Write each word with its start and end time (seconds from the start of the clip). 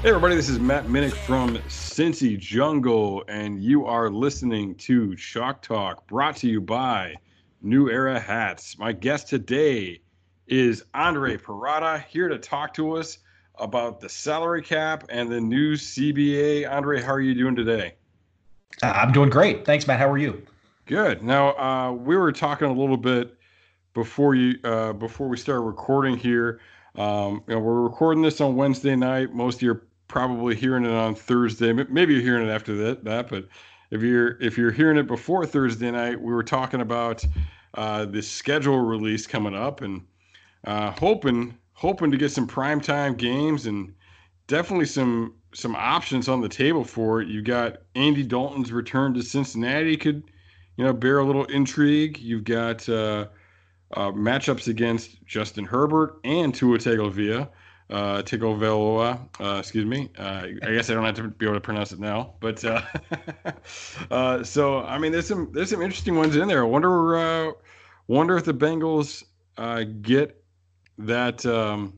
Hey 0.00 0.10
everybody, 0.10 0.36
this 0.36 0.48
is 0.48 0.60
Matt 0.60 0.86
Minich 0.86 1.10
from 1.10 1.56
Cincy 1.66 2.38
Jungle, 2.38 3.24
and 3.26 3.60
you 3.60 3.84
are 3.84 4.08
listening 4.08 4.76
to 4.76 5.16
Chalk 5.16 5.60
Talk, 5.60 6.06
brought 6.06 6.36
to 6.36 6.48
you 6.48 6.60
by 6.60 7.16
New 7.62 7.90
Era 7.90 8.20
Hats. 8.20 8.78
My 8.78 8.92
guest 8.92 9.26
today 9.26 10.00
is 10.46 10.84
Andre 10.94 11.36
Perrotta, 11.36 12.04
here 12.04 12.28
to 12.28 12.38
talk 12.38 12.74
to 12.74 12.96
us 12.96 13.18
about 13.56 13.98
the 13.98 14.08
salary 14.08 14.62
cap 14.62 15.02
and 15.08 15.28
the 15.28 15.40
new 15.40 15.74
CBA. 15.74 16.70
Andre, 16.70 17.02
how 17.02 17.12
are 17.14 17.20
you 17.20 17.34
doing 17.34 17.56
today? 17.56 17.94
Uh, 18.80 18.92
I'm 18.94 19.10
doing 19.10 19.30
great. 19.30 19.64
Thanks, 19.64 19.88
Matt. 19.88 19.98
How 19.98 20.08
are 20.08 20.16
you? 20.16 20.40
Good. 20.86 21.24
Now, 21.24 21.58
uh, 21.58 21.90
we 21.90 22.16
were 22.16 22.30
talking 22.30 22.68
a 22.68 22.72
little 22.72 22.96
bit 22.96 23.34
before 23.94 24.36
you 24.36 24.60
uh, 24.62 24.92
before 24.92 25.26
we 25.26 25.36
started 25.36 25.62
recording 25.62 26.16
here. 26.16 26.60
Um, 26.94 27.42
you 27.46 27.54
know, 27.54 27.60
we're 27.60 27.82
recording 27.82 28.22
this 28.22 28.40
on 28.40 28.56
Wednesday 28.56 28.96
night. 28.96 29.32
Most 29.32 29.56
of 29.56 29.62
you 29.62 29.72
are 29.72 29.87
probably 30.08 30.56
hearing 30.56 30.84
it 30.84 30.92
on 30.92 31.14
Thursday. 31.14 31.72
Maybe 31.72 32.14
you're 32.14 32.22
hearing 32.22 32.48
it 32.48 32.50
after 32.50 32.74
that. 32.76 33.04
That, 33.04 33.28
but 33.28 33.46
if 33.90 34.02
you're 34.02 34.40
if 34.40 34.58
you're 34.58 34.72
hearing 34.72 34.98
it 34.98 35.06
before 35.06 35.46
Thursday 35.46 35.90
night, 35.90 36.20
we 36.20 36.32
were 36.32 36.42
talking 36.42 36.80
about 36.80 37.24
uh, 37.74 38.06
the 38.06 38.22
schedule 38.22 38.80
release 38.80 39.26
coming 39.26 39.54
up 39.54 39.82
and 39.82 40.02
uh, 40.64 40.90
hoping 40.92 41.56
hoping 41.74 42.10
to 42.10 42.16
get 42.16 42.32
some 42.32 42.48
primetime 42.48 43.16
games 43.16 43.66
and 43.66 43.94
definitely 44.46 44.86
some 44.86 45.34
some 45.54 45.76
options 45.76 46.28
on 46.28 46.40
the 46.40 46.48
table 46.48 46.84
for 46.84 47.22
it. 47.22 47.28
You 47.28 47.42
got 47.42 47.78
Andy 47.94 48.22
Dalton's 48.22 48.72
return 48.72 49.14
to 49.14 49.22
Cincinnati 49.22 49.96
could 49.96 50.22
you 50.76 50.84
know 50.84 50.92
bear 50.92 51.18
a 51.18 51.24
little 51.24 51.44
intrigue. 51.46 52.18
You've 52.18 52.44
got 52.44 52.88
uh, 52.88 53.26
uh, 53.94 54.10
matchups 54.10 54.68
against 54.68 55.24
Justin 55.24 55.64
Herbert 55.64 56.18
and 56.24 56.54
Tua 56.54 56.78
Tagovailoa. 56.78 57.48
Uh, 57.90 58.20
Tagovailoa, 58.22 59.18
uh, 59.40 59.58
excuse 59.58 59.86
me. 59.86 60.10
Uh, 60.18 60.46
I 60.62 60.72
guess 60.72 60.90
I 60.90 60.94
don't 60.94 61.04
have 61.04 61.14
to 61.16 61.28
be 61.28 61.46
able 61.46 61.54
to 61.54 61.60
pronounce 61.60 61.90
it 61.90 61.98
now, 61.98 62.34
but 62.38 62.62
uh, 62.62 62.82
uh, 64.10 64.44
so 64.44 64.82
I 64.82 64.98
mean, 64.98 65.10
there's 65.10 65.26
some 65.26 65.50
there's 65.52 65.70
some 65.70 65.80
interesting 65.80 66.14
ones 66.14 66.36
in 66.36 66.48
there. 66.48 66.62
I 66.62 66.66
wonder 66.66 67.16
uh, 67.16 67.52
wonder 68.06 68.36
if 68.36 68.44
the 68.44 68.52
Bengals 68.52 69.24
uh, 69.56 69.84
get 70.02 70.44
that 70.98 71.46
um, 71.46 71.94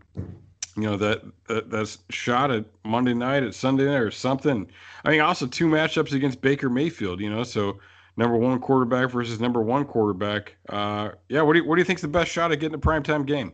you 0.77 0.83
know 0.83 0.97
that, 0.97 1.23
that 1.49 1.71
that's 1.71 1.99
shot 2.11 2.51
at 2.51 2.65
Monday 2.84 3.15
night, 3.15 3.43
at 3.43 3.55
Sunday 3.55 3.87
night, 3.87 4.01
or 4.01 4.11
something. 4.11 4.71
I 5.05 5.11
mean, 5.11 5.21
also 5.21 5.47
two 5.47 5.67
matchups 5.67 6.12
against 6.12 6.41
Baker 6.41 6.71
Mayfield. 6.71 7.21
You 7.21 7.31
know, 7.31 7.43
so 7.43 7.78
number 8.17 8.37
one 8.37 8.61
quarterback 8.61 9.11
versus 9.11 9.41
number 9.41 9.61
one 9.61 9.84
quarterback. 9.84 10.57
Uh, 10.69 11.11
yeah, 11.28 11.43
what 11.43 11.55
do 11.55 11.61
you 11.61 11.65
what 11.65 11.77
do 11.77 11.81
you 11.81 11.84
think's 11.84 12.03
the 12.03 12.09
best 12.09 12.31
shot 12.31 12.53
at 12.53 12.61
getting 12.61 12.75
a 12.75 12.78
primetime 12.78 13.27
game? 13.27 13.53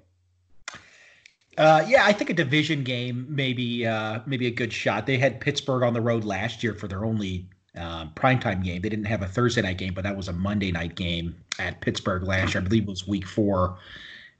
Uh, 1.59 1.85
yeah, 1.89 2.05
I 2.05 2.13
think 2.13 2.29
a 2.29 2.35
division 2.35 2.85
game 2.85 3.27
maybe 3.29 3.87
uh, 3.87 4.21
maybe 4.27 4.47
a 4.47 4.51
good 4.51 4.73
shot. 4.73 5.07
They 5.07 5.17
had 5.17 5.41
Pittsburgh 5.41 5.83
on 5.83 5.95
the 5.95 6.01
road 6.01 6.25
last 6.25 6.63
year 6.63 6.75
for 6.75 6.87
their 6.87 7.05
only 7.05 7.49
uh, 7.77 8.07
primetime 8.11 8.63
game. 8.63 8.83
They 8.83 8.91
didn't 8.91 9.07
have 9.07 9.23
a 9.23 9.27
Thursday 9.27 9.63
night 9.63 9.79
game, 9.79 9.95
but 9.95 10.05
that 10.05 10.17
was 10.17 10.29
a 10.29 10.33
Monday 10.33 10.71
night 10.71 10.97
game 10.97 11.35
at 11.59 11.81
Pittsburgh 11.81 12.25
last 12.25 12.55
year. 12.55 12.61
I 12.63 12.65
believe 12.65 12.83
it 12.83 12.89
was 12.89 13.09
Week 13.09 13.27
Four, 13.27 13.79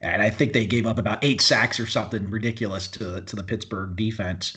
and 0.03 0.21
I 0.21 0.29
think 0.29 0.53
they 0.53 0.67
gave 0.67 0.87
up 0.87 0.99
about 0.99 1.25
eight 1.25 1.41
sacks 1.41 1.81
or 1.81 1.87
something 1.87 2.29
ridiculous 2.31 2.87
to 2.89 3.23
to 3.23 3.37
the 3.37 3.43
Pittsburgh 3.43 3.97
defense. 3.97 4.57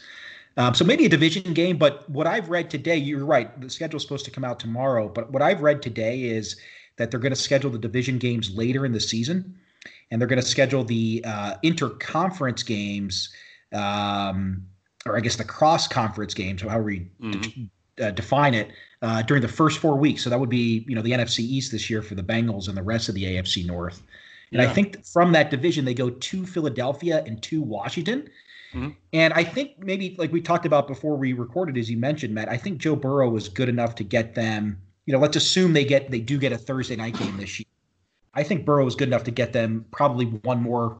Um, 0.57 0.73
so 0.73 0.83
maybe 0.83 1.05
a 1.05 1.09
division 1.09 1.53
game, 1.53 1.77
but 1.77 2.09
what 2.09 2.27
I've 2.27 2.49
read 2.49 2.69
today, 2.69 2.97
you're 2.97 3.23
right. 3.23 3.61
The 3.61 3.69
schedule's 3.69 4.03
supposed 4.03 4.25
to 4.25 4.31
come 4.31 4.43
out 4.43 4.59
tomorrow, 4.59 5.07
but 5.07 5.31
what 5.31 5.41
I've 5.41 5.61
read 5.61 5.81
today 5.81 6.23
is 6.23 6.59
that 6.97 7.11
they're 7.11 7.19
going 7.21 7.31
to 7.31 7.37
schedule 7.37 7.71
the 7.71 7.77
division 7.77 8.17
games 8.17 8.53
later 8.53 8.85
in 8.85 8.91
the 8.91 8.99
season 8.99 9.57
and 10.12 10.19
they're 10.19 10.28
going 10.28 10.41
to 10.41 10.47
schedule 10.47 10.84
the 10.84 11.23
uh, 11.25 11.56
interconference 11.63 12.66
games, 12.66 13.29
um, 13.73 14.66
or 15.06 15.17
I 15.17 15.19
guess 15.19 15.35
the 15.35 15.44
cross 15.44 15.88
conference 15.88 16.34
games, 16.34 16.63
or 16.63 16.69
however 16.69 16.91
you 16.91 17.07
mm-hmm. 17.22 17.41
de- 17.41 18.07
uh, 18.07 18.12
define 18.12 18.53
it, 18.53 18.72
uh, 19.01 19.22
during 19.22 19.41
the 19.41 19.47
first 19.47 19.79
four 19.79 19.95
weeks. 19.95 20.23
So 20.23 20.29
that 20.29 20.39
would 20.39 20.50
be, 20.50 20.85
you 20.88 20.95
know, 20.95 21.01
the 21.01 21.12
NFC 21.12 21.39
East 21.39 21.72
this 21.72 21.89
year 21.89 22.01
for 22.01 22.16
the 22.16 22.23
Bengals 22.23 22.68
and 22.68 22.75
the 22.75 22.84
rest 22.84 23.09
of 23.09 23.16
the 23.16 23.23
AFC 23.23 23.66
North. 23.66 24.01
And 24.51 24.62
yeah. 24.62 24.69
I 24.69 24.73
think 24.73 25.06
from 25.06 25.31
that 25.34 25.51
division, 25.51 25.85
they 25.85 25.94
go 25.94 26.09
to 26.09 26.45
Philadelphia 26.45 27.23
and 27.25 27.41
to 27.44 27.62
Washington. 27.62 28.29
Mm-hmm. 28.73 28.89
And 29.13 29.34
I 29.34 29.44
think 29.44 29.79
maybe 29.79 30.16
like 30.18 30.31
we 30.31 30.41
talked 30.41 30.66
about 30.66 30.88
before 30.88 31.16
we 31.16 31.34
recorded, 31.34 31.78
as 31.78 31.89
you 31.89 31.97
mentioned, 31.97 32.34
Matt, 32.34 32.50
I 32.50 32.57
think 32.57 32.79
Joe 32.79 32.95
Burrow 32.95 33.29
was 33.29 33.50
good 33.50 33.69
enough 33.69 33.95
to 33.95 34.03
get 34.03 34.35
them. 34.35 34.79
You 35.06 35.13
know, 35.13 35.19
let's 35.19 35.35
assume 35.35 35.73
they 35.73 35.85
get 35.85 36.12
they 36.12 36.19
do 36.19 36.38
get 36.38 36.51
a 36.51 36.57
Thursday 36.57 36.95
night 36.95 37.18
game 37.18 37.38
this 37.38 37.59
year. 37.59 37.66
I 38.34 38.44
think 38.44 38.66
Burrow 38.66 38.85
is 38.88 38.95
good 38.95 39.07
enough 39.07 39.23
to 39.25 39.31
get 39.31 39.53
them 39.53 39.85
probably 39.91 40.25
one 40.25 40.62
more 40.62 41.00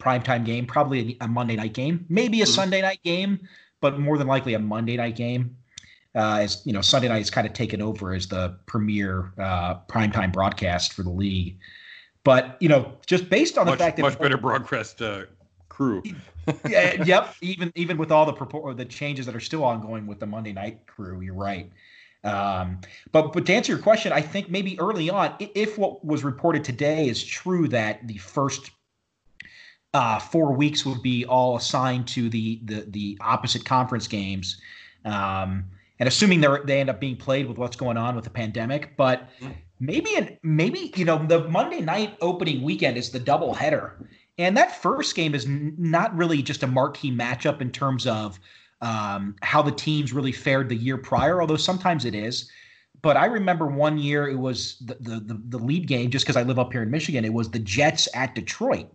primetime 0.00 0.44
game, 0.44 0.66
probably 0.66 1.16
a, 1.20 1.28
Monday 1.28 1.56
night 1.56 1.74
game, 1.74 2.06
maybe 2.08 2.40
a 2.40 2.44
mm-hmm. 2.44 2.52
Sunday 2.52 2.80
night 2.80 3.00
game, 3.04 3.46
but 3.80 3.98
more 3.98 4.18
than 4.18 4.26
likely 4.26 4.54
a 4.54 4.58
Monday 4.58 4.96
night 4.96 5.16
game. 5.16 5.56
Uh, 6.14 6.38
as 6.40 6.62
you 6.64 6.72
know, 6.72 6.80
Sunday 6.80 7.08
night 7.08 7.20
is 7.20 7.30
kind 7.30 7.46
of 7.46 7.52
taken 7.52 7.80
over 7.80 8.12
as 8.12 8.26
the 8.26 8.56
premier 8.66 9.32
uh, 9.38 9.76
primetime 9.88 10.32
broadcast 10.32 10.92
for 10.92 11.04
the 11.04 11.10
league. 11.10 11.56
But 12.24 12.56
you 12.60 12.68
know, 12.68 12.92
just 13.06 13.30
based 13.30 13.56
on 13.56 13.66
much, 13.66 13.78
the 13.78 13.84
fact 13.84 13.96
that 13.96 14.02
much 14.02 14.18
better 14.18 14.36
broadcast 14.36 15.00
uh, 15.00 15.26
crew. 15.68 16.02
yeah, 16.68 17.02
yep. 17.04 17.34
Even 17.40 17.70
even 17.76 17.96
with 17.96 18.10
all 18.10 18.26
the 18.26 18.32
purport, 18.32 18.76
the 18.76 18.84
changes 18.84 19.24
that 19.26 19.36
are 19.36 19.40
still 19.40 19.62
ongoing 19.62 20.06
with 20.06 20.18
the 20.18 20.26
Monday 20.26 20.52
night 20.52 20.84
crew, 20.86 21.20
you're 21.20 21.34
right. 21.34 21.70
Um, 22.22 22.80
but 23.12 23.32
but 23.32 23.46
to 23.46 23.54
answer 23.54 23.72
your 23.72 23.80
question, 23.80 24.12
I 24.12 24.20
think 24.20 24.50
maybe 24.50 24.78
early 24.78 25.08
on, 25.08 25.34
if 25.38 25.78
what 25.78 26.04
was 26.04 26.22
reported 26.22 26.64
today 26.64 27.08
is 27.08 27.24
true, 27.24 27.66
that 27.68 28.06
the 28.06 28.18
first 28.18 28.70
uh, 29.94 30.18
four 30.18 30.52
weeks 30.52 30.84
would 30.84 31.02
be 31.02 31.24
all 31.24 31.56
assigned 31.56 32.06
to 32.08 32.28
the 32.28 32.60
the 32.64 32.84
the 32.88 33.18
opposite 33.20 33.64
conference 33.64 34.06
games, 34.06 34.60
um, 35.04 35.64
and 35.98 36.06
assuming 36.08 36.40
they 36.40 36.48
they 36.66 36.80
end 36.80 36.90
up 36.90 37.00
being 37.00 37.16
played 37.16 37.46
with 37.46 37.56
what's 37.56 37.76
going 37.76 37.96
on 37.96 38.14
with 38.14 38.24
the 38.24 38.30
pandemic, 38.30 38.96
but 38.96 39.28
maybe 39.80 40.14
an, 40.14 40.36
maybe 40.42 40.92
you 40.96 41.06
know 41.06 41.24
the 41.26 41.48
Monday 41.48 41.80
night 41.80 42.16
opening 42.20 42.62
weekend 42.62 42.98
is 42.98 43.10
the 43.10 43.18
double 43.18 43.54
header, 43.54 44.06
and 44.36 44.56
that 44.58 44.76
first 44.80 45.16
game 45.16 45.34
is 45.34 45.46
not 45.48 46.14
really 46.14 46.42
just 46.42 46.62
a 46.62 46.66
marquee 46.66 47.10
matchup 47.10 47.62
in 47.62 47.70
terms 47.70 48.06
of 48.06 48.38
um, 48.80 49.36
how 49.42 49.62
the 49.62 49.72
teams 49.72 50.12
really 50.12 50.32
fared 50.32 50.68
the 50.68 50.76
year 50.76 50.96
prior, 50.96 51.40
although 51.40 51.56
sometimes 51.56 52.04
it 52.04 52.14
is. 52.14 52.50
But 53.02 53.16
I 53.16 53.26
remember 53.26 53.66
one 53.66 53.98
year 53.98 54.28
it 54.28 54.38
was 54.38 54.76
the 54.80 54.96
the, 55.00 55.20
the, 55.20 55.40
the 55.48 55.58
lead 55.58 55.86
game, 55.86 56.10
just 56.10 56.24
because 56.24 56.36
I 56.36 56.42
live 56.42 56.58
up 56.58 56.72
here 56.72 56.82
in 56.82 56.90
Michigan, 56.90 57.24
it 57.24 57.32
was 57.32 57.50
the 57.50 57.58
Jets 57.58 58.08
at 58.14 58.34
Detroit. 58.34 58.90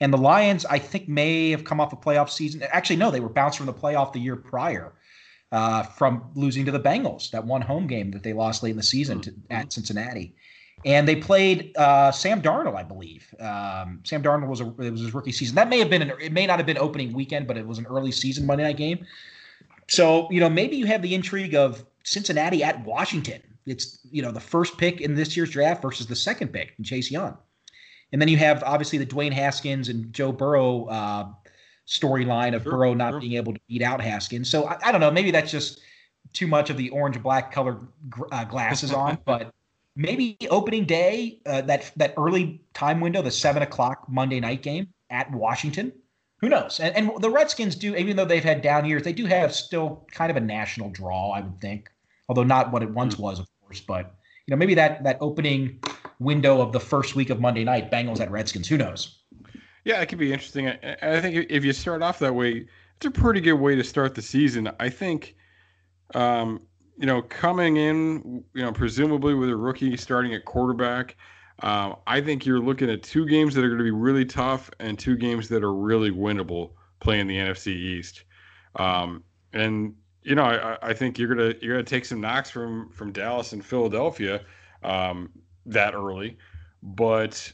And 0.00 0.12
the 0.12 0.18
Lions, 0.18 0.64
I 0.66 0.78
think, 0.78 1.08
may 1.08 1.50
have 1.50 1.64
come 1.64 1.80
off 1.80 1.92
a 1.92 1.96
playoff 1.96 2.30
season. 2.30 2.62
Actually, 2.70 2.96
no, 2.96 3.10
they 3.10 3.20
were 3.20 3.28
bounced 3.28 3.56
from 3.56 3.66
the 3.66 3.72
playoff 3.72 4.12
the 4.12 4.20
year 4.20 4.36
prior 4.36 4.92
uh, 5.50 5.82
from 5.82 6.30
losing 6.34 6.64
to 6.66 6.70
the 6.70 6.80
Bengals, 6.80 7.30
that 7.30 7.44
one 7.44 7.62
home 7.62 7.86
game 7.86 8.10
that 8.12 8.22
they 8.22 8.32
lost 8.32 8.62
late 8.62 8.70
in 8.70 8.76
the 8.76 8.82
season 8.82 9.20
to, 9.22 9.30
mm-hmm. 9.30 9.52
at 9.52 9.72
Cincinnati. 9.72 10.34
And 10.84 11.08
they 11.08 11.16
played 11.16 11.76
uh, 11.76 12.12
Sam 12.12 12.40
Darnold, 12.40 12.76
I 12.76 12.82
believe. 12.82 13.34
Um, 13.40 14.00
Sam 14.04 14.22
Darnold 14.22 14.48
was 14.48 14.60
a, 14.60 14.66
it 14.80 14.90
was 14.90 15.00
his 15.00 15.14
rookie 15.14 15.32
season. 15.32 15.54
That 15.56 15.68
may 15.68 15.78
have 15.78 15.90
been 15.90 16.02
an, 16.02 16.12
it 16.20 16.32
may 16.32 16.46
not 16.46 16.58
have 16.58 16.66
been 16.66 16.78
opening 16.78 17.12
weekend, 17.12 17.46
but 17.46 17.56
it 17.56 17.66
was 17.66 17.78
an 17.78 17.86
early 17.86 18.12
season 18.12 18.46
Monday 18.46 18.64
night 18.64 18.76
game. 18.76 19.04
So 19.88 20.28
you 20.30 20.40
know 20.40 20.48
maybe 20.48 20.76
you 20.76 20.86
have 20.86 21.02
the 21.02 21.14
intrigue 21.14 21.54
of 21.54 21.84
Cincinnati 22.04 22.62
at 22.62 22.84
Washington. 22.84 23.42
It's 23.66 23.98
you 24.10 24.22
know 24.22 24.30
the 24.30 24.40
first 24.40 24.78
pick 24.78 25.00
in 25.00 25.14
this 25.14 25.36
year's 25.36 25.50
draft 25.50 25.82
versus 25.82 26.06
the 26.06 26.16
second 26.16 26.48
pick 26.48 26.74
in 26.78 26.84
Chase 26.84 27.10
Young, 27.10 27.36
and 28.12 28.20
then 28.20 28.28
you 28.28 28.36
have 28.36 28.62
obviously 28.64 28.98
the 28.98 29.06
Dwayne 29.06 29.32
Haskins 29.32 29.88
and 29.88 30.12
Joe 30.12 30.32
Burrow 30.32 30.84
uh, 30.86 31.28
storyline 31.86 32.54
of 32.54 32.62
sure, 32.62 32.72
Burrow 32.72 32.94
not 32.94 33.12
sure. 33.12 33.20
being 33.20 33.34
able 33.34 33.54
to 33.54 33.60
beat 33.68 33.82
out 33.82 34.00
Haskins. 34.00 34.48
So 34.48 34.66
I, 34.66 34.76
I, 34.84 34.92
don't 34.92 35.00
know. 35.00 35.10
Maybe 35.10 35.30
that's 35.30 35.50
just 35.50 35.80
too 36.34 36.46
much 36.46 36.68
of 36.68 36.76
the 36.76 36.90
orange 36.90 37.20
black 37.22 37.50
colored 37.50 37.88
uh, 38.30 38.44
glasses 38.44 38.92
on, 38.92 39.18
but 39.24 39.52
maybe 39.98 40.38
opening 40.48 40.84
day, 40.84 41.40
uh, 41.44 41.60
that 41.62 41.90
that 41.96 42.14
early 42.16 42.62
time 42.72 43.00
window, 43.00 43.20
the 43.20 43.30
seven 43.30 43.62
o'clock 43.62 44.06
Monday 44.08 44.40
night 44.40 44.62
game 44.62 44.88
at 45.10 45.30
Washington. 45.32 45.92
Who 46.40 46.48
knows? 46.48 46.78
And, 46.78 46.94
and 46.96 47.20
the 47.20 47.28
Redskins 47.28 47.74
do, 47.74 47.96
even 47.96 48.16
though 48.16 48.24
they've 48.24 48.44
had 48.44 48.62
down 48.62 48.84
years, 48.84 49.02
they 49.02 49.12
do 49.12 49.26
have 49.26 49.52
still 49.52 50.06
kind 50.12 50.30
of 50.30 50.36
a 50.36 50.40
national 50.40 50.88
draw, 50.90 51.32
I 51.32 51.40
would 51.40 51.60
think, 51.60 51.90
although 52.28 52.44
not 52.44 52.70
what 52.70 52.84
it 52.84 52.90
once 52.90 53.16
hmm. 53.16 53.22
was, 53.22 53.40
of 53.40 53.48
course. 53.60 53.80
But 53.80 54.14
you 54.46 54.52
know, 54.52 54.56
maybe 54.56 54.74
that 54.74 55.02
that 55.04 55.18
opening 55.20 55.80
window 56.20 56.60
of 56.60 56.72
the 56.72 56.80
first 56.80 57.16
week 57.16 57.28
of 57.28 57.40
Monday 57.40 57.64
night, 57.64 57.90
Bengals 57.90 58.20
at 58.20 58.30
Redskins. 58.30 58.68
Who 58.68 58.78
knows? 58.78 59.18
Yeah, 59.84 60.00
it 60.00 60.06
could 60.06 60.18
be 60.18 60.32
interesting. 60.32 60.68
I 60.68 61.20
think 61.20 61.46
if 61.50 61.64
you 61.64 61.72
start 61.72 62.02
off 62.02 62.18
that 62.20 62.34
way, 62.34 62.66
it's 62.96 63.06
a 63.06 63.10
pretty 63.10 63.40
good 63.40 63.54
way 63.54 63.74
to 63.74 63.84
start 63.84 64.14
the 64.14 64.22
season. 64.22 64.70
I 64.78 64.88
think 64.90 65.34
um, 66.14 66.60
you 66.98 67.06
know, 67.06 67.22
coming 67.22 67.76
in, 67.76 68.44
you 68.54 68.62
know, 68.62 68.72
presumably 68.72 69.32
with 69.34 69.48
a 69.48 69.56
rookie 69.56 69.96
starting 69.96 70.34
at 70.34 70.44
quarterback, 70.44 71.16
uh, 71.62 71.94
I 72.08 72.20
think 72.20 72.44
you're 72.44 72.58
looking 72.58 72.90
at 72.90 73.04
two 73.04 73.26
games 73.26 73.54
that 73.54 73.64
are 73.64 73.68
going 73.68 73.78
to 73.78 73.84
be 73.84 73.92
really 73.92 74.24
tough 74.24 74.68
and 74.80 74.98
two 74.98 75.16
games 75.16 75.48
that 75.48 75.62
are 75.62 75.74
really 75.74 76.10
winnable 76.10 76.72
playing 77.00 77.28
the 77.28 77.36
NFC 77.36 77.68
East. 77.68 78.24
Um, 78.76 79.22
and 79.52 79.94
you 80.22 80.34
know, 80.34 80.44
I, 80.44 80.76
I, 80.82 80.92
think 80.92 81.18
you're 81.18 81.34
gonna 81.34 81.54
you're 81.60 81.76
gonna 81.76 81.84
take 81.84 82.04
some 82.04 82.20
knocks 82.20 82.50
from 82.50 82.90
from 82.90 83.12
Dallas 83.12 83.52
and 83.52 83.64
Philadelphia 83.64 84.42
um, 84.82 85.30
that 85.66 85.94
early, 85.94 86.36
but 86.82 87.50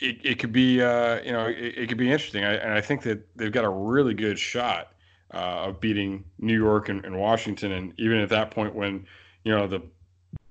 it, 0.00 0.18
it 0.24 0.38
could 0.38 0.52
be 0.52 0.82
uh, 0.82 1.22
you 1.22 1.32
know 1.32 1.46
it, 1.46 1.78
it 1.78 1.88
could 1.88 1.96
be 1.96 2.12
interesting. 2.12 2.44
I, 2.44 2.54
and 2.54 2.72
I 2.72 2.80
think 2.80 3.02
that 3.02 3.26
they've 3.34 3.50
got 3.52 3.64
a 3.64 3.70
really 3.70 4.12
good 4.12 4.38
shot 4.38 4.92
uh, 5.36 5.68
of 5.68 5.80
beating 5.80 6.24
New 6.38 6.56
York 6.56 6.88
and, 6.88 7.04
and, 7.04 7.18
Washington. 7.18 7.72
And 7.72 7.92
even 7.98 8.18
at 8.18 8.30
that 8.30 8.50
point, 8.50 8.74
when 8.74 9.06
you 9.44 9.52
know 9.52 9.66
the 9.66 9.82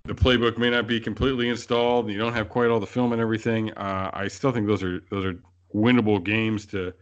the 0.04 0.14
playbook 0.14 0.60
may 0.60 0.70
not 0.70 0.88
be 0.88 1.00
completely 1.00 1.50
installed, 1.50 2.12
you 2.12 2.20
don't 2.20 2.34
have 2.34 2.50
quite 2.50 2.70
all 2.70 2.80
the 2.80 2.86
film 2.86 3.12
and 3.12 3.20
everything, 3.20 3.72
uh, 3.74 4.12
I 4.14 4.28
still 4.28 4.52
think 4.52 4.68
those 4.68 4.84
are 4.84 5.02
those 5.10 5.26
are 5.26 5.40
winnable 5.74 6.24
games 6.24 6.68
to 6.68 6.94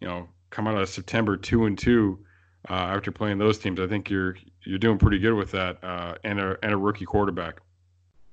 you 0.00 0.08
know 0.08 0.28
come 0.50 0.68
out 0.68 0.76
of 0.76 0.88
September 0.88 1.38
two 1.38 1.64
and 1.64 1.78
two 1.78 2.18
uh, 2.68 2.74
after 2.74 3.10
playing 3.10 3.38
those 3.38 3.58
teams. 3.58 3.80
I 3.80 3.86
think 3.86 4.10
you're 4.10 4.36
you're 4.64 4.78
doing 4.78 4.98
pretty 4.98 5.18
good 5.18 5.34
with 5.34 5.50
that 5.52 5.82
uh, 5.82 6.16
and 6.24 6.38
a 6.38 6.58
and 6.62 6.72
a 6.72 6.76
rookie 6.76 7.06
quarterback. 7.06 7.60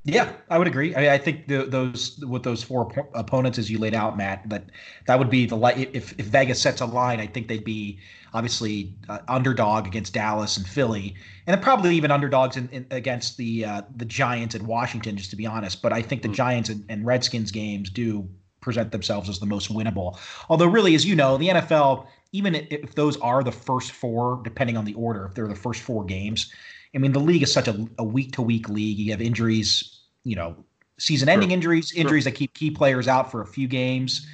Yeah, 0.05 0.31
I 0.49 0.57
would 0.57 0.67
agree. 0.67 0.95
I, 0.95 1.01
mean, 1.01 1.09
I 1.09 1.17
think 1.17 1.47
the, 1.47 1.65
those 1.65 2.17
with 2.19 2.43
those 2.43 2.63
four 2.63 2.89
opponents 3.13 3.57
as 3.57 3.69
you 3.69 3.79
laid 3.79 3.93
out, 3.93 4.17
Matt, 4.17 4.47
that 4.49 4.69
that 5.07 5.19
would 5.19 5.29
be 5.29 5.45
the 5.45 5.57
if 5.77 6.17
if 6.17 6.25
Vegas 6.27 6.61
sets 6.61 6.79
a 6.79 6.85
line, 6.85 7.19
I 7.19 7.27
think 7.27 7.49
they'd 7.49 7.65
be 7.65 7.99
obviously 8.33 8.95
uh, 9.09 9.19
underdog 9.27 9.87
against 9.87 10.13
Dallas 10.13 10.55
and 10.55 10.65
Philly, 10.65 11.15
and 11.47 11.61
probably 11.61 11.95
even 11.95 12.11
underdogs 12.11 12.55
in, 12.55 12.69
in, 12.69 12.85
against 12.91 13.35
the 13.35 13.65
uh, 13.65 13.81
the 13.97 14.05
Giants 14.05 14.55
and 14.55 14.65
Washington, 14.67 15.17
just 15.17 15.31
to 15.31 15.35
be 15.35 15.45
honest. 15.45 15.81
But 15.81 15.91
I 15.91 16.01
think 16.01 16.21
the 16.21 16.29
mm. 16.29 16.33
Giants 16.33 16.69
and, 16.69 16.85
and 16.87 17.05
Redskins 17.05 17.51
games 17.51 17.89
do 17.89 18.27
present 18.61 18.93
themselves 18.93 19.27
as 19.27 19.39
the 19.39 19.45
most 19.45 19.71
winnable. 19.71 20.17
Although, 20.49 20.67
really, 20.67 20.95
as 20.95 21.05
you 21.05 21.15
know, 21.15 21.37
the 21.37 21.49
NFL, 21.49 22.07
even 22.31 22.55
if 22.55 22.95
those 22.95 23.17
are 23.17 23.43
the 23.43 23.51
first 23.51 23.91
four, 23.91 24.39
depending 24.43 24.77
on 24.77 24.85
the 24.85 24.93
order, 24.93 25.25
if 25.25 25.33
they're 25.35 25.47
the 25.47 25.55
first 25.55 25.81
four 25.81 26.05
games, 26.05 26.51
I 26.95 26.97
mean, 26.97 27.11
the 27.11 27.19
league 27.19 27.43
is 27.43 27.53
such 27.53 27.67
a 27.67 28.03
week 28.03 28.31
to 28.33 28.41
week 28.41 28.67
league. 28.67 28.97
You 28.97 29.11
have 29.11 29.21
injuries, 29.21 29.99
you 30.23 30.35
know, 30.35 30.55
season 30.97 31.29
ending 31.29 31.49
sure. 31.49 31.53
injuries, 31.53 31.93
injuries 31.93 32.23
sure. 32.23 32.31
that 32.31 32.37
keep 32.37 32.53
key 32.53 32.71
players 32.71 33.07
out 33.07 33.31
for 33.31 33.41
a 33.41 33.47
few 33.47 33.67
games. 33.67 34.27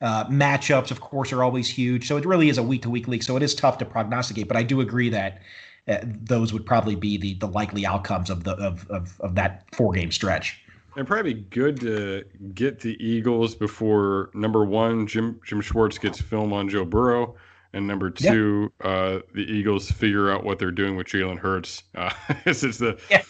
Uh, 0.00 0.24
matchups, 0.26 0.90
of 0.90 1.00
course, 1.00 1.32
are 1.32 1.42
always 1.42 1.68
huge. 1.68 2.06
So 2.06 2.16
it 2.16 2.26
really 2.26 2.48
is 2.48 2.58
a 2.58 2.62
week 2.62 2.82
to 2.82 2.90
week 2.90 3.08
league. 3.08 3.22
So 3.22 3.36
it 3.36 3.42
is 3.42 3.54
tough 3.54 3.78
to 3.78 3.84
prognosticate. 3.84 4.46
But 4.46 4.56
I 4.56 4.62
do 4.62 4.80
agree 4.80 5.08
that 5.08 5.40
uh, 5.88 5.98
those 6.02 6.52
would 6.52 6.66
probably 6.66 6.96
be 6.96 7.16
the 7.16 7.34
the 7.34 7.48
likely 7.48 7.86
outcomes 7.86 8.28
of 8.28 8.44
the 8.44 8.52
of 8.52 8.88
of, 8.90 9.20
of 9.20 9.34
that 9.36 9.64
four 9.72 9.92
game 9.92 10.10
stretch. 10.12 10.60
It'd 10.96 11.06
probably 11.06 11.34
be 11.34 11.40
good 11.50 11.80
to 11.80 12.24
get 12.54 12.80
the 12.80 12.96
Eagles 13.04 13.54
before 13.54 14.30
number 14.34 14.64
one, 14.64 15.06
Jim 15.06 15.40
Jim 15.44 15.60
Schwartz 15.60 15.98
gets 15.98 16.20
film 16.20 16.52
on 16.52 16.68
Joe 16.68 16.84
Burrow, 16.84 17.36
and 17.72 17.86
number 17.86 18.10
two, 18.10 18.72
yeah. 18.80 18.90
uh, 18.90 19.20
the 19.34 19.42
Eagles 19.42 19.90
figure 19.90 20.30
out 20.30 20.44
what 20.44 20.58
they're 20.58 20.70
doing 20.70 20.96
with 20.96 21.06
Jalen 21.06 21.38
Hurts. 21.38 21.82
Uh, 21.94 22.10
this 22.44 22.62
is 22.62 22.78
the 22.78 22.98
yeah 23.10 23.22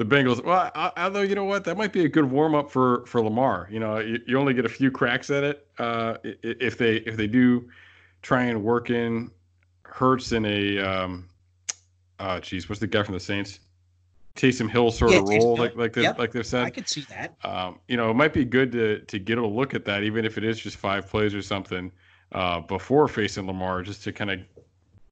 the 0.00 0.06
Bengals. 0.06 0.42
Well, 0.42 0.70
although 0.96 1.20
you 1.20 1.34
know 1.34 1.44
what, 1.44 1.64
that 1.64 1.76
might 1.76 1.92
be 1.92 2.06
a 2.06 2.08
good 2.08 2.24
warm 2.24 2.54
up 2.54 2.70
for 2.70 3.04
for 3.04 3.20
Lamar. 3.20 3.68
You 3.70 3.80
know, 3.80 3.98
you, 3.98 4.18
you 4.26 4.38
only 4.38 4.54
get 4.54 4.64
a 4.64 4.68
few 4.68 4.90
cracks 4.90 5.28
at 5.28 5.44
it 5.44 5.66
uh, 5.78 6.16
if 6.22 6.78
they 6.78 6.96
if 6.96 7.18
they 7.18 7.26
do 7.26 7.68
try 8.22 8.44
and 8.44 8.64
work 8.64 8.88
in 8.88 9.30
Hurts 9.82 10.32
in 10.32 10.46
a 10.46 10.78
um, 10.78 11.28
uh, 12.18 12.40
geez, 12.40 12.66
what's 12.66 12.80
the 12.80 12.86
guy 12.86 13.02
from 13.02 13.12
the 13.12 13.20
Saints? 13.20 13.60
Taysom 14.36 14.70
Hill 14.70 14.90
sort 14.90 15.10
yeah, 15.10 15.18
of 15.18 15.28
role, 15.28 15.54
like 15.58 15.76
like 15.76 15.92
they, 15.92 16.02
yep. 16.02 16.18
like 16.18 16.32
they've 16.32 16.46
said. 16.46 16.64
I 16.64 16.70
could 16.70 16.88
see 16.88 17.04
that. 17.10 17.34
Um, 17.44 17.78
you 17.86 17.98
know, 17.98 18.10
it 18.10 18.14
might 18.14 18.32
be 18.32 18.46
good 18.46 18.72
to 18.72 19.00
to 19.00 19.18
get 19.18 19.36
a 19.36 19.46
look 19.46 19.74
at 19.74 19.84
that, 19.84 20.02
even 20.02 20.24
if 20.24 20.38
it 20.38 20.44
is 20.44 20.58
just 20.58 20.78
five 20.78 21.08
plays 21.08 21.34
or 21.34 21.42
something, 21.42 21.92
uh, 22.32 22.60
before 22.60 23.08
facing 23.08 23.46
Lamar, 23.46 23.82
just 23.82 24.02
to 24.04 24.12
kind 24.12 24.30
of 24.30 24.40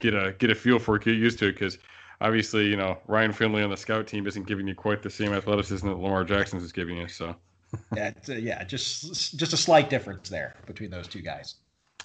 get 0.01 0.15
a 0.15 0.35
get 0.39 0.51
a 0.51 0.55
feel 0.55 0.79
for 0.79 0.97
it, 0.97 1.05
get 1.05 1.17
used 1.17 1.39
to 1.41 1.49
it, 1.49 1.53
because 1.53 1.79
obviously, 2.21 2.67
you 2.67 2.77
know, 2.77 2.99
Ryan 3.07 3.33
Finley 3.33 3.63
on 3.63 3.71
the 3.71 3.77
scout 3.77 4.07
team 4.07 4.27
isn't 4.27 4.47
giving 4.47 4.67
you 4.67 4.75
quite 4.75 5.03
the 5.03 5.11
same 5.11 5.33
athleticism 5.33 5.87
that 5.87 5.95
Lamar 5.95 6.25
Jackson 6.25 6.59
is 6.59 6.73
giving 6.73 6.97
you. 6.97 7.09
So, 7.09 7.35
yeah, 7.97 8.13
uh, 8.29 8.35
yeah, 8.35 8.65
just 8.65 9.37
just 9.37 9.53
a 9.53 9.57
slight 9.57 9.91
difference 9.91 10.29
there 10.29 10.57
between 10.67 10.91
those 10.91 11.09
two 11.09 11.23
guys. 11.23 11.57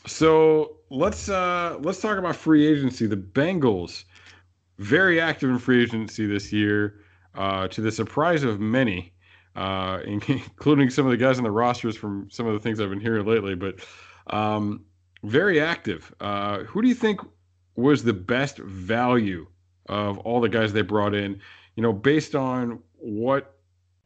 So 0.06 0.78
let's 0.90 1.30
uh 1.30 1.78
let's 1.82 2.02
talk 2.02 2.18
about 2.18 2.36
free 2.36 2.68
agency. 2.68 3.06
The 3.06 3.18
Bengals 3.18 4.04
very 4.80 5.20
active 5.22 5.50
in 5.50 5.60
free 5.60 5.84
agency 5.84 6.26
this 6.26 6.52
year, 6.52 7.02
uh, 7.36 7.68
to 7.70 7.82
the 7.82 7.92
surprise 7.92 8.44
of 8.44 8.60
many, 8.60 9.14
uh, 9.56 10.00
including 10.06 10.90
some 10.90 11.06
of 11.06 11.12
the 11.12 11.18
guys 11.18 11.38
on 11.38 11.44
the 11.44 11.52
rosters 11.52 11.96
from 11.96 12.30
some 12.30 12.48
of 12.48 12.54
the 12.54 12.60
things 12.60 12.80
I've 12.80 12.90
been 12.90 13.00
hearing 13.00 13.26
lately. 13.26 13.56
But 13.56 13.76
um, 14.28 14.86
very 15.24 15.60
active. 15.60 16.14
Uh, 16.20 16.60
who 16.60 16.82
do 16.82 16.88
you 16.88 16.96
think 16.96 17.22
was 17.76 18.04
the 18.04 18.14
best 18.14 18.58
value 18.58 19.48
of 19.88 20.18
all 20.20 20.40
the 20.42 20.50
guys 20.50 20.74
they 20.74 20.82
brought 20.82 21.16
in, 21.16 21.40
you 21.76 21.84
know, 21.84 21.94
based 21.94 22.36
on 22.36 22.80
what 22.98 23.56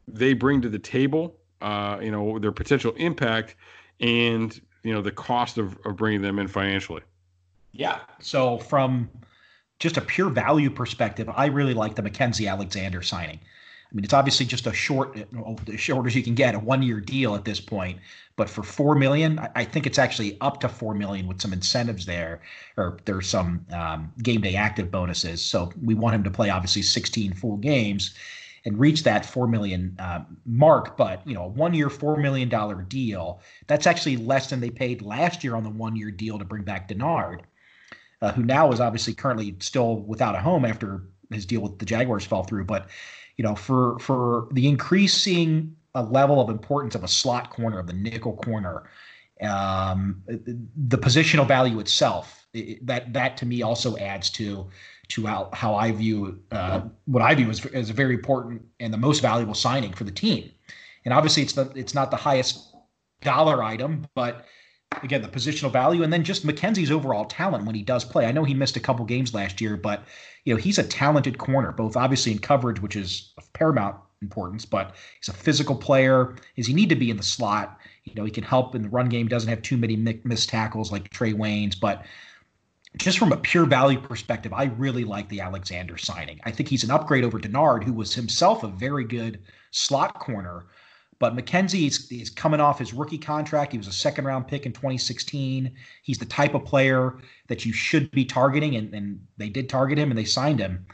they 0.06 0.32
bring 0.32 0.62
to 0.62 0.68
the 0.68 0.78
table, 0.78 1.36
uh, 1.60 1.98
you 2.00 2.10
know, 2.10 2.38
their 2.38 2.52
potential 2.52 2.92
impact 2.96 3.56
and, 4.00 4.60
you 4.82 4.92
know, 4.92 5.02
the 5.02 5.12
cost 5.12 5.58
of, 5.58 5.78
of 5.84 5.96
bringing 5.96 6.22
them 6.22 6.38
in 6.38 6.48
financially. 6.48 7.02
Yeah. 7.72 8.00
So 8.20 8.58
from 8.58 9.10
just 9.78 9.96
a 9.96 10.00
pure 10.00 10.30
value 10.30 10.70
perspective, 10.70 11.28
I 11.28 11.46
really 11.46 11.74
like 11.74 11.94
the 11.94 12.02
Mackensie 12.02 12.50
Alexander 12.50 13.02
signing. 13.02 13.40
I 13.90 13.94
mean, 13.94 14.04
it's 14.04 14.12
obviously 14.12 14.44
just 14.44 14.66
a 14.66 14.72
short, 14.72 15.16
as 15.72 15.80
short 15.80 16.06
as 16.06 16.14
you 16.14 16.22
can 16.22 16.34
get, 16.34 16.54
a 16.54 16.58
one-year 16.58 17.00
deal 17.00 17.34
at 17.34 17.46
this 17.46 17.58
point. 17.58 17.98
But 18.36 18.50
for 18.50 18.62
four 18.62 18.94
million, 18.94 19.40
I 19.54 19.64
think 19.64 19.86
it's 19.86 19.98
actually 19.98 20.36
up 20.42 20.60
to 20.60 20.68
four 20.68 20.94
million 20.94 21.26
with 21.26 21.40
some 21.40 21.54
incentives 21.54 22.04
there, 22.04 22.42
or 22.76 22.98
there's 23.06 23.28
some 23.28 23.64
um, 23.72 24.12
game 24.22 24.42
day 24.42 24.54
active 24.54 24.90
bonuses. 24.90 25.42
So 25.42 25.72
we 25.82 25.94
want 25.94 26.14
him 26.14 26.24
to 26.24 26.30
play 26.30 26.50
obviously 26.50 26.82
16 26.82 27.32
full 27.32 27.56
games 27.56 28.14
and 28.66 28.78
reach 28.78 29.04
that 29.04 29.24
four 29.24 29.48
million 29.48 29.96
uh, 29.98 30.24
mark. 30.44 30.98
But 30.98 31.26
you 31.26 31.34
know, 31.34 31.44
a 31.44 31.48
one-year, 31.48 31.88
four 31.88 32.18
million 32.18 32.50
dollar 32.50 32.82
deal 32.82 33.40
that's 33.68 33.86
actually 33.86 34.18
less 34.18 34.50
than 34.50 34.60
they 34.60 34.70
paid 34.70 35.00
last 35.00 35.42
year 35.42 35.56
on 35.56 35.64
the 35.64 35.70
one-year 35.70 36.10
deal 36.10 36.38
to 36.38 36.44
bring 36.44 36.62
back 36.62 36.88
Dennard, 36.88 37.40
uh, 38.20 38.32
who 38.32 38.42
now 38.44 38.70
is 38.70 38.80
obviously 38.80 39.14
currently 39.14 39.56
still 39.60 39.96
without 39.96 40.34
a 40.34 40.40
home 40.40 40.66
after 40.66 41.04
his 41.32 41.46
deal 41.46 41.60
with 41.60 41.78
the 41.78 41.86
Jaguars 41.86 42.24
fell 42.24 42.42
through, 42.42 42.64
but 42.64 42.88
you 43.38 43.44
know, 43.44 43.54
for 43.54 43.98
for 44.00 44.48
the 44.50 44.68
increasing 44.68 45.74
uh, 45.94 46.02
level 46.02 46.40
of 46.40 46.50
importance 46.50 46.94
of 46.94 47.04
a 47.04 47.08
slot 47.08 47.50
corner, 47.50 47.78
of 47.78 47.86
the 47.86 47.92
nickel 47.94 48.36
corner, 48.36 48.90
um, 49.40 50.22
the 50.26 50.98
positional 50.98 51.46
value 51.46 51.78
itself, 51.78 52.46
it, 52.52 52.84
that 52.84 53.12
that 53.14 53.36
to 53.38 53.46
me 53.46 53.62
also 53.62 53.96
adds 53.96 54.28
to 54.30 54.68
to 55.08 55.24
how, 55.24 55.48
how 55.54 55.74
I 55.74 55.92
view 55.92 56.42
uh, 56.50 56.82
what 57.06 57.22
I 57.22 57.34
view 57.34 57.48
as, 57.48 57.64
as 57.66 57.88
a 57.88 57.94
very 57.94 58.14
important 58.14 58.60
and 58.80 58.92
the 58.92 58.98
most 58.98 59.22
valuable 59.22 59.54
signing 59.54 59.94
for 59.94 60.04
the 60.04 60.10
team. 60.10 60.50
And 61.04 61.14
obviously, 61.14 61.44
it's 61.44 61.54
the 61.54 61.72
it's 61.76 61.94
not 61.94 62.10
the 62.10 62.16
highest 62.16 62.74
dollar 63.22 63.62
item, 63.62 64.06
but 64.14 64.46
again 65.02 65.22
the 65.22 65.28
positional 65.28 65.72
value 65.72 66.02
and 66.02 66.12
then 66.12 66.24
just 66.24 66.46
Mackensie's 66.46 66.90
overall 66.90 67.24
talent 67.24 67.64
when 67.64 67.74
he 67.74 67.82
does 67.82 68.04
play. 68.04 68.26
I 68.26 68.32
know 68.32 68.44
he 68.44 68.54
missed 68.54 68.76
a 68.76 68.80
couple 68.80 69.04
games 69.04 69.34
last 69.34 69.60
year, 69.60 69.76
but 69.76 70.04
you 70.44 70.54
know 70.54 70.60
he's 70.60 70.78
a 70.78 70.82
talented 70.82 71.38
corner, 71.38 71.72
both 71.72 71.96
obviously 71.96 72.32
in 72.32 72.38
coverage, 72.38 72.80
which 72.80 72.96
is 72.96 73.32
of 73.38 73.52
paramount 73.52 73.96
importance, 74.22 74.64
but 74.64 74.94
he's 75.20 75.28
a 75.28 75.36
physical 75.36 75.76
player. 75.76 76.34
Is 76.56 76.66
he 76.66 76.74
need 76.74 76.88
to 76.88 76.96
be 76.96 77.10
in 77.10 77.16
the 77.16 77.22
slot? 77.22 77.78
You 78.04 78.14
know, 78.14 78.24
he 78.24 78.30
can 78.30 78.44
help 78.44 78.74
in 78.74 78.82
the 78.82 78.88
run 78.88 79.08
game. 79.08 79.28
Doesn't 79.28 79.50
have 79.50 79.62
too 79.62 79.76
many 79.76 79.96
missed 79.96 80.48
tackles 80.48 80.90
like 80.90 81.10
Trae 81.10 81.34
Waynes, 81.34 81.78
but 81.78 82.04
just 82.96 83.18
from 83.18 83.32
a 83.32 83.36
pure 83.36 83.66
value 83.66 84.00
perspective, 84.00 84.52
I 84.52 84.64
really 84.64 85.04
like 85.04 85.28
the 85.28 85.40
Alexander 85.40 85.98
signing. 85.98 86.40
I 86.44 86.50
think 86.50 86.68
he's 86.68 86.84
an 86.84 86.90
upgrade 86.90 87.22
over 87.22 87.38
Dennard, 87.38 87.84
who 87.84 87.92
was 87.92 88.14
himself 88.14 88.64
a 88.64 88.68
very 88.68 89.04
good 89.04 89.40
slot 89.70 90.18
corner. 90.18 90.66
But 91.18 91.34
Mackensie 91.36 91.86
is, 91.86 92.10
is 92.12 92.30
coming 92.30 92.60
off 92.60 92.78
his 92.78 92.92
rookie 92.92 93.18
contract. 93.18 93.72
He 93.72 93.78
was 93.78 93.88
a 93.88 93.92
second 93.92 94.24
round 94.24 94.46
pick 94.46 94.66
in 94.66 94.72
2016. 94.72 95.74
He's 96.02 96.18
the 96.18 96.24
type 96.24 96.54
of 96.54 96.64
player 96.64 97.18
that 97.48 97.64
you 97.64 97.72
should 97.72 98.10
be 98.12 98.24
targeting, 98.24 98.76
and, 98.76 98.94
and 98.94 99.26
they 99.36 99.48
did 99.48 99.68
target 99.68 99.98
him 99.98 100.10
and 100.10 100.18
they 100.18 100.24
signed 100.24 100.60
him. 100.60 100.86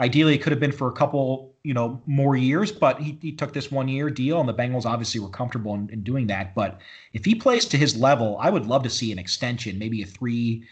Ideally, 0.00 0.34
it 0.34 0.38
could 0.38 0.50
have 0.50 0.60
been 0.60 0.72
for 0.72 0.88
a 0.88 0.92
couple, 0.92 1.54
you 1.62 1.74
know, 1.74 2.00
more 2.06 2.34
years, 2.34 2.72
but 2.72 2.98
he, 3.00 3.18
he 3.20 3.32
took 3.32 3.52
this 3.52 3.70
one 3.70 3.86
year 3.86 4.10
deal, 4.10 4.40
and 4.40 4.48
the 4.48 4.54
Bengals 4.54 4.86
obviously 4.86 5.20
were 5.20 5.28
comfortable 5.28 5.74
in, 5.74 5.88
in 5.90 6.02
doing 6.02 6.26
that. 6.28 6.54
But 6.54 6.80
if 7.12 7.24
he 7.24 7.34
plays 7.34 7.66
to 7.66 7.76
his 7.76 7.96
level, 7.96 8.38
I 8.40 8.50
would 8.50 8.66
love 8.66 8.82
to 8.84 8.90
see 8.90 9.12
an 9.12 9.18
extension, 9.18 9.78
maybe 9.78 10.02
a 10.02 10.06
three 10.06 10.64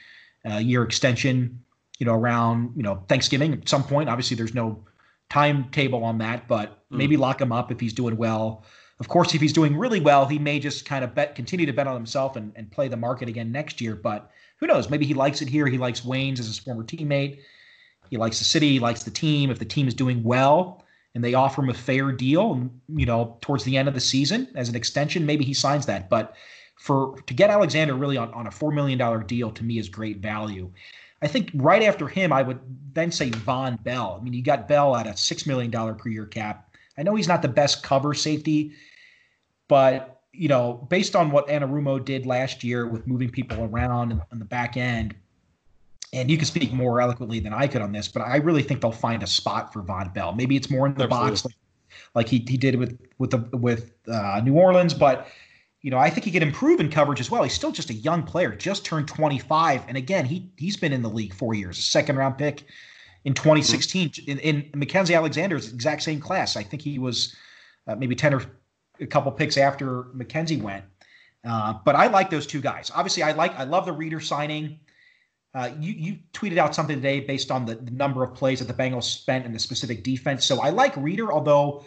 uh, 0.51 0.57
year 0.57 0.83
extension, 0.83 1.63
you 1.99 2.07
know, 2.07 2.15
around 2.15 2.73
you 2.75 2.83
know 2.83 3.05
Thanksgiving 3.09 3.53
at 3.53 3.69
some 3.69 3.85
point. 3.85 4.09
Obviously, 4.09 4.37
there's 4.37 4.55
no 4.55 4.83
timetable 5.31 6.05
on 6.05 6.19
that, 6.19 6.49
but 6.49 6.71
mm. 6.91 6.97
maybe 6.97 7.17
lock 7.17 7.41
him 7.41 7.53
up 7.53 7.71
if 7.71 7.79
he's 7.79 7.93
doing 7.93 8.17
well. 8.17 8.65
Of 9.01 9.09
course, 9.09 9.35
if 9.35 9.41
he's 9.41 9.53
doing 9.53 9.77
really 9.77 10.01
well, 10.01 10.27
he 10.27 10.39
may 10.39 10.59
just 10.59 10.85
kind 10.85 11.05
of 11.05 11.15
bet, 11.15 11.35
continue 11.35 11.67
to 11.67 11.73
bet 11.73 11.87
on 11.87 11.95
himself 11.95 12.35
and, 12.37 12.53
and 12.57 12.71
play 12.71 12.89
the 12.89 12.97
market 12.97 13.29
again 13.29 13.53
next 13.53 13.81
year. 13.81 13.95
But 13.95 14.31
who 14.59 14.67
knows? 14.67 14.91
Maybe 14.91 15.07
he 15.07 15.15
likes 15.15 15.41
it 15.41 15.49
here. 15.49 15.67
He 15.67 15.79
likes 15.79 16.01
Waynes 16.01 16.41
as 16.41 16.47
his 16.47 16.59
former 16.59 16.83
teammate. 16.83 17.41
He 18.11 18.17
likes 18.17 18.39
the 18.39 18.45
city. 18.45 18.73
He 18.73 18.79
likes 18.81 19.05
the 19.05 19.11
team. 19.11 19.51
If 19.51 19.59
the 19.59 19.65
team 19.65 19.87
is 19.87 19.95
doing 19.95 20.23
well 20.25 20.85
and 21.15 21.23
they 21.23 21.35
offer 21.35 21.63
him 21.63 21.71
a 21.71 21.75
fair 21.75 22.11
deal, 22.11 22.69
you 22.89 23.07
know, 23.07 23.39
towards 23.41 23.65
the 23.65 23.77
end 23.77 23.87
of 23.87 23.95
the 23.95 24.01
season 24.01 24.49
as 24.57 24.69
an 24.69 24.75
extension, 24.75 25.27
maybe 25.27 25.45
he 25.45 25.55
signs 25.55 25.87
that. 25.87 26.09
But 26.11 26.35
for 26.77 27.21
to 27.27 27.35
get 27.35 27.51
Alexander 27.51 27.95
really 27.95 28.17
on, 28.17 28.33
on 28.35 28.47
a 28.47 28.51
four 28.51 28.73
million 28.73 28.99
dollar 28.99 29.23
deal 29.23 29.51
to 29.53 29.65
me 29.65 29.79
is 29.79 29.89
great 29.89 30.19
value. 30.19 30.71
I 31.21 31.27
think 31.27 31.51
right 31.55 31.83
after 31.83 32.07
him, 32.07 32.33
I 32.33 32.43
would 32.43 32.61
then 32.95 33.11
say 33.11 33.31
Vonn 33.31 33.83
Bell. 33.83 34.19
I 34.21 34.25
mean, 34.25 34.33
you 34.33 34.43
got 34.43 34.69
Bell 34.69 34.97
at 34.97 35.07
a 35.07 35.17
six 35.17 35.47
million 35.47 35.71
dollar 35.71 35.95
per 35.95 36.09
year 36.09 36.27
cap. 36.27 36.77
I 36.97 37.03
know 37.03 37.15
he's 37.15 37.29
not 37.29 37.43
the 37.43 37.49
best 37.49 37.83
cover 37.83 38.15
safety, 38.15 38.73
but 39.69 40.15
you 40.33 40.49
know, 40.49 40.87
based 40.89 41.17
on 41.17 41.31
what 41.31 41.49
Anarumo 41.49 42.05
did 42.05 42.27
last 42.27 42.63
year 42.63 42.87
with 42.87 43.07
moving 43.07 43.31
people 43.31 43.65
around 43.65 44.23
on 44.31 44.39
the 44.39 44.45
back 44.45 44.77
end, 44.77 45.15
and 46.13 46.31
you 46.31 46.37
can 46.37 46.47
speak 46.47 46.73
more 46.73 47.01
eloquently 47.01 47.41
than 47.41 47.53
I 47.53 47.67
could 47.67 47.83
on 47.83 47.93
this, 47.93 48.09
but 48.09 48.21
I 48.21 48.37
really 48.37 48.63
think 48.63 48.81
they'll 48.81 48.93
find 48.93 49.23
a 49.23 49.27
spot 49.27 49.73
for 49.73 49.83
Vonn 49.83 50.13
Bell. 50.15 50.33
Maybe 50.33 50.57
it's 50.57 50.71
more 50.71 50.87
in 50.87 50.95
the 50.95 51.05
Absolutely. 51.05 51.31
box, 51.31 51.45
like, 51.45 51.55
like 52.15 52.29
he, 52.29 52.45
he 52.49 52.57
did 52.57 52.77
with 52.77 52.99
with 53.19 53.31
the 53.31 53.57
with 53.57 53.93
uh, 54.09 54.41
New 54.45 54.55
Orleans, 54.55 54.95
but 54.95 55.29
you 55.83 55.91
know, 55.91 55.99
I 55.99 56.11
think 56.11 56.25
he 56.25 56.31
could 56.31 56.43
improve 56.43 56.81
in 56.81 56.91
coverage 56.91 57.21
as 57.21 57.31
well. 57.31 57.43
He's 57.43 57.53
still 57.53 57.73
just 57.73 57.91
a 57.91 57.95
young 57.95 58.23
player, 58.23 58.55
just 58.55 58.85
turned 58.85 59.09
25, 59.09 59.85
and 59.89 59.97
again, 59.97 60.25
he 60.25 60.51
he's 60.57 60.77
been 60.77 60.93
in 60.93 61.03
the 61.03 61.11
league 61.11 61.35
four 61.35 61.55
years, 61.55 61.79
a 61.79 61.83
second 61.83 62.17
round 62.17 62.39
pick 62.39 62.65
in 63.25 63.35
2016. 63.35 64.09
Mm-hmm. 64.09 64.31
In, 64.31 64.39
in 64.39 64.63
Mackensie 64.73 65.17
Alexander's 65.17 65.73
exact 65.73 66.03
same 66.03 66.21
class, 66.21 66.57
I 66.57 66.63
think 66.63 66.83
he 66.83 66.99
was 66.99 67.35
uh, 67.87 67.95
maybe 67.97 68.15
10 68.15 68.35
or 68.35 68.43
a 69.01 69.07
couple 69.07 69.31
picks 69.33 69.57
after 69.57 70.05
Mackensie 70.15 70.61
went. 70.61 70.85
Uh, 71.49 71.75
but 71.85 71.95
I 71.95 72.09
like 72.09 72.31
those 72.31 72.47
two 72.47 72.61
guys. 72.61 72.91
Obviously, 72.95 73.23
I 73.23 73.33
like 73.33 73.59
I 73.59 73.65
love 73.65 73.87
the 73.87 73.93
Reader 73.93 74.21
signing. 74.21 74.81
Uh, 75.55 75.71
you 75.79 75.93
you 75.93 76.19
tweeted 76.33 76.59
out 76.59 76.75
something 76.75 76.97
today 76.97 77.21
based 77.21 77.51
on 77.51 77.65
the, 77.65 77.77
the 77.77 77.91
number 77.91 78.23
of 78.23 78.35
plays 78.35 78.59
that 78.59 78.67
the 78.67 78.75
Bengals 78.75 79.05
spent 79.05 79.47
in 79.47 79.53
the 79.53 79.59
specific 79.59 80.03
defense. 80.05 80.45
So 80.45 80.61
I 80.61 80.71
like 80.71 80.97
Reader, 80.97 81.33
although 81.33 81.85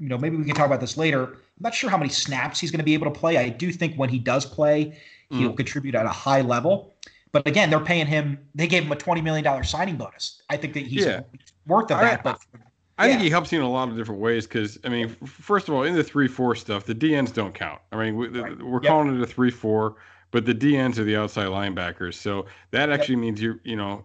you 0.00 0.08
know 0.08 0.18
maybe 0.18 0.36
we 0.36 0.44
can 0.44 0.54
talk 0.54 0.66
about 0.66 0.80
this 0.80 0.96
later 0.96 1.36
I'm 1.58 1.64
not 1.64 1.74
sure 1.74 1.90
how 1.90 1.98
many 1.98 2.10
snaps 2.10 2.60
he's 2.60 2.70
going 2.70 2.78
to 2.78 2.84
be 2.84 2.94
able 2.94 3.12
to 3.12 3.18
play. 3.18 3.36
I 3.36 3.48
do 3.48 3.72
think 3.72 3.96
when 3.96 4.08
he 4.08 4.20
does 4.20 4.46
play, 4.46 4.96
he'll 5.28 5.52
mm. 5.52 5.56
contribute 5.56 5.96
at 5.96 6.06
a 6.06 6.10
high 6.10 6.40
level. 6.40 6.94
But 7.32 7.48
again, 7.48 7.68
they're 7.68 7.80
paying 7.80 8.06
him. 8.06 8.38
They 8.54 8.68
gave 8.68 8.84
him 8.84 8.92
a 8.92 8.96
twenty 8.96 9.20
million 9.20 9.42
dollar 9.42 9.64
signing 9.64 9.96
bonus. 9.96 10.42
I 10.48 10.56
think 10.56 10.72
that 10.74 10.84
he's 10.84 11.04
yeah. 11.04 11.22
worth 11.66 11.90
of 11.90 12.00
that. 12.00 12.20
I, 12.20 12.22
but 12.22 12.40
I 12.98 13.06
yeah. 13.06 13.12
think 13.12 13.22
he 13.22 13.30
helps 13.30 13.52
you 13.52 13.58
in 13.60 13.64
a 13.64 13.70
lot 13.70 13.88
of 13.88 13.96
different 13.96 14.20
ways. 14.20 14.46
Because 14.46 14.78
I 14.84 14.88
mean, 14.88 15.08
first 15.24 15.68
of 15.68 15.74
all, 15.74 15.84
in 15.84 15.94
the 15.94 16.04
three 16.04 16.28
four 16.28 16.54
stuff, 16.54 16.84
the 16.84 16.94
DNs 16.94 17.32
don't 17.32 17.54
count. 17.54 17.80
I 17.92 17.96
mean, 17.96 18.16
we, 18.16 18.28
right. 18.28 18.60
we're 18.60 18.82
yep. 18.82 18.90
calling 18.90 19.16
it 19.16 19.22
a 19.22 19.26
three 19.26 19.50
four, 19.50 19.96
but 20.30 20.44
the 20.44 20.54
DNs 20.54 20.98
are 20.98 21.04
the 21.04 21.16
outside 21.16 21.46
linebackers. 21.46 22.14
So 22.14 22.46
that 22.72 22.90
actually 22.90 23.16
yep. 23.16 23.22
means 23.22 23.42
you're, 23.42 23.60
you 23.64 23.76
know, 23.76 24.04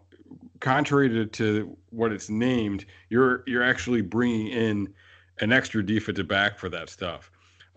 contrary 0.59 1.09
to, 1.09 1.25
to 1.25 1.77
what 1.89 2.11
it's 2.11 2.29
named, 2.29 2.85
you're 3.09 3.43
you're 3.45 3.63
actually 3.63 4.01
bringing 4.01 4.47
in 4.47 4.93
an 5.39 5.51
extra 5.51 5.85
defensive 5.85 6.27
back 6.27 6.57
for 6.57 6.69
that 6.69 6.89
stuff. 6.89 7.31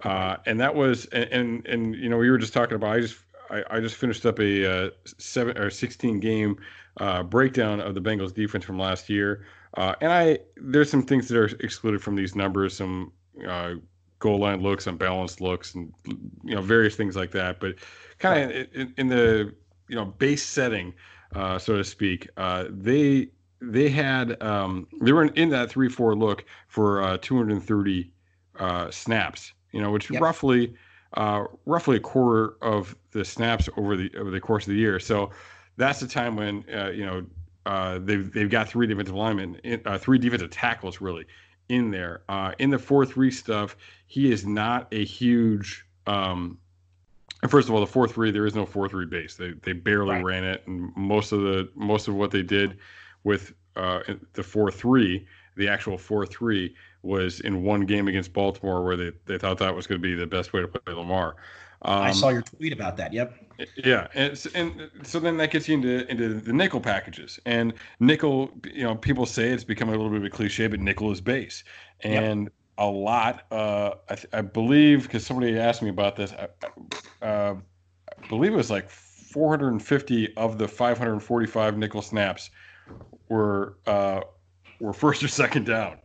Uh, 0.04 0.37
and 0.46 0.61
that 0.61 0.75
was 0.75 1.06
and, 1.06 1.25
and, 1.30 1.66
and 1.66 1.94
you 1.96 2.08
know 2.08 2.18
we 2.18 2.30
were 2.30 2.38
just 2.38 2.52
talking 2.52 2.76
about 2.76 2.92
I 2.92 3.00
just 3.00 3.18
I, 3.50 3.64
I 3.70 3.80
just 3.80 3.96
finished 3.96 4.26
up 4.26 4.38
a 4.38 4.87
uh, 4.87 4.90
seven 5.18 5.56
or 5.58 5.70
sixteen 5.70 6.20
game 6.20 6.58
uh, 6.99 7.23
breakdown 7.23 7.80
of 7.80 7.94
the 7.94 8.00
Bengals 8.00 8.35
defense 8.35 8.64
from 8.64 8.78
last 8.78 9.08
year, 9.08 9.46
uh, 9.76 9.95
and 10.00 10.12
I 10.12 10.38
there's 10.56 10.90
some 10.90 11.02
things 11.02 11.28
that 11.28 11.38
are 11.38 11.47
excluded 11.61 12.02
from 12.02 12.16
these 12.16 12.35
numbers, 12.35 12.76
some 12.76 13.12
uh, 13.47 13.75
goal 14.18 14.40
line 14.40 14.61
looks, 14.61 14.87
unbalanced 14.87 15.40
looks, 15.40 15.75
and 15.75 15.92
you 16.45 16.54
know 16.54 16.62
various 16.62 16.97
things 16.97 17.16
like 17.16 17.30
that. 17.33 17.61
But 17.61 17.76
kind 18.18 18.50
of 18.50 18.66
in, 18.73 18.95
in, 18.97 19.09
the 19.09 19.54
you 19.88 19.97
know 19.97 20.06
base 20.06 20.45
setting, 20.45 20.95
uh, 21.35 21.59
so 21.59 21.76
to 21.76 21.85
speak, 21.85 22.28
they 22.71 23.28
they 23.61 23.88
had 23.88 24.42
um, 24.42 24.87
they 25.00 25.12
were 25.12 25.25
in, 25.25 25.35
in 25.35 25.50
that 25.50 25.71
three 25.71 25.88
four 25.88 26.14
look 26.14 26.45
for 26.68 27.18
230 27.18 28.12
snaps 28.90 29.52
you 29.76 29.83
know, 29.83 29.90
which 29.90 30.11
yep. 30.11 30.23
roughly 30.23 30.75
uh, 31.18 31.45
roughly 31.66 31.99
a 31.99 32.00
quarter 32.00 32.56
of 32.62 32.97
the 33.12 33.23
snaps 33.23 33.68
over 33.76 33.95
the 33.95 34.11
over 34.16 34.30
the 34.30 34.40
course 34.40 34.64
of 34.64 34.71
the 34.71 34.78
year. 34.78 34.99
So 34.99 35.30
that's 35.76 36.00
the 36.00 36.06
time 36.06 36.35
when 36.35 36.64
uh, 36.75 36.88
you 36.88 37.04
know 37.04 37.26
uh, 37.66 37.99
they've 37.99 38.32
they've 38.32 38.49
got 38.49 38.68
three 38.68 38.87
defensive 38.87 39.14
linemen, 39.14 39.61
uh, 39.85 39.99
three 39.99 40.18
defensive 40.18 40.50
tackles 40.50 41.00
really 41.00 41.26
in 41.68 41.90
there. 41.90 42.23
Uh, 42.28 42.52
in 42.61 42.70
the 42.70 42.78
four 42.78 43.04
three 43.04 43.30
stuff, 43.30 43.76
he 44.06 44.32
is 44.32 44.46
not 44.46 44.87
a 44.92 45.04
huge. 45.04 45.85
Um, 46.06 46.58
first 47.49 47.68
of 47.68 47.75
all, 47.75 47.80
the 47.80 47.87
four 47.87 48.06
three 48.06 48.30
there 48.30 48.46
is 48.46 48.54
no 48.54 48.64
four 48.64 48.88
three 48.88 49.04
base. 49.04 49.35
They 49.35 49.50
they 49.62 49.73
barely 49.73 50.14
right. 50.14 50.25
ran 50.25 50.44
it, 50.44 50.62
and 50.66 50.94
most 50.96 51.32
of 51.32 51.40
the 51.40 51.68
most 51.75 52.06
of 52.06 52.14
what 52.14 52.30
they 52.30 52.42
did 52.42 52.78
with 53.25 53.52
uh, 53.75 54.00
the 54.35 54.44
four 54.44 54.70
three, 54.70 55.26
the 55.56 55.68
actual 55.68 55.99
four 55.99 56.25
three 56.25 56.73
was 57.02 57.40
in 57.40 57.64
one 57.64 57.80
game 57.80 58.06
against 58.06 58.32
Baltimore 58.32 58.85
where 58.85 58.96
they, 58.96 59.12
they 59.26 59.38
thought 59.38 59.58
that 59.58 59.75
was 59.75 59.87
going 59.87 60.00
to 60.00 60.02
be 60.02 60.14
the 60.14 60.26
best 60.26 60.52
way 60.52 60.61
to 60.61 60.68
play 60.68 60.94
Lamar. 60.94 61.37
Um, 61.83 62.02
I 62.02 62.12
saw 62.12 62.30
your 62.30 62.42
tweet 62.42 62.73
about 62.73 62.97
that. 62.97 63.12
Yep. 63.12 63.35
Yeah, 63.76 64.09
and, 64.14 64.47
and 64.54 64.90
so 65.02 65.18
then 65.18 65.38
that 65.38 65.50
gets 65.50 65.68
you 65.68 65.75
into 65.75 66.11
into 66.11 66.35
the 66.35 66.52
nickel 66.52 66.80
packages, 66.80 67.40
and 67.47 67.73
nickel. 68.00 68.50
You 68.73 68.85
know, 68.85 68.95
people 68.95 69.25
say 69.25 69.49
it's 69.49 69.64
becoming 69.64 69.95
a 69.95 69.99
little 69.99 70.11
bit 70.11 70.21
of 70.21 70.25
a 70.25 70.30
cliche, 70.30 70.66
but 70.66 70.80
nickel 70.80 71.11
is 71.11 71.21
base, 71.21 71.64
and 72.00 72.45
yep. 72.45 72.52
a 72.78 72.87
lot. 72.87 73.47
Uh, 73.50 73.92
I, 74.11 74.38
I 74.38 74.40
believe 74.42 75.04
because 75.04 75.25
somebody 75.25 75.59
asked 75.59 75.80
me 75.80 75.88
about 75.88 76.16
this. 76.16 76.35
I, 76.35 77.25
uh, 77.25 77.54
I 77.54 78.28
believe 78.28 78.52
it 78.52 78.56
was 78.56 78.71
like 78.71 78.90
450 78.90 80.37
of 80.37 80.59
the 80.59 80.68
545 80.68 81.78
nickel 81.78 82.02
snaps 82.02 82.50
were 83.28 83.78
uh, 83.87 84.21
were 84.80 84.92
first 84.95 85.23
or 85.23 85.28
second 85.28 85.64
down. 85.64 85.99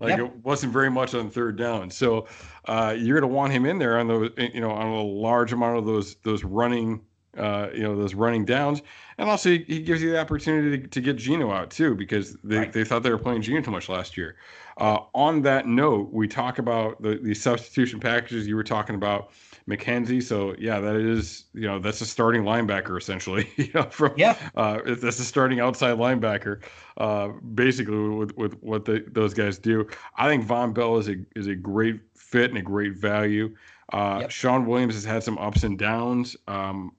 Like 0.00 0.18
yep. 0.18 0.20
it 0.20 0.44
wasn't 0.44 0.72
very 0.72 0.90
much 0.90 1.14
on 1.14 1.30
third 1.30 1.56
down. 1.56 1.90
So 1.90 2.26
uh, 2.66 2.94
you're 2.96 3.20
going 3.20 3.30
to 3.30 3.34
want 3.34 3.52
him 3.52 3.66
in 3.66 3.78
there 3.78 3.98
on 3.98 4.08
those, 4.08 4.30
you 4.36 4.60
know, 4.60 4.70
on 4.70 4.86
a 4.86 5.02
large 5.02 5.52
amount 5.52 5.78
of 5.78 5.86
those 5.86 6.16
those 6.24 6.44
running, 6.44 7.00
uh, 7.36 7.68
you 7.72 7.82
know, 7.82 7.96
those 7.96 8.14
running 8.14 8.44
downs. 8.44 8.82
And 9.18 9.28
also 9.28 9.50
he, 9.50 9.64
he 9.66 9.80
gives 9.80 10.02
you 10.02 10.10
the 10.10 10.20
opportunity 10.20 10.78
to, 10.78 10.86
to, 10.88 11.00
get 11.00 11.16
Gino 11.16 11.52
out 11.52 11.70
too 11.70 11.94
because 11.94 12.36
they, 12.44 12.58
right. 12.58 12.72
they 12.72 12.84
thought 12.84 13.02
they 13.02 13.10
were 13.10 13.18
playing 13.18 13.42
Gino 13.42 13.60
too 13.60 13.70
much 13.70 13.88
last 13.88 14.16
year. 14.16 14.36
Uh, 14.78 15.00
on 15.14 15.42
that 15.42 15.66
note, 15.66 16.12
we 16.12 16.28
talk 16.28 16.58
about 16.58 17.00
the, 17.02 17.16
the 17.16 17.34
substitution 17.34 17.98
packages 17.98 18.46
you 18.46 18.56
were 18.56 18.64
talking 18.64 18.94
about. 18.94 19.32
Mackensie. 19.68 20.22
So 20.22 20.54
yeah, 20.58 20.80
that 20.80 20.96
is 20.96 21.44
you 21.52 21.66
know 21.66 21.78
that's 21.78 22.00
a 22.00 22.06
starting 22.06 22.42
linebacker 22.42 22.98
essentially. 22.98 23.50
you 23.56 23.70
know, 23.74 23.82
from 23.84 24.14
yeah, 24.16 24.36
uh, 24.56 24.80
that's 24.84 25.18
a 25.18 25.24
starting 25.24 25.60
outside 25.60 25.98
linebacker. 25.98 26.62
Uh, 26.96 27.28
basically, 27.54 27.96
with 27.96 28.36
with 28.36 28.54
what 28.62 28.84
the, 28.84 29.04
those 29.08 29.34
guys 29.34 29.58
do, 29.58 29.86
I 30.16 30.28
think 30.28 30.46
Vonn 30.46 30.72
Bell 30.72 30.96
is 30.96 31.08
a 31.08 31.16
is 31.36 31.46
a 31.46 31.54
great 31.54 32.00
fit 32.16 32.50
and 32.50 32.58
a 32.58 32.62
great 32.62 32.94
value. 32.96 33.54
Uh, 33.92 34.18
yep. 34.22 34.30
Shawn 34.30 34.66
Williams 34.66 34.94
has 34.94 35.04
had 35.04 35.22
some 35.22 35.38
ups 35.38 35.62
and 35.62 35.78
downs. 35.78 36.36
Um, 36.46 36.92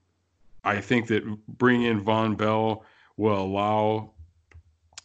I 0.63 0.81
think 0.81 1.07
that 1.07 1.23
bringing 1.47 1.87
in 1.87 2.03
Vonn 2.03 2.37
Bell 2.37 2.83
will 3.17 3.39
allow 3.39 4.11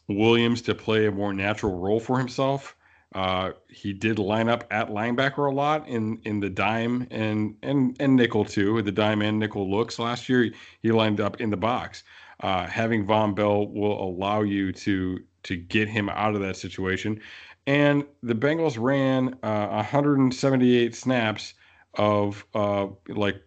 Williams 0.08 0.62
to 0.62 0.74
play 0.74 1.06
a 1.06 1.10
more 1.10 1.32
natural 1.32 1.78
role 1.78 2.00
for 2.00 2.18
himself. 2.18 2.76
Uh, 3.14 3.52
he 3.68 3.92
did 3.92 4.18
line 4.18 4.48
up 4.48 4.64
at 4.70 4.88
linebacker 4.88 5.50
a 5.50 5.54
lot 5.54 5.86
in 5.88 6.20
in 6.24 6.40
the 6.40 6.50
dime 6.50 7.06
and 7.10 7.56
and 7.62 7.96
and 8.00 8.16
nickel 8.16 8.44
too. 8.44 8.74
With 8.74 8.84
the 8.86 8.92
dime 8.92 9.22
and 9.22 9.38
nickel 9.38 9.70
looks 9.70 9.98
last 9.98 10.28
year. 10.28 10.50
He 10.82 10.90
lined 10.90 11.20
up 11.20 11.40
in 11.40 11.50
the 11.50 11.56
box. 11.56 12.02
Uh, 12.40 12.66
having 12.66 13.06
Vonn 13.06 13.34
Bell 13.34 13.68
will 13.68 14.02
allow 14.02 14.42
you 14.42 14.72
to 14.72 15.20
to 15.44 15.56
get 15.56 15.88
him 15.88 16.08
out 16.08 16.34
of 16.34 16.40
that 16.40 16.56
situation. 16.56 17.20
and 17.66 18.04
the 18.22 18.34
Bengals 18.34 18.76
ran 18.78 19.34
uh, 19.42 19.68
178 19.68 20.94
snaps 20.94 21.54
of 21.94 22.44
uh, 22.54 22.86
like 23.08 23.40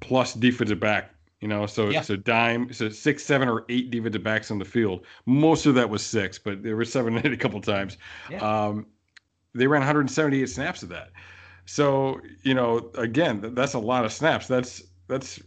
plus 0.00 0.34
defensive 0.34 0.80
back. 0.80 1.14
You 1.42 1.48
know, 1.48 1.66
so 1.66 1.88
Yeah. 1.90 1.98
it's 1.98 2.08
a 2.10 2.16
dime, 2.16 2.72
so 2.72 2.88
six, 2.88 3.24
seven, 3.24 3.48
or 3.48 3.64
eight 3.68 3.90
defensive 3.90 4.22
backs 4.22 4.50
on 4.52 4.58
the 4.60 4.64
field. 4.64 5.04
Most 5.26 5.66
of 5.66 5.74
that 5.74 5.90
was 5.90 6.02
six, 6.02 6.38
but 6.38 6.62
there 6.62 6.76
were 6.76 6.84
seven 6.96 7.16
and 7.16 7.26
eight 7.26 7.32
a 7.32 7.36
couple 7.36 7.60
times. 7.60 7.98
Yeah. 8.30 8.38
Um, 8.38 8.86
they 9.54 9.66
ran 9.66 9.80
178 9.80 10.48
snaps 10.48 10.82
of 10.82 10.88
that. 10.90 11.10
So 11.66 12.20
you 12.42 12.54
know, 12.54 12.90
again, 12.96 13.54
that's 13.54 13.74
a 13.74 13.78
lot 13.78 14.04
of 14.04 14.12
snaps. 14.12 14.46
That's 14.46 14.82
that's 15.08 15.40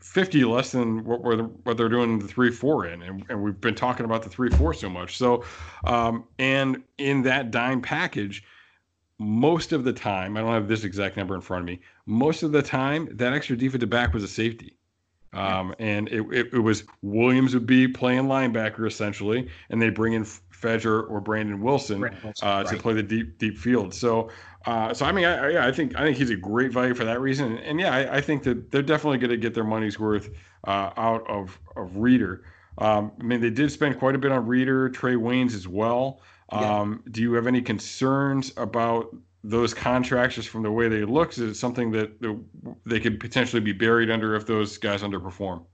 50 0.00 0.44
less 0.44 0.72
than 0.72 1.04
what 1.04 1.22
we're 1.22 1.42
what 1.42 1.76
they're 1.76 1.88
doing 1.88 2.18
the 2.18 2.28
three 2.28 2.50
four 2.50 2.86
in, 2.86 3.02
and, 3.02 3.24
and 3.28 3.42
we've 3.42 3.60
been 3.60 3.74
talking 3.74 4.04
about 4.04 4.22
the 4.22 4.28
three 4.30 4.50
four 4.50 4.74
so 4.74 4.88
much. 4.88 5.16
So, 5.16 5.44
um, 5.84 6.24
and 6.38 6.82
in 6.98 7.22
that 7.22 7.50
dime 7.50 7.80
package, 7.80 8.44
most 9.18 9.72
of 9.72 9.84
the 9.84 9.92
time, 9.92 10.36
I 10.36 10.40
don't 10.40 10.52
have 10.52 10.68
this 10.68 10.84
exact 10.84 11.16
number 11.16 11.34
in 11.34 11.40
front 11.40 11.62
of 11.62 11.66
me. 11.66 11.80
Most 12.06 12.42
of 12.42 12.52
the 12.52 12.62
time, 12.62 13.08
that 13.12 13.32
extra 13.32 13.56
defensive 13.56 13.90
back 13.90 14.12
was 14.14 14.22
a 14.24 14.28
safety. 14.28 14.77
Um, 15.32 15.74
and 15.78 16.08
it, 16.08 16.22
it, 16.32 16.54
it 16.54 16.58
was 16.58 16.84
Williams 17.02 17.54
would 17.54 17.66
be 17.66 17.86
playing 17.86 18.24
linebacker 18.24 18.86
essentially, 18.86 19.48
and 19.70 19.80
they 19.80 19.90
bring 19.90 20.14
in 20.14 20.24
Fedger 20.24 21.08
or 21.10 21.20
Brandon 21.20 21.60
Wilson, 21.60 22.00
Wilson, 22.00 22.32
uh, 22.42 22.64
to 22.64 22.76
play 22.76 22.94
the 22.94 23.02
deep 23.02 23.38
deep 23.38 23.58
field. 23.58 23.94
So, 23.94 24.30
uh, 24.66 24.94
so 24.94 25.06
I 25.06 25.12
mean, 25.12 25.24
I, 25.24 25.50
yeah, 25.50 25.66
I 25.66 25.72
think 25.72 25.96
I 25.96 26.02
think 26.02 26.16
he's 26.16 26.30
a 26.30 26.36
great 26.36 26.72
value 26.72 26.94
for 26.94 27.04
that 27.04 27.20
reason. 27.20 27.58
And 27.58 27.78
yeah, 27.78 27.94
I, 27.94 28.16
I 28.16 28.20
think 28.20 28.42
that 28.44 28.70
they're 28.70 28.82
definitely 28.82 29.18
going 29.18 29.30
to 29.30 29.36
get 29.36 29.54
their 29.54 29.64
money's 29.64 29.98
worth 30.00 30.30
uh, 30.64 30.90
out 30.96 31.28
of 31.28 31.58
of 31.76 31.96
Reader. 31.96 32.44
Um, 32.78 33.12
I 33.20 33.22
mean, 33.22 33.40
they 33.40 33.50
did 33.50 33.70
spend 33.70 33.98
quite 33.98 34.14
a 34.14 34.18
bit 34.18 34.32
on 34.32 34.46
Reader, 34.46 34.90
Trae 34.90 35.16
Waynes 35.16 35.54
as 35.54 35.68
well. 35.68 36.20
Yeah. 36.52 36.78
Um, 36.78 37.02
Do 37.10 37.20
you 37.20 37.34
have 37.34 37.46
any 37.46 37.60
concerns 37.60 38.52
about 38.56 39.14
those 39.44 39.72
contracts 39.72 40.36
just 40.36 40.48
from 40.48 40.62
the 40.62 40.70
way 40.70 40.88
they 40.88 41.04
look? 41.04 41.36
Is 41.38 41.58
something 41.58 41.90
that 41.92 42.10
they 42.84 43.00
could 43.00 43.20
potentially 43.20 43.60
be 43.60 43.72
buried 43.72 44.10
under 44.10 44.34
if 44.34 44.46
those 44.46 44.78
guys 44.78 45.02
underperform? 45.02 45.64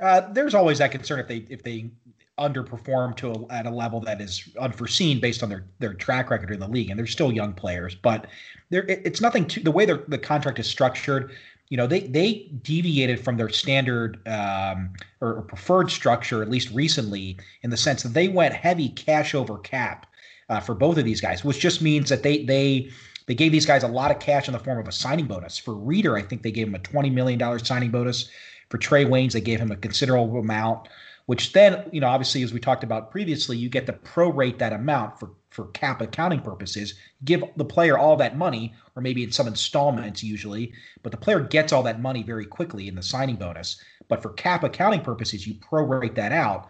Uh, 0.00 0.32
there's 0.32 0.54
always 0.54 0.78
that 0.78 0.90
concern 0.90 1.18
if 1.18 1.28
they 1.28 1.46
if 1.48 1.62
they 1.62 1.90
underperform 2.38 3.16
to 3.16 3.30
a, 3.32 3.52
at 3.52 3.66
a 3.66 3.70
level 3.70 4.00
that 4.00 4.20
is 4.20 4.50
unforeseen 4.60 5.20
based 5.20 5.42
on 5.42 5.48
their 5.48 5.64
their 5.78 5.94
track 5.94 6.30
record 6.30 6.50
in 6.50 6.60
the 6.60 6.68
league, 6.68 6.90
and 6.90 6.98
they're 6.98 7.06
still 7.06 7.32
young 7.32 7.52
players. 7.52 7.94
But 7.94 8.26
there, 8.70 8.84
it, 8.84 9.02
it's 9.04 9.20
nothing 9.20 9.46
to 9.48 9.60
the 9.60 9.70
way 9.70 9.86
the 9.86 10.18
contract 10.18 10.58
is 10.58 10.66
structured. 10.66 11.32
You 11.68 11.76
know, 11.76 11.86
they 11.86 12.00
they 12.00 12.50
deviated 12.62 13.24
from 13.24 13.36
their 13.36 13.48
standard 13.48 14.26
um, 14.28 14.90
or, 15.20 15.36
or 15.36 15.42
preferred 15.42 15.90
structure 15.90 16.42
at 16.42 16.50
least 16.50 16.70
recently, 16.70 17.38
in 17.62 17.70
the 17.70 17.76
sense 17.76 18.02
that 18.02 18.12
they 18.12 18.28
went 18.28 18.54
heavy 18.54 18.90
cash 18.90 19.34
over 19.34 19.58
cap 19.58 20.06
uh, 20.48 20.60
for 20.60 20.74
both 20.74 20.98
of 20.98 21.04
these 21.04 21.20
guys, 21.20 21.44
which 21.44 21.60
just 21.60 21.82
means 21.82 22.08
that 22.08 22.22
they 22.22 22.44
they 22.44 22.90
they 23.26 23.34
gave 23.34 23.52
these 23.52 23.66
guys 23.66 23.82
a 23.82 23.88
lot 23.88 24.10
of 24.10 24.20
cash 24.20 24.46
in 24.48 24.52
the 24.52 24.58
form 24.58 24.78
of 24.78 24.88
a 24.88 24.92
signing 24.92 25.26
bonus. 25.26 25.58
For 25.58 25.74
Reader, 25.74 26.16
I 26.16 26.22
think 26.22 26.42
they 26.42 26.52
gave 26.52 26.68
him 26.68 26.74
a 26.74 26.80
twenty 26.80 27.10
million 27.10 27.38
dollars 27.38 27.66
signing 27.66 27.90
bonus. 27.90 28.30
For 28.68 28.78
Trey 28.78 29.04
Waynes, 29.04 29.32
they 29.32 29.40
gave 29.40 29.60
him 29.60 29.70
a 29.70 29.76
considerable 29.76 30.40
amount, 30.40 30.88
which 31.26 31.52
then, 31.52 31.88
you 31.92 32.00
know, 32.00 32.08
obviously, 32.08 32.42
as 32.42 32.52
we 32.52 32.58
talked 32.58 32.82
about 32.82 33.12
previously, 33.12 33.56
you 33.56 33.68
get 33.68 33.86
to 33.86 33.92
prorate 33.92 34.58
that 34.58 34.72
amount 34.72 35.20
for 35.20 35.30
for 35.50 35.66
cap 35.68 36.00
accounting 36.00 36.40
purposes. 36.40 36.94
Give 37.24 37.44
the 37.56 37.64
player 37.64 37.96
all 37.96 38.16
that 38.16 38.36
money, 38.36 38.74
or 38.94 39.02
maybe 39.02 39.22
in 39.22 39.32
some 39.32 39.46
installments 39.46 40.22
usually, 40.22 40.72
but 41.02 41.12
the 41.12 41.18
player 41.18 41.40
gets 41.40 41.72
all 41.72 41.82
that 41.84 42.02
money 42.02 42.22
very 42.22 42.44
quickly 42.44 42.88
in 42.88 42.94
the 42.94 43.02
signing 43.02 43.36
bonus. 43.36 43.80
But 44.08 44.22
for 44.22 44.30
cap 44.30 44.64
accounting 44.64 45.00
purposes, 45.00 45.46
you 45.46 45.54
prorate 45.54 46.14
that 46.16 46.32
out. 46.32 46.68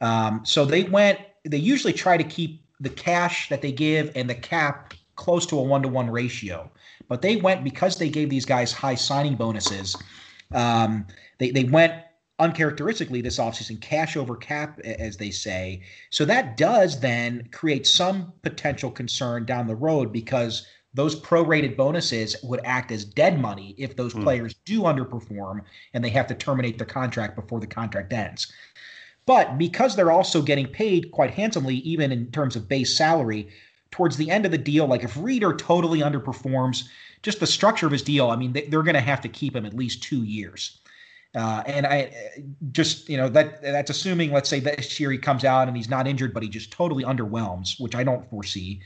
Um, 0.00 0.42
so 0.44 0.64
they 0.64 0.84
went. 0.84 1.20
They 1.44 1.56
usually 1.56 1.92
try 1.92 2.16
to 2.16 2.24
keep 2.24 2.64
the 2.80 2.90
cash 2.90 3.48
that 3.48 3.62
they 3.62 3.72
give 3.72 4.10
and 4.14 4.28
the 4.28 4.34
cap 4.34 4.94
close 5.16 5.46
to 5.46 5.58
a 5.58 5.62
one 5.62 5.82
to 5.82 5.88
one 5.88 6.10
ratio. 6.10 6.70
But 7.08 7.22
they 7.22 7.36
went 7.36 7.64
because 7.64 7.98
they 7.98 8.08
gave 8.08 8.30
these 8.30 8.44
guys 8.44 8.72
high 8.72 8.94
signing 8.94 9.36
bonuses. 9.36 9.96
Um, 10.52 11.06
they 11.38 11.50
they 11.50 11.64
went 11.64 11.94
uncharacteristically 12.38 13.20
this 13.20 13.38
offseason 13.38 13.80
cash 13.80 14.16
over 14.16 14.36
cap 14.36 14.78
as 14.84 15.16
they 15.16 15.30
say 15.30 15.82
so 16.10 16.24
that 16.24 16.56
does 16.56 17.00
then 17.00 17.48
create 17.50 17.84
some 17.84 18.32
potential 18.42 18.92
concern 18.92 19.44
down 19.44 19.66
the 19.66 19.74
road 19.74 20.12
because 20.12 20.64
those 20.94 21.20
prorated 21.20 21.76
bonuses 21.76 22.36
would 22.44 22.60
act 22.64 22.92
as 22.92 23.04
dead 23.04 23.40
money 23.40 23.74
if 23.76 23.96
those 23.96 24.12
Hmm. 24.12 24.22
players 24.22 24.54
do 24.64 24.82
underperform 24.82 25.62
and 25.94 26.04
they 26.04 26.10
have 26.10 26.28
to 26.28 26.34
terminate 26.34 26.78
their 26.78 26.86
contract 26.86 27.34
before 27.34 27.58
the 27.58 27.66
contract 27.66 28.12
ends 28.12 28.52
but 29.28 29.58
because 29.58 29.94
they're 29.94 30.10
also 30.10 30.40
getting 30.40 30.66
paid 30.66 31.10
quite 31.10 31.32
handsomely, 31.32 31.74
even 31.80 32.10
in 32.10 32.30
terms 32.30 32.56
of 32.56 32.66
base 32.66 32.96
salary, 32.96 33.46
towards 33.90 34.16
the 34.16 34.30
end 34.30 34.46
of 34.46 34.50
the 34.50 34.56
deal, 34.56 34.86
like 34.86 35.04
if 35.04 35.14
Reader 35.18 35.52
totally 35.52 36.00
underperforms, 36.00 36.88
just 37.22 37.38
the 37.38 37.46
structure 37.46 37.84
of 37.84 37.92
his 37.92 38.00
deal, 38.00 38.30
I 38.30 38.36
mean, 38.36 38.54
they, 38.54 38.62
they're 38.62 38.82
going 38.82 38.94
to 38.94 39.02
have 39.02 39.20
to 39.20 39.28
keep 39.28 39.54
him 39.54 39.66
at 39.66 39.74
least 39.74 40.02
two 40.02 40.24
years. 40.24 40.80
Uh, 41.34 41.62
and 41.66 41.86
I 41.86 42.10
just, 42.72 43.10
you 43.10 43.18
know, 43.18 43.28
that 43.28 43.60
that's 43.60 43.90
assuming, 43.90 44.32
let's 44.32 44.48
say 44.48 44.60
this 44.60 44.98
year 44.98 45.10
he 45.10 45.18
comes 45.18 45.44
out 45.44 45.68
and 45.68 45.76
he's 45.76 45.90
not 45.90 46.06
injured, 46.06 46.32
but 46.32 46.42
he 46.42 46.48
just 46.48 46.72
totally 46.72 47.04
underwhelms, 47.04 47.78
which 47.78 47.94
I 47.94 48.04
don't 48.04 48.28
foresee. 48.30 48.80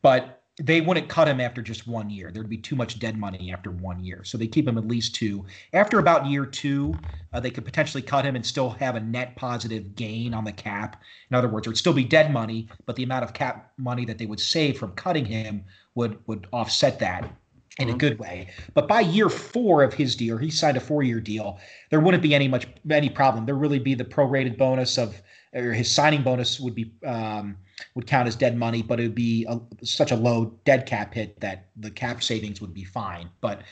But 0.00 0.41
they 0.60 0.82
wouldn't 0.82 1.08
cut 1.08 1.28
him 1.28 1.40
after 1.40 1.62
just 1.62 1.86
one 1.86 2.10
year. 2.10 2.30
There'd 2.30 2.48
be 2.48 2.58
too 2.58 2.76
much 2.76 2.98
dead 2.98 3.16
money 3.16 3.52
after 3.52 3.70
one 3.70 4.04
year. 4.04 4.22
So 4.24 4.36
they 4.36 4.46
keep 4.46 4.68
him 4.68 4.76
at 4.76 4.86
least 4.86 5.14
two. 5.14 5.46
After 5.72 5.98
about 5.98 6.26
year 6.26 6.44
two, 6.44 6.94
uh, 7.32 7.40
they 7.40 7.50
could 7.50 7.64
potentially 7.64 8.02
cut 8.02 8.26
him 8.26 8.36
and 8.36 8.44
still 8.44 8.70
have 8.70 8.94
a 8.94 9.00
net 9.00 9.34
positive 9.34 9.96
gain 9.96 10.34
on 10.34 10.44
the 10.44 10.52
cap. 10.52 11.00
In 11.30 11.36
other 11.36 11.48
words, 11.48 11.66
it 11.66 11.70
would 11.70 11.78
still 11.78 11.94
be 11.94 12.04
dead 12.04 12.32
money, 12.32 12.68
but 12.84 12.96
the 12.96 13.02
amount 13.02 13.24
of 13.24 13.32
cap 13.32 13.72
money 13.78 14.04
that 14.04 14.18
they 14.18 14.26
would 14.26 14.40
save 14.40 14.78
from 14.78 14.92
cutting 14.92 15.24
him 15.24 15.64
would 15.94 16.18
would 16.26 16.46
offset 16.52 16.98
that 16.98 17.30
in 17.78 17.88
a 17.88 17.96
good 17.96 18.18
way. 18.18 18.50
But 18.74 18.88
by 18.88 19.00
year 19.00 19.30
four 19.30 19.82
of 19.82 19.94
his 19.94 20.14
deal, 20.14 20.36
he 20.36 20.50
signed 20.50 20.76
a 20.76 20.80
four-year 20.80 21.20
deal. 21.20 21.58
There 21.88 22.00
wouldn't 22.00 22.22
be 22.22 22.34
any 22.34 22.46
much 22.46 22.66
any 22.90 23.08
problem. 23.08 23.46
There 23.46 23.54
really 23.54 23.78
be 23.78 23.94
the 23.94 24.04
prorated 24.04 24.58
bonus 24.58 24.98
of 24.98 25.20
or 25.54 25.72
his 25.72 25.90
signing 25.90 26.22
bonus 26.22 26.58
would 26.58 26.74
be 26.74 26.92
um, 27.04 27.56
would 27.94 28.06
count 28.06 28.28
as 28.28 28.36
dead 28.36 28.56
money, 28.56 28.82
but 28.82 29.00
it 29.00 29.04
would 29.04 29.14
be 29.14 29.46
a, 29.48 29.60
such 29.84 30.12
a 30.12 30.16
low 30.16 30.58
dead 30.64 30.86
cap 30.86 31.14
hit 31.14 31.40
that 31.40 31.66
the 31.76 31.90
cap 31.90 32.22
savings 32.22 32.60
would 32.60 32.74
be 32.74 32.84
fine. 32.84 33.28
But 33.40 33.62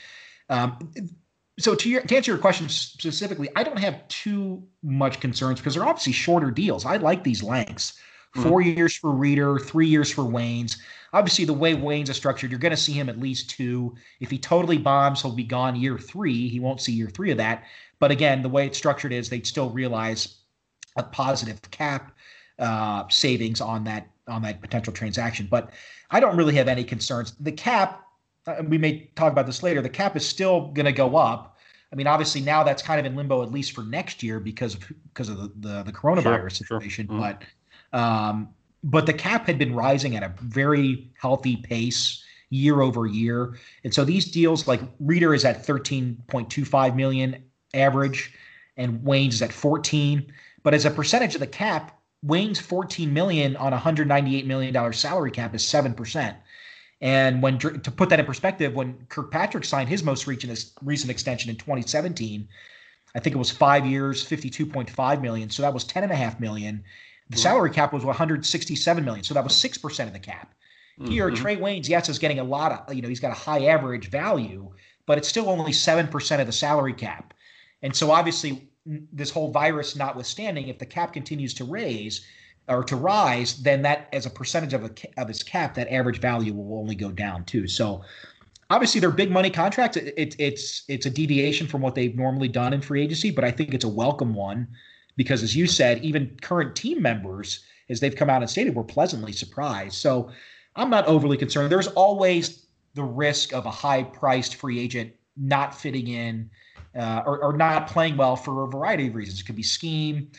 um, 0.49 0.91
so 1.59 1.75
to, 1.75 1.89
your, 1.89 2.01
to 2.01 2.15
answer 2.15 2.31
your 2.31 2.39
question 2.39 2.69
specifically, 2.69 3.49
I 3.55 3.63
don't 3.63 3.79
have 3.79 4.07
too 4.07 4.63
much 4.83 5.19
concerns 5.19 5.59
because 5.59 5.75
they're 5.75 5.85
obviously 5.85 6.13
shorter 6.13 6.51
deals. 6.51 6.85
I 6.85 6.97
like 6.97 7.23
these 7.23 7.43
lengths. 7.43 7.99
Four 8.33 8.61
years 8.61 8.95
for 8.95 9.11
Reader, 9.11 9.59
three 9.59 9.87
years 9.87 10.09
for 10.09 10.21
Waynes. 10.21 10.77
Obviously, 11.11 11.43
the 11.43 11.51
way 11.51 11.75
Waynes 11.75 12.07
is 12.07 12.15
structured, 12.15 12.49
you're 12.49 12.61
going 12.61 12.71
to 12.71 12.77
see 12.77 12.93
him 12.93 13.09
at 13.09 13.19
least 13.19 13.49
two. 13.49 13.93
If 14.21 14.31
he 14.31 14.37
totally 14.37 14.77
bombs, 14.77 15.21
he'll 15.21 15.35
be 15.35 15.43
gone 15.43 15.75
year 15.75 15.97
three. 15.97 16.47
He 16.47 16.61
won't 16.61 16.79
see 16.79 16.93
year 16.93 17.09
three 17.09 17.31
of 17.31 17.37
that. 17.39 17.65
But 17.99 18.09
again, 18.09 18.41
the 18.41 18.47
way 18.47 18.67
it's 18.67 18.77
structured 18.77 19.11
is 19.11 19.27
they'd 19.27 19.45
still 19.45 19.69
realize 19.69 20.37
a 20.97 21.03
positive 21.03 21.61
cap 21.71 22.11
uh, 22.59 23.05
savings 23.09 23.61
on 23.61 23.83
that 23.85 24.07
on 24.27 24.41
that 24.43 24.61
potential 24.61 24.93
transaction. 24.93 25.47
But 25.49 25.71
I 26.11 26.19
don't 26.19 26.37
really 26.37 26.55
have 26.55 26.67
any 26.67 26.83
concerns. 26.83 27.33
The 27.39 27.51
cap, 27.51 28.03
uh, 28.47 28.63
we 28.67 28.77
may 28.77 29.09
talk 29.15 29.31
about 29.31 29.45
this 29.45 29.63
later. 29.63 29.81
The 29.81 29.89
cap 29.89 30.15
is 30.15 30.25
still 30.25 30.67
going 30.67 30.85
to 30.85 30.91
go 30.91 31.15
up. 31.15 31.57
I 31.91 31.95
mean, 31.95 32.07
obviously 32.07 32.39
now 32.41 32.63
that's 32.63 32.81
kind 32.81 32.99
of 32.99 33.05
in 33.05 33.15
limbo 33.15 33.43
at 33.43 33.51
least 33.51 33.73
for 33.73 33.83
next 33.83 34.23
year 34.23 34.39
because 34.39 34.75
of 34.75 34.81
because 35.13 35.29
of 35.29 35.37
the 35.37 35.51
the, 35.67 35.83
the 35.83 35.91
coronavirus 35.91 36.23
Sure, 36.23 36.49
sure. 36.49 36.81
situation. 36.81 37.07
Mhm. 37.07 37.19
But 37.19 37.97
um, 37.99 38.49
but 38.83 39.05
the 39.05 39.13
cap 39.13 39.45
had 39.47 39.57
been 39.57 39.75
rising 39.75 40.15
at 40.15 40.23
a 40.23 40.33
very 40.41 41.11
healthy 41.19 41.57
pace 41.57 42.23
year 42.49 42.81
over 42.81 43.05
year, 43.05 43.57
and 43.83 43.93
so 43.93 44.03
these 44.05 44.25
deals 44.31 44.67
like 44.67 44.81
Reader 44.99 45.33
is 45.33 45.45
at 45.45 45.65
thirteen 45.65 46.17
point 46.27 46.49
two 46.49 46.65
five 46.65 46.95
million 46.95 47.43
average, 47.73 48.33
and 48.77 48.99
Waynes 49.01 49.29
is 49.33 49.41
at 49.41 49.51
fourteen. 49.53 50.31
But 50.63 50.73
as 50.73 50.85
a 50.85 50.91
percentage 50.91 51.33
of 51.35 51.39
the 51.41 51.47
cap, 51.47 51.99
Waynes' 52.25 52.61
14 52.61 53.11
million 53.11 53.55
on 53.55 53.73
a 53.73 53.77
198 53.77 54.45
million 54.45 54.73
dollar 54.73 54.93
salary 54.93 55.31
cap 55.31 55.55
is 55.55 55.65
seven 55.65 55.93
percent. 55.93 56.37
And 57.01 57.41
when 57.41 57.57
to 57.57 57.71
put 57.91 58.09
that 58.09 58.19
in 58.19 58.25
perspective, 58.27 58.75
when 58.75 59.05
Kirkpatrick 59.09 59.65
signed 59.65 59.89
his 59.89 60.03
most 60.03 60.27
recent 60.27 60.71
recent 60.83 61.09
extension 61.09 61.49
in 61.49 61.55
2017, 61.55 62.47
I 63.15 63.19
think 63.19 63.35
it 63.35 63.39
was 63.39 63.49
five 63.49 63.85
years, 63.87 64.23
52.5 64.23 65.21
million. 65.21 65.49
So 65.49 65.63
that 65.63 65.73
was 65.73 65.83
10 65.83 66.03
and 66.03 66.11
a 66.11 66.15
half 66.15 66.39
million. 66.39 66.83
The 67.31 67.37
salary 67.37 67.71
cap 67.71 67.91
was 67.93 68.05
167 68.05 69.03
million. 69.03 69.23
So 69.23 69.33
that 69.33 69.43
was 69.43 69.55
six 69.55 69.77
percent 69.79 70.07
of 70.07 70.13
the 70.13 70.19
cap. 70.19 70.53
Here, 71.05 71.31
Mhm. 71.31 71.35
Trae 71.37 71.59
Waynes, 71.59 71.89
yes, 71.89 72.09
is 72.09 72.19
getting 72.19 72.37
a 72.39 72.43
lot 72.43 72.71
of, 72.87 72.93
you 72.93 73.01
know, 73.01 73.07
he's 73.09 73.19
got 73.21 73.31
a 73.31 73.39
high 73.39 73.65
average 73.65 74.09
value, 74.11 74.71
but 75.07 75.17
it's 75.17 75.27
still 75.27 75.49
only 75.49 75.71
7% 75.71 76.39
of 76.41 76.45
the 76.45 76.53
salary 76.53 76.93
cap. 76.93 77.33
And 77.81 77.95
so 77.95 78.11
obviously, 78.11 78.69
this 78.85 79.29
whole 79.29 79.51
virus 79.51 79.95
notwithstanding, 79.95 80.67
if 80.67 80.79
the 80.79 80.85
cap 80.85 81.13
continues 81.13 81.53
to 81.55 81.63
raise 81.63 82.25
or 82.67 82.83
to 82.83 82.95
rise, 82.95 83.61
then 83.61 83.81
that 83.81 84.07
as 84.13 84.25
a 84.25 84.29
percentage 84.29 84.73
of, 84.73 84.83
a, 84.83 84.91
of 85.17 85.27
his 85.27 85.43
cap, 85.43 85.75
that 85.75 85.91
average 85.91 86.19
value 86.19 86.53
will 86.53 86.79
only 86.79 86.95
go 86.95 87.11
down 87.11 87.43
too. 87.45 87.67
So 87.67 88.01
obviously 88.69 89.01
they're 89.01 89.11
big 89.11 89.31
money 89.31 89.49
contracts. 89.49 89.97
It, 89.97 90.13
it, 90.17 90.35
it's 90.39 90.83
it's 90.87 91.05
a 91.05 91.09
deviation 91.09 91.67
from 91.67 91.81
what 91.81 91.95
they've 91.95 92.15
normally 92.15 92.47
done 92.47 92.73
in 92.73 92.81
free 92.81 93.03
agency, 93.03 93.31
but 93.31 93.43
I 93.43 93.51
think 93.51 93.73
it's 93.73 93.85
a 93.85 93.89
welcome 93.89 94.33
one 94.33 94.67
because 95.15 95.43
as 95.43 95.55
you 95.55 95.67
said, 95.67 96.03
even 96.03 96.37
current 96.41 96.75
team 96.75 97.01
members 97.01 97.63
as 97.89 97.99
they've 97.99 98.15
come 98.15 98.29
out 98.29 98.41
and 98.41 98.49
stated, 98.49 98.73
were 98.73 98.83
pleasantly 98.83 99.33
surprised. 99.33 99.95
So 99.95 100.31
I'm 100.75 100.89
not 100.89 101.05
overly 101.07 101.37
concerned. 101.37 101.71
There's 101.71 101.87
always 101.87 102.65
the 102.93 103.03
risk 103.03 103.53
of 103.53 103.65
a 103.65 103.71
high 103.71 104.03
priced 104.03 104.55
free 104.55 104.79
agent 104.79 105.11
not 105.37 105.75
fitting 105.75 106.07
in 106.07 106.49
uh, 106.97 107.23
or, 107.25 107.43
or, 107.43 107.53
not 107.57 107.87
playing 107.87 108.17
well 108.17 108.35
for 108.35 108.63
a 108.63 108.67
variety 108.67 109.07
of 109.07 109.15
reasons. 109.15 109.39
It 109.39 109.45
could 109.45 109.55
be 109.55 109.63
scheme, 109.63 110.29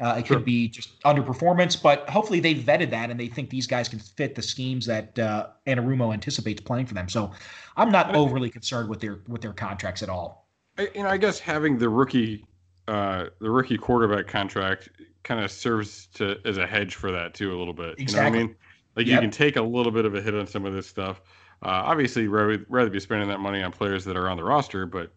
uh, 0.00 0.16
it 0.18 0.26
sure. 0.26 0.36
could 0.36 0.44
be 0.44 0.68
just 0.68 1.00
underperformance, 1.02 1.80
but 1.80 2.08
hopefully 2.08 2.40
they've 2.40 2.58
vetted 2.58 2.90
that 2.90 3.10
and 3.10 3.18
they 3.18 3.26
think 3.26 3.50
these 3.50 3.66
guys 3.66 3.88
can 3.88 3.98
fit 3.98 4.34
the 4.34 4.42
schemes 4.42 4.86
that 4.86 5.18
uh, 5.18 5.48
Anarumo 5.66 6.12
anticipates 6.12 6.60
playing 6.60 6.86
for 6.86 6.94
them. 6.94 7.08
So 7.08 7.32
I'm 7.76 7.90
not 7.90 8.14
overly 8.14 8.48
concerned 8.48 8.88
with 8.88 9.00
their 9.00 9.20
with 9.26 9.42
their 9.42 9.52
contracts 9.52 10.02
at 10.02 10.08
all. 10.08 10.48
I, 10.78 10.88
you 10.94 11.02
know, 11.02 11.08
I 11.08 11.16
guess 11.16 11.40
having 11.40 11.78
the 11.78 11.88
rookie 11.88 12.44
uh, 12.86 13.26
the 13.40 13.50
rookie 13.50 13.76
quarterback 13.76 14.28
contract 14.28 14.88
kind 15.24 15.44
of 15.44 15.50
serves 15.50 16.06
to 16.14 16.38
as 16.44 16.58
a 16.58 16.66
hedge 16.66 16.94
for 16.94 17.10
that 17.10 17.34
too 17.34 17.54
a 17.54 17.58
little 17.58 17.74
bit. 17.74 17.96
Exactly. 17.98 18.06
You 18.08 18.14
know 18.14 18.30
what 18.30 18.36
I 18.36 18.46
mean? 18.46 18.56
Like 18.96 19.06
yep. 19.06 19.14
you 19.14 19.20
can 19.20 19.30
take 19.30 19.56
a 19.56 19.62
little 19.62 19.92
bit 19.92 20.04
of 20.04 20.14
a 20.14 20.22
hit 20.22 20.34
on 20.34 20.46
some 20.46 20.64
of 20.64 20.72
this 20.72 20.86
stuff. 20.86 21.20
Uh, 21.62 21.82
obviously, 21.86 22.28
rather, 22.28 22.64
rather 22.68 22.88
be 22.88 23.00
spending 23.00 23.28
that 23.28 23.40
money 23.40 23.62
on 23.62 23.72
players 23.72 24.04
that 24.04 24.16
are 24.16 24.28
on 24.28 24.36
the 24.36 24.44
roster, 24.44 24.86
but 24.86 25.12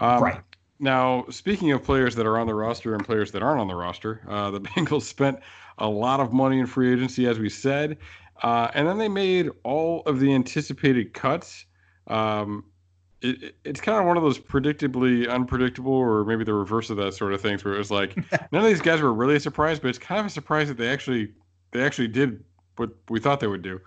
um, 0.00 0.22
right. 0.22 0.40
Now, 0.80 1.26
speaking 1.28 1.72
of 1.72 1.84
players 1.84 2.14
that 2.16 2.26
are 2.26 2.38
on 2.38 2.46
the 2.46 2.54
roster 2.54 2.94
and 2.94 3.04
players 3.04 3.30
that 3.32 3.42
aren't 3.42 3.60
on 3.60 3.68
the 3.68 3.74
roster, 3.74 4.22
uh, 4.26 4.50
the 4.50 4.60
Bengals 4.60 5.02
spent 5.02 5.38
a 5.78 5.88
lot 5.88 6.20
of 6.20 6.32
money 6.32 6.58
in 6.58 6.66
free 6.66 6.92
agency, 6.92 7.26
as 7.26 7.38
we 7.38 7.50
said, 7.50 7.98
uh, 8.42 8.70
and 8.74 8.88
then 8.88 8.98
they 8.98 9.08
made 9.08 9.50
all 9.62 10.02
of 10.06 10.20
the 10.20 10.34
anticipated 10.34 11.12
cuts. 11.12 11.66
Um, 12.06 12.64
it, 13.20 13.54
it's 13.64 13.80
kind 13.80 13.98
of 13.98 14.06
one 14.06 14.16
of 14.16 14.22
those 14.22 14.38
predictably 14.38 15.28
unpredictable, 15.28 15.92
or 15.92 16.24
maybe 16.24 16.44
the 16.44 16.54
reverse 16.54 16.88
of 16.88 16.96
that 16.96 17.12
sort 17.12 17.34
of 17.34 17.42
things, 17.42 17.62
where 17.62 17.74
it 17.74 17.78
was 17.78 17.90
like 17.90 18.16
none 18.52 18.62
of 18.62 18.64
these 18.64 18.80
guys 18.80 19.02
were 19.02 19.12
really 19.12 19.38
surprised, 19.38 19.82
but 19.82 19.88
it's 19.88 19.98
kind 19.98 20.18
of 20.20 20.26
a 20.26 20.30
surprise 20.30 20.68
that 20.68 20.78
they 20.78 20.88
actually 20.88 21.34
they 21.72 21.82
actually 21.82 22.08
did 22.08 22.42
what 22.76 22.90
we 23.10 23.20
thought 23.20 23.40
they 23.40 23.46
would 23.46 23.62
do. 23.62 23.80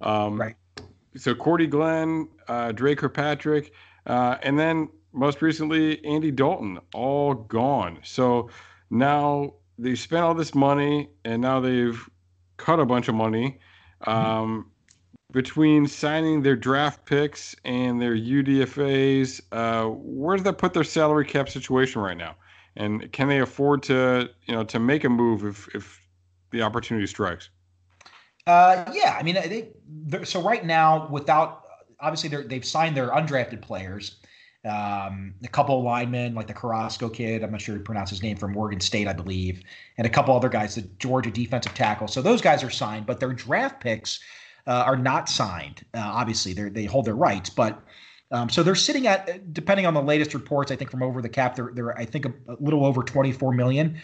Um, 0.00 0.40
right. 0.40 0.54
So 1.16 1.34
Cordy 1.34 1.66
Glenn, 1.66 2.28
uh, 2.46 2.72
Dre 2.72 2.94
Kirkpatrick, 2.94 3.72
uh, 4.06 4.36
and 4.42 4.58
then 4.58 4.88
most 5.16 5.42
recently 5.42 6.04
Andy 6.04 6.30
Dalton, 6.30 6.78
all 6.94 7.34
gone. 7.34 7.98
So 8.04 8.50
now 8.90 9.54
they've 9.78 9.98
spent 9.98 10.22
all 10.22 10.34
this 10.34 10.54
money 10.54 11.08
and 11.24 11.42
now 11.42 11.60
they've 11.60 12.08
cut 12.58 12.78
a 12.78 12.86
bunch 12.86 13.08
of 13.08 13.14
money 13.14 13.58
um, 14.06 14.70
between 15.32 15.86
signing 15.86 16.42
their 16.42 16.56
draft 16.56 17.04
picks 17.06 17.56
and 17.64 18.00
their 18.00 18.14
UDFA's. 18.14 19.42
Uh, 19.52 19.86
where 19.86 20.36
does 20.36 20.44
that 20.44 20.58
put 20.58 20.74
their 20.74 20.84
salary 20.84 21.24
cap 21.24 21.48
situation 21.48 22.02
right 22.02 22.16
now? 22.16 22.36
And 22.76 23.10
can 23.12 23.28
they 23.28 23.40
afford 23.40 23.82
to, 23.84 24.28
you 24.46 24.54
know, 24.54 24.64
to 24.64 24.78
make 24.78 25.04
a 25.04 25.08
move 25.08 25.44
if 25.44 25.74
if 25.74 26.00
the 26.50 26.60
opportunity 26.60 27.06
strikes? 27.06 27.48
Uh, 28.46 28.84
yeah, 28.92 29.16
I 29.18 29.22
mean, 29.22 29.34
they, 29.34 30.24
so 30.24 30.40
right 30.42 30.64
now, 30.64 31.08
without 31.08 31.64
obviously 31.98 32.28
they've 32.44 32.64
signed 32.64 32.96
their 32.96 33.08
undrafted 33.08 33.62
players 33.62 34.16
um, 34.66 35.34
a 35.44 35.48
couple 35.48 35.78
of 35.78 35.84
linemen 35.84 36.34
like 36.34 36.46
the 36.46 36.54
Carrasco 36.54 37.08
kid, 37.08 37.42
I'm 37.42 37.52
not 37.52 37.60
sure 37.60 37.76
he 37.76 37.82
pronounced 37.82 38.10
his 38.10 38.22
name 38.22 38.36
from 38.36 38.52
Morgan 38.52 38.80
State, 38.80 39.06
I 39.06 39.12
believe, 39.12 39.62
and 39.96 40.06
a 40.06 40.10
couple 40.10 40.34
other 40.34 40.48
guys, 40.48 40.74
the 40.74 40.82
Georgia 40.98 41.30
defensive 41.30 41.74
tackle. 41.74 42.08
So 42.08 42.20
those 42.22 42.40
guys 42.40 42.64
are 42.64 42.70
signed, 42.70 43.06
but 43.06 43.20
their 43.20 43.32
draft 43.32 43.80
picks 43.80 44.20
uh, 44.66 44.84
are 44.86 44.96
not 44.96 45.28
signed. 45.28 45.84
Uh, 45.94 46.00
obviously, 46.00 46.52
they 46.52 46.68
they 46.68 46.84
hold 46.84 47.04
their 47.04 47.14
rights, 47.14 47.48
but 47.48 47.82
um, 48.32 48.48
so 48.48 48.62
they're 48.62 48.74
sitting 48.74 49.06
at, 49.06 49.52
depending 49.52 49.86
on 49.86 49.94
the 49.94 50.02
latest 50.02 50.34
reports, 50.34 50.72
I 50.72 50.76
think 50.76 50.90
from 50.90 51.02
over 51.02 51.22
the 51.22 51.28
cap, 51.28 51.54
they're, 51.54 51.70
they're 51.72 51.96
I 51.96 52.04
think 52.04 52.26
a, 52.26 52.32
a 52.48 52.56
little 52.58 52.84
over 52.84 53.02
24 53.02 53.52
million. 53.52 54.00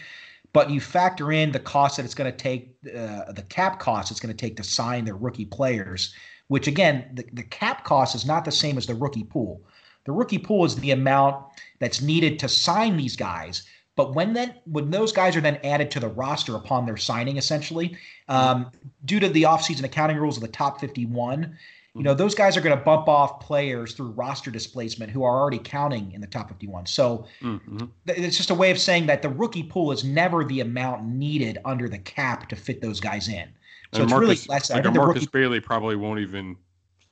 But 0.53 0.69
you 0.69 0.79
factor 0.79 1.31
in 1.31 1.51
the 1.51 1.59
cost 1.59 1.97
that 1.97 2.05
it's 2.05 2.13
going 2.13 2.31
to 2.31 2.37
take, 2.37 2.75
uh, 2.85 3.31
the 3.31 3.43
cap 3.49 3.79
cost 3.79 4.11
it's 4.11 4.19
going 4.19 4.33
to 4.35 4.39
take 4.39 4.55
to 4.57 4.63
sign 4.63 5.03
their 5.03 5.15
rookie 5.15 5.45
players, 5.45 6.13
which 6.47 6.67
again, 6.67 7.09
the, 7.13 7.25
the 7.33 7.43
cap 7.43 7.83
cost 7.83 8.13
is 8.15 8.25
not 8.25 8.45
the 8.45 8.51
same 8.51 8.77
as 8.77 8.85
the 8.85 8.93
rookie 8.93 9.23
pool. 9.23 9.61
The 10.05 10.11
rookie 10.11 10.37
pool 10.37 10.65
is 10.65 10.75
the 10.75 10.91
amount 10.91 11.45
that's 11.79 12.01
needed 12.01 12.39
to 12.39 12.49
sign 12.49 12.97
these 12.97 13.15
guys. 13.15 13.63
But 13.95 14.15
when 14.15 14.33
then 14.33 14.55
when 14.65 14.89
those 14.89 15.11
guys 15.11 15.35
are 15.35 15.41
then 15.41 15.59
added 15.63 15.91
to 15.91 15.99
the 15.99 16.07
roster 16.07 16.55
upon 16.55 16.85
their 16.85 16.97
signing, 16.97 17.37
essentially, 17.37 17.97
um, 18.27 18.71
due 19.05 19.19
to 19.19 19.29
the 19.29 19.43
offseason 19.43 19.83
accounting 19.83 20.17
rules 20.17 20.37
of 20.37 20.41
the 20.41 20.47
top 20.47 20.79
51, 20.79 21.55
you 21.95 22.01
know, 22.01 22.15
those 22.15 22.33
guys 22.33 22.57
are 22.57 22.61
going 22.61 22.75
to 22.75 22.83
bump 22.83 23.07
off 23.07 23.39
players 23.39 23.93
through 23.93 24.09
roster 24.11 24.49
displacement 24.49 25.11
who 25.11 25.23
are 25.23 25.39
already 25.39 25.59
counting 25.59 26.11
in 26.11 26.21
the 26.21 26.27
top 26.27 26.49
51. 26.49 26.87
So 26.87 27.27
mm-hmm. 27.39 27.85
it's 28.07 28.35
just 28.35 28.49
a 28.49 28.55
way 28.55 28.71
of 28.71 28.79
saying 28.79 29.05
that 29.05 29.21
the 29.21 29.29
rookie 29.29 29.61
pool 29.61 29.91
is 29.91 30.03
never 30.03 30.43
the 30.43 30.61
amount 30.61 31.05
needed 31.05 31.59
under 31.65 31.87
the 31.87 31.99
cap 31.99 32.49
to 32.49 32.55
fit 32.55 32.81
those 32.81 32.99
guys 32.99 33.27
in. 33.27 33.47
So 33.93 34.01
and 34.01 34.03
it's 34.05 34.11
Markus, 34.11 34.27
really 34.27 34.41
less. 34.49 34.71
Like 34.71 34.85
Markus 34.85 35.21
rookie, 35.21 35.27
Bailey 35.31 35.59
probably 35.59 35.95
won't 35.95 36.19
even 36.19 36.57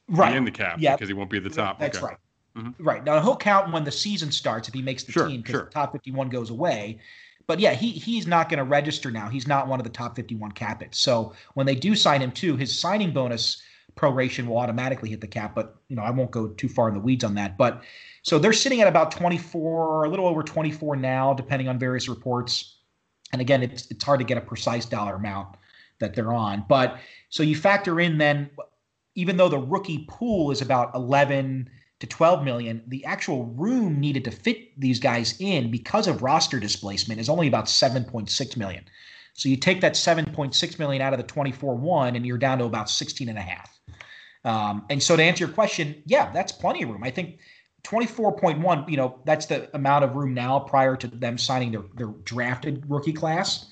right. 0.07 0.31
be 0.31 0.37
in 0.37 0.45
the 0.45 0.51
cap 0.51 0.77
yeah. 0.79 0.95
because 0.95 1.09
he 1.09 1.13
won't 1.13 1.29
be 1.29 1.37
at 1.37 1.43
the 1.43 1.51
top. 1.51 1.77
That's 1.77 1.99
okay. 1.99 2.07
right. 2.07 2.17
Mm-hmm. 2.57 2.83
Right. 2.83 3.03
Now 3.03 3.21
he'll 3.21 3.37
count 3.37 3.71
when 3.71 3.83
the 3.83 3.91
season 3.91 4.31
starts 4.31 4.67
if 4.67 4.73
he 4.73 4.81
makes 4.81 5.03
the 5.03 5.11
sure, 5.11 5.27
team 5.27 5.41
because 5.41 5.53
sure. 5.53 5.65
the 5.65 5.71
top 5.71 5.93
51 5.93 6.29
goes 6.29 6.49
away. 6.49 6.99
But 7.47 7.59
yeah, 7.59 7.73
he 7.73 7.91
he's 7.91 8.27
not 8.27 8.49
going 8.49 8.59
to 8.59 8.63
register 8.63 9.11
now. 9.11 9.29
He's 9.29 9.47
not 9.47 9.67
one 9.67 9.79
of 9.79 9.83
the 9.83 9.89
top 9.89 10.15
51 10.15 10.51
cap 10.51 10.81
it. 10.81 10.93
So 10.93 11.33
when 11.53 11.65
they 11.65 11.75
do 11.75 11.95
sign 11.95 12.21
him 12.21 12.31
too, 12.31 12.55
his 12.55 12.77
signing 12.77 13.11
bonus 13.11 13.61
proration 13.95 14.47
will 14.47 14.57
automatically 14.57 15.09
hit 15.09 15.21
the 15.21 15.27
cap. 15.27 15.55
But 15.55 15.75
you 15.87 15.95
know, 15.95 16.01
I 16.01 16.11
won't 16.11 16.31
go 16.31 16.47
too 16.47 16.69
far 16.69 16.87
in 16.87 16.93
the 16.93 16.99
weeds 16.99 17.23
on 17.23 17.35
that. 17.35 17.57
But 17.57 17.83
so 18.23 18.37
they're 18.37 18.53
sitting 18.53 18.81
at 18.81 18.87
about 18.87 19.11
24, 19.11 20.05
a 20.05 20.09
little 20.09 20.27
over 20.27 20.43
24 20.43 20.95
now, 20.95 21.33
depending 21.33 21.67
on 21.67 21.79
various 21.79 22.07
reports. 22.07 22.77
And 23.31 23.41
again, 23.41 23.63
it's 23.63 23.89
it's 23.89 24.03
hard 24.03 24.19
to 24.19 24.25
get 24.25 24.37
a 24.37 24.41
precise 24.41 24.85
dollar 24.85 25.15
amount 25.15 25.55
that 25.99 26.13
they're 26.13 26.33
on. 26.33 26.65
But 26.67 26.99
so 27.29 27.43
you 27.43 27.55
factor 27.55 27.99
in 27.99 28.17
then, 28.17 28.49
even 29.15 29.37
though 29.37 29.49
the 29.49 29.59
rookie 29.59 30.05
pool 30.09 30.51
is 30.51 30.61
about 30.61 30.93
11 30.95 31.69
to 32.01 32.07
12 32.07 32.43
million, 32.43 32.83
the 32.87 33.05
actual 33.05 33.45
room 33.45 33.99
needed 33.99 34.25
to 34.25 34.31
fit 34.31 34.79
these 34.79 34.99
guys 34.99 35.35
in 35.39 35.69
because 35.69 36.07
of 36.07 36.23
roster 36.23 36.59
displacement 36.59 37.19
is 37.19 37.29
only 37.29 37.47
about 37.47 37.65
7.6 37.65 38.57
million. 38.57 38.83
So 39.33 39.47
you 39.47 39.55
take 39.55 39.81
that 39.81 39.93
7.6 39.93 40.79
million 40.79 41.01
out 41.01 41.13
of 41.13 41.19
the 41.19 41.25
24-1 41.25 42.15
and 42.15 42.25
you're 42.25 42.39
down 42.39 42.57
to 42.57 42.65
about 42.65 42.89
16 42.89 43.29
and 43.29 43.37
a 43.37 43.41
half. 43.41 43.79
Um, 44.43 44.83
and 44.89 45.01
so 45.01 45.15
to 45.15 45.21
answer 45.21 45.45
your 45.45 45.53
question, 45.53 46.01
yeah, 46.07 46.31
that's 46.31 46.51
plenty 46.51 46.81
of 46.81 46.89
room. 46.89 47.03
I 47.03 47.11
think 47.11 47.37
24.1, 47.83 48.89
you 48.89 48.97
know, 48.97 49.19
that's 49.25 49.45
the 49.45 49.73
amount 49.75 50.03
of 50.03 50.15
room 50.15 50.33
now 50.33 50.59
prior 50.59 50.95
to 50.95 51.07
them 51.07 51.37
signing 51.37 51.71
their, 51.71 51.83
their 51.95 52.13
drafted 52.23 52.83
rookie 52.89 53.13
class. 53.13 53.69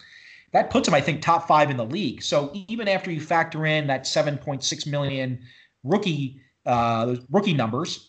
That 0.53 0.69
puts 0.69 0.87
them, 0.87 0.93
I 0.93 1.01
think, 1.01 1.21
top 1.21 1.47
five 1.47 1.71
in 1.71 1.77
the 1.77 1.85
league. 1.85 2.21
So 2.21 2.51
even 2.53 2.87
after 2.87 3.11
you 3.11 3.21
factor 3.21 3.65
in 3.65 3.87
that 3.87 4.03
7.6 4.03 4.87
million 4.87 5.39
rookie 5.83 6.41
uh, 6.65 7.15
rookie 7.31 7.53
numbers, 7.53 8.08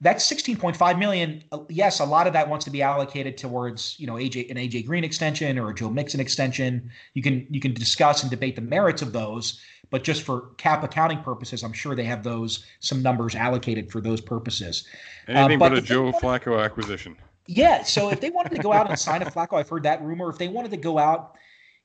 that's 0.00 0.30
16.5 0.30 0.98
million. 0.98 1.42
Uh, 1.50 1.58
yes, 1.68 1.98
a 1.98 2.04
lot 2.04 2.26
of 2.26 2.32
that 2.32 2.48
wants 2.48 2.64
to 2.64 2.70
be 2.70 2.82
allocated 2.82 3.36
towards, 3.36 3.98
you 3.98 4.06
know, 4.06 4.14
AJ 4.14 4.50
an 4.50 4.56
AJ 4.56 4.86
Green 4.86 5.02
extension 5.02 5.58
or 5.58 5.70
a 5.70 5.74
Joe 5.74 5.90
Mixon 5.90 6.20
extension. 6.20 6.90
You 7.14 7.22
can 7.22 7.46
you 7.50 7.60
can 7.60 7.74
discuss 7.74 8.22
and 8.22 8.30
debate 8.30 8.54
the 8.54 8.62
merits 8.62 9.02
of 9.02 9.12
those, 9.12 9.60
but 9.90 10.04
just 10.04 10.22
for 10.22 10.50
cap 10.56 10.84
accounting 10.84 11.20
purposes, 11.22 11.64
I'm 11.64 11.72
sure 11.72 11.96
they 11.96 12.04
have 12.04 12.22
those 12.22 12.64
some 12.78 13.02
numbers 13.02 13.34
allocated 13.34 13.90
for 13.90 14.00
those 14.00 14.20
purposes. 14.20 14.86
Anything 15.26 15.56
uh, 15.56 15.64
but, 15.64 15.70
but 15.70 15.78
a 15.78 15.82
Joe 15.82 16.12
Flacco 16.12 16.62
acquisition. 16.62 17.16
Yeah, 17.48 17.82
so 17.82 18.10
if 18.10 18.20
they 18.20 18.30
wanted 18.30 18.54
to 18.54 18.62
go 18.62 18.72
out 18.72 18.88
and 18.88 18.98
sign 18.98 19.22
a 19.22 19.24
Flacco, 19.24 19.54
I've 19.54 19.68
heard 19.68 19.82
that 19.82 20.02
rumor. 20.02 20.28
If 20.28 20.38
they 20.38 20.48
wanted 20.48 20.70
to 20.72 20.76
go 20.76 20.98
out, 20.98 21.34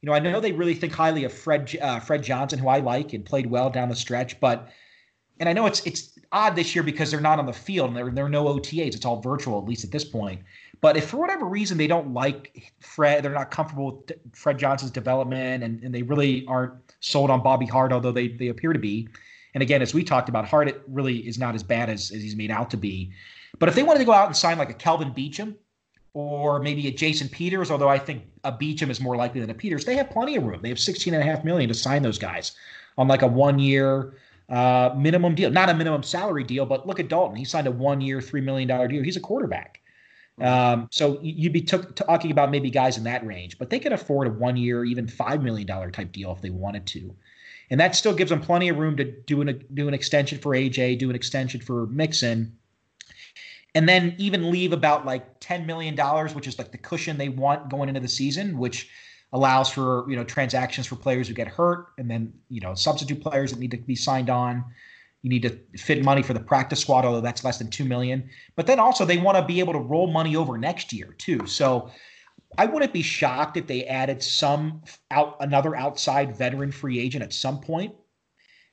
you 0.02 0.08
know, 0.08 0.14
I 0.14 0.20
know 0.20 0.42
they 0.42 0.52
really 0.52 0.76
think 0.76 0.94
highly 0.94 1.24
of 1.24 1.34
Fred 1.34 1.76
uh, 1.82 2.00
Fred 2.00 2.22
Johnson, 2.22 2.60
who 2.60 2.68
I 2.68 2.78
like 2.80 3.14
and 3.14 3.26
played 3.26 3.48
well 3.48 3.72
down 3.72 3.90
the 3.90 3.96
stretch, 3.96 4.40
but 4.40 4.70
and 5.40 5.50
I 5.50 5.54
know 5.54 5.66
it's 5.66 5.86
it's 5.88 6.13
odd 6.34 6.56
this 6.56 6.76
year 6.76 6.84
because 6.84 7.12
they're 7.12 7.22
not 7.22 7.40
on 7.40 7.46
the 7.46 7.54
field 7.54 7.90
and 7.90 7.98
there, 7.98 8.10
there 8.10 8.26
are 8.26 8.30
no 8.30 8.46
OTAs. 8.46 8.96
It's 8.96 9.06
all 9.06 9.22
virtual, 9.22 9.60
at 9.60 9.66
least 9.66 9.84
at 9.84 9.92
this 9.92 10.04
point. 10.04 10.42
But 10.82 10.98
if 10.98 11.06
for 11.10 11.18
whatever 11.18 11.46
reason 11.46 11.78
they 11.78 11.88
don't 11.88 12.14
like 12.14 12.74
Fred, 12.82 13.24
they're 13.24 13.32
not 13.32 13.52
comfortable 13.52 14.04
with 14.08 14.18
Fred 14.36 14.58
Johnson's 14.58 14.92
development 14.92 15.64
and, 15.64 15.82
and 15.82 15.96
they 15.96 16.02
really 16.02 16.46
aren't 16.48 16.74
sold 17.00 17.30
on 17.30 17.42
Bobby 17.42 17.68
Hart, 17.68 17.94
although 17.94 18.12
they, 18.12 18.28
they 18.28 18.50
appear 18.50 18.74
to 18.74 18.80
be. 18.80 19.08
And 19.54 19.62
again, 19.62 19.82
as 19.82 19.94
we 19.94 20.04
talked 20.04 20.28
about, 20.28 20.46
Hart 20.46 20.68
it 20.68 20.82
really 20.88 21.20
is 21.20 21.38
not 21.38 21.56
as 21.56 21.64
bad 21.64 21.90
as, 21.90 22.12
as 22.12 22.22
he's 22.22 22.36
made 22.36 22.52
out 22.52 22.70
to 22.72 22.78
be. 22.78 23.12
But 23.60 23.70
if 23.70 23.76
they 23.76 23.84
wanted 23.84 24.00
to 24.00 24.06
go 24.06 24.12
out 24.12 24.28
and 24.28 24.36
sign 24.36 24.58
like 24.58 24.72
a 24.72 24.74
Kelvin 24.74 25.14
Beachum 25.14 25.56
or 26.14 26.60
maybe 26.60 26.88
a 26.88 26.92
Jason 26.92 27.30
Peters, 27.30 27.70
although 27.70 27.90
I 27.90 28.00
think 28.00 28.24
a 28.44 28.52
Beachum 28.52 28.90
is 28.90 29.00
more 29.00 29.16
likely 29.16 29.40
than 29.40 29.52
a 29.52 29.54
Peters, 29.54 29.86
they 29.86 29.96
have 29.96 30.10
plenty 30.10 30.36
of 30.36 30.44
room. 30.44 30.62
They 30.62 30.70
have 30.70 30.80
16 30.80 31.14
and 31.14 31.22
a 31.22 31.26
half 31.26 31.44
million 31.44 31.68
to 31.70 31.76
sign 31.76 32.02
those 32.02 32.18
guys 32.18 32.54
on 32.98 33.08
like 33.08 33.22
a 33.22 33.28
one 33.28 33.60
year 33.60 34.16
uh, 34.50 34.94
minimum 34.98 35.36
deal, 35.36 35.50
not 35.52 35.70
a 35.70 35.74
minimum 35.74 36.04
salary 36.04 36.44
deal, 36.44 36.66
but 36.66 36.86
look 36.86 37.00
at 37.00 37.08
Dalton. 37.08 37.36
He 37.36 37.46
signed 37.46 37.68
a 37.68 37.72
one 37.72 38.02
year, 38.02 38.20
$3 38.20 38.44
million 38.44 38.68
deal. 38.90 39.04
He's 39.04 39.18
a 39.18 39.22
quarterback. 39.22 39.80
Um, 40.42 40.88
so 40.92 41.20
you'd 41.22 41.54
be 41.54 41.62
t- 41.62 41.78
talking 41.96 42.32
about 42.32 42.50
maybe 42.50 42.72
guys 42.72 42.98
in 42.98 43.04
that 43.04 43.26
range, 43.26 43.60
but 43.60 43.70
they 43.70 43.80
can 43.80 43.94
afford 43.94 44.28
a 44.28 44.32
one 44.32 44.58
year, 44.58 44.84
even 44.84 45.06
$5 45.06 45.44
million 45.44 45.92
type 45.92 46.12
deal 46.12 46.32
if 46.32 46.42
they 46.42 46.50
wanted 46.50 46.88
to. 46.88 47.16
And 47.70 47.80
that 47.80 47.96
still 47.96 48.14
gives 48.14 48.30
them 48.30 48.42
plenty 48.42 48.70
of 48.70 48.78
room 48.78 48.98
to 48.98 49.04
do 49.04 49.42
an, 49.42 49.64
do 49.74 49.88
an 49.88 49.94
extension 49.94 50.40
for 50.40 50.54
AJ, 50.54 51.00
do 51.00 51.10
an 51.10 51.16
extension 51.16 51.62
for 51.62 51.86
Mixon, 51.88 52.58
and 53.76 53.88
then 53.88 54.16
even 54.18 54.52
leave 54.52 54.74
about 54.74 55.06
like 55.06 55.40
$10 55.40 55.66
million, 55.66 55.96
which 56.36 56.48
is 56.48 56.58
like 56.58 56.72
the 56.72 56.78
cushion 56.78 57.18
they 57.18 57.30
want 57.30 57.70
going 57.70 57.90
into 57.90 58.02
the 58.02 58.08
season, 58.08 58.58
which 58.58 58.90
allows 59.34 59.70
for 59.70 60.10
you 60.10 60.16
know 60.16 60.24
transactions 60.24 60.88
for 60.88 60.96
players 60.96 61.28
who 61.28 61.34
get 61.34 61.48
hurt, 61.48 61.88
and 61.98 62.10
then 62.10 62.32
you 62.50 62.62
know 62.62 62.74
substitute 62.74 63.22
players 63.22 63.52
that 63.52 63.60
need 63.60 63.72
to 63.72 63.78
be 63.78 63.96
signed 63.96 64.30
on. 64.30 64.64
You 65.24 65.30
need 65.30 65.42
to 65.44 65.58
fit 65.78 66.04
money 66.04 66.22
for 66.22 66.34
the 66.34 66.40
practice 66.40 66.80
squad, 66.80 67.06
although 67.06 67.22
that's 67.22 67.44
less 67.44 67.58
than 67.58 67.70
two 67.70 67.86
million. 67.86 68.30
But 68.56 68.68
then 68.68 68.80
also 68.80 69.06
they 69.06 69.18
want 69.18 69.38
to 69.38 69.44
be 69.44 69.60
able 69.60 69.74
to 69.74 69.80
roll 69.80 70.08
money 70.08 70.36
over 70.36 70.58
next 70.58 70.94
year 70.94 71.16
too. 71.18 71.46
So 71.48 71.90
I 72.58 72.66
wouldn't 72.66 72.94
be 72.94 73.02
shocked 73.02 73.58
if 73.58 73.68
they 73.68 73.86
added 73.86 74.22
some 74.22 74.82
out 75.12 75.38
another 75.40 75.76
outside 75.76 76.38
veteran 76.38 76.72
free 76.72 77.00
agent 77.00 77.24
at 77.24 77.34
some 77.34 77.60
point. 77.60 77.96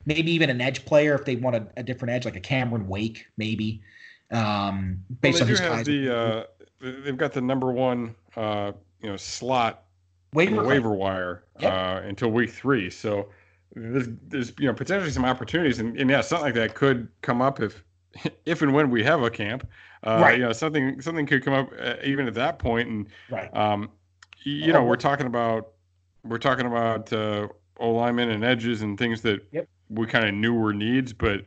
Maybe 0.07 0.33
even 0.33 0.51
an 0.51 0.61
edge 0.61 0.85
player 0.87 1.15
if 1.15 1.25
they 1.25 1.37
want 1.37 1.57
a, 1.57 1.67
a 1.77 1.83
different 1.83 2.13
edge, 2.13 2.25
like 2.25 2.37
a 2.37 2.41
Cameron 2.41 2.89
Wake, 2.89 3.27
maybe. 3.37 3.83
Um, 4.31 5.05
based 5.21 5.41
well, 5.41 5.49
they 5.49 5.55
on 5.55 5.59
do 5.59 5.77
have 5.77 5.85
the 5.85 6.17
uh, 6.17 6.45
they've 7.05 7.17
got 7.17 7.33
the 7.33 7.41
number 7.41 7.71
one 7.71 8.15
uh, 8.37 8.73
you 9.03 9.11
know 9.11 9.17
slot 9.17 9.85
waiver, 10.33 10.65
waiver 10.65 10.91
wire 10.91 11.45
yep. 11.59 11.73
uh, 11.73 12.01
until 12.07 12.31
week 12.31 12.51
three. 12.51 12.91
So 12.91 13.29
there's, 13.75 14.09
there's 14.29 14.53
you 14.59 14.67
know 14.67 14.75
potentially 14.75 15.11
some 15.11 15.25
opportunities, 15.25 15.79
and, 15.79 15.97
and 15.99 16.11
yeah, 16.11 16.21
something 16.21 16.47
like 16.47 16.55
that 16.55 16.75
could 16.75 17.09
come 17.23 17.41
up 17.41 17.61
if 17.61 17.83
if 18.47 18.63
and 18.63 18.73
when 18.73 18.91
we 18.91 19.03
have 19.05 19.23
a 19.23 19.31
camp. 19.31 19.69
Uh, 20.03 20.19
right. 20.23 20.39
You 20.39 20.45
know, 20.45 20.53
something 20.53 21.01
something 21.01 21.27
could 21.27 21.45
come 21.45 21.55
up 21.55 21.71
uh, 21.79 21.95
even 22.03 22.27
at 22.27 22.35
that 22.35 22.59
point, 22.59 22.89
and 22.89 23.07
right. 23.31 23.55
Um, 23.55 23.91
you 24.43 24.73
know, 24.73 24.83
we're 24.83 24.97
talking 24.97 25.27
about 25.27 25.73
we're 26.25 26.39
talking 26.39 26.67
about 26.67 27.13
uh, 27.13 27.49
O 27.79 27.91
linemen 27.91 28.31
and 28.31 28.45
edges 28.45 28.83
and 28.83 28.99
things 28.99 29.21
that 29.23 29.47
yep. 29.53 29.69
we 29.91 30.07
kind 30.07 30.27
of 30.27 30.35
knew 30.35 30.55
were 30.55 30.73
needs, 30.73 31.13
but 31.13 31.45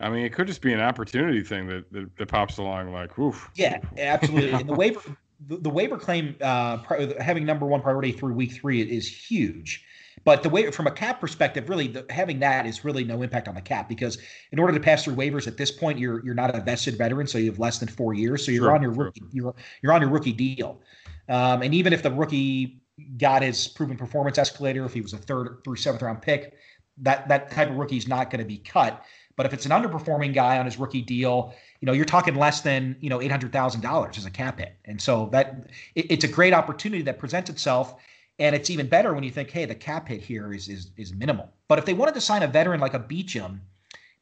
I 0.00 0.10
mean, 0.10 0.24
it 0.24 0.32
could 0.32 0.46
just 0.46 0.60
be 0.60 0.72
an 0.72 0.80
opportunity 0.80 1.42
thing 1.42 1.68
that 1.68 1.92
that, 1.92 2.16
that 2.16 2.26
pops 2.28 2.58
along. 2.58 2.92
Like, 2.92 3.18
oof. 3.18 3.48
Yeah, 3.54 3.78
absolutely. 3.96 4.52
and 4.52 4.68
the 4.68 4.74
waiver 4.74 5.16
the, 5.46 5.56
the 5.56 5.70
waiver 5.70 5.96
claim 5.96 6.36
uh, 6.40 6.78
having 7.20 7.44
number 7.44 7.66
one 7.66 7.80
priority 7.80 8.12
through 8.12 8.34
week 8.34 8.52
three 8.52 8.80
is 8.80 9.08
huge. 9.08 9.84
But 10.24 10.42
the 10.42 10.48
way 10.48 10.70
from 10.70 10.86
a 10.86 10.90
cap 10.90 11.20
perspective, 11.20 11.68
really 11.68 11.88
the, 11.88 12.06
having 12.08 12.38
that 12.40 12.66
is 12.66 12.84
really 12.84 13.04
no 13.04 13.20
impact 13.22 13.46
on 13.46 13.54
the 13.54 13.60
cap 13.60 13.88
because 13.88 14.16
in 14.52 14.58
order 14.58 14.72
to 14.72 14.80
pass 14.80 15.04
through 15.04 15.16
waivers 15.16 15.46
at 15.46 15.56
this 15.56 15.70
point, 15.70 15.98
you're 15.98 16.24
you're 16.24 16.34
not 16.34 16.54
a 16.54 16.60
vested 16.60 16.96
veteran, 16.96 17.26
so 17.26 17.36
you 17.36 17.50
have 17.50 17.58
less 17.58 17.78
than 17.78 17.88
four 17.88 18.14
years, 18.14 18.44
so 18.44 18.50
you're 18.50 18.64
sure, 18.64 18.74
on 18.74 18.80
your 18.80 18.92
rookie 18.92 19.22
you're 19.32 19.54
you're 19.82 19.92
on 19.92 20.00
your 20.00 20.10
rookie 20.10 20.32
deal. 20.32 20.80
Um, 21.28 21.62
and 21.62 21.74
even 21.74 21.92
if 21.92 22.02
the 22.02 22.10
rookie 22.10 22.80
got 23.18 23.42
his 23.42 23.68
proven 23.68 23.96
performance 23.96 24.38
escalator, 24.38 24.84
if 24.84 24.94
he 24.94 25.00
was 25.00 25.12
a 25.12 25.18
third 25.18 25.58
through 25.64 25.76
seventh 25.76 26.02
round 26.02 26.22
pick, 26.22 26.54
that 26.98 27.28
that 27.28 27.50
type 27.50 27.68
of 27.68 27.76
rookie 27.76 27.96
is 27.96 28.08
not 28.08 28.30
going 28.30 28.40
to 28.40 28.48
be 28.48 28.58
cut. 28.58 29.04
But 29.36 29.46
if 29.46 29.52
it's 29.52 29.66
an 29.66 29.72
underperforming 29.72 30.32
guy 30.32 30.58
on 30.58 30.64
his 30.64 30.78
rookie 30.78 31.02
deal, 31.02 31.54
you 31.84 31.86
know, 31.86 31.92
you're 31.92 32.06
talking 32.06 32.34
less 32.34 32.62
than 32.62 32.96
you 33.02 33.10
know 33.10 33.20
eight 33.20 33.30
hundred 33.30 33.52
thousand 33.52 33.82
dollars 33.82 34.16
as 34.16 34.24
a 34.24 34.30
cap 34.30 34.58
hit, 34.58 34.74
and 34.86 35.02
so 35.02 35.28
that 35.32 35.66
it, 35.94 36.06
it's 36.10 36.24
a 36.24 36.28
great 36.28 36.54
opportunity 36.54 37.02
that 37.02 37.18
presents 37.18 37.50
itself. 37.50 37.96
And 38.38 38.56
it's 38.56 38.70
even 38.70 38.88
better 38.88 39.12
when 39.12 39.22
you 39.22 39.30
think, 39.30 39.50
hey, 39.50 39.66
the 39.66 39.74
cap 39.74 40.08
hit 40.08 40.22
here 40.22 40.54
is 40.54 40.70
is 40.70 40.92
is 40.96 41.12
minimal. 41.12 41.52
But 41.68 41.78
if 41.78 41.84
they 41.84 41.92
wanted 41.92 42.14
to 42.14 42.22
sign 42.22 42.42
a 42.42 42.46
veteran 42.46 42.80
like 42.80 42.94
a 42.94 42.98
Beachum, 42.98 43.58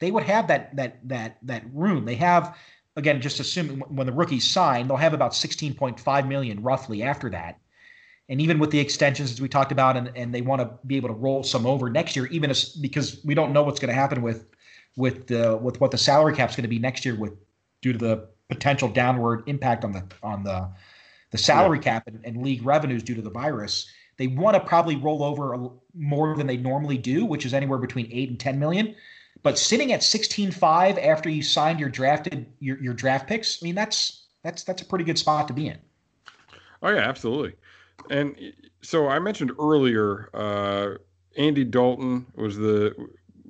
they 0.01 0.11
would 0.11 0.25
have 0.25 0.49
that 0.49 0.75
that 0.75 1.09
that 1.09 1.39
that 1.43 1.63
room. 1.73 2.05
They 2.05 2.17
have 2.17 2.59
again, 2.97 3.21
just 3.21 3.39
assuming 3.39 3.79
when 3.79 4.09
the 4.09 4.13
rookies 4.13 4.51
sign, 4.51 4.89
they'll 4.89 4.97
have 4.97 5.15
about 5.15 5.31
16.5 5.31 6.27
million 6.27 6.65
roughly 6.65 7.05
after 7.05 7.31
that. 7.31 7.61
And 8.29 8.41
even 8.41 8.59
with 8.59 8.73
the 8.73 8.81
extensions, 8.81 9.31
as 9.31 9.41
we 9.41 9.49
talked 9.49 9.71
about, 9.71 9.97
and, 9.97 10.11
and 10.17 10.35
they 10.35 10.43
want 10.43 10.63
to 10.63 10.79
be 10.85 10.97
able 10.97 11.11
to 11.11 11.15
roll 11.15 11.45
some 11.45 11.65
over 11.65 11.89
next 11.89 12.17
year, 12.17 12.27
even 12.27 12.51
as, 12.51 12.71
because 12.71 13.21
we 13.25 13.35
don't 13.35 13.53
know 13.53 13.63
what's 13.63 13.79
going 13.79 13.95
to 13.95 13.95
happen 13.95 14.21
with 14.21 14.47
with 14.97 15.29
the 15.29 15.57
with 15.57 15.81
what 15.81 15.93
the 15.93 15.97
salary 15.97 16.35
cap 16.35 16.51
is 16.51 16.57
going 16.57 16.65
to 16.65 16.69
be 16.69 16.81
next 16.81 17.05
year, 17.05 17.15
with 17.15 17.33
due 17.83 17.93
to 17.93 17.99
the 17.99 18.29
potential 18.49 18.89
downward 18.89 19.43
impact 19.47 19.85
on 19.85 19.93
the 19.93 20.05
on 20.23 20.43
the 20.43 20.69
the 21.31 21.39
salary 21.39 21.79
yeah. 21.79 21.85
cap 21.85 22.07
and, 22.07 22.21
and 22.25 22.43
league 22.43 22.65
revenues 22.65 23.03
due 23.03 23.15
to 23.15 23.23
the 23.23 23.31
virus. 23.31 23.91
They 24.19 24.27
want 24.29 24.55
to 24.55 24.61
probably 24.61 24.97
roll 24.97 25.23
over 25.23 25.57
more 25.95 26.37
than 26.37 26.47
they 26.47 26.59
normally 26.59 26.99
do, 26.99 27.25
which 27.25 27.47
is 27.47 27.55
anywhere 27.55 27.79
between 27.79 28.09
eight 28.13 28.29
and 28.31 28.39
ten 28.39 28.59
million. 28.59 28.95
But 29.43 29.59
sitting 29.59 29.93
at 29.93 30.03
16-5 30.03 31.05
after 31.05 31.29
you 31.29 31.43
signed 31.43 31.81
your 31.81 31.89
drafted 31.89 32.47
your, 32.61 32.79
your 32.81 32.95
draft 32.95 33.27
picks, 33.27 33.63
I 33.63 33.67
mean 33.67 33.75
that's 33.75 34.27
that's 34.43 34.63
that's 34.65 34.83
a 34.83 34.85
pretty 34.85 35.05
good 35.05 35.19
spot 35.19 35.49
to 35.49 35.55
be 35.55 35.69
in. 35.69 35.79
Oh 36.83 36.91
yeah, 36.91 37.09
absolutely. 37.09 37.55
And 38.11 38.37
so 38.83 39.09
I 39.09 39.19
mentioned 39.19 39.53
earlier, 39.59 40.29
uh, 40.35 40.99
Andy 41.37 41.65
Dalton 41.65 42.27
was 42.37 42.57
the 42.57 42.95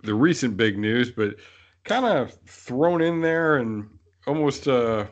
the 0.03 0.15
recent 0.15 0.57
big 0.57 0.79
news, 0.79 1.11
but 1.11 1.37
kind 1.85 2.07
of 2.07 2.33
thrown 2.47 3.03
in 3.03 3.21
there 3.21 3.57
and 3.57 3.89
almost 4.27 4.69
uh, 4.69 5.07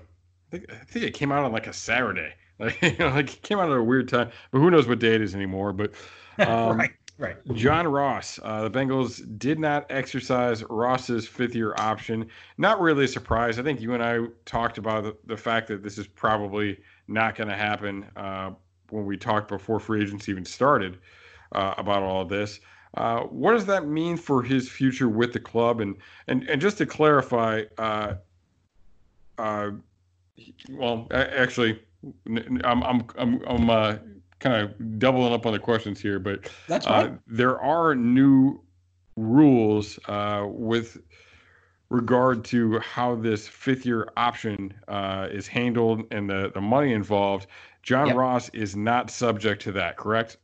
I 0.48 0.50
think 0.50 0.70
I 0.70 0.84
think 0.84 1.04
it 1.04 1.14
came 1.14 1.32
out 1.32 1.44
on 1.44 1.52
like 1.52 1.66
a 1.66 1.72
Saturday. 1.72 2.32
Like 2.60 2.82
you 2.82 2.94
know, 2.98 3.08
like 3.08 3.32
it 3.32 3.42
came 3.42 3.58
out 3.58 3.70
at 3.70 3.78
a 3.78 3.82
weird 3.82 4.06
time, 4.10 4.30
but 4.50 4.58
who 4.58 4.70
knows 4.70 4.86
what 4.86 4.98
day 4.98 5.14
it 5.14 5.22
is 5.22 5.34
anymore? 5.34 5.72
But 5.72 5.94
um, 6.46 6.76
right, 6.76 6.90
right. 7.16 7.36
John 7.54 7.88
Ross, 7.88 8.38
uh, 8.42 8.68
the 8.68 8.70
Bengals 8.70 9.22
did 9.38 9.58
not 9.58 9.86
exercise 9.88 10.62
Ross's 10.68 11.26
fifth 11.26 11.54
year 11.54 11.74
option. 11.78 12.28
Not 12.58 12.78
really 12.78 13.06
a 13.06 13.08
surprise. 13.08 13.58
I 13.58 13.62
think 13.62 13.80
you 13.80 13.94
and 13.94 14.02
I 14.02 14.26
talked 14.44 14.76
about 14.76 15.04
the, 15.04 15.16
the 15.24 15.38
fact 15.38 15.68
that 15.68 15.82
this 15.82 15.96
is 15.96 16.06
probably 16.06 16.78
not 17.08 17.34
going 17.34 17.48
to 17.48 17.56
happen 17.56 18.04
uh, 18.14 18.50
when 18.90 19.06
we 19.06 19.16
talked 19.16 19.48
before 19.48 19.80
free 19.80 20.02
agency 20.02 20.30
even 20.30 20.44
started 20.44 20.98
uh, 21.52 21.72
about 21.78 22.02
all 22.02 22.20
of 22.20 22.28
this. 22.28 22.60
Uh, 22.94 23.20
what 23.20 23.52
does 23.52 23.64
that 23.64 23.86
mean 23.86 24.18
for 24.18 24.42
his 24.42 24.68
future 24.68 25.08
with 25.08 25.32
the 25.32 25.40
club? 25.40 25.80
And 25.80 25.96
and 26.26 26.46
and 26.50 26.60
just 26.60 26.76
to 26.76 26.84
clarify, 26.84 27.62
uh, 29.40 29.70
well, 30.70 31.06
actually, 31.10 31.80
I'm 32.64 32.82
I'm 32.82 33.04
I'm, 33.18 33.42
I'm 33.46 33.70
uh, 33.70 33.96
kind 34.38 34.64
of 34.64 34.98
doubling 34.98 35.32
up 35.32 35.46
on 35.46 35.52
the 35.52 35.58
questions 35.58 36.00
here, 36.00 36.18
but 36.18 36.50
that's 36.66 36.86
uh, 36.86 37.10
there 37.26 37.60
are 37.60 37.94
new 37.94 38.60
rules 39.16 39.98
uh, 40.08 40.46
with 40.46 40.98
regard 41.90 42.44
to 42.44 42.78
how 42.80 43.16
this 43.16 43.48
fifth 43.48 43.84
year 43.84 44.08
option 44.16 44.72
uh, 44.88 45.28
is 45.30 45.46
handled 45.46 46.04
and 46.10 46.28
the 46.28 46.50
the 46.54 46.60
money 46.60 46.92
involved. 46.92 47.46
John 47.82 48.08
yep. 48.08 48.16
Ross 48.16 48.48
is 48.50 48.76
not 48.76 49.10
subject 49.10 49.62
to 49.62 49.72
that, 49.72 49.96
correct? 49.96 50.36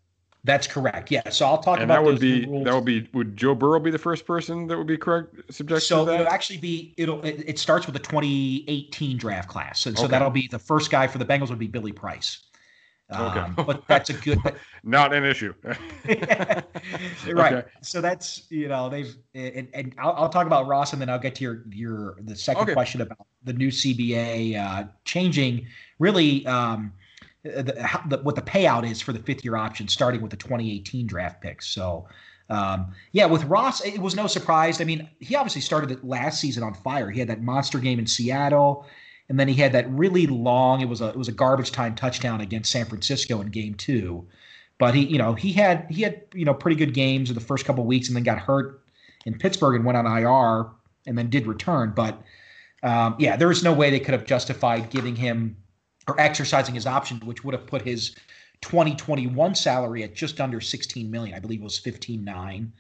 That's 0.47 0.69
correct. 0.69 1.11
Yeah. 1.11 1.29
So 1.29 1.45
I'll 1.45 1.59
talk 1.59 1.81
and 1.81 1.91
about 1.91 2.05
that 2.05 2.05
would 2.05 2.21
be 2.21 2.47
that 2.63 2.73
would 2.73 2.85
be 2.85 3.09
would 3.13 3.37
Joe 3.37 3.53
Burrow 3.53 3.81
be 3.81 3.91
the 3.91 3.99
first 3.99 4.25
person 4.25 4.69
that 4.69 4.79
would 4.79 4.87
be 4.87 4.97
correct 4.97 5.35
subject 5.53 5.83
so 5.83 6.05
to 6.05 6.11
that? 6.13 6.21
it'll 6.21 6.33
actually 6.33 6.59
be 6.59 6.95
it'll 6.97 7.21
it, 7.25 7.43
it, 7.45 7.59
starts 7.59 7.85
with 7.85 7.95
the 7.95 7.99
2018 7.99 9.19
draft 9.19 9.49
class, 9.49 9.87
and 9.87 9.99
so 9.99 10.05
okay. 10.05 10.13
that'll 10.13 10.31
be 10.31 10.47
the 10.47 10.59
first 10.59 10.93
guy 10.93 11.09
for 11.09 11.19
the 11.19 11.25
Bengals 11.25 11.49
would 11.49 11.59
be 11.59 11.67
Billy 11.67 11.91
Price. 11.91 12.45
Um, 13.11 13.55
okay. 13.59 13.63
but 13.65 13.87
that's 13.89 14.11
a 14.11 14.13
good 14.13 14.39
not 14.85 15.13
an 15.13 15.25
issue. 15.25 15.53
right. 15.65 16.65
Okay. 17.27 17.65
So 17.83 18.01
that's 18.01 18.47
you 18.49 18.69
know 18.69 18.89
they've 18.89 19.17
and, 19.35 19.67
and 19.75 19.95
I'll, 19.99 20.13
I'll, 20.13 20.29
talk 20.29 20.47
about 20.47 20.69
Ross 20.69 20.93
and 20.93 21.03
then 21.03 21.11
I'll 21.11 21.19
get 21.19 21.35
to 21.37 21.43
your 21.43 21.65
your 21.71 22.19
the 22.23 22.37
second 22.37 22.63
okay. 22.63 22.73
question 22.73 23.01
about 23.01 23.27
the 23.43 23.53
new 23.53 23.69
CBA 23.69 24.61
uh, 24.61 24.85
changing 25.05 25.67
really. 25.99 26.47
Um, 26.47 26.93
the, 27.47 28.01
the, 28.09 28.19
what 28.19 28.35
the 28.35 28.43
payout 28.43 28.89
is 28.89 29.01
for 29.01 29.13
the 29.13 29.19
fifth 29.19 29.45
year 29.45 29.57
option, 29.57 29.89
starting 29.89 30.21
with 30.21 30.31
the 30.31 30.37
2018 30.37 31.07
draft 31.07 31.41
picks. 31.41 31.67
So, 31.69 32.07
um, 32.49 32.93
yeah, 33.13 33.27
with 33.27 33.45
Ross, 33.45 33.85
it 33.85 33.99
was 33.99 34.15
no 34.15 34.27
surprise. 34.27 34.81
I 34.81 34.85
mean, 34.85 35.09
he 35.21 35.35
obviously 35.35 35.61
started 35.61 35.91
it 35.91 36.05
last 36.05 36.41
season 36.41 36.63
on 36.63 36.75
fire. 36.75 37.11
He 37.11 37.19
had 37.19 37.29
that 37.29 37.43
monster 37.43 37.79
game 37.79 37.99
in 37.99 38.07
Seattle, 38.07 38.87
and 39.29 39.39
then 39.39 39.49
he 39.49 39.55
had 39.55 39.73
that 39.73 39.91
really 39.91 40.27
long. 40.27 40.81
It 40.81 40.89
was 40.89 41.01
a 41.01 41.09
it 41.09 41.17
was 41.17 41.29
a 41.29 41.33
garbage 41.33 41.73
time 41.73 41.95
touchdown 41.95 42.41
against 42.41 42.71
San 42.71 42.87
Francisco 42.87 43.41
in 43.41 43.49
Game 43.49 43.75
Two. 43.75 44.27
But 44.79 44.95
he, 44.95 45.07
you 45.07 45.19
know, 45.19 45.35
he 45.35 45.53
had 45.53 45.87
he 45.91 46.03
had 46.03 46.23
you 46.35 46.45
know 46.45 46.55
pretty 46.55 46.77
good 46.77 46.95
games 46.95 47.31
in 47.31 47.35
the 47.35 47.41
first 47.41 47.65
couple 47.65 47.85
weeks, 47.85 48.09
and 48.09 48.17
then 48.17 48.23
got 48.23 48.39
hurt 48.39 48.81
in 49.25 49.37
Pittsburgh 49.37 49.75
and 49.75 49.85
went 49.85 49.99
on 49.99 50.07
IR, 50.07 50.71
and 51.07 51.19
then 51.19 51.29
did 51.29 51.47
return. 51.47 51.93
But 51.97 52.23
um, 52.83 53.17
yeah, 53.19 53.37
there 53.37 53.49
was 53.49 53.65
no 53.65 53.73
way 53.73 53.91
they 53.91 53.99
could 53.99 54.15
have 54.15 54.25
justified 54.25 54.91
giving 54.91 55.17
him 55.17 55.57
or 56.09 56.21
exercising 56.21 56.75
his 56.75 56.87
option, 56.87 57.19
which 57.21 57.45
would 57.45 57.55
have 57.55 57.67
put 57.67 57.83
his 57.83 58.15
2021 58.63 59.55
salary 59.55 60.03
at 60.03 60.15
just 60.15 60.41
under 60.41 60.61
16 60.61 61.11
million. 61.11 61.35
I 61.35 61.41
believe 61.41 61.61
it 61.61 61.65
was 61.65 61.81
15.9. 61.81 62.71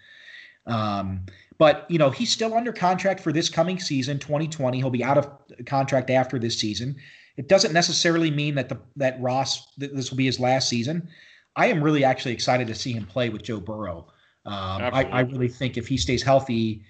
Um, 0.67 1.27
but 1.59 1.87
you 1.89 1.99
know 1.99 2.11
he's 2.11 2.31
still 2.31 2.55
under 2.55 2.73
contract 2.73 3.21
for 3.21 3.33
this 3.33 3.49
coming 3.49 3.79
season, 3.79 4.19
2020. 4.19 4.79
He'll 4.79 4.91
be 4.91 5.05
out 5.05 5.17
of 5.17 5.31
contract 5.65 6.11
after 6.11 6.39
this 6.39 6.59
season. 6.59 6.97
It 7.37 7.49
doesn't 7.49 7.73
necessarily 7.73 8.31
mean 8.31 8.55
that 8.57 8.69
the 8.69 8.79
that 8.97 9.21
Ross 9.21 9.73
that 9.79 9.95
this 9.95 10.11
will 10.11 10.19
be 10.19 10.27
his 10.27 10.41
last 10.41 10.69
season. 10.69 11.09
I 11.55 11.67
am 11.67 11.83
really 11.83 12.05
actually 12.05 12.35
excited 12.35 12.67
to 12.67 12.75
see 12.75 12.93
him 12.93 13.07
play 13.07 13.31
with 13.31 13.43
Joe 13.43 13.61
Burrow. 13.61 14.09
Um, 14.45 14.83
I, 14.83 15.05
I, 15.11 15.21
really 15.21 15.49
think 15.49 15.77
if 15.77 15.89
he 15.89 15.97
stays 15.97 16.23
healthy, 16.23 16.83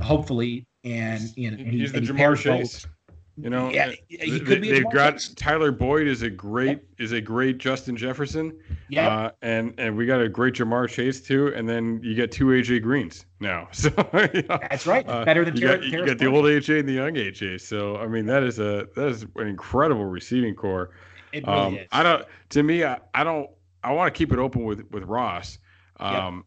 hopefully, 0.00 0.66
and, 0.84 1.22
and, 1.36 1.58
and 1.58 1.66
he's 1.66 1.90
he, 1.90 1.98
the 1.98 2.06
Ja'Marr 2.06 2.36
Chase. 2.36 2.84
Both, 2.84 2.92
you 3.36 3.48
know, 3.48 3.70
yeah, 3.70 3.92
could 4.10 4.62
they, 4.62 4.80
have 4.80 4.92
got 4.92 5.28
Tyler 5.36 5.72
Boyd 5.72 6.06
is 6.06 6.22
a 6.22 6.30
great 6.30 6.80
is 6.98 7.12
a 7.12 7.20
great 7.20 7.58
Justin 7.58 7.96
Jefferson. 7.96 8.58
Yeah, 8.88 9.08
uh, 9.08 9.30
and 9.42 9.74
and 9.78 9.96
we 9.96 10.06
got 10.06 10.20
a 10.20 10.28
great 10.28 10.54
Ja'Marr 10.54 10.88
Chase 10.88 11.20
too, 11.20 11.48
and 11.54 11.68
then 11.68 12.00
you 12.02 12.14
get 12.14 12.32
two 12.32 12.46
AJ 12.46 12.82
Greens 12.82 13.26
now. 13.40 13.68
So 13.80 13.88
know, 13.88 14.58
that's 14.68 14.86
right, 14.86 15.08
uh, 15.08 15.24
better 15.24 15.44
than 15.44 15.56
you, 15.56 15.66
got, 15.66 15.82
you 15.82 16.04
got 16.04 16.18
the 16.18 16.26
old 16.26 16.44
AJ 16.44 16.80
and 16.80 16.88
the 16.88 16.92
young 16.92 17.14
AJ. 17.14 17.60
So 17.62 17.96
I 17.96 18.06
mean, 18.06 18.26
that 18.26 18.42
is 18.42 18.58
a 18.58 18.88
that 18.94 19.08
is 19.08 19.26
an 19.36 19.46
incredible 19.46 20.04
receiving 20.04 20.54
corps. 20.54 20.90
It 21.32 21.46
really 21.46 21.58
um, 21.58 21.76
is. 21.78 21.88
I 21.92 22.02
don't. 22.02 22.24
To 22.50 22.62
me, 22.62 22.84
I, 22.84 22.98
I 23.14 23.24
don't. 23.24 23.48
I 23.82 23.92
want 23.92 24.12
to 24.12 24.18
keep 24.18 24.32
it 24.32 24.38
open 24.38 24.64
with 24.64 24.90
with 24.90 25.04
Ross. 25.04 25.58
Um, 25.98 26.36
yep. 26.36 26.44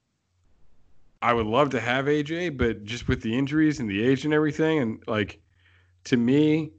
I 1.23 1.33
would 1.33 1.47
love 1.47 1.69
to 1.69 1.79
have 1.79 2.05
AJ, 2.05 2.57
but 2.57 2.83
just 2.83 3.07
with 3.07 3.21
the 3.21 3.35
injuries 3.35 3.79
and 3.79 3.89
the 3.89 4.03
age 4.03 4.25
and 4.25 4.33
everything, 4.33 4.79
and 4.79 5.03
like 5.07 5.39
to 6.05 6.17
me, 6.17 6.71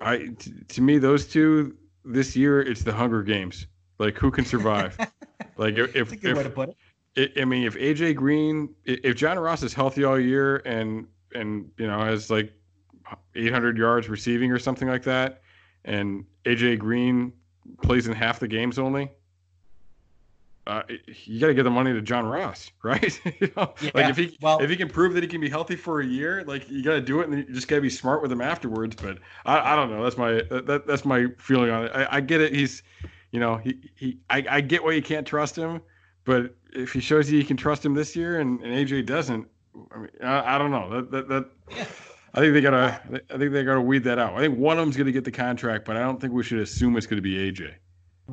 I 0.00 0.28
t- 0.38 0.52
to 0.68 0.80
me 0.80 0.98
those 0.98 1.26
two 1.26 1.76
this 2.04 2.34
year 2.34 2.60
it's 2.60 2.82
the 2.82 2.92
Hunger 2.92 3.22
Games. 3.22 3.66
Like 3.98 4.16
who 4.18 4.30
can 4.30 4.44
survive? 4.44 4.98
like 5.56 5.78
if 5.78 5.94
if, 5.94 6.12
if 6.24 6.58
it, 7.14 7.32
I 7.40 7.44
mean 7.44 7.64
if 7.64 7.74
AJ 7.76 8.16
Green, 8.16 8.74
if 8.84 9.16
John 9.16 9.38
Ross 9.38 9.62
is 9.62 9.74
healthy 9.74 10.04
all 10.04 10.18
year 10.18 10.56
and 10.64 11.06
and 11.34 11.70
you 11.76 11.86
know 11.86 12.00
has 12.00 12.30
like 12.30 12.52
800 13.34 13.76
yards 13.76 14.08
receiving 14.08 14.50
or 14.50 14.58
something 14.58 14.88
like 14.88 15.04
that, 15.04 15.42
and 15.84 16.24
AJ 16.44 16.78
Green 16.78 17.32
plays 17.82 18.06
in 18.06 18.12
half 18.12 18.40
the 18.40 18.48
games 18.48 18.78
only, 18.78 19.10
uh, 20.66 20.82
you 21.24 21.40
got 21.40 21.48
to 21.48 21.54
give 21.54 21.64
the 21.64 21.70
money 21.70 21.92
to 21.92 22.00
John 22.00 22.24
Ross, 22.24 22.70
right? 22.82 23.20
you 23.40 23.52
know? 23.56 23.74
yeah, 23.80 23.90
like 23.94 24.10
if 24.10 24.16
he 24.16 24.36
well, 24.40 24.62
if 24.62 24.70
he 24.70 24.76
can 24.76 24.88
prove 24.88 25.14
that 25.14 25.22
he 25.22 25.28
can 25.28 25.40
be 25.40 25.48
healthy 25.48 25.76
for 25.76 26.00
a 26.00 26.06
year, 26.06 26.44
like 26.44 26.68
you 26.70 26.82
got 26.82 26.92
to 26.92 27.00
do 27.00 27.20
it, 27.20 27.28
and 27.28 27.38
you 27.38 27.54
just 27.54 27.68
got 27.68 27.76
to 27.76 27.82
be 27.82 27.90
smart 27.90 28.22
with 28.22 28.30
him 28.30 28.40
afterwards. 28.40 28.94
But 28.94 29.18
I, 29.44 29.72
I 29.72 29.76
don't 29.76 29.90
know. 29.90 30.02
That's 30.02 30.16
my 30.16 30.32
that, 30.50 30.84
that's 30.86 31.04
my 31.04 31.26
feeling 31.38 31.70
on 31.70 31.86
it. 31.86 31.92
I, 31.94 32.16
I 32.16 32.20
get 32.20 32.40
it. 32.40 32.54
He's, 32.54 32.82
you 33.32 33.40
know, 33.40 33.56
he 33.56 33.90
he 33.96 34.18
I, 34.30 34.44
I 34.48 34.60
get 34.60 34.84
why 34.84 34.92
you 34.92 35.02
can't 35.02 35.26
trust 35.26 35.56
him, 35.56 35.80
but 36.24 36.54
if 36.72 36.92
he 36.92 37.00
shows 37.00 37.30
you 37.30 37.38
you 37.38 37.44
can 37.44 37.56
trust 37.56 37.84
him 37.84 37.94
this 37.94 38.14
year, 38.14 38.40
and, 38.40 38.62
and 38.62 38.72
AJ 38.72 39.06
doesn't, 39.06 39.46
I 39.92 39.98
mean, 39.98 40.08
I, 40.22 40.54
I 40.54 40.58
don't 40.58 40.70
know. 40.70 40.88
That 40.90 41.10
that 41.10 41.28
that. 41.28 41.46
Yeah. 41.70 41.86
I 42.34 42.40
think 42.40 42.54
they 42.54 42.60
gotta. 42.62 43.00
I 43.30 43.36
think 43.36 43.52
they 43.52 43.64
gotta 43.64 43.80
weed 43.80 44.04
that 44.04 44.18
out. 44.18 44.34
I 44.34 44.38
think 44.38 44.56
one 44.56 44.78
of 44.78 44.82
them's 44.82 44.96
gonna 44.96 45.12
get 45.12 45.24
the 45.24 45.32
contract, 45.32 45.84
but 45.84 45.96
I 45.96 46.00
don't 46.00 46.20
think 46.20 46.32
we 46.32 46.42
should 46.42 46.60
assume 46.60 46.96
it's 46.96 47.06
gonna 47.06 47.20
be 47.20 47.52
AJ. 47.52 47.74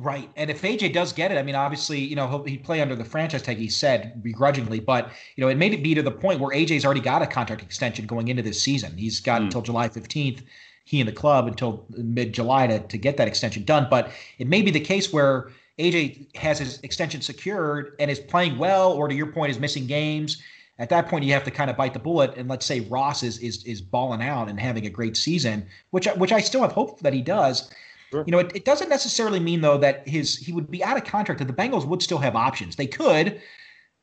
Right. 0.02 0.30
And 0.34 0.48
if 0.48 0.62
AJ 0.62 0.94
does 0.94 1.12
get 1.12 1.30
it, 1.30 1.36
I 1.36 1.42
mean, 1.42 1.54
obviously, 1.54 1.98
you 1.98 2.16
know, 2.16 2.26
he'll, 2.26 2.44
he'd 2.44 2.64
play 2.64 2.80
under 2.80 2.96
the 2.96 3.04
franchise 3.04 3.42
tag, 3.42 3.58
he 3.58 3.68
said 3.68 4.22
begrudgingly, 4.22 4.80
but, 4.80 5.10
you 5.36 5.42
know, 5.42 5.48
it 5.48 5.58
made 5.58 5.74
it 5.74 5.82
be 5.82 5.94
to 5.94 6.02
the 6.02 6.10
point 6.10 6.40
where 6.40 6.56
AJ's 6.56 6.86
already 6.86 7.02
got 7.02 7.20
a 7.20 7.26
contract 7.26 7.62
extension 7.62 8.06
going 8.06 8.28
into 8.28 8.42
this 8.42 8.62
season. 8.62 8.96
He's 8.96 9.20
got 9.20 9.42
mm. 9.42 9.44
until 9.44 9.60
July 9.60 9.90
15th, 9.90 10.42
he 10.84 11.00
and 11.00 11.08
the 11.08 11.12
club 11.12 11.46
until 11.46 11.84
mid 11.90 12.32
July 12.32 12.66
to, 12.66 12.78
to 12.78 12.96
get 12.96 13.18
that 13.18 13.28
extension 13.28 13.62
done. 13.64 13.88
But 13.90 14.10
it 14.38 14.46
may 14.46 14.62
be 14.62 14.70
the 14.70 14.80
case 14.80 15.12
where 15.12 15.50
AJ 15.78 16.34
has 16.34 16.58
his 16.58 16.80
extension 16.80 17.20
secured 17.20 17.94
and 18.00 18.10
is 18.10 18.20
playing 18.20 18.56
well, 18.56 18.92
or 18.92 19.06
to 19.06 19.14
your 19.14 19.26
point, 19.26 19.50
is 19.50 19.58
missing 19.58 19.86
games. 19.86 20.42
At 20.78 20.88
that 20.88 21.08
point, 21.08 21.24
you 21.24 21.34
have 21.34 21.44
to 21.44 21.50
kind 21.50 21.68
of 21.68 21.76
bite 21.76 21.92
the 21.92 21.98
bullet. 21.98 22.32
And 22.38 22.48
let's 22.48 22.64
say 22.64 22.80
Ross 22.80 23.22
is 23.22 23.36
is 23.38 23.62
is 23.64 23.82
balling 23.82 24.22
out 24.22 24.48
and 24.48 24.58
having 24.58 24.86
a 24.86 24.90
great 24.90 25.16
season, 25.16 25.66
which 25.90 26.06
which 26.16 26.32
I 26.32 26.40
still 26.40 26.62
have 26.62 26.72
hope 26.72 27.00
that 27.00 27.12
he 27.12 27.20
does 27.20 27.70
Sure. 28.10 28.24
You 28.26 28.32
know, 28.32 28.38
it, 28.38 28.52
it, 28.54 28.64
doesn't 28.64 28.88
necessarily 28.88 29.38
mean 29.38 29.60
though 29.60 29.78
that 29.78 30.06
his 30.08 30.36
he 30.36 30.52
would 30.52 30.70
be 30.70 30.82
out 30.82 30.96
of 30.96 31.04
contract. 31.04 31.38
That 31.38 31.46
the 31.46 31.54
Bengals 31.54 31.86
would 31.86 32.02
still 32.02 32.18
have 32.18 32.34
options. 32.34 32.76
They 32.76 32.86
could, 32.86 33.40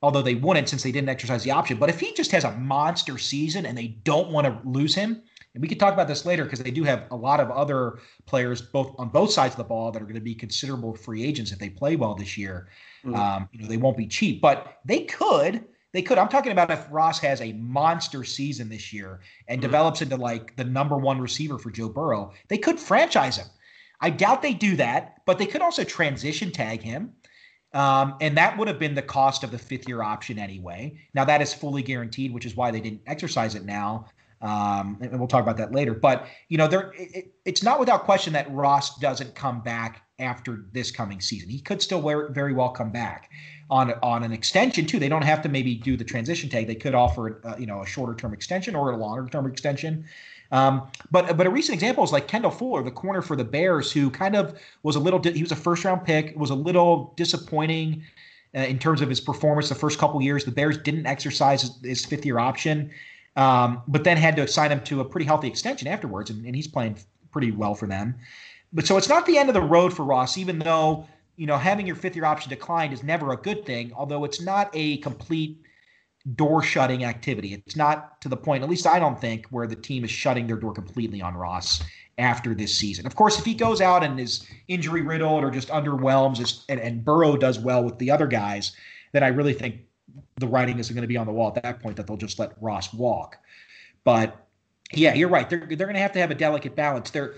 although 0.02 0.22
they 0.22 0.36
wouldn't 0.36 0.70
since 0.70 0.84
they 0.84 0.91
didn't 0.91 1.10
exercise 1.10 1.43
the 1.43 1.52
option. 1.52 1.78
But 1.78 1.89
if 1.89 2.00
he 2.00 2.13
just 2.13 2.32
has 2.32 2.46
a 2.46 2.52
monster 2.54 3.17
season 3.17 3.65
and 3.65 3.78
they 3.78 3.88
don't 3.88 4.30
want 4.30 4.48
to 4.48 4.62
lose 4.67 4.96
him, 4.96 5.22
and 5.54 5.62
we 5.62 5.67
could 5.67 5.80
talk 5.80 5.93
about 5.93 6.08
this 6.08 6.26
later 6.26 6.43
because 6.43 6.60
they 6.60 6.72
do 6.72 6.84
have 6.84 7.06
a 7.12 7.15
lot 7.15 7.39
of 7.39 7.50
other 7.52 8.00
players 8.26 8.62
both 8.62 8.96
on 8.98 9.10
both 9.10 9.32
sides 9.32 9.56
of 9.56 9.58
the 9.58 9.63
ball 9.63 9.91
that 9.91 10.02
are 10.02 10.06
going 10.06 10.15
to 10.15 10.22
be 10.22 10.36
considerable 10.36 10.96
free 10.96 11.24
agents 11.24 11.52
if 11.52 11.60
they 11.60 11.70
play 11.70 11.96
well 11.96 12.15
this 12.15 12.38
year. 12.38 12.70
Mm-hmm. 13.04 13.15
Um, 13.15 13.50
you 13.52 13.62
know, 13.62 13.67
they 13.67 13.78
won't 13.78 13.98
be 13.98 14.08
cheap, 14.08 14.39
but 14.39 14.80
they 14.86 15.02
could. 15.02 15.65
They 15.93 16.02
could. 16.02 16.17
I'm 16.17 16.30
talking 16.30 16.52
about 16.52 16.70
if 16.70 16.86
Ross 16.91 17.20
has 17.20 17.41
a 17.41 17.54
monster 17.54 18.24
season 18.24 18.70
this 18.70 18.93
year 18.93 19.22
and 19.48 19.60
mm-hmm. 19.60 19.67
develops 19.67 20.02
into 20.02 20.15
like 20.15 20.56
the 20.56 20.63
number 20.63 20.96
one 20.96 21.20
receiver 21.20 21.58
for 21.58 21.72
Joe 21.72 21.89
Burrow, 21.89 22.34
they 22.50 22.58
could 22.58 22.80
franchise 22.80 23.38
him. 23.38 23.48
I 24.02 24.10
doubt 24.10 24.42
they 24.42 24.54
do 24.54 24.76
that, 24.76 25.22
but 25.26 25.38
they 25.38 25.46
could 25.46 25.62
also 25.62 25.84
transition 25.84 26.52
tag 26.52 26.82
him. 26.82 27.14
Um, 27.74 28.16
and 28.22 28.38
that 28.38 28.58
would 28.58 28.68
have 28.68 28.80
been 28.80 28.96
the 28.96 29.02
cost 29.02 29.44
of 29.44 29.52
the 29.52 29.58
fifth 29.58 29.88
year 29.88 30.02
option 30.02 30.40
anyway. 30.40 30.98
Now 31.14 31.26
that 31.26 31.42
is 31.42 31.54
fully 31.54 31.82
guaranteed, 31.82 32.34
which 32.34 32.46
is 32.46 32.56
why 32.56 32.72
they 32.72 32.80
didn't 32.80 33.02
exercise 33.08 33.56
it 33.56 33.66
now. 33.66 34.06
Um, 34.42 34.98
and 35.02 35.18
we'll 35.18 35.28
talk 35.28 35.42
about 35.44 35.58
that 35.58 35.74
later. 35.74 35.94
But 35.94 36.28
you 36.48 36.58
know, 36.58 36.68
there 36.68 36.94
it, 36.96 37.34
it's 37.46 37.64
not 37.64 37.80
without 37.80 38.04
question 38.04 38.34
that 38.34 38.52
Ross 38.52 38.98
doesn't 39.00 39.36
come 39.36 39.62
back 39.62 40.04
after 40.20 40.66
this 40.72 40.92
coming 40.92 41.20
season. 41.20 41.50
He 41.50 41.60
could 41.60 41.82
still 41.82 42.02
very 42.30 42.54
well 42.54 42.70
come 42.70 42.92
back 42.92 43.30
on 43.69 43.93
on 44.01 44.23
an 44.23 44.32
extension 44.32 44.86
too. 44.86 44.99
They 44.99 45.10
don't 45.10 45.23
have 45.23 45.41
to 45.43 45.49
maybe 45.49 45.75
do 45.75 45.97
the 45.97 46.03
transition 46.03 46.49
tag. 46.49 46.67
They 46.67 46.75
could 46.75 46.95
offer 46.95 47.41
uh, 47.43 47.56
you 47.58 47.65
know 47.65 47.82
a 47.82 47.86
shorter 47.86 48.15
term 48.15 48.34
extension 48.34 48.75
or 48.75 48.91
a 48.91 48.97
longer 48.97 49.30
term 49.30 49.45
extension. 49.45 50.06
Um, 50.51 50.88
but 51.12 51.36
but 51.36 51.45
a 51.45 51.49
recent 51.49 51.73
example 51.73 52.03
is 52.03 52.12
like 52.12 52.27
Kendall 52.27 52.51
Fuller, 52.51 52.84
the 52.84 52.91
corner 52.91 53.21
for 53.21 53.36
the 53.36 53.43
Bears, 53.43 53.91
who 53.91 54.10
kind 54.10 54.36
of 54.36 54.58
was 54.84 54.95
a 54.95 54.99
little. 54.99 55.21
He 55.21 55.41
was 55.41 55.51
a 55.51 55.58
first 55.58 55.84
round 55.84 56.06
pick. 56.06 56.34
Was 56.38 56.49
a 56.49 56.56
little 56.56 57.13
disappointing 57.17 58.03
uh, 58.56 58.62
in 58.62 58.80
terms 58.80 59.01
of 59.01 59.10
his 59.10 59.19
performance 59.19 59.69
the 59.69 59.75
first 59.75 59.99
couple 59.99 60.21
years. 60.21 60.45
The 60.45 60.51
Bears 60.51 60.77
didn't 60.77 61.06
exercise 61.06 61.62
his, 61.62 61.71
his 61.84 62.06
fifth 62.06 62.25
year 62.25 62.39
option, 62.39 62.91
um, 63.36 63.82
but 63.88 64.03
then 64.03 64.17
had 64.17 64.36
to 64.38 64.43
assign 64.43 64.71
him 64.71 64.82
to 64.86 65.01
a 65.01 65.06
pretty 65.06 65.25
healthy 65.25 65.47
extension 65.47 65.88
afterwards, 65.88 66.30
and, 66.30 66.45
and 66.45 66.56
he's 66.56 66.67
playing 66.67 66.97
pretty 67.32 67.51
well 67.51 67.75
for 67.75 67.88
them. 67.88 68.15
But 68.73 68.86
so 68.86 68.97
it's 68.97 69.10
not 69.10 69.25
the 69.25 69.38
end 69.38 69.49
of 69.49 69.53
the 69.53 69.62
road 69.62 69.93
for 69.93 70.03
Ross, 70.03 70.38
even 70.38 70.60
though 70.60 71.08
you 71.38 71.47
know 71.47 71.58
having 71.58 71.88
your 71.88 71.95
fifth 71.95 72.15
year 72.15 72.26
option 72.26 72.50
declined 72.50 72.93
is 72.93 73.04
never 73.04 73.32
a 73.32 73.38
good 73.38 73.65
thing. 73.65 73.93
Although 73.95 74.26
it's 74.26 74.41
not 74.41 74.69
a 74.73 74.97
complete 74.97 75.62
door 76.36 76.62
shutting 76.62 77.06
activity. 77.06 77.54
It's 77.54 77.76
not 77.76 78.19
to 78.21 78.30
the 78.30 78.36
point, 78.36 78.63
at 78.63 78.69
least 78.69 78.86
I 78.86 79.00
don't 79.00 79.19
think, 79.19 79.45
where 79.47 79.67
the 79.67 79.76
team 79.76 80.04
is 80.04 80.12
shutting 80.12 80.45
their 80.47 80.58
door 80.58 80.73
completely 80.73 81.21
on 81.21 81.36
Ross 81.36 81.82
after 82.17 82.54
this 82.54 82.76
season. 82.76 83.06
Of 83.06 83.15
course, 83.15 83.39
if 83.39 83.45
he 83.45 83.54
goes 83.54 83.80
out 83.80 84.04
and 84.04 84.19
is 84.19 84.45
injury 84.67 85.02
riddled 85.02 85.43
or 85.43 85.52
just 85.52 85.69
underwhelms 85.69 86.65
and, 86.67 86.82
and 86.82 87.06
Burrow 87.06 87.38
does 87.38 87.60
well 87.60 87.84
with 87.84 87.97
the 88.00 88.12
other 88.12 88.28
guys, 88.28 88.73
then 89.13 89.23
I 89.23 89.28
really 89.28 89.54
think 89.54 89.78
the 90.38 90.47
writing 90.47 90.80
isn't 90.80 90.93
going 90.93 91.04
to 91.04 91.08
be 91.08 91.17
on 91.17 91.28
the 91.28 91.32
wall 91.32 91.54
at 91.56 91.63
that 91.63 91.80
point 91.82 91.95
that 91.95 92.08
they'll 92.08 92.17
just 92.17 92.39
let 92.39 92.62
Ross 92.62 92.93
walk. 92.93 93.38
But 94.04 94.47
yeah, 94.91 95.13
you're 95.13 95.30
right. 95.30 95.50
They're 95.50 95.65
they're 95.67 95.88
going 95.88 95.93
to 95.93 96.02
have 96.02 96.13
to 96.13 96.19
have 96.19 96.32
a 96.32 96.36
delicate 96.36 96.76
balance. 96.76 97.10
They're 97.10 97.36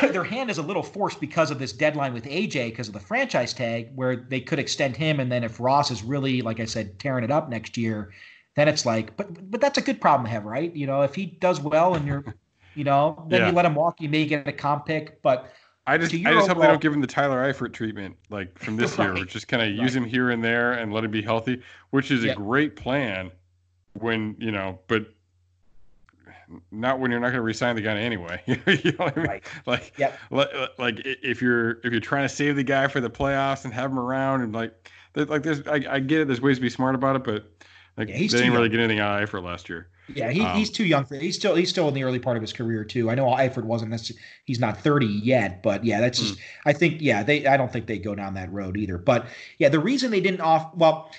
their 0.12 0.24
hand 0.24 0.50
is 0.50 0.58
a 0.58 0.62
little 0.62 0.82
forced 0.82 1.20
because 1.20 1.50
of 1.50 1.58
this 1.58 1.72
deadline 1.72 2.12
with 2.12 2.24
AJ 2.24 2.70
because 2.70 2.88
of 2.88 2.94
the 2.94 3.00
franchise 3.00 3.52
tag, 3.52 3.90
where 3.94 4.16
they 4.16 4.40
could 4.40 4.58
extend 4.58 4.96
him, 4.96 5.20
and 5.20 5.30
then 5.30 5.44
if 5.44 5.60
Ross 5.60 5.90
is 5.90 6.02
really, 6.02 6.42
like 6.42 6.60
I 6.60 6.64
said, 6.64 6.98
tearing 6.98 7.24
it 7.24 7.30
up 7.30 7.48
next 7.48 7.76
year, 7.76 8.12
then 8.54 8.68
it's 8.68 8.84
like, 8.84 9.16
but 9.16 9.50
but 9.50 9.60
that's 9.60 9.78
a 9.78 9.82
good 9.82 10.00
problem 10.00 10.26
to 10.26 10.30
have, 10.32 10.44
right? 10.44 10.74
You 10.74 10.86
know, 10.86 11.02
if 11.02 11.14
he 11.14 11.26
does 11.26 11.60
well 11.60 11.94
and 11.94 12.06
you're, 12.06 12.24
you 12.74 12.84
know, 12.84 13.24
then 13.28 13.40
yeah. 13.40 13.48
you 13.48 13.52
let 13.52 13.64
him 13.64 13.74
walk, 13.74 14.00
you 14.00 14.08
may 14.08 14.26
get 14.26 14.46
a 14.46 14.52
comp 14.52 14.86
pick, 14.86 15.22
but. 15.22 15.52
I 15.84 15.98
just, 15.98 16.14
I 16.14 16.18
just 16.18 16.26
overall, 16.26 16.46
hope 16.46 16.58
they 16.60 16.66
don't 16.68 16.80
give 16.80 16.92
him 16.92 17.00
the 17.00 17.08
Tyler 17.08 17.52
Eifert 17.52 17.72
treatment 17.72 18.16
like 18.30 18.56
from 18.56 18.76
this 18.76 18.96
right, 18.98 19.16
year, 19.16 19.24
just 19.24 19.48
kind 19.48 19.60
of 19.60 19.68
right. 19.68 19.82
use 19.82 19.96
him 19.96 20.04
here 20.04 20.30
and 20.30 20.44
there 20.44 20.74
and 20.74 20.92
let 20.92 21.02
him 21.02 21.10
be 21.10 21.22
healthy, 21.22 21.60
which 21.90 22.12
is 22.12 22.22
a 22.22 22.36
great 22.36 22.76
plan 22.76 23.32
when 23.94 24.36
you 24.38 24.52
know, 24.52 24.78
but 24.86 25.06
not 26.70 27.00
when 27.00 27.10
you're 27.10 27.20
not 27.20 27.28
going 27.28 27.36
to 27.36 27.42
resign 27.42 27.76
the 27.76 27.82
guy 27.82 27.98
anyway. 27.98 28.42
you 28.46 28.56
know 28.98 29.06
I 29.06 29.12
mean? 29.16 29.26
Right. 29.26 29.44
Like, 29.66 29.92
yep. 29.98 30.18
like 30.30 31.00
if 31.04 31.42
you're 31.42 31.80
if 31.84 31.92
you're 31.92 32.00
trying 32.00 32.24
to 32.24 32.34
save 32.34 32.56
the 32.56 32.64
guy 32.64 32.88
for 32.88 33.00
the 33.00 33.10
playoffs 33.10 33.64
and 33.64 33.72
have 33.72 33.90
him 33.90 33.98
around 33.98 34.42
and 34.42 34.52
like 34.52 34.90
like 35.14 35.42
there's 35.42 35.66
I, 35.66 35.84
I 35.88 36.00
get 36.00 36.20
it. 36.20 36.26
There's 36.26 36.40
ways 36.40 36.56
to 36.56 36.62
be 36.62 36.70
smart 36.70 36.94
about 36.94 37.16
it, 37.16 37.24
but 37.24 37.50
like 37.96 38.08
yeah, 38.08 38.18
they 38.18 38.26
didn't 38.26 38.52
really 38.52 38.68
get 38.68 38.80
anything 38.80 39.00
out 39.00 39.22
of 39.22 39.28
Eifert 39.28 39.44
last 39.44 39.68
year. 39.68 39.88
Yeah, 40.14 40.30
he, 40.30 40.40
um, 40.40 40.56
he's 40.56 40.70
too 40.70 40.84
young 40.84 41.04
for. 41.04 41.14
He's 41.14 41.36
still 41.36 41.54
he's 41.54 41.70
still 41.70 41.88
in 41.88 41.94
the 41.94 42.02
early 42.02 42.18
part 42.18 42.36
of 42.36 42.42
his 42.42 42.52
career 42.52 42.84
too. 42.84 43.10
I 43.10 43.14
know 43.14 43.26
Eifert 43.26 43.64
wasn't. 43.64 43.90
That's 43.90 44.10
he's 44.44 44.58
not 44.58 44.80
30 44.80 45.06
yet, 45.06 45.62
but 45.62 45.84
yeah, 45.84 46.00
that's 46.00 46.18
just. 46.18 46.34
Mm. 46.34 46.40
I 46.66 46.72
think 46.72 47.00
yeah, 47.00 47.22
they. 47.22 47.46
I 47.46 47.56
don't 47.56 47.72
think 47.72 47.86
they 47.86 47.98
go 47.98 48.14
down 48.14 48.34
that 48.34 48.52
road 48.52 48.76
either. 48.76 48.98
But 48.98 49.26
yeah, 49.58 49.68
the 49.68 49.78
reason 49.78 50.10
they 50.10 50.20
didn't 50.20 50.40
off. 50.40 50.74
Well, 50.74 51.10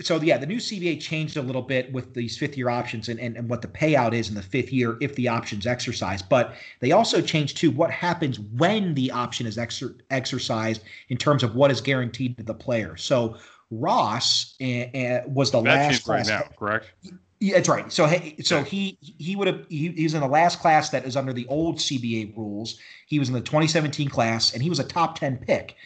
so 0.00 0.20
yeah, 0.20 0.36
the 0.36 0.46
new 0.46 0.58
CBA 0.58 1.00
changed 1.00 1.36
a 1.36 1.42
little 1.42 1.62
bit 1.62 1.90
with 1.92 2.12
these 2.12 2.36
fifth 2.36 2.56
year 2.56 2.68
options 2.68 3.08
and, 3.08 3.18
and, 3.18 3.36
and 3.36 3.48
what 3.48 3.62
the 3.62 3.68
payout 3.68 4.12
is 4.12 4.28
in 4.28 4.34
the 4.34 4.42
fifth 4.42 4.70
year 4.70 4.98
if 5.00 5.14
the 5.14 5.28
option's 5.28 5.66
exercised. 5.66 6.28
But 6.28 6.54
they 6.80 6.92
also 6.92 7.22
changed 7.22 7.56
to 7.58 7.70
what 7.70 7.90
happens 7.90 8.38
when 8.38 8.94
the 8.94 9.10
option 9.10 9.46
is 9.46 9.56
exer- 9.56 9.98
exercised 10.10 10.82
in 11.08 11.16
terms 11.16 11.42
of 11.42 11.54
what 11.54 11.70
is 11.70 11.80
guaranteed 11.80 12.36
to 12.36 12.42
the 12.42 12.52
player. 12.52 12.96
So 12.96 13.36
Ross 13.70 14.54
uh, 14.60 15.20
was 15.26 15.50
the 15.50 15.62
that 15.62 15.64
last 15.64 16.04
class. 16.04 16.28
Right 16.28 16.40
now, 16.40 16.48
correct? 16.58 16.92
Yeah, 17.40 17.54
that's 17.54 17.68
right. 17.68 17.90
So 17.90 18.06
so 18.42 18.62
he 18.62 18.98
he 19.00 19.34
would 19.34 19.46
have 19.46 19.66
he, 19.68 19.88
he's 19.92 20.14
in 20.14 20.20
the 20.20 20.28
last 20.28 20.60
class 20.60 20.90
that 20.90 21.06
is 21.06 21.16
under 21.16 21.32
the 21.32 21.46
old 21.48 21.78
CBA 21.78 22.36
rules. 22.36 22.78
He 23.06 23.18
was 23.18 23.28
in 23.28 23.34
the 23.34 23.40
2017 23.40 24.08
class 24.08 24.52
and 24.52 24.62
he 24.62 24.68
was 24.68 24.78
a 24.78 24.84
top 24.84 25.18
10 25.18 25.38
pick. 25.38 25.76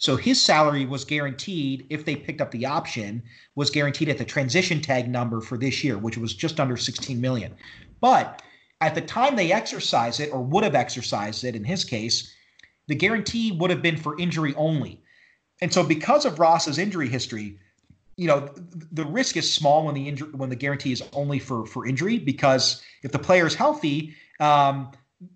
So 0.00 0.16
his 0.16 0.42
salary 0.42 0.86
was 0.86 1.04
guaranteed 1.04 1.86
if 1.90 2.06
they 2.06 2.16
picked 2.16 2.40
up 2.40 2.50
the 2.50 2.64
option 2.64 3.22
was 3.54 3.68
guaranteed 3.68 4.08
at 4.08 4.16
the 4.16 4.24
transition 4.24 4.80
tag 4.80 5.06
number 5.06 5.42
for 5.42 5.58
this 5.58 5.84
year, 5.84 5.98
which 5.98 6.16
was 6.16 6.32
just 6.32 6.58
under 6.58 6.78
16 6.78 7.20
million. 7.20 7.54
But 8.00 8.42
at 8.80 8.94
the 8.94 9.02
time 9.02 9.36
they 9.36 9.52
exercise 9.52 10.18
it 10.18 10.32
or 10.32 10.40
would 10.42 10.64
have 10.64 10.74
exercised 10.74 11.44
it 11.44 11.54
in 11.54 11.64
his 11.64 11.84
case, 11.84 12.34
the 12.88 12.94
guarantee 12.94 13.52
would 13.52 13.68
have 13.68 13.82
been 13.82 13.98
for 13.98 14.18
injury 14.18 14.54
only. 14.54 15.02
And 15.60 15.70
so 15.70 15.84
because 15.84 16.24
of 16.24 16.38
Ross's 16.38 16.78
injury 16.78 17.08
history, 17.08 17.58
you 18.16 18.26
know, 18.26 18.48
the 18.92 19.04
risk 19.04 19.36
is 19.36 19.52
small 19.52 19.84
when 19.84 19.94
the 19.94 20.08
injury 20.08 20.30
when 20.32 20.48
the 20.48 20.56
guarantee 20.56 20.92
is 20.92 21.02
only 21.12 21.38
for 21.38 21.66
for 21.66 21.86
injury 21.86 22.18
because 22.18 22.82
if 23.02 23.12
the 23.12 23.18
player 23.18 23.46
is 23.46 23.54
healthy, 23.54 24.14
um, 24.40 24.92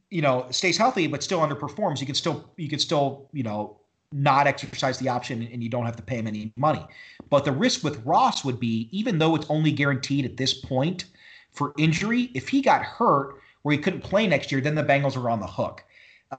you 0.09 0.23
know, 0.23 0.47
stays 0.51 0.79
healthy 0.79 1.07
but 1.07 1.23
still 1.23 1.41
underperforms, 1.41 2.01
you 2.01 2.07
can 2.07 2.15
still 2.15 2.51
you 2.57 2.71
can 2.71 2.79
still, 2.79 3.29
you 3.33 3.43
know, 3.43 3.79
not 4.13 4.47
exercise 4.47 4.99
the 4.99 5.09
option 5.09 5.49
and 5.53 5.63
you 5.63 5.69
don't 5.69 5.87
have 5.87 5.97
to 5.97 6.03
pay 6.03 6.17
him 6.17 6.27
any 6.27 6.53
money. 6.57 6.87
But 7.31 7.45
the 7.45 7.53
risk 7.53 7.83
with 7.83 8.05
Ross 8.05 8.45
would 8.45 8.61
be, 8.61 8.89
even 8.93 9.19
though 9.19 9.35
it's 9.35 9.47
only 9.49 9.73
guaranteed 9.73 10.25
at 10.25 10.37
this 10.37 10.55
point 10.55 11.07
for 11.51 11.73
injury, 11.79 12.31
if 12.35 12.49
he 12.49 12.61
got 12.61 12.83
hurt 12.83 13.37
where 13.63 13.75
he 13.75 13.81
couldn't 13.81 14.03
play 14.03 14.27
next 14.27 14.53
year, 14.53 14.61
then 14.61 14.75
the 14.75 14.85
Bengals 14.85 15.17
are 15.17 15.31
on 15.31 15.41
the 15.41 15.47
hook. 15.47 15.85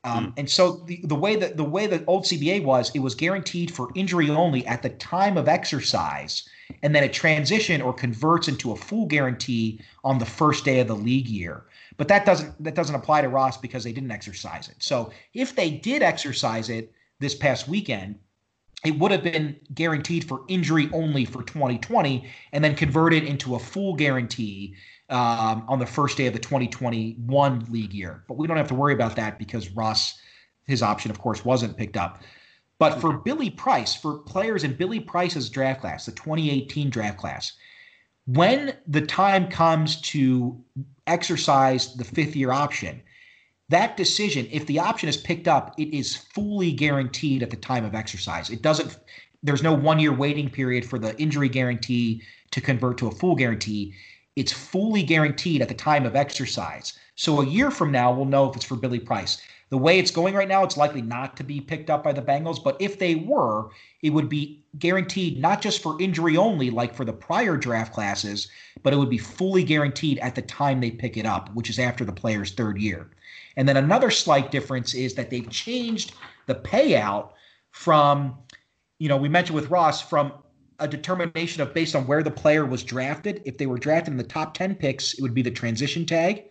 Um, 0.04 0.28
mm. 0.28 0.34
And 0.38 0.50
so 0.50 0.84
the, 0.86 1.00
the 1.04 1.16
way 1.16 1.36
that 1.36 1.58
the 1.58 1.64
way 1.64 1.88
the 1.88 2.04
old 2.06 2.24
CBA 2.24 2.64
was, 2.64 2.92
it 2.96 3.00
was 3.00 3.16
guaranteed 3.16 3.74
for 3.74 3.90
injury 3.96 4.30
only 4.30 4.66
at 4.68 4.82
the 4.82 4.90
time 4.90 5.38
of 5.38 5.48
exercise, 5.48 6.48
and 6.84 6.96
then 6.96 7.04
it 7.04 7.14
transition 7.14 7.82
or 7.82 7.94
converts 7.94 8.48
into 8.48 8.72
a 8.72 8.76
full 8.76 9.06
guarantee 9.06 9.80
on 10.04 10.20
the 10.20 10.26
first 10.26 10.66
day 10.66 10.80
of 10.80 10.88
the 10.88 10.96
league 10.96 11.28
year. 11.28 11.66
But 11.98 12.08
that 12.10 12.26
doesn't 12.26 12.62
that 12.64 12.76
doesn't 12.76 12.96
apply 12.96 13.22
to 13.22 13.30
Ross 13.30 13.58
because 13.58 13.84
they 13.84 13.94
didn't 13.94 14.12
exercise 14.12 14.68
it. 14.68 14.76
So 14.80 15.12
if 15.34 15.56
they 15.56 15.70
did 15.70 16.02
exercise 16.02 16.70
it 16.70 16.92
this 17.20 17.36
past 17.36 17.68
weekend, 17.68 18.16
it 18.84 19.00
would 19.00 19.12
have 19.12 19.24
been 19.24 19.56
guaranteed 19.74 20.28
for 20.28 20.44
injury 20.48 20.90
only 20.94 21.26
for 21.26 21.44
2020 21.44 22.30
and 22.52 22.64
then 22.64 22.76
converted 22.76 23.24
into 23.24 23.56
a 23.56 23.60
full 23.60 23.96
guarantee 23.96 24.76
um, 25.10 25.66
on 25.68 25.80
the 25.80 25.86
first 25.86 26.18
day 26.18 26.28
of 26.28 26.34
the 26.34 26.40
2021 26.40 27.66
league 27.70 27.94
year. 27.94 28.24
But 28.28 28.38
we 28.38 28.48
don't 28.48 28.58
have 28.58 28.68
to 28.68 28.76
worry 28.76 28.94
about 28.94 29.16
that 29.16 29.40
because 29.40 29.70
Ross, 29.72 30.20
his 30.66 30.84
option, 30.84 31.12
of 31.12 31.20
course, 31.20 31.44
wasn't 31.44 31.78
picked 31.78 31.98
up. 31.98 32.22
But 32.78 33.00
for 33.00 33.18
Billy 33.20 33.50
Price, 33.50 33.96
for 33.96 34.20
players 34.20 34.64
in 34.64 34.76
Billy 34.76 35.00
Price's 35.00 35.50
draft 35.50 35.82
class, 35.82 36.06
the 36.06 36.12
2018 36.12 36.90
draft 36.90 37.18
class, 37.18 37.54
when 38.26 38.76
the 38.88 39.02
time 39.02 39.48
comes 39.48 40.02
to 40.02 40.60
exercise 41.08 41.96
the 41.96 42.04
fifth 42.04 42.36
year 42.36 42.52
option, 42.52 43.02
that 43.70 43.98
decision, 43.98 44.48
if 44.52 44.66
the 44.66 44.80
option 44.80 45.10
is 45.10 45.18
picked 45.18 45.48
up, 45.48 45.74
it 45.80 45.94
is 45.94 46.16
fully 46.16 46.72
guaranteed 46.72 47.42
at 47.44 47.50
the 47.50 47.56
time 47.56 47.86
of 47.86 47.96
exercise. 47.96 48.50
It 48.50 48.62
doesn't, 48.62 48.98
there's 49.44 49.64
no 49.64 49.74
one 49.74 50.00
year 50.00 50.14
waiting 50.14 50.50
period 50.50 50.86
for 50.86 51.00
the 51.00 51.20
injury 51.20 51.50
guarantee 51.50 52.22
to 52.52 52.62
convert 52.62 52.98
to 53.00 53.08
a 53.08 53.12
full 53.12 53.36
guarantee 53.36 53.94
it's 54.36 54.52
fully 54.52 55.02
guaranteed 55.02 55.62
at 55.62 55.70
the 55.70 55.74
time 55.74 56.06
of 56.06 56.16
exercise. 56.16 56.94
So 57.16 57.42
a 57.42 57.46
year 57.46 57.72
from 57.72 57.92
now, 57.92 58.14
we'll 58.14 58.26
know 58.26 58.50
if 58.50 58.56
it's 58.56 58.66
for 58.66 58.76
Billy 58.76 59.00
Price. 59.00 59.42
The 59.70 59.78
way 59.78 59.98
it's 59.98 60.12
going 60.12 60.36
right 60.36 60.48
now, 60.48 60.64
it's 60.64 60.78
likely 60.78 61.02
not 61.02 61.38
to 61.38 61.44
be 61.44 61.60
picked 61.60 61.90
up 61.90 62.04
by 62.04 62.14
the 62.14 62.22
Bengals. 62.22 62.64
But 62.64 62.78
if 62.80 63.00
they 63.00 63.16
were, 63.16 63.70
it 64.02 64.12
would 64.12 64.30
be 64.30 64.64
guaranteed 64.78 65.40
not 65.40 65.62
just 65.62 65.82
for 65.82 66.00
injury 66.02 66.38
only, 66.38 66.70
like 66.70 66.94
for 66.94 67.06
the 67.06 67.14
prior 67.14 67.58
draft 67.58 67.94
classes, 67.94 68.50
but 68.84 68.94
it 68.94 68.98
would 68.98 69.10
be 69.10 69.18
fully 69.18 69.64
guaranteed 69.64 70.20
at 70.20 70.36
the 70.36 70.42
time 70.42 70.82
they 70.82 70.92
pick 70.92 71.18
it 71.18 71.26
up, 71.26 71.54
which 71.56 71.70
is 71.70 71.80
after 71.80 72.04
the 72.04 72.12
player's 72.12 72.52
third 72.52 72.78
year. 72.78 73.10
And 73.58 73.68
then 73.68 73.78
another 73.78 74.12
slight 74.12 74.52
difference 74.52 74.94
is 74.94 75.14
that 75.16 75.30
they've 75.30 75.50
changed 75.50 76.14
the 76.46 76.56
payout 76.56 77.32
from, 77.72 78.38
you 79.00 79.10
know, 79.10 79.18
we 79.18 79.30
mentioned 79.30 79.56
with 79.56 79.70
Ross 79.70 80.02
from 80.02 80.34
a 80.80 80.88
determination 80.88 81.62
of 81.62 81.74
based 81.74 81.96
on 81.96 82.06
where 82.06 82.24
the 82.24 82.32
player 82.32 82.66
was 82.66 82.84
drafted. 82.84 83.42
If 83.46 83.58
they 83.58 83.66
were 83.66 83.78
drafted 83.78 84.12
in 84.12 84.18
the 84.18 84.24
top 84.24 84.54
10 84.54 84.76
picks, 84.76 85.14
it 85.14 85.22
would 85.22 85.34
be 85.34 85.42
the 85.42 85.52
transition 85.52 86.06
tag. 86.06 86.44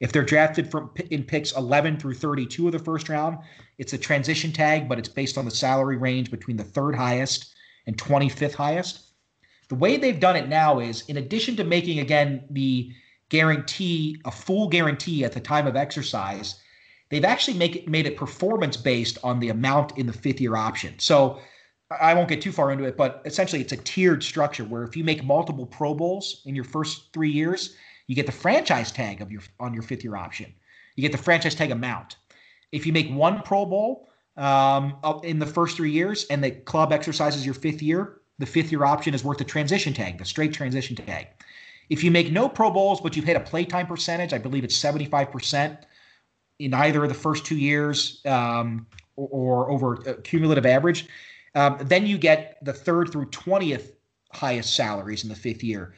If 0.00 0.12
they're 0.12 0.24
drafted 0.24 0.70
from 0.70 0.90
in 1.10 1.24
picks 1.24 1.56
11 1.56 1.98
through 1.98 2.14
32 2.14 2.66
of 2.66 2.72
the 2.72 2.78
first 2.78 3.08
round, 3.08 3.38
it's 3.78 3.92
a 3.92 3.98
transition 3.98 4.52
tag, 4.52 4.88
but 4.88 4.98
it's 4.98 5.08
based 5.08 5.36
on 5.38 5.44
the 5.44 5.50
salary 5.50 5.96
range 5.96 6.30
between 6.30 6.56
the 6.56 6.64
third 6.64 6.94
highest 6.94 7.54
and 7.86 7.96
25th 7.96 8.54
highest. 8.54 9.12
The 9.68 9.74
way 9.74 9.96
they've 9.96 10.20
done 10.20 10.36
it 10.36 10.48
now 10.48 10.78
is 10.78 11.02
in 11.08 11.16
addition 11.16 11.56
to 11.56 11.64
making 11.64 11.98
again 11.98 12.44
the 12.50 12.92
guarantee 13.28 14.20
a 14.24 14.30
full 14.30 14.68
guarantee 14.68 15.24
at 15.24 15.32
the 15.32 15.40
time 15.40 15.66
of 15.66 15.76
exercise, 15.76 16.60
they've 17.10 17.24
actually 17.24 17.56
make 17.56 17.76
it, 17.76 17.88
made 17.88 18.06
it 18.06 18.16
performance 18.16 18.76
based 18.76 19.18
on 19.22 19.40
the 19.40 19.48
amount 19.50 19.96
in 19.98 20.06
the 20.06 20.12
fifth 20.12 20.40
year 20.40 20.56
option. 20.56 20.98
So 20.98 21.40
I 21.90 22.14
won't 22.14 22.28
get 22.28 22.42
too 22.42 22.52
far 22.52 22.70
into 22.70 22.84
it, 22.84 22.96
but 22.96 23.22
essentially 23.24 23.62
it's 23.62 23.72
a 23.72 23.76
tiered 23.76 24.22
structure 24.22 24.64
where 24.64 24.82
if 24.82 24.96
you 24.96 25.04
make 25.04 25.24
multiple 25.24 25.66
Pro 25.66 25.94
Bowls 25.94 26.42
in 26.44 26.54
your 26.54 26.64
first 26.64 27.12
three 27.12 27.30
years, 27.30 27.76
you 28.06 28.14
get 28.14 28.26
the 28.26 28.32
franchise 28.32 28.92
tag 28.92 29.20
of 29.20 29.30
your 29.30 29.42
on 29.60 29.72
your 29.72 29.82
fifth 29.82 30.04
year 30.04 30.16
option. 30.16 30.52
You 30.96 31.02
get 31.02 31.12
the 31.12 31.18
franchise 31.18 31.54
tag 31.54 31.70
amount. 31.70 32.16
If 32.72 32.84
you 32.86 32.92
make 32.92 33.10
one 33.10 33.40
Pro 33.42 33.64
Bowl 33.64 34.08
um, 34.36 34.96
in 35.22 35.38
the 35.38 35.46
first 35.46 35.76
three 35.76 35.90
years 35.90 36.26
and 36.30 36.42
the 36.42 36.50
club 36.50 36.92
exercises 36.92 37.44
your 37.44 37.54
fifth 37.54 37.82
year, 37.82 38.20
the 38.38 38.46
fifth 38.46 38.70
year 38.70 38.84
option 38.84 39.14
is 39.14 39.24
worth 39.24 39.38
the 39.38 39.44
transition 39.44 39.92
tag, 39.92 40.18
the 40.18 40.24
straight 40.24 40.52
transition 40.52 40.96
tag. 40.96 41.28
If 41.88 42.04
you 42.04 42.10
make 42.10 42.32
no 42.32 42.48
Pro 42.48 42.70
Bowls, 42.70 43.00
but 43.00 43.16
you've 43.16 43.24
hit 43.24 43.36
a 43.36 43.40
playtime 43.40 43.86
percentage, 43.86 44.32
I 44.32 44.38
believe 44.38 44.64
it's 44.64 44.78
75% 44.78 45.78
in 46.58 46.74
either 46.74 47.02
of 47.02 47.08
the 47.08 47.14
first 47.14 47.46
two 47.46 47.56
years 47.56 48.20
um, 48.26 48.86
or, 49.16 49.28
or, 49.28 49.70
over 49.70 49.94
a 49.94 50.14
cumulative 50.22 50.66
average, 50.66 51.06
um, 51.54 51.78
then 51.82 52.06
you 52.06 52.18
get 52.18 52.62
the 52.64 52.72
third 52.72 53.10
through 53.10 53.26
20th 53.26 53.92
highest 54.32 54.74
salaries 54.74 55.22
in 55.22 55.28
the 55.28 55.34
fifth 55.34 55.62
year. 55.62 55.94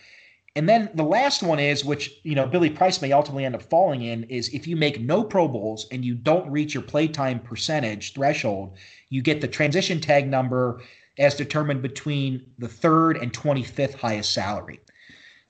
And 0.56 0.68
then 0.68 0.90
the 0.94 1.04
last 1.04 1.42
one 1.42 1.60
is, 1.60 1.84
which 1.84 2.20
you 2.24 2.34
know 2.34 2.46
Billy 2.46 2.70
Price 2.70 3.00
may 3.00 3.12
ultimately 3.12 3.44
end 3.44 3.54
up 3.54 3.62
falling 3.62 4.02
in, 4.02 4.24
is 4.24 4.48
if 4.48 4.66
you 4.66 4.76
make 4.76 5.00
no 5.00 5.22
Pro 5.22 5.46
Bowls 5.46 5.86
and 5.92 6.04
you 6.04 6.14
don't 6.14 6.50
reach 6.50 6.74
your 6.74 6.82
playtime 6.82 7.38
percentage 7.38 8.14
threshold, 8.14 8.76
you 9.10 9.22
get 9.22 9.40
the 9.40 9.48
transition 9.48 10.00
tag 10.00 10.28
number 10.28 10.82
as 11.18 11.36
determined 11.36 11.82
between 11.82 12.44
the 12.58 12.68
third 12.68 13.16
and 13.16 13.32
25th 13.32 13.94
highest 13.94 14.32
salary. 14.32 14.80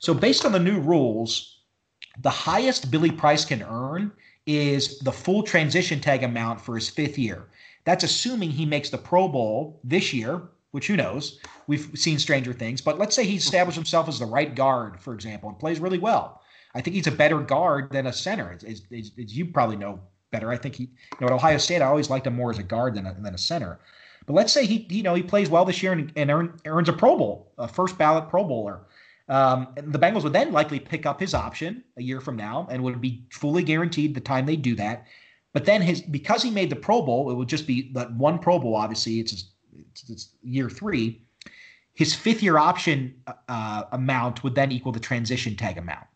So 0.00 0.14
based 0.14 0.46
on 0.46 0.52
the 0.52 0.58
new 0.58 0.80
rules, 0.80 1.60
the 2.22 2.30
highest 2.30 2.90
Billy 2.90 3.10
Price 3.10 3.44
can 3.44 3.62
earn 3.62 4.10
is 4.46 4.98
the 5.00 5.12
full 5.12 5.42
transition 5.42 6.00
tag 6.00 6.22
amount 6.22 6.60
for 6.60 6.74
his 6.74 6.88
fifth 6.88 7.18
year. 7.18 7.48
That's 7.84 8.02
assuming 8.02 8.50
he 8.50 8.64
makes 8.64 8.88
the 8.88 8.98
Pro 8.98 9.28
Bowl 9.28 9.78
this 9.84 10.12
year, 10.12 10.48
which 10.70 10.86
who 10.86 10.96
knows? 10.96 11.40
We've 11.66 11.90
seen 11.94 12.18
stranger 12.18 12.54
things. 12.54 12.80
But 12.80 12.98
let's 12.98 13.14
say 13.14 13.24
he 13.24 13.36
established 13.36 13.76
himself 13.76 14.08
as 14.08 14.18
the 14.18 14.24
right 14.24 14.54
guard, 14.54 14.98
for 14.98 15.12
example, 15.12 15.50
and 15.50 15.58
plays 15.58 15.80
really 15.80 15.98
well. 15.98 16.40
I 16.74 16.80
think 16.80 16.94
he's 16.94 17.06
a 17.06 17.12
better 17.12 17.38
guard 17.38 17.90
than 17.92 18.06
a 18.06 18.12
center, 18.12 18.52
as, 18.52 18.64
as, 18.64 18.82
as 18.90 19.36
you 19.36 19.46
probably 19.46 19.76
know 19.76 20.00
better. 20.30 20.50
I 20.50 20.56
think 20.56 20.76
he, 20.76 20.84
you 20.84 21.18
know, 21.20 21.26
at 21.26 21.32
Ohio 21.32 21.58
State, 21.58 21.82
I 21.82 21.86
always 21.86 22.08
liked 22.08 22.26
him 22.26 22.36
more 22.36 22.50
as 22.50 22.58
a 22.58 22.62
guard 22.62 22.94
than 22.94 23.06
a, 23.06 23.14
than 23.14 23.34
a 23.34 23.38
center. 23.38 23.80
But 24.26 24.34
let's 24.34 24.52
say 24.52 24.64
he, 24.64 24.86
you 24.88 25.02
know, 25.02 25.14
he 25.14 25.22
plays 25.22 25.50
well 25.50 25.64
this 25.64 25.82
year 25.82 25.92
and, 25.92 26.12
and 26.16 26.30
earn, 26.30 26.58
earns 26.64 26.88
a 26.88 26.92
Pro 26.92 27.18
Bowl, 27.18 27.52
a 27.58 27.68
first 27.68 27.98
ballot 27.98 28.28
Pro 28.28 28.44
Bowler. 28.44 28.80
Um, 29.30 29.68
the 29.76 29.98
Bengals 29.98 30.24
would 30.24 30.32
then 30.32 30.50
likely 30.50 30.80
pick 30.80 31.06
up 31.06 31.20
his 31.20 31.34
option 31.34 31.84
a 31.96 32.02
year 32.02 32.20
from 32.20 32.34
now 32.34 32.66
and 32.68 32.82
would 32.82 33.00
be 33.00 33.24
fully 33.30 33.62
guaranteed 33.62 34.12
the 34.12 34.20
time 34.20 34.44
they 34.44 34.56
do 34.56 34.74
that. 34.74 35.06
But 35.52 35.64
then 35.64 35.80
his 35.80 36.02
because 36.02 36.42
he 36.42 36.50
made 36.50 36.68
the 36.68 36.76
Pro 36.76 37.00
Bowl, 37.00 37.30
it 37.30 37.34
would 37.34 37.48
just 37.48 37.66
be 37.66 37.92
that 37.92 38.12
one 38.14 38.40
Pro 38.40 38.58
Bowl. 38.58 38.74
Obviously, 38.74 39.20
it's, 39.20 39.32
it's, 39.32 40.10
it's 40.10 40.30
year 40.42 40.68
three. 40.68 41.22
His 41.94 42.12
fifth 42.12 42.42
year 42.42 42.58
option 42.58 43.14
uh, 43.48 43.84
amount 43.92 44.42
would 44.42 44.56
then 44.56 44.72
equal 44.72 44.90
the 44.90 45.00
transition 45.00 45.54
tag 45.54 45.78
amount. 45.78 46.06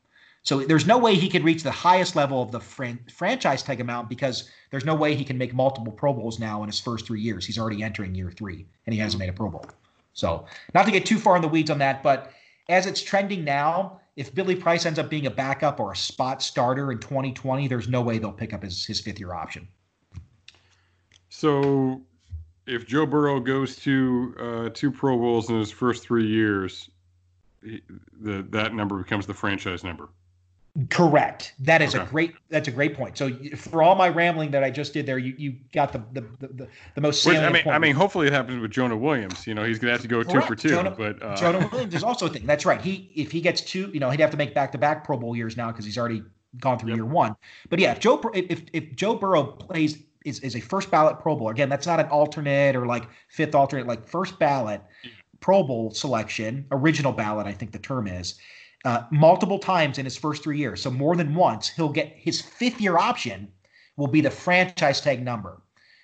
So 0.42 0.60
there's 0.60 0.86
no 0.86 0.98
way 0.98 1.14
he 1.14 1.28
could 1.28 1.44
reach 1.44 1.62
the 1.62 1.70
highest 1.70 2.16
level 2.16 2.42
of 2.42 2.50
the 2.50 2.60
fran- 2.60 3.00
franchise 3.10 3.62
tag 3.62 3.80
amount 3.80 4.08
because 4.08 4.50
there's 4.70 4.84
no 4.84 4.94
way 4.94 5.14
he 5.14 5.24
can 5.24 5.38
make 5.38 5.54
multiple 5.54 5.92
Pro 5.92 6.12
Bowls 6.12 6.40
now 6.40 6.62
in 6.62 6.68
his 6.68 6.80
first 6.80 7.06
three 7.06 7.20
years. 7.20 7.46
He's 7.46 7.58
already 7.58 7.82
entering 7.82 8.14
year 8.14 8.30
three 8.30 8.66
and 8.86 8.92
he 8.92 9.00
hasn't 9.00 9.20
made 9.20 9.30
a 9.30 9.32
Pro 9.32 9.50
Bowl. 9.50 9.66
So 10.14 10.46
not 10.74 10.84
to 10.84 10.92
get 10.92 11.06
too 11.06 11.18
far 11.18 11.36
in 11.36 11.42
the 11.42 11.48
weeds 11.48 11.70
on 11.70 11.78
that, 11.78 12.02
but 12.02 12.32
as 12.68 12.86
it's 12.86 13.02
trending 13.02 13.44
now, 13.44 14.00
if 14.16 14.34
Billy 14.34 14.54
Price 14.54 14.86
ends 14.86 14.98
up 14.98 15.10
being 15.10 15.26
a 15.26 15.30
backup 15.30 15.80
or 15.80 15.92
a 15.92 15.96
spot 15.96 16.42
starter 16.42 16.92
in 16.92 16.98
2020, 16.98 17.68
there's 17.68 17.88
no 17.88 18.00
way 18.00 18.18
they'll 18.18 18.32
pick 18.32 18.52
up 18.52 18.62
his, 18.62 18.84
his 18.84 19.00
fifth 19.00 19.18
year 19.18 19.34
option. 19.34 19.66
So 21.28 22.00
if 22.66 22.86
Joe 22.86 23.06
Burrow 23.06 23.40
goes 23.40 23.76
to 23.76 24.34
uh, 24.38 24.70
two 24.72 24.90
Pro 24.90 25.16
Bowls 25.16 25.50
in 25.50 25.58
his 25.58 25.70
first 25.70 26.02
three 26.04 26.26
years, 26.26 26.90
he, 27.62 27.82
the, 28.20 28.46
that 28.50 28.74
number 28.74 28.96
becomes 28.96 29.26
the 29.26 29.34
franchise 29.34 29.82
number. 29.82 30.08
Correct. 30.90 31.54
That 31.60 31.82
is 31.82 31.94
okay. 31.94 32.02
a 32.02 32.06
great. 32.06 32.34
That's 32.48 32.66
a 32.66 32.72
great 32.72 32.96
point. 32.96 33.16
So 33.16 33.30
for 33.56 33.80
all 33.80 33.94
my 33.94 34.08
rambling 34.08 34.50
that 34.50 34.64
I 34.64 34.70
just 34.70 34.92
did 34.92 35.06
there, 35.06 35.18
you, 35.18 35.32
you 35.38 35.54
got 35.72 35.92
the 35.92 36.02
the, 36.12 36.22
the, 36.40 36.68
the 36.96 37.00
most 37.00 37.22
salient 37.22 37.44
Which, 37.44 37.50
I 37.50 37.52
mean, 37.52 37.62
point. 37.62 37.76
I 37.76 37.78
mean, 37.78 37.94
hopefully 37.94 38.26
it 38.26 38.32
happens 38.32 38.60
with 38.60 38.72
Jonah 38.72 38.96
Williams. 38.96 39.46
You 39.46 39.54
know, 39.54 39.62
he's 39.62 39.78
gonna 39.78 39.92
have 39.92 40.02
to 40.02 40.08
go 40.08 40.24
Correct. 40.24 40.32
two 40.32 40.40
for 40.40 40.56
two. 40.56 40.70
Jonah, 40.70 40.90
but 40.90 41.22
uh... 41.22 41.36
Jonah 41.36 41.68
Williams 41.70 41.94
is 41.94 42.02
also 42.02 42.26
a 42.26 42.28
thing. 42.28 42.44
That's 42.44 42.66
right. 42.66 42.80
He 42.80 43.12
if 43.14 43.30
he 43.30 43.40
gets 43.40 43.60
two, 43.60 43.88
you 43.94 44.00
know, 44.00 44.10
he'd 44.10 44.18
have 44.18 44.32
to 44.32 44.36
make 44.36 44.52
back 44.52 44.72
to 44.72 44.78
back 44.78 45.04
Pro 45.04 45.16
Bowl 45.16 45.36
years 45.36 45.56
now 45.56 45.70
because 45.70 45.84
he's 45.84 45.96
already 45.96 46.24
gone 46.58 46.80
through 46.80 46.90
yep. 46.90 46.96
year 46.96 47.06
one. 47.06 47.36
But 47.70 47.78
yeah, 47.78 47.92
if 47.92 48.00
Joe 48.00 48.20
if 48.34 48.64
if 48.72 48.96
Joe 48.96 49.14
Burrow 49.14 49.44
plays 49.44 49.98
is, 50.24 50.40
is 50.40 50.56
a 50.56 50.60
first 50.60 50.90
ballot 50.90 51.20
Pro 51.20 51.36
Bowl 51.36 51.50
again, 51.50 51.68
that's 51.68 51.86
not 51.86 52.00
an 52.00 52.06
alternate 52.06 52.74
or 52.74 52.84
like 52.84 53.04
fifth 53.28 53.54
alternate, 53.54 53.86
like 53.86 54.08
first 54.08 54.40
ballot 54.40 54.82
Pro 55.38 55.62
Bowl 55.62 55.92
selection, 55.92 56.66
original 56.72 57.12
ballot, 57.12 57.46
I 57.46 57.52
think 57.52 57.70
the 57.70 57.78
term 57.78 58.08
is 58.08 58.40
uh, 58.84 59.04
multiple 59.10 59.58
times 59.58 59.98
in 59.98 60.04
his 60.04 60.16
first 60.16 60.42
three 60.42 60.58
years. 60.58 60.80
So 60.82 60.90
more 60.90 61.16
than 61.16 61.34
once, 61.34 61.68
he'll 61.68 61.88
get 61.88 62.12
his 62.14 62.40
fifth 62.40 62.80
year 62.80 62.98
option 62.98 63.48
will 63.96 64.08
be 64.08 64.20
the 64.20 64.30
franchise 64.30 65.00
tag 65.00 65.22
number 65.22 65.62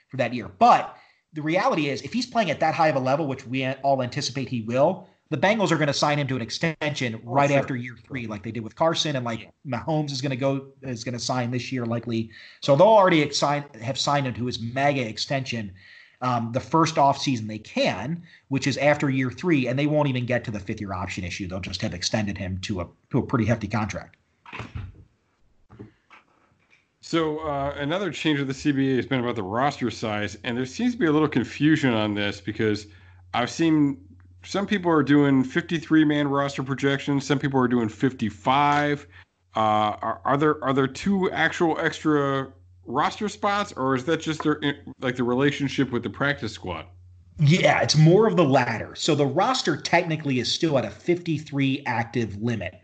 for 0.09 0.17
that 0.17 0.33
year. 0.33 0.49
But 0.59 0.97
the 1.33 1.43
reality 1.43 1.89
is, 1.89 2.03
if 2.03 2.13
he's 2.13 2.27
playing 2.27 2.51
at 2.51 2.61
that 2.61 2.75
high 2.75 2.89
of 2.89 2.97
a 2.97 3.01
level, 3.01 3.27
which 3.27 3.47
we 3.47 3.67
all 3.67 4.03
anticipate 4.03 4.49
he 4.49 4.63
will, 4.63 5.09
the 5.31 5.37
Bengals 5.37 5.71
are 5.71 5.77
going 5.77 5.87
to 5.87 5.93
sign 5.93 6.19
him 6.19 6.27
to 6.27 6.37
an 6.37 6.43
extension 6.43 7.15
oh, 7.15 7.21
right 7.25 7.51
sure. 7.51 7.59
after 7.59 7.77
year 7.77 7.97
three, 8.05 8.27
like 8.27 8.43
they 8.43 8.51
did 8.51 8.65
with 8.65 8.75
Carson, 8.75 9.15
and 9.15 9.25
like 9.25 9.53
Mahomes 9.65 10.11
is 10.11 10.21
going 10.21 10.31
to 10.31 10.37
go 10.37 10.67
is 10.83 11.05
going 11.05 11.17
to 11.17 11.21
sign 11.21 11.51
this 11.53 11.71
year 11.71 11.87
likely. 11.87 12.31
So 12.61 12.75
they'll 12.75 12.89
already 12.89 13.31
sign, 13.31 13.65
have 13.81 13.99
signed 13.99 14.27
him 14.27 14.35
to 14.35 14.47
his 14.47 14.61
mega 14.61 15.07
extension. 15.07 15.73
Um, 16.21 16.53
the 16.53 16.61
first 16.61 16.99
off 16.99 17.19
season 17.19 17.47
they 17.47 17.59
can, 17.59 18.23
which 18.49 18.67
is 18.67 18.77
after 18.77 19.09
year 19.09 19.31
three, 19.31 19.67
and 19.67 19.79
they 19.79 19.87
won't 19.87 20.09
even 20.09 20.27
get 20.27 20.45
to 20.45 20.51
the 20.51 20.61
fifth 20.61 20.81
year 20.81 20.93
option 20.93 21.25
issue. 21.25 21.47
They'll 21.47 21.61
just 21.61 21.83
have 21.83 21.95
extended 21.95 22.37
him 22.37 22.59
to 22.63 22.81
a 22.81 22.89
to 23.11 23.19
a 23.19 23.23
pretty 23.23 23.47
hefty 23.47 23.69
contract. 23.69 24.17
So 27.01 27.39
uh, 27.39 27.75
another 27.77 28.11
change 28.11 28.41
of 28.41 28.47
the 28.47 28.53
CBA 28.53 28.97
has 28.97 29.07
been 29.07 29.21
about 29.21 29.35
the 29.35 29.43
roster 29.43 29.91
size, 29.91 30.37
and 30.45 30.57
there 30.57 30.67
seems 30.67 30.93
to 30.93 30.99
be 30.99 31.07
a 31.07 31.13
little 31.13 31.29
confusion 31.29 31.93
on 31.95 32.15
this 32.15 32.41
because 32.41 32.87
I've 33.33 33.51
seen 33.51 33.97
some 34.45 34.67
people 34.67 34.91
are 34.91 35.03
doing 35.03 35.43
53 35.43 36.05
man 36.05 36.29
roster 36.29 36.63
projections, 36.63 37.27
some 37.27 37.39
people 37.39 37.59
are 37.61 37.69
doing 37.69 37.89
55. 37.89 39.07
Uh, 39.57 39.59
are, 39.59 40.21
are 40.25 40.37
there 40.37 40.63
are 40.63 40.73
there 40.73 40.87
two 40.87 41.31
actual 41.31 41.79
extra 41.81 42.53
roster 42.87 43.29
spots, 43.29 43.73
or 43.77 43.95
is 43.95 44.05
that 44.05 44.21
just 44.21 44.43
their, 44.43 44.61
like 45.01 45.17
the 45.17 45.25
relationship 45.25 45.91
with 45.91 46.03
the 46.03 46.11
practice 46.11 46.53
squad? 46.53 46.87
Yeah, 47.39 47.81
it's 47.81 47.97
more 47.97 48.27
of 48.27 48.37
the 48.37 48.45
latter. 48.45 48.95
So 48.95 49.15
the 49.15 49.27
roster 49.27 49.77
technically 49.77 50.41
is 50.41 50.53
still 50.53 50.77
at 50.77 50.85
a 50.85 50.91
53 50.91 51.83
active 51.87 52.37
limit. 52.43 52.75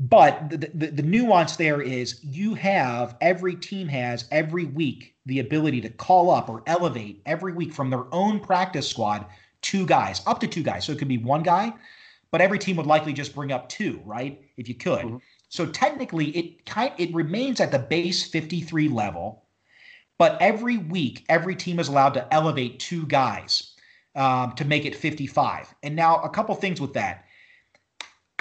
But 0.00 0.48
the, 0.50 0.70
the, 0.72 0.86
the, 0.86 1.02
nuance 1.02 1.56
there 1.56 1.82
is 1.82 2.24
you 2.24 2.54
have 2.54 3.16
every 3.20 3.54
team 3.54 3.86
has 3.88 4.24
every 4.30 4.64
week 4.64 5.14
the 5.26 5.40
ability 5.40 5.82
to 5.82 5.90
call 5.90 6.30
up 6.30 6.48
or 6.48 6.62
elevate 6.66 7.20
every 7.26 7.52
week 7.52 7.74
from 7.74 7.90
their 7.90 8.06
own 8.10 8.40
practice 8.40 8.88
squad 8.88 9.26
two 9.60 9.84
guys, 9.84 10.22
up 10.26 10.40
to 10.40 10.46
two 10.46 10.62
guys. 10.62 10.86
So 10.86 10.92
it 10.92 10.98
could 10.98 11.06
be 11.06 11.18
one 11.18 11.42
guy, 11.42 11.74
but 12.30 12.40
every 12.40 12.58
team 12.58 12.76
would 12.76 12.86
likely 12.86 13.12
just 13.12 13.34
bring 13.34 13.52
up 13.52 13.68
two, 13.68 14.00
right? 14.06 14.42
If 14.56 14.68
you 14.68 14.74
could. 14.74 15.04
Mm-hmm. 15.04 15.16
So 15.50 15.66
technically, 15.66 16.28
it 16.36 16.64
kind 16.64 16.92
it 16.96 17.12
remains 17.12 17.60
at 17.60 17.72
the 17.72 17.78
base 17.78 18.24
53 18.24 18.88
level, 18.88 19.44
but 20.16 20.40
every 20.40 20.78
week, 20.78 21.24
every 21.28 21.56
team 21.56 21.80
is 21.80 21.88
allowed 21.88 22.14
to 22.14 22.32
elevate 22.32 22.78
two 22.78 23.04
guys 23.06 23.74
um, 24.14 24.52
to 24.52 24.64
make 24.64 24.84
it 24.84 24.94
55. 24.94 25.74
And 25.82 25.96
now, 25.96 26.20
a 26.20 26.30
couple 26.30 26.54
things 26.54 26.80
with 26.80 26.92
that. 26.94 27.24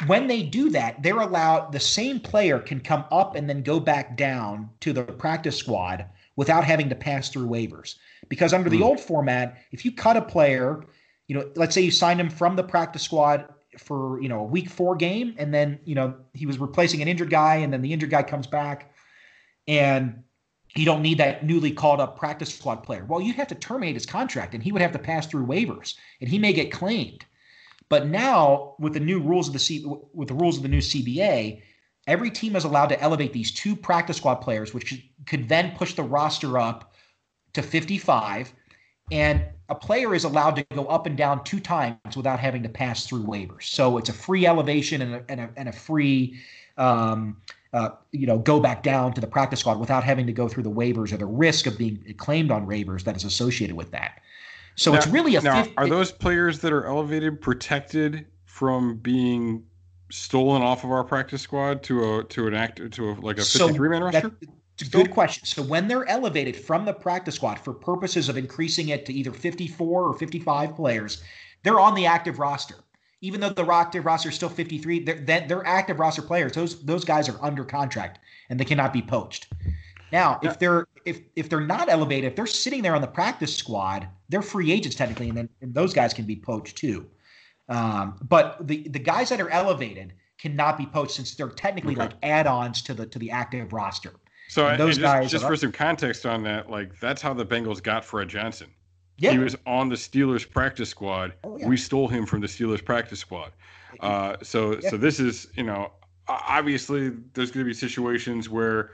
When 0.06 0.28
they 0.28 0.44
do 0.44 0.70
that, 0.70 1.02
they're 1.02 1.20
allowed 1.20 1.72
the 1.72 1.80
same 1.80 2.20
player 2.20 2.60
can 2.60 2.80
come 2.80 3.04
up 3.12 3.36
and 3.36 3.50
then 3.50 3.64
go 3.64 3.80
back 3.80 4.16
down 4.16 4.70
to 4.82 4.94
the 4.94 5.04
practice 5.04 5.58
squad 5.58 6.06
without 6.36 6.64
having 6.64 6.90
to 6.90 6.96
pass 6.96 7.30
through 7.30 7.48
waivers. 7.48 7.96
Because 8.30 8.54
under 8.54 8.70
mm. 8.70 8.74
the 8.74 8.78
hmm. 8.78 8.84
old 8.84 9.00
format, 9.00 9.58
if 9.72 9.84
you 9.84 9.92
cut 9.92 10.16
a 10.16 10.22
player, 10.22 10.86
you 11.28 11.36
know, 11.36 11.50
let's 11.56 11.74
say 11.74 11.82
you 11.82 11.92
signed 11.92 12.20
him 12.20 12.30
from 12.30 12.56
the 12.56 12.64
practice 12.64 13.02
squad 13.02 13.50
for 13.80 14.22
you 14.22 14.30
know 14.30 14.40
a 14.40 14.44
week 14.44 14.70
four 14.70 14.96
game, 14.96 15.36
and 15.38 15.54
then 15.54 15.80
you 15.86 15.96
know 15.96 16.16
he 16.34 16.46
was 16.46 16.60
replacing 16.60 17.02
an 17.02 17.08
injured 17.08 17.30
guy, 17.30 17.56
and 17.56 17.74
then 17.74 17.82
the 17.82 17.94
injured 17.94 18.10
guy 18.10 18.24
comes 18.24 18.48
back, 18.48 18.94
and 19.68 20.24
you 20.76 20.86
don't 20.86 21.02
need 21.02 21.18
that 21.18 21.46
newly 21.46 21.72
called 21.72 22.00
up 22.00 22.18
practice 22.18 22.54
squad 22.54 22.84
player. 22.84 23.06
Well, 23.06 23.22
you'd 23.22 23.36
have 23.36 23.48
to 23.48 23.56
terminate 23.56 23.96
his 23.96 24.06
contract, 24.06 24.54
and 24.54 24.64
he 24.64 24.72
would 24.72 24.82
have 24.82 24.92
to 24.92 25.00
pass 25.00 25.26
through 25.26 25.46
waivers, 25.46 25.96
and 26.22 26.30
he 26.30 26.38
may 26.38 26.54
get 26.54 26.72
claimed. 26.72 27.26
But 27.90 28.08
now, 28.08 28.76
with 28.80 28.94
the 28.94 29.00
new 29.00 29.20
rules 29.20 29.48
of 29.48 29.54
the 29.54 29.60
C, 29.60 29.84
with 30.14 30.28
the 30.28 30.36
rules 30.36 30.58
of 30.58 30.64
the 30.64 30.70
new 30.70 30.80
CBA, 30.80 31.62
every 32.06 32.30
team 32.30 32.56
is 32.56 32.64
allowed 32.64 32.90
to 32.90 33.02
elevate 33.02 33.34
these 33.34 33.52
two 33.52 33.76
practice 33.76 34.18
squad 34.18 34.36
players, 34.36 34.74
which 34.74 35.04
could 35.26 35.50
then 35.50 35.76
push 35.76 35.96
the 35.96 36.04
roster 36.04 36.58
up 36.58 36.94
to 37.54 37.64
55. 37.64 38.54
And 39.12 39.44
a 39.70 39.76
player 39.76 40.16
is 40.16 40.24
allowed 40.24 40.56
to 40.56 40.64
go 40.76 40.86
up 40.86 41.06
and 41.06 41.16
down 41.16 41.44
two 41.44 41.60
times 41.60 42.16
without 42.16 42.40
having 42.40 42.64
to 42.64 42.70
pass 42.70 43.06
through 43.06 43.24
waivers. 43.24 43.64
So 43.64 43.98
it's 43.98 44.10
a 44.10 44.14
free 44.14 44.46
elevation 44.48 45.02
and 45.02 45.16
a, 45.16 45.24
and 45.30 45.42
a, 45.42 45.50
and 45.56 45.70
a 45.70 45.72
free, 45.72 46.40
um, 46.78 47.38
uh, 47.74 47.90
you 48.12 48.26
know, 48.26 48.40
go 48.40 48.60
back 48.60 48.82
down 48.82 49.14
to 49.14 49.22
the 49.22 49.28
practice 49.28 49.60
squad 49.60 49.80
without 49.80 50.04
having 50.04 50.26
to 50.26 50.34
go 50.34 50.48
through 50.48 50.64
the 50.64 50.72
waivers 50.72 51.14
or 51.14 51.18
the 51.18 51.26
risk 51.26 51.68
of 51.68 51.78
being 51.78 52.04
claimed 52.18 52.50
on 52.52 52.66
waivers 52.66 53.04
that 53.04 53.16
is 53.16 53.24
associated 53.24 53.76
with 53.76 53.92
that. 53.92 54.22
So 54.76 54.92
now, 54.92 54.98
it's 54.98 55.08
really 55.08 55.36
a. 55.36 55.42
Now, 55.42 55.68
are 55.78 55.88
those 55.88 56.12
players 56.12 56.60
that 56.60 56.72
are 56.74 56.86
elevated 56.86 57.42
protected 57.42 58.26
from 58.46 58.96
being 58.98 59.64
stolen 60.10 60.62
off 60.64 60.84
of 60.84 60.92
our 60.92 61.04
practice 61.04 61.42
squad 61.42 61.84
to 61.84 62.20
a 62.20 62.24
to 62.24 62.48
an 62.48 62.56
act 62.56 62.92
to 62.94 63.10
a 63.10 63.14
like 63.16 63.38
a 63.38 63.44
fifty 63.44 63.74
three 63.74 63.90
man 63.90 64.04
roster? 64.04 64.30
That, 64.30 64.50
good 64.86 65.12
question. 65.12 65.46
So 65.46 65.62
when 65.62 65.88
they're 65.88 66.08
elevated 66.08 66.56
from 66.56 66.86
the 66.86 66.94
practice 66.94 67.36
squad 67.36 67.60
for 67.60 67.74
purposes 67.74 68.30
of 68.30 68.38
increasing 68.38 68.90
it 68.90 69.06
to 69.06 69.14
either 69.14 69.32
54 69.32 70.04
or 70.04 70.14
55 70.14 70.76
players, 70.76 71.24
they're 71.64 71.80
on 71.80 71.96
the 71.96 72.06
active 72.06 72.40
roster. 72.40 72.76
Even 73.22 73.42
though 73.42 73.50
the 73.50 73.66
active 73.66 74.06
roster 74.06 74.30
is 74.30 74.36
still 74.36 74.50
53, 74.50 75.04
they're, 75.04 75.46
they're 75.48 75.66
active 75.66 76.00
roster 76.00 76.22
players. 76.22 76.54
Those 76.54 76.82
those 76.86 77.04
guys 77.04 77.28
are 77.28 77.38
under 77.42 77.66
contract 77.66 78.20
and 78.50 78.60
they 78.60 78.66
cannot 78.66 78.94
be 78.94 79.02
poached. 79.02 79.52
Now, 80.12 80.40
if 80.42 80.58
they're 80.58 80.88
if 81.06 81.22
if 81.36 81.50
they're 81.50 81.60
not 81.60 81.90
elevated, 81.90 82.32
if 82.32 82.36
they're 82.36 82.48
sitting 82.48 82.82
there 82.82 82.96
on 82.96 83.02
the 83.02 83.08
practice 83.08 83.56
squad, 83.56 84.08
they're 84.30 84.42
free 84.42 84.72
agents 84.72 84.96
technically, 84.96 85.30
and 85.30 85.38
then 85.38 85.50
and 85.62 85.74
those 85.74 85.94
guys 85.94 86.14
can 86.14 86.26
be 86.26 86.36
poached 86.36 86.78
too. 86.78 87.08
Um, 87.68 88.16
but 88.28 88.66
the 88.68 88.88
the 88.88 89.00
guys 89.00 89.30
that 89.30 89.40
are 89.40 89.50
elevated 89.50 90.14
cannot 90.40 90.78
be 90.78 90.86
poached 90.86 91.12
since 91.12 91.36
they're 91.36 91.50
technically 91.50 91.94
okay. 91.94 92.04
like 92.04 92.14
add-ons 92.24 92.82
to 92.84 92.94
the 92.94 93.06
to 93.08 93.20
the 93.20 93.30
active 93.32 93.74
roster. 93.74 94.14
So 94.50 94.68
and 94.68 94.80
those 94.80 94.98
just, 94.98 95.02
guys 95.02 95.30
just 95.32 95.46
for 95.46 95.56
some 95.56 95.72
context 95.72 96.26
on 96.26 96.42
that, 96.44 96.72
like 96.72 97.00
that's 97.00 97.22
how 97.22 97.36
the 97.36 97.46
Bengals 97.46 97.82
got 97.82 98.04
Fred 98.04 98.30
Johnson. 98.30 98.68
Yeah. 99.20 99.32
He 99.32 99.38
was 99.38 99.56
on 99.68 99.90
the 99.90 99.96
Steelers 99.96 100.50
practice 100.50 100.90
squad. 100.90 101.34
Oh, 101.44 101.58
yeah. 101.60 101.68
We 101.68 101.78
stole 101.78 102.08
him 102.08 102.26
from 102.26 102.42
the 102.42 102.48
Steelers 102.48 102.84
practice 102.84 103.20
squad. 103.20 103.52
Uh, 104.00 104.38
so 104.42 104.80
yeah. 104.82 104.90
so 104.90 104.98
this 104.98 105.20
is 105.20 105.48
you 105.56 105.64
know 105.64 105.92
obviously 106.28 107.12
there's 107.34 107.52
going 107.52 107.64
to 107.64 107.70
be 107.70 107.76
situations 107.76 108.50
where 108.50 108.92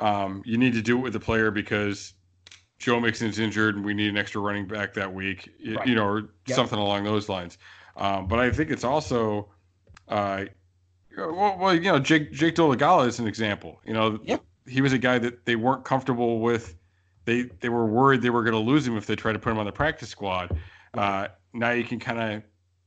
um, 0.00 0.42
you 0.44 0.58
need 0.58 0.72
to 0.72 0.82
do 0.82 0.98
it 0.98 1.00
with 1.00 1.12
the 1.12 1.20
player 1.20 1.52
because 1.52 2.14
Joe 2.80 2.98
Mixon's 2.98 3.38
injured 3.38 3.76
and 3.76 3.84
we 3.84 3.94
need 3.94 4.08
an 4.08 4.16
extra 4.16 4.40
running 4.40 4.66
back 4.66 4.94
that 4.94 5.14
week, 5.14 5.48
right. 5.64 5.86
you 5.86 5.94
know, 5.94 6.06
or 6.06 6.30
yep. 6.48 6.56
something 6.56 6.78
along 6.78 7.04
those 7.04 7.28
lines. 7.28 7.56
Um, 7.96 8.26
but 8.26 8.40
I 8.40 8.50
think 8.50 8.70
it's 8.70 8.84
also, 8.84 9.48
uh, 10.08 10.46
well, 11.16 11.56
well, 11.56 11.74
you 11.74 11.82
know, 11.82 12.00
Jake 12.00 12.32
Jake 12.32 12.56
Dolegala 12.56 13.06
is 13.06 13.20
an 13.20 13.28
example. 13.28 13.80
You 13.84 13.92
know, 13.92 14.18
yep 14.24 14.42
he 14.66 14.80
was 14.80 14.92
a 14.92 14.98
guy 14.98 15.18
that 15.18 15.44
they 15.44 15.56
weren't 15.56 15.84
comfortable 15.84 16.40
with. 16.40 16.76
They 17.24 17.42
they 17.60 17.68
were 17.68 17.86
worried 17.86 18.22
they 18.22 18.30
were 18.30 18.42
going 18.42 18.54
to 18.54 18.58
lose 18.58 18.86
him 18.86 18.96
if 18.96 19.06
they 19.06 19.16
tried 19.16 19.34
to 19.34 19.38
put 19.38 19.50
him 19.50 19.58
on 19.58 19.66
the 19.66 19.72
practice 19.72 20.08
squad. 20.08 20.56
Uh, 20.94 21.28
now 21.52 21.70
you 21.70 21.84
can 21.84 21.98
kind 21.98 22.20
of 22.20 22.42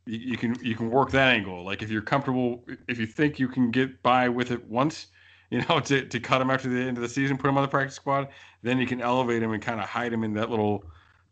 you, 0.05 0.19
you, 0.19 0.37
can 0.37 0.55
you 0.61 0.75
can 0.75 0.89
work 0.89 1.11
that 1.11 1.33
angle. 1.33 1.63
Like 1.63 1.81
if 1.81 1.89
you're 1.89 2.01
comfortable, 2.01 2.65
if 2.87 2.99
you 2.99 3.05
think 3.05 3.39
you 3.39 3.47
can 3.47 3.71
get 3.71 4.01
by 4.03 4.29
with 4.29 4.51
it 4.51 4.67
once, 4.67 5.07
you 5.51 5.63
know, 5.69 5.79
to, 5.79 6.05
to 6.05 6.19
cut 6.19 6.41
him 6.41 6.49
after 6.49 6.67
the 6.69 6.79
end 6.79 6.97
of 6.97 7.01
the 7.01 7.09
season, 7.09 7.37
put 7.37 7.49
him 7.49 7.57
on 7.57 7.63
the 7.63 7.69
practice 7.69 7.95
squad, 7.95 8.27
then 8.63 8.79
you 8.79 8.87
can 8.87 9.01
elevate 9.01 9.43
him 9.43 9.53
and 9.53 9.61
kind 9.61 9.79
of 9.79 9.87
hide 9.87 10.11
him 10.11 10.23
in 10.23 10.33
that 10.33 10.49
little 10.49 10.83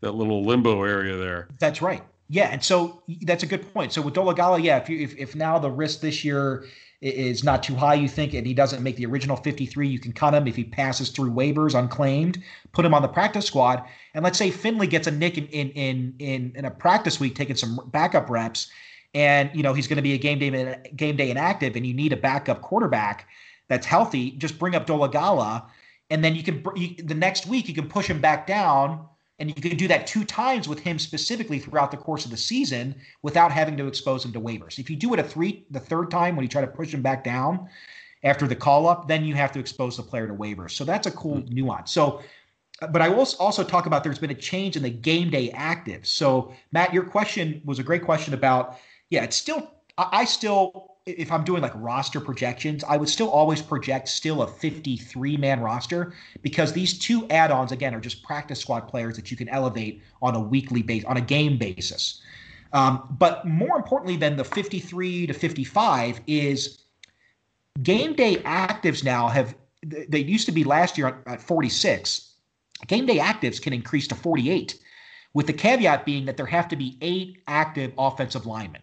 that 0.02 0.14
little 0.14 0.44
limbo 0.44 0.84
area 0.84 1.18
there. 1.18 1.48
That's 1.60 1.82
right. 1.82 2.04
Yeah, 2.30 2.50
and 2.50 2.64
so 2.64 3.04
that's 3.22 3.44
a 3.44 3.46
good 3.46 3.74
point. 3.74 3.92
So 3.92 4.02
with 4.02 4.14
Dolegala, 4.14 4.64
yeah, 4.64 4.78
if 4.78 4.90
you 4.90 5.00
if, 5.00 5.16
if 5.18 5.36
now 5.36 5.60
the 5.60 5.72
risk 5.72 6.02
this 6.02 6.24
year 6.24 6.66
is 7.04 7.44
not 7.44 7.62
too 7.62 7.76
high, 7.76 7.96
you 7.96 8.08
think, 8.08 8.34
and 8.34 8.48
he 8.48 8.54
doesn't 8.54 8.82
make 8.82 8.96
the 8.96 9.06
original 9.06 9.36
53, 9.36 9.88
you 9.88 10.00
can 10.00 10.14
cut 10.14 10.34
him 10.34 10.48
if 10.48 10.56
he 10.56 10.64
passes 10.64 11.10
through 11.10 11.32
waivers 11.32 11.78
unclaimed, 11.78 12.42
put 12.72 12.86
him 12.86 12.94
on 12.94 13.02
the 13.02 13.08
practice 13.08 13.46
squad. 13.46 13.84
And 14.14 14.24
let's 14.24 14.38
say 14.38 14.50
Finley 14.50 14.88
gets 14.88 15.06
a 15.08 15.12
nick 15.12 15.38
in 15.38 15.48
in 15.48 16.16
in 16.20 16.54
in, 16.56 16.66
a 16.66 16.72
practice 16.72 17.20
week, 17.20 17.36
taking 17.36 17.58
some 17.58 17.80
backup 17.88 18.30
reps, 18.30 18.72
and 19.14 19.50
you 19.54 19.64
know 19.64 19.74
he's 19.74 19.88
going 19.88 19.98
to 19.98 20.04
be 20.04 20.14
a 20.14 20.18
game 20.18 20.40
day 20.40 20.82
game 20.96 21.18
day 21.18 21.30
inactive, 21.30 21.76
and 21.76 21.86
you 21.86 21.94
need 21.94 22.14
a 22.14 22.18
backup 22.18 22.62
quarterback 22.62 23.28
that's 23.68 23.86
healthy. 23.86 24.32
Just 24.32 24.58
bring 24.58 24.74
up 24.74 24.88
Dolegala, 24.88 25.66
and 26.10 26.24
then 26.24 26.36
you 26.36 26.44
can 26.44 26.64
the 27.06 27.16
next 27.16 27.48
week 27.48 27.68
you 27.68 27.74
can 27.74 27.90
push 27.90 28.08
him 28.08 28.22
back 28.22 28.48
down 28.48 29.08
and 29.44 29.54
you 29.54 29.62
can 29.62 29.76
do 29.76 29.90
that 29.90 30.08
two 30.08 30.24
times 30.24 30.70
with 30.70 30.80
him 30.80 30.98
specifically 30.98 31.60
throughout 31.60 31.92
the 31.92 31.98
course 31.98 32.24
of 32.24 32.32
the 32.32 32.38
season 32.38 32.96
without 33.24 33.52
having 33.52 33.76
to 33.76 33.88
expose 33.88 34.24
him 34.24 34.32
to 34.32 34.40
waivers. 34.40 34.80
If 34.80 34.90
you 34.90 34.96
do 34.96 35.14
it 35.14 35.20
a 35.20 35.24
three, 35.24 35.66
the 35.70 35.82
third 35.82 36.10
time 36.10 36.38
when 36.38 36.44
you 36.44 36.50
try 36.50 36.62
to 36.62 36.68
push 36.68 36.94
him 36.94 37.02
back 37.02 37.26
down 37.26 37.68
after 38.24 38.48
the 38.48 38.56
call 38.56 38.88
up, 38.88 39.10
then 39.10 39.26
you 39.26 39.36
have 39.36 39.52
to 39.52 39.60
expose 39.60 39.98
the 39.98 40.04
player 40.04 40.28
to 40.28 40.34
waivers. 40.34 40.72
So 40.72 40.86
that's 40.86 41.08
a 41.08 41.12
cool 41.12 41.40
mm-hmm. 41.40 41.56
nuance. 41.56 41.92
So, 41.92 42.22
but 42.90 43.02
I 43.02 43.10
will 43.10 43.28
also 43.38 43.66
talk 43.66 43.86
about 43.86 44.02
there's 44.02 44.18
been 44.18 44.30
a 44.30 44.34
change 44.34 44.78
in 44.78 44.84
the 44.84 44.90
game 44.90 45.30
day 45.30 45.52
active. 45.52 46.08
So, 46.08 46.54
Matt, 46.72 46.94
your 46.94 47.04
question 47.04 47.62
was 47.66 47.80
a 47.80 47.84
great 47.84 48.06
question 48.06 48.34
about, 48.34 48.78
yeah, 49.10 49.26
it's 49.26 49.36
still, 49.36 49.74
I 49.98 50.24
still 50.24 50.93
if 51.06 51.32
I'm 51.32 51.44
doing 51.44 51.62
like 51.62 51.74
roster 51.76 52.22
projections, 52.22 52.84
I 52.84 52.96
would 52.96 53.10
still 53.10 53.30
always 53.30 53.62
project 53.62 54.08
still 54.08 54.42
a 54.42 54.48
53 54.48 55.38
man 55.38 55.60
roster 55.60 56.14
because 56.42 56.72
these 56.72 56.98
two 56.98 57.28
add 57.30 57.52
ons, 57.52 57.72
again, 57.72 57.94
are 57.94 58.00
just 58.00 58.24
practice 58.24 58.60
squad 58.60 58.82
players 58.82 59.16
that 59.18 59.30
you 59.30 59.36
can 59.36 59.50
elevate 59.50 60.02
on 60.22 60.36
a 60.36 60.40
weekly 60.40 60.82
base, 60.82 61.04
on 61.06 61.18
a 61.18 61.22
game 61.22 61.58
basis. 61.58 62.22
Um, 62.72 63.16
but 63.20 63.46
more 63.46 63.76
importantly 63.76 64.16
than 64.16 64.38
the 64.38 64.46
53 64.46 65.28
to 65.28 65.34
55 65.34 66.22
is 66.26 66.84
game 67.84 68.14
day 68.16 68.38
actives 68.38 69.04
now 69.04 69.28
have, 69.28 69.56
they 69.84 70.20
used 70.20 70.46
to 70.46 70.52
be 70.52 70.64
last 70.64 70.98
year 70.98 71.22
at 71.28 71.42
46. 71.42 72.34
Game 72.88 73.06
day 73.06 73.18
actives 73.18 73.62
can 73.62 73.74
increase 73.74 74.08
to 74.08 74.16
48, 74.16 74.80
with 75.34 75.48
the 75.48 75.54
caveat 75.54 76.06
being 76.06 76.26
that 76.26 76.38
there 76.38 76.46
have 76.46 76.68
to 76.70 76.76
be 76.76 76.98
eight 77.02 77.40
active 77.48 77.92
offensive 77.98 78.46
linemen. 78.46 78.82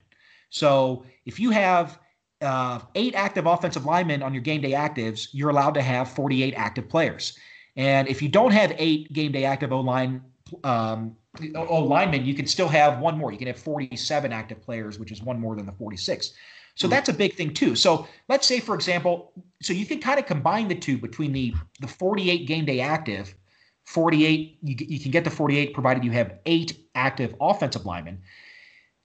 So 0.51 1.05
if 1.25 1.41
you 1.41 1.51
have 1.51 1.99
uh, 2.43 2.80
eight 2.95 3.14
active 3.14 3.47
offensive 3.47 3.84
linemen 3.84 4.22
on 4.22 4.32
your 4.32 4.43
game 4.43 4.61
day 4.61 4.72
actives, 4.72 5.28
you're 5.32 5.51
allowed 5.51 5.74
to 5.74 5.82
have 5.82 6.11
48 6.11 6.55
active 6.55 6.88
players. 6.88 7.38
And 7.76 8.09
if 8.09 8.22
you 8.22 8.28
don't 8.28 8.53
have 8.53 8.74
eight 8.78 9.12
game 9.12 9.32
day 9.32 9.45
active 9.45 9.72
O 9.72 9.80
line 9.80 10.22
um, 10.64 11.16
oh 11.55 11.78
linemen, 11.78 12.24
you 12.24 12.34
can 12.34 12.47
still 12.47 12.68
have 12.68 12.99
one 12.99 13.16
more. 13.16 13.32
You 13.32 13.38
can 13.38 13.47
have 13.47 13.59
47 13.59 14.32
active 14.32 14.62
players, 14.62 14.99
which 14.99 15.12
is 15.12 15.22
one 15.22 15.38
more 15.38 15.55
than 15.55 15.66
the 15.66 15.72
46. 15.72 16.32
So 16.74 16.86
mm-hmm. 16.86 16.91
that's 16.91 17.09
a 17.09 17.12
big 17.12 17.34
thing 17.34 17.53
too. 17.53 17.76
So 17.76 18.07
let's 18.28 18.47
say, 18.47 18.61
for 18.61 18.74
example, 18.74 19.32
so 19.62 19.72
you 19.72 19.86
can 19.86 20.01
kind 20.01 20.18
of 20.18 20.26
combine 20.26 20.68
the 20.68 20.74
two 20.74 20.99
between 20.99 21.32
the 21.32 21.55
the 21.80 21.88
48 21.88 22.47
game 22.47 22.64
day 22.64 22.80
active, 22.80 23.34
48. 23.84 24.59
You, 24.62 24.76
you 24.78 25.01
can 25.01 25.11
get 25.11 25.24
the 25.24 25.30
48 25.30 25.74
provided 25.74 26.05
you 26.05 26.11
have 26.12 26.38
eight 26.47 26.88
active 26.95 27.34
offensive 27.41 27.86
linemen. 27.86 28.22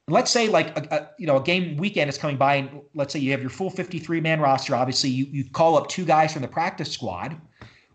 Let's 0.08 0.30
say 0.30 0.50
like 0.50 0.78
a, 0.78 0.96
a, 0.96 1.10
you 1.18 1.26
know 1.26 1.38
a 1.38 1.44
game 1.44 1.78
weekend 1.78 2.10
is 2.10 2.18
coming 2.18 2.38
by, 2.38 2.56
and 2.56 2.82
let's 2.94 3.12
say 3.12 3.20
you 3.20 3.32
have 3.32 3.42
your 3.42 3.50
full 3.50 3.70
53 3.70 4.22
man 4.22 4.40
roster. 4.40 4.76
Obviously, 4.76 5.10
you 5.10 5.26
you 5.32 5.50
call 5.50 5.78
up 5.78 5.88
two 5.88 6.06
guys 6.06 6.34
from 6.34 6.42
the 6.42 6.48
practice 6.48 6.92
squad. 6.92 7.40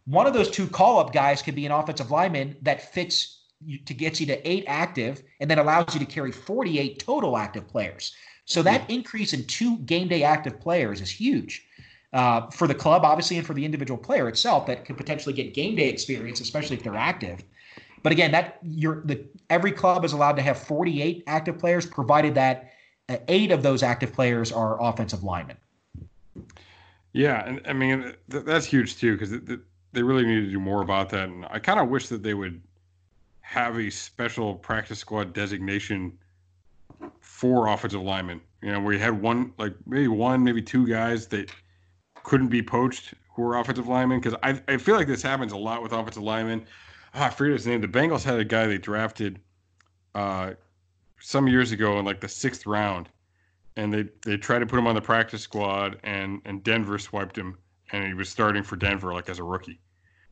One 0.07 0.27
of 0.27 0.35
those 0.35 0.51
two 0.51 0.67
call 0.67 0.99
up 0.99 1.13
guys 1.13 1.41
could 1.41 1.55
be 1.55 1.67
an 1.67 1.73
offensive 1.73 2.11
lineman 2.11 2.57
that 2.63 2.93
fits 2.93 3.43
you, 3.65 3.79
to 3.79 3.95
get 3.95 4.19
you 4.19 4.27
to 4.27 4.51
eight 4.51 4.65
active, 4.67 5.23
and 5.39 5.49
then 5.49 5.59
allows 5.59 5.95
you 5.95 6.01
to 6.01 6.07
carry 6.07 6.33
48 6.33 6.99
total 6.99 7.37
active 7.37 7.69
players. 7.69 8.13
So 8.45 8.63
that 8.63 8.91
increase 8.91 9.33
in 9.33 9.45
two 9.45 9.79
game 9.79 10.09
day 10.09 10.25
active 10.25 10.59
players 10.59 11.01
is 11.01 11.11
huge 11.11 11.65
uh, 12.13 12.51
for 12.51 12.67
the 12.67 12.75
club, 12.75 13.05
obviously, 13.05 13.37
and 13.39 13.47
for 13.47 13.55
the 13.55 13.65
individual 13.65 13.99
player 13.99 14.29
itself 14.29 14.67
that 14.67 14.85
could 14.85 14.97
potentially 14.97 15.35
get 15.35 15.55
game 15.55 15.77
day 15.77 15.89
experience, 15.89 16.41
especially 16.41 16.77
if 16.77 16.83
they're 16.83 16.97
active. 16.97 17.45
But 18.03 18.13
again, 18.13 18.33
that 18.33 18.59
you're 18.63 19.03
the 19.05 19.25
every 19.49 19.73
club 19.73 20.05
is 20.05 20.13
allowed 20.13 20.37
to 20.37 20.43
have 20.43 20.59
48 20.59 21.25
active 21.27 21.59
players, 21.59 21.87
provided 21.87 22.35
that 22.35 22.73
uh, 23.09 23.17
eight 23.29 23.51
of 23.51 23.63
those 23.63 23.83
active 23.83 24.13
players 24.13 24.53
are 24.53 24.81
offensive 24.83 25.23
linemen. 25.23 25.57
Yeah, 27.13 27.45
and 27.47 27.61
I 27.67 27.73
mean 27.73 28.15
th- 28.31 28.45
that's 28.45 28.67
huge 28.67 28.99
too 28.99 29.13
because 29.17 29.31
th- 29.31 29.61
they 29.93 30.03
really 30.03 30.25
need 30.25 30.41
to 30.41 30.51
do 30.51 30.61
more 30.61 30.83
about 30.83 31.11
that. 31.11 31.29
And 31.29 31.45
I 31.51 31.59
kind 31.59 31.81
of 31.81 31.89
wish 31.89 32.09
that 32.09 32.23
they 32.23 32.35
would 32.35 32.61
have 33.41 33.77
a 33.79 33.91
special 33.91 34.55
practice 34.55 35.01
squad 35.01 35.33
designation 35.33 36.17
for 37.21 37.67
offensive 37.67 38.03
linemen. 38.03 38.41
You 38.63 38.73
know, 38.73 38.81
where 38.81 38.93
you 38.93 39.01
had 39.01 39.21
one, 39.21 39.53
like 39.59 39.75
maybe 39.87 40.09
one, 40.09 40.45
maybe 40.45 40.63
two 40.63 40.87
guys 40.87 41.27
that 41.29 41.51
couldn't 42.23 42.49
be 42.49 42.63
poached 42.63 43.15
who 43.35 43.43
were 43.43 43.59
offensive 43.59 43.89
linemen. 43.89 44.21
Because 44.21 44.39
I, 44.43 44.61
I 44.69 44.77
feel 44.77 44.95
like 44.95 45.07
this 45.09 45.23
happens 45.23 45.53
a 45.53 45.57
lot 45.57 45.83
with 45.83 45.93
offensive 45.93 46.23
linemen. 46.23 46.65
Oh, 47.15 47.23
I 47.23 47.31
forget 47.31 47.53
his 47.53 47.67
name. 47.67 47.81
The 47.81 47.89
Bengals 47.89 48.23
had 48.23 48.39
a 48.39 48.45
guy 48.45 48.67
they 48.67 48.79
drafted 48.79 49.41
uh, 50.15 50.53
some 51.21 51.49
years 51.49 51.73
ago 51.73 51.99
in 51.99 52.05
like 52.05 52.21
the 52.21 52.29
sixth 52.29 52.67
round, 52.67 53.09
and 53.77 53.93
they 53.93 54.09
they 54.25 54.37
tried 54.37 54.61
to 54.61 54.67
put 54.67 54.79
him 54.79 54.87
on 54.87 54.95
the 54.95 55.01
practice 55.01 55.43
squad, 55.43 55.99
and 56.05 56.41
and 56.45 56.63
Denver 56.63 56.99
swiped 56.99 57.37
him, 57.37 57.59
and 57.93 58.07
he 58.07 58.15
was 58.15 58.29
starting 58.29 58.63
for 58.63 58.77
Denver 58.77 59.13
like 59.13 59.29
as 59.29 59.39
a 59.39 59.45
rookie 59.45 59.81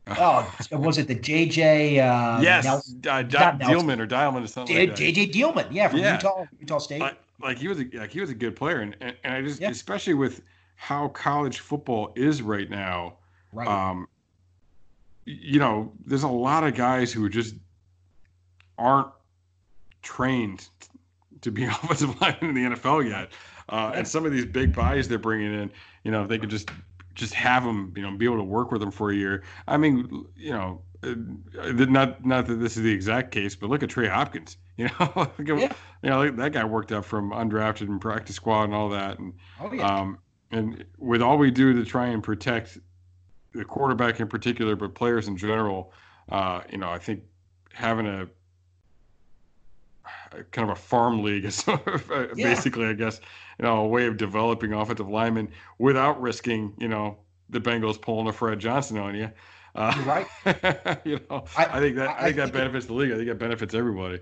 oh, 0.19 0.57
was 0.73 0.99
it 0.99 1.07
the 1.07 1.15
JJ? 1.15 1.99
Uh, 1.99 2.41
yes, 2.41 2.65
Nelson, 2.65 3.01
uh, 3.07 3.23
Dielman 3.23 4.01
or 4.01 4.07
Dielman 4.07 4.45
or 4.45 4.47
something. 4.47 4.77
Like 4.77 4.97
JJ 4.97 5.33
Dielman, 5.33 5.69
yeah, 5.71 5.89
from 5.89 6.01
yeah. 6.01 6.15
Utah, 6.15 6.45
Utah 6.59 6.79
State. 6.79 7.01
Like, 7.01 7.19
like, 7.41 7.59
he 7.59 7.69
was 7.69 7.81
a 7.81 7.89
like 7.95 8.11
he 8.11 8.21
was 8.21 8.31
a 8.31 8.35
good 8.35 8.57
player, 8.57 8.81
and 8.81 8.97
and, 9.01 9.15
and 9.25 9.35
I 9.35 9.43
just 9.43 9.61
yeah. 9.61 9.71
especially 9.71 10.15
with 10.15 10.43
how 10.77 11.09
college 11.09 11.61
football 11.61 12.13
is 12.17 12.41
right 12.43 12.71
now. 12.71 13.17
Right. 13.53 13.69
Um, 13.69 14.09
you 15.29 15.59
know, 15.59 15.93
there's 16.07 16.23
a 16.23 16.29
lot 16.29 16.65
of 16.65 16.75
guys 16.75 17.13
who 17.13 17.29
just 17.29 17.55
aren't 18.79 19.09
trained 20.03 20.69
to 21.43 21.51
be 21.51 21.65
offensive 21.67 22.21
linemen 22.21 22.57
in 22.57 22.71
the 22.71 22.77
NFL 22.77 23.09
yet. 23.09 23.31
Uh, 23.69 23.93
and 23.95 24.09
some 24.09 24.25
of 24.25 24.33
these 24.33 24.47
big 24.47 24.75
buys 24.75 25.09
they're 25.09 25.19
bringing 25.19 25.53
in, 25.53 25.71
you 26.03 26.11
know, 26.11 26.27
they 26.27 26.39
could 26.39 26.49
just 26.49 26.71
just 27.15 27.35
have 27.35 27.65
them, 27.65 27.93
you 27.97 28.03
know, 28.03 28.17
be 28.17 28.25
able 28.25 28.37
to 28.37 28.45
work 28.45 28.71
with 28.71 28.81
them 28.81 28.93
for 28.93 29.11
a 29.11 29.15
year. 29.15 29.43
I 29.67 29.77
mean, 29.77 30.25
you 30.37 30.53
know, 30.53 30.81
uh, 31.03 31.15
not 31.73 32.25
not 32.25 32.47
that 32.47 32.55
this 32.55 32.77
is 32.77 32.83
the 32.83 32.93
exact 32.93 33.31
case, 33.31 33.55
but 33.55 33.69
look 33.69 33.83
at 33.83 33.91
Trey 33.91 34.09
Hopkins. 34.09 34.57
You 34.79 34.89
know, 35.01 35.29
yeah. 35.41 35.73
you 36.05 36.09
know 36.09 36.31
that 36.31 36.53
guy 36.53 36.63
worked 36.63 36.93
out 36.93 37.05
from 37.05 37.33
undrafted 37.33 37.89
and 37.89 38.01
practice 38.01 38.37
squad 38.37 38.63
and 38.63 38.75
all 38.75 38.89
that, 38.91 39.19
and 39.19 39.33
oh, 39.61 39.73
yeah. 39.73 39.85
um, 39.85 40.19
and 40.53 40.85
with 40.99 41.21
all 41.21 41.37
we 41.37 41.51
do 41.51 41.73
to 41.73 41.85
try 41.85 42.07
and 42.07 42.23
protect 42.23 42.79
the 43.59 43.65
quarterback 43.65 44.21
in 44.21 44.29
particular, 44.29 44.77
but 44.77 44.95
players 44.95 45.29
in 45.29 45.37
general, 45.37 45.93
uh, 46.31 46.63
you 46.71 46.79
know, 46.79 46.89
I 46.89 46.99
think 46.99 47.23
having 47.73 48.07
a 48.07 48.29
kind 50.53 50.71
of 50.71 50.77
a 50.77 50.81
farm 50.81 51.23
league 51.23 51.45
is 51.45 51.57
sort 51.57 51.87
of, 52.11 52.11
yeah. 52.37 52.55
basically, 52.55 52.87
I 52.87 52.93
guess, 52.93 53.21
you 53.59 53.65
know, 53.65 53.79
a 53.79 53.87
way 53.87 54.07
of 54.07 54.17
developing 54.17 54.73
offensive 54.73 55.09
linemen 55.09 55.49
without 55.79 56.21
risking, 56.21 56.73
you 56.79 56.89
know, 56.89 57.19
the 57.51 57.61
Bengals 57.61 58.01
pulling 58.01 58.29
a 58.29 58.33
Fred 58.33 58.61
Johnson 58.61 58.99
on 58.99 59.15
you. 59.15 59.31
Uh, 59.75 60.03
right. 60.07 60.27
you 61.05 61.21
know, 61.29 61.45
I, 61.57 61.65
I, 61.65 61.81
think 61.81 61.97
that 61.97 62.09
I, 62.09 62.13
I 62.13 62.23
think 62.25 62.37
that 62.37 62.53
benefits 62.53 62.87
the 62.87 62.95
league. 62.95 63.13
I 63.13 63.17
think 63.17 63.29
that 63.29 63.39
benefits 63.39 63.75
everybody. 63.75 64.21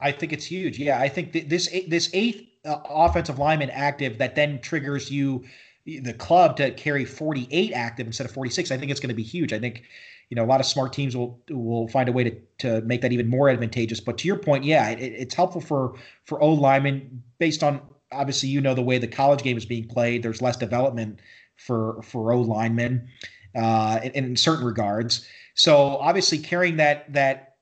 I 0.00 0.12
think 0.12 0.32
it's 0.32 0.44
huge. 0.44 0.78
Yeah, 0.78 1.00
I 1.00 1.08
think 1.08 1.32
th- 1.32 1.48
this 1.48 1.68
this 1.88 2.10
eighth 2.12 2.42
uh, 2.64 2.80
offensive 2.88 3.38
lineman 3.38 3.70
active 3.70 4.18
that 4.18 4.34
then 4.34 4.60
triggers 4.60 5.10
you 5.10 5.44
the 5.86 6.12
club 6.12 6.56
to 6.56 6.72
carry 6.72 7.04
48 7.04 7.72
active 7.72 8.06
instead 8.06 8.26
of 8.26 8.32
46. 8.32 8.70
I 8.70 8.76
think 8.76 8.90
it's 8.90 9.00
going 9.00 9.08
to 9.08 9.14
be 9.14 9.22
huge. 9.22 9.52
I 9.52 9.58
think 9.58 9.84
you 10.28 10.34
know 10.34 10.44
a 10.44 10.46
lot 10.46 10.60
of 10.60 10.66
smart 10.66 10.92
teams 10.92 11.16
will 11.16 11.40
will 11.50 11.88
find 11.88 12.08
a 12.08 12.12
way 12.12 12.24
to 12.24 12.36
to 12.58 12.80
make 12.82 13.00
that 13.02 13.12
even 13.12 13.28
more 13.28 13.48
advantageous. 13.48 14.00
But 14.00 14.18
to 14.18 14.28
your 14.28 14.36
point, 14.36 14.64
yeah, 14.64 14.90
it, 14.90 15.00
it's 15.00 15.34
helpful 15.34 15.60
for 15.60 15.94
for 16.24 16.42
O 16.42 16.52
linemen 16.52 17.22
based 17.38 17.62
on 17.62 17.80
obviously 18.12 18.48
you 18.48 18.60
know 18.60 18.74
the 18.74 18.82
way 18.82 18.98
the 18.98 19.06
college 19.06 19.42
game 19.42 19.56
is 19.56 19.64
being 19.64 19.86
played. 19.86 20.22
There's 20.22 20.42
less 20.42 20.56
development 20.56 21.20
for 21.56 22.02
for 22.02 22.32
O 22.32 22.40
linemen 22.40 23.08
uh, 23.54 24.00
in, 24.02 24.12
in 24.12 24.36
certain 24.36 24.66
regards. 24.66 25.26
So 25.54 25.96
obviously 25.98 26.38
carrying 26.38 26.76
that 26.76 27.12
that 27.12 27.54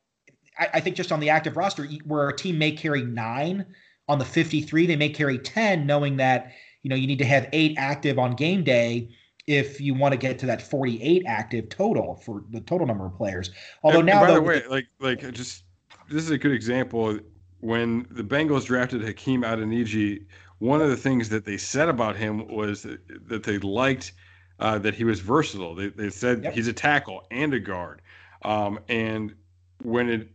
I, 0.59 0.69
I 0.75 0.81
think 0.81 0.97
just 0.97 1.13
on 1.13 1.21
the 1.21 1.31
active 1.31 1.57
roster 1.57 1.87
where 2.05 2.29
a 2.29 2.37
team 2.37 2.59
may 2.59 2.73
carry 2.73 3.03
nine 3.03 3.67
on 4.09 4.19
the 4.19 4.25
53, 4.25 4.87
they 4.87 4.97
may 4.97 5.09
carry 5.09 5.39
10, 5.39 5.87
knowing 5.87 6.19
that 6.19 6.53
you 6.85 6.91
know 6.91 6.97
you 6.97 7.09
need 7.09 7.19
to 7.19 7.25
have 7.25 7.49
eight 7.53 7.75
active 7.77 8.19
on 8.21 8.37
game 8.37 8.63
day 8.63 9.09
if 9.47 9.81
you 9.81 9.95
want 9.95 10.13
to 10.13 10.19
get 10.19 10.39
to 10.39 10.47
that 10.47 10.63
48 10.63 11.25
active 11.27 11.69
total 11.69 12.15
for 12.17 12.45
the 12.51 12.61
total 12.61 12.87
number 12.87 13.07
of 13.07 13.15
players. 13.15 13.51
Although 13.83 13.99
and, 13.99 14.07
now, 14.07 14.21
and 14.21 14.21
by 14.21 14.27
though, 14.29 14.35
the 14.35 14.43
way, 14.43 14.63
like 14.69 14.87
like 15.01 15.33
just 15.33 15.65
this 16.09 16.23
is 16.23 16.31
a 16.31 16.39
good 16.39 16.53
example. 16.53 17.19
When 17.61 18.07
the 18.11 18.23
Bengals 18.23 18.67
drafted 18.67 19.03
Hakeem 19.03 19.43
Adeniji, 19.43 20.25
one 20.59 20.83
of 20.83 20.91
the 20.91 20.97
things 20.97 21.31
that 21.31 21.47
they 21.47 21.57
said 21.57 21.89
about 21.89 22.15
him 22.15 22.47
was 22.49 22.83
that 22.83 23.43
they 23.43 23.59
liked 23.59 24.13
uh, 24.61 24.79
that 24.79 24.95
he 24.95 25.05
was 25.05 25.21
versatile. 25.21 25.75
They, 25.75 25.89
they 25.89 26.11
said 26.11 26.45
yep. 26.45 26.55
he's 26.55 26.69
a 26.69 26.75
tackle 26.75 27.27
and 27.31 27.55
a 27.55 27.61
guard. 27.61 28.03
Um, 28.43 28.79
and 28.89 29.35
when 29.83 30.11
it 30.11 30.29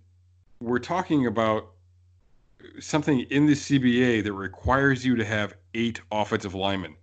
we're 0.59 0.79
talking 0.79 1.27
about 1.27 1.69
something 2.79 3.21
in 3.29 3.45
the 3.45 3.53
CBA 3.53 4.23
that 4.23 4.33
requires 4.33 5.05
you 5.05 5.15
to 5.15 5.25
have 5.25 5.55
eight 5.73 6.01
offensive 6.11 6.53
linemen. 6.53 6.95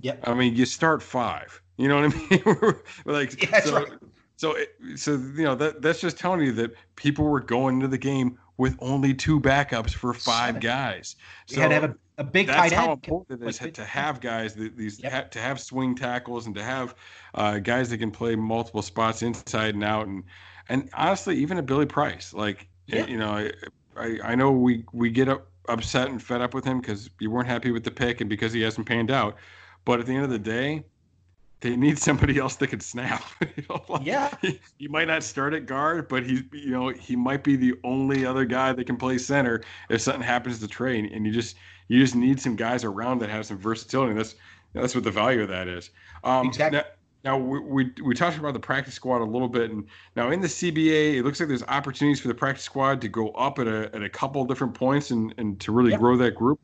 Yep. 0.00 0.28
I 0.28 0.34
mean, 0.34 0.54
you 0.54 0.64
start 0.64 1.02
five. 1.02 1.60
You 1.76 1.88
know 1.88 2.00
what 2.00 2.14
I 2.14 2.28
mean? 2.30 2.74
like, 3.04 3.42
yeah, 3.42 3.60
so, 3.60 3.74
right. 3.74 3.88
So, 4.36 4.56
so 4.94 5.12
you 5.12 5.42
know 5.42 5.56
that 5.56 5.82
that's 5.82 6.00
just 6.00 6.16
telling 6.16 6.40
you 6.40 6.52
that 6.52 6.72
people 6.94 7.24
were 7.24 7.40
going 7.40 7.76
into 7.76 7.88
the 7.88 7.98
game 7.98 8.38
with 8.56 8.76
only 8.80 9.14
two 9.14 9.40
backups 9.40 9.92
for 9.92 10.14
five 10.14 10.60
guys. 10.60 11.16
So 11.46 11.56
you 11.56 11.62
had 11.62 11.68
to 11.68 11.74
have 11.74 11.84
a, 11.84 11.96
a 12.18 12.24
big 12.24 12.48
that's 12.48 12.72
how 12.72 12.92
important 12.92 13.42
it 13.42 13.48
is 13.48 13.58
to 13.74 13.84
have 13.84 14.20
guys 14.20 14.54
these 14.54 15.00
yep. 15.02 15.30
to 15.32 15.40
have 15.40 15.60
swing 15.60 15.94
tackles 15.94 16.46
and 16.46 16.54
to 16.54 16.62
have 16.62 16.94
uh, 17.34 17.58
guys 17.58 17.90
that 17.90 17.98
can 17.98 18.10
play 18.10 18.36
multiple 18.36 18.82
spots 18.82 19.22
inside 19.22 19.74
and 19.74 19.82
out 19.82 20.06
and 20.06 20.24
and 20.68 20.88
honestly 20.94 21.36
even 21.36 21.58
a 21.58 21.62
Billy 21.62 21.86
Price 21.86 22.34
like 22.34 22.68
yeah. 22.86 23.06
you 23.06 23.16
know 23.16 23.48
I, 23.98 24.18
I 24.24 24.34
know 24.34 24.50
we 24.50 24.84
we 24.92 25.10
get 25.10 25.28
up, 25.28 25.48
upset 25.68 26.08
and 26.08 26.22
fed 26.22 26.40
up 26.40 26.54
with 26.54 26.64
him 26.64 26.80
because 26.80 27.10
you 27.18 27.30
weren't 27.30 27.48
happy 27.48 27.70
with 27.70 27.84
the 27.84 27.90
pick 27.90 28.20
and 28.20 28.30
because 28.30 28.52
he 28.52 28.62
hasn't 28.62 28.86
panned 28.86 29.10
out. 29.10 29.36
But 29.84 30.00
at 30.00 30.06
the 30.06 30.14
end 30.14 30.24
of 30.24 30.30
the 30.30 30.38
day, 30.38 30.84
they 31.60 31.76
need 31.76 31.98
somebody 32.08 32.38
else 32.38 32.56
that 32.56 32.68
can 32.68 32.80
snap. 32.80 33.22
you 33.56 33.64
know, 33.68 33.82
like, 33.88 34.06
yeah, 34.06 34.34
he, 34.40 34.60
he, 34.78 34.88
might 34.88 35.08
not 35.08 35.22
start 35.22 35.54
at 35.54 35.66
guard, 35.66 36.08
but 36.08 36.24
he's 36.24 36.42
you 36.52 36.70
know 36.70 36.88
he 36.88 37.16
might 37.16 37.44
be 37.44 37.56
the 37.56 37.74
only 37.84 38.24
other 38.24 38.44
guy 38.44 38.72
that 38.72 38.84
can 38.84 38.96
play 38.96 39.18
center 39.18 39.62
if 39.88 40.00
something 40.00 40.22
happens 40.22 40.58
to 40.60 40.68
Trey, 40.68 40.98
and 40.98 41.26
you 41.26 41.32
just 41.32 41.56
you 41.88 42.00
just 42.00 42.14
need 42.14 42.40
some 42.40 42.56
guys 42.56 42.84
around 42.84 43.18
that 43.20 43.30
have 43.30 43.46
some 43.46 43.58
versatility. 43.58 44.10
And 44.10 44.18
that's 44.18 44.34
that's 44.72 44.94
what 44.94 45.04
the 45.04 45.10
value 45.10 45.42
of 45.42 45.48
that 45.48 45.68
is. 45.68 45.90
Um, 46.24 46.46
exactly. 46.46 46.78
Now, 46.78 46.84
now 47.24 47.36
we, 47.36 47.58
we, 47.60 47.92
we 48.04 48.14
talked 48.14 48.38
about 48.38 48.54
the 48.54 48.60
practice 48.60 48.94
squad 48.94 49.20
a 49.20 49.24
little 49.24 49.48
bit, 49.48 49.70
and 49.70 49.86
now 50.16 50.30
in 50.30 50.40
the 50.40 50.48
CBA, 50.48 51.16
it 51.16 51.24
looks 51.24 51.40
like 51.40 51.48
there's 51.48 51.64
opportunities 51.64 52.20
for 52.20 52.28
the 52.28 52.34
practice 52.34 52.64
squad 52.64 53.00
to 53.00 53.08
go 53.08 53.30
up 53.30 53.58
at 53.58 53.66
a 53.66 53.94
at 53.94 54.02
a 54.02 54.08
couple 54.08 54.44
different 54.44 54.74
points 54.74 55.10
and 55.10 55.34
and 55.38 55.58
to 55.60 55.72
really 55.72 55.90
yep. 55.90 56.00
grow 56.00 56.16
that 56.16 56.34
group. 56.34 56.60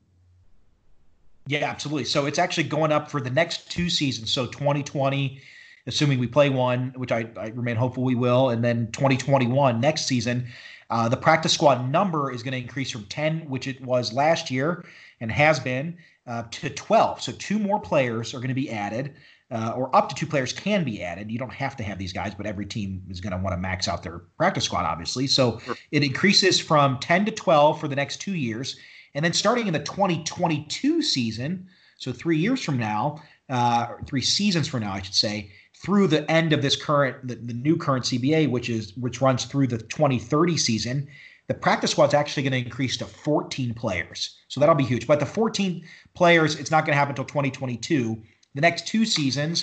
Yeah, 1.46 1.68
absolutely. 1.68 2.04
So 2.04 2.26
it's 2.26 2.38
actually 2.38 2.64
going 2.64 2.92
up 2.92 3.10
for 3.10 3.20
the 3.20 3.30
next 3.30 3.70
two 3.70 3.90
seasons. 3.90 4.32
So 4.32 4.46
2020, 4.46 5.42
assuming 5.86 6.18
we 6.18 6.26
play 6.26 6.48
one, 6.48 6.94
which 6.96 7.12
I, 7.12 7.28
I 7.36 7.48
remain 7.48 7.76
hopeful 7.76 8.02
we 8.02 8.14
will, 8.14 8.50
and 8.50 8.64
then 8.64 8.90
2021 8.92 9.78
next 9.78 10.06
season, 10.06 10.46
uh, 10.88 11.08
the 11.08 11.16
practice 11.16 11.52
squad 11.52 11.90
number 11.90 12.32
is 12.32 12.42
going 12.42 12.52
to 12.52 12.58
increase 12.58 12.90
from 12.90 13.04
10, 13.06 13.48
which 13.48 13.66
it 13.66 13.80
was 13.82 14.12
last 14.12 14.50
year 14.50 14.84
and 15.20 15.30
has 15.30 15.60
been, 15.60 15.98
uh, 16.26 16.44
to 16.50 16.70
12. 16.70 17.22
So 17.22 17.32
two 17.32 17.58
more 17.58 17.78
players 17.78 18.32
are 18.32 18.38
going 18.38 18.48
to 18.48 18.54
be 18.54 18.70
added. 18.70 19.14
Uh, 19.50 19.72
or 19.76 19.94
up 19.94 20.08
to 20.08 20.14
two 20.14 20.26
players 20.26 20.52
can 20.52 20.84
be 20.84 21.02
added. 21.02 21.30
You 21.30 21.38
don't 21.38 21.52
have 21.52 21.76
to 21.76 21.82
have 21.82 21.98
these 21.98 22.12
guys, 22.12 22.34
but 22.34 22.46
every 22.46 22.66
team 22.66 23.02
is 23.08 23.20
going 23.20 23.32
to 23.32 23.38
want 23.38 23.52
to 23.52 23.58
max 23.58 23.88
out 23.88 24.02
their 24.02 24.20
practice 24.36 24.64
squad, 24.64 24.84
obviously. 24.84 25.26
So 25.26 25.58
sure. 25.60 25.76
it 25.90 26.02
increases 26.02 26.58
from 26.58 26.98
10 26.98 27.26
to 27.26 27.30
12 27.30 27.78
for 27.78 27.88
the 27.88 27.96
next 27.96 28.20
two 28.20 28.34
years. 28.34 28.76
And 29.14 29.24
then 29.24 29.32
starting 29.32 29.66
in 29.66 29.72
the 29.72 29.80
2022 29.80 31.02
season, 31.02 31.68
so 31.98 32.12
three 32.12 32.38
years 32.38 32.62
from 32.62 32.78
now, 32.78 33.22
uh, 33.48 33.88
three 34.06 34.22
seasons 34.22 34.66
from 34.66 34.80
now, 34.80 34.92
I 34.92 35.02
should 35.02 35.14
say, 35.14 35.52
through 35.76 36.08
the 36.08 36.28
end 36.30 36.52
of 36.52 36.62
this 36.62 36.76
current, 36.76 37.28
the, 37.28 37.34
the 37.34 37.52
new 37.52 37.76
current 37.76 38.04
CBA, 38.04 38.50
which 38.50 38.70
is 38.70 38.96
which 38.96 39.20
runs 39.20 39.44
through 39.44 39.66
the 39.66 39.78
2030 39.78 40.56
season, 40.56 41.08
the 41.46 41.54
practice 41.54 41.90
squad's 41.90 42.14
actually 42.14 42.42
going 42.42 42.52
to 42.52 42.58
increase 42.58 42.96
to 42.96 43.04
14 43.04 43.74
players. 43.74 44.38
So 44.48 44.60
that'll 44.60 44.74
be 44.74 44.84
huge. 44.84 45.06
But 45.06 45.20
the 45.20 45.26
14 45.26 45.84
players, 46.14 46.58
it's 46.58 46.70
not 46.70 46.86
going 46.86 46.94
to 46.94 46.98
happen 46.98 47.12
until 47.12 47.26
2022. 47.26 48.22
The 48.54 48.60
next 48.60 48.86
two 48.86 49.04
seasons, 49.04 49.62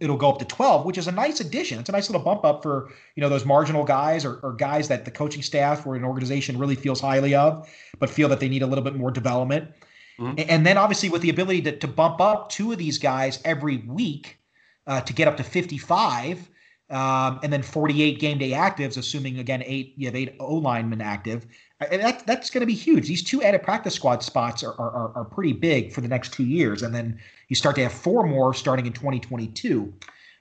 it'll 0.00 0.16
go 0.16 0.30
up 0.30 0.38
to 0.38 0.44
12, 0.44 0.86
which 0.86 0.98
is 0.98 1.08
a 1.08 1.12
nice 1.12 1.40
addition. 1.40 1.78
It's 1.78 1.88
a 1.88 1.92
nice 1.92 2.08
little 2.08 2.24
bump 2.24 2.44
up 2.44 2.62
for, 2.62 2.90
you 3.16 3.20
know, 3.20 3.28
those 3.28 3.44
marginal 3.44 3.84
guys 3.84 4.24
or, 4.24 4.36
or 4.42 4.52
guys 4.52 4.88
that 4.88 5.04
the 5.04 5.10
coaching 5.10 5.42
staff 5.42 5.86
or 5.86 5.94
an 5.96 6.04
organization 6.04 6.58
really 6.58 6.76
feels 6.76 7.00
highly 7.00 7.34
of, 7.34 7.68
but 7.98 8.08
feel 8.08 8.28
that 8.28 8.40
they 8.40 8.48
need 8.48 8.62
a 8.62 8.66
little 8.66 8.84
bit 8.84 8.94
more 8.94 9.10
development. 9.10 9.70
Mm-hmm. 10.18 10.44
And 10.48 10.66
then 10.66 10.78
obviously 10.78 11.08
with 11.08 11.22
the 11.22 11.30
ability 11.30 11.62
to, 11.62 11.76
to 11.76 11.88
bump 11.88 12.20
up 12.20 12.50
two 12.50 12.72
of 12.72 12.78
these 12.78 12.98
guys 12.98 13.40
every 13.44 13.78
week 13.78 14.38
uh, 14.86 15.00
to 15.00 15.12
get 15.12 15.26
up 15.26 15.36
to 15.38 15.42
55, 15.42 16.50
um, 16.90 17.40
and 17.42 17.52
then 17.52 17.62
48 17.62 18.20
game 18.20 18.38
day 18.38 18.50
actives, 18.50 18.96
assuming 18.98 19.38
again 19.38 19.62
eight 19.64 19.94
you 19.96 20.06
have 20.06 20.14
eight 20.14 20.36
O 20.38 20.54
linemen 20.54 21.00
active. 21.00 21.46
And 21.80 22.00
that, 22.00 22.26
that's 22.26 22.50
going 22.50 22.60
to 22.60 22.66
be 22.66 22.74
huge. 22.74 23.08
These 23.08 23.24
two 23.24 23.42
added 23.42 23.62
practice 23.62 23.94
squad 23.94 24.22
spots 24.22 24.62
are, 24.62 24.78
are, 24.80 25.12
are 25.16 25.24
pretty 25.24 25.52
big 25.52 25.92
for 25.92 26.00
the 26.00 26.08
next 26.08 26.32
two 26.32 26.44
years, 26.44 26.82
and 26.82 26.94
then 26.94 27.18
you 27.48 27.56
start 27.56 27.74
to 27.76 27.82
have 27.82 27.92
four 27.92 28.24
more 28.24 28.54
starting 28.54 28.86
in 28.86 28.92
2022. 28.92 29.92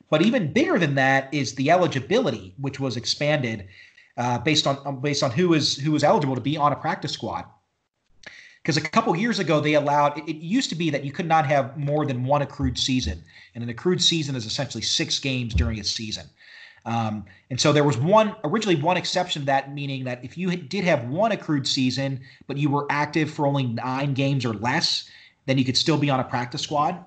But 0.10 0.22
even 0.22 0.54
bigger 0.54 0.78
than 0.78 0.94
that 0.96 1.34
is 1.34 1.56
the 1.56 1.72
eligibility, 1.72 2.54
which 2.60 2.80
was 2.80 2.98
expanded 2.98 3.68
uh, 4.16 4.38
based 4.38 4.68
on 4.68 5.02
based 5.02 5.24
on 5.24 5.32
who 5.32 5.56
is 5.56 5.76
who 5.76 5.96
is 5.96 6.04
eligible 6.04 6.36
to 6.36 6.42
be 6.42 6.56
on 6.56 6.72
a 6.72 6.76
practice 6.76 7.12
squad. 7.12 7.46
Because 8.62 8.78
a 8.78 8.82
couple 8.82 9.16
years 9.16 9.40
ago 9.40 9.60
they 9.60 9.74
allowed 9.74 10.20
it, 10.20 10.30
it 10.30 10.36
used 10.38 10.70
to 10.70 10.76
be 10.76 10.92
that 10.92 11.04
you 11.04 11.12
could 11.12 11.26
not 11.26 11.48
have 11.48 11.78
more 11.78 12.06
than 12.06 12.26
one 12.26 12.44
accrued 12.44 12.78
season, 12.78 13.24
and 13.56 13.64
an 13.64 13.70
accrued 13.70 14.04
season 14.04 14.36
is 14.36 14.46
essentially 14.46 14.84
six 14.84 15.18
games 15.20 15.56
during 15.56 15.80
a 15.80 15.84
season. 15.84 16.28
Um, 16.86 17.26
and 17.50 17.60
so 17.60 17.72
there 17.72 17.84
was 17.84 17.98
one 17.98 18.36
originally 18.44 18.82
one 18.82 18.98
exception 18.98 19.44
to 19.44 19.46
that, 19.46 19.74
meaning 19.74 20.04
that 20.04 20.24
if 20.24 20.38
you 20.38 20.56
did 20.56 20.84
have 20.84 21.06
one 21.06 21.32
accrued 21.32 21.66
season, 21.66 22.20
but 22.48 22.58
you 22.58 22.70
were 22.70 22.86
active 22.90 23.32
for 23.32 23.48
only 23.48 23.66
nine 23.66 24.14
games 24.14 24.46
or 24.46 24.54
less, 24.54 25.10
then 25.46 25.58
you 25.58 25.66
could 25.66 25.78
still 25.78 25.98
be 25.98 26.10
on 26.10 26.20
a 26.20 26.24
practice 26.24 26.62
squad. 26.62 27.04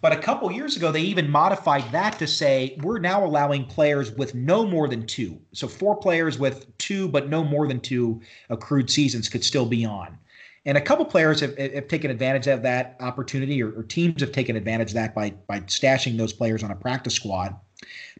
But 0.00 0.12
a 0.12 0.18
couple 0.18 0.50
years 0.52 0.76
ago, 0.76 0.92
they 0.92 1.00
even 1.00 1.28
modified 1.28 1.90
that 1.90 2.16
to 2.20 2.26
say 2.26 2.78
we're 2.82 3.00
now 3.00 3.24
allowing 3.24 3.64
players 3.64 4.12
with 4.12 4.34
no 4.34 4.64
more 4.64 4.86
than 4.86 5.06
two. 5.06 5.40
So 5.52 5.66
four 5.66 5.96
players 5.96 6.38
with 6.38 6.76
two, 6.78 7.08
but 7.08 7.28
no 7.28 7.42
more 7.42 7.66
than 7.66 7.80
two 7.80 8.20
accrued 8.48 8.90
seasons 8.90 9.28
could 9.28 9.42
still 9.42 9.66
be 9.66 9.84
on. 9.84 10.18
And 10.64 10.78
a 10.78 10.80
couple 10.80 11.04
players 11.04 11.40
have, 11.40 11.58
have 11.58 11.88
taken 11.88 12.12
advantage 12.12 12.46
of 12.46 12.62
that 12.62 12.96
opportunity, 13.00 13.60
or, 13.60 13.72
or 13.72 13.82
teams 13.82 14.20
have 14.20 14.30
taken 14.30 14.54
advantage 14.54 14.90
of 14.90 14.94
that 14.94 15.14
by 15.14 15.30
by 15.48 15.58
stashing 15.62 16.16
those 16.16 16.32
players 16.32 16.62
on 16.62 16.70
a 16.70 16.76
practice 16.76 17.14
squad. 17.14 17.56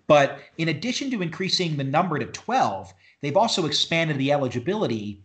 But 0.07 0.41
in 0.59 0.69
addition 0.69 1.11
to 1.11 1.23
increasing 1.23 1.77
the 1.77 1.85
number 1.85 2.19
to 2.19 2.27
12, 2.27 2.93
they've 3.21 3.37
also 3.37 3.67
expanded 3.67 4.19
the 4.19 4.33
eligibility 4.33 5.23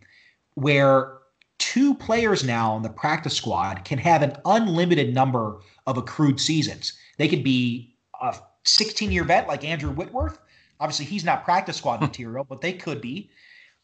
where 0.54 1.18
two 1.58 1.94
players 1.94 2.44
now 2.44 2.72
on 2.72 2.82
the 2.82 2.88
practice 2.88 3.34
squad 3.34 3.84
can 3.84 3.98
have 3.98 4.22
an 4.22 4.36
unlimited 4.44 5.12
number 5.12 5.60
of 5.86 5.98
accrued 5.98 6.40
seasons. 6.40 6.92
They 7.16 7.28
could 7.28 7.44
be 7.44 7.96
a 8.20 8.36
16 8.64 9.10
year 9.10 9.24
vet 9.24 9.48
like 9.48 9.64
Andrew 9.64 9.90
Whitworth. 9.90 10.38
Obviously, 10.80 11.06
he's 11.06 11.24
not 11.24 11.44
practice 11.44 11.76
squad 11.76 11.98
hmm. 11.98 12.04
material, 12.04 12.44
but 12.44 12.60
they 12.60 12.72
could 12.72 13.00
be. 13.00 13.30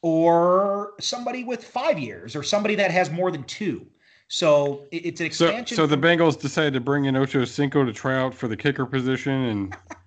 Or 0.03 0.95
somebody 1.01 1.45
with 1.45 1.65
five 1.65 1.99
years, 1.99 2.37
or 2.37 2.43
somebody 2.43 2.75
that 2.75 2.91
has 2.91 3.11
more 3.11 3.31
than 3.31 3.43
two. 3.45 3.87
So 4.29 4.87
it's 4.91 5.21
an 5.21 5.27
expansion. 5.27 5.77
So, 5.77 5.83
so 5.83 5.87
the 5.87 5.97
Bengals 5.97 6.39
decided 6.39 6.75
to 6.75 6.81
bring 6.81 7.07
in 7.07 7.17
Ocho 7.17 7.45
Cinco 7.45 7.85
to 7.85 7.93
try 7.93 8.17
out 8.19 8.35
for 8.35 8.49
the 8.49 8.57
kicker 8.57 8.85
position, 8.85 9.33
and 9.33 9.77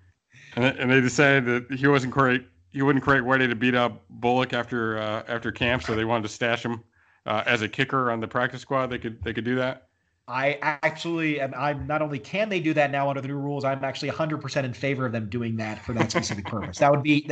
and, 0.58 0.78
and 0.78 0.90
they 0.90 1.00
decided 1.00 1.44
that 1.46 1.78
he 1.78 1.86
wasn't 1.86 2.12
quite 2.12 2.44
he 2.70 2.82
wouldn't 2.82 3.04
quite 3.04 3.20
ready 3.20 3.48
to 3.48 3.54
beat 3.54 3.74
up 3.74 4.02
Bullock 4.10 4.52
after 4.52 4.98
uh, 4.98 5.22
after 5.28 5.52
camp, 5.52 5.82
so 5.82 5.94
they 5.94 6.04
wanted 6.04 6.24
to 6.24 6.28
stash 6.28 6.64
him 6.64 6.82
uh, 7.26 7.42
as 7.46 7.62
a 7.62 7.68
kicker 7.68 8.10
on 8.10 8.20
the 8.20 8.28
practice 8.28 8.60
squad. 8.60 8.88
They 8.88 8.98
could 8.98 9.22
they 9.22 9.32
could 9.32 9.44
do 9.44 9.56
that. 9.56 9.84
I 10.26 10.58
actually 10.60 11.40
am. 11.40 11.54
I'm 11.56 11.86
not 11.86 12.02
only 12.02 12.18
can 12.18 12.50
they 12.50 12.60
do 12.60 12.74
that 12.74 12.90
now 12.90 13.08
under 13.08 13.22
the 13.22 13.28
new 13.28 13.38
rules, 13.38 13.64
I'm 13.64 13.82
actually 13.82 14.10
100% 14.10 14.62
in 14.62 14.74
favor 14.74 15.06
of 15.06 15.12
them 15.12 15.30
doing 15.30 15.56
that 15.56 15.82
for 15.82 15.94
that 15.94 16.10
specific 16.10 16.44
purpose. 16.46 16.78
That 16.78 16.90
would 16.90 17.02
be 17.02 17.30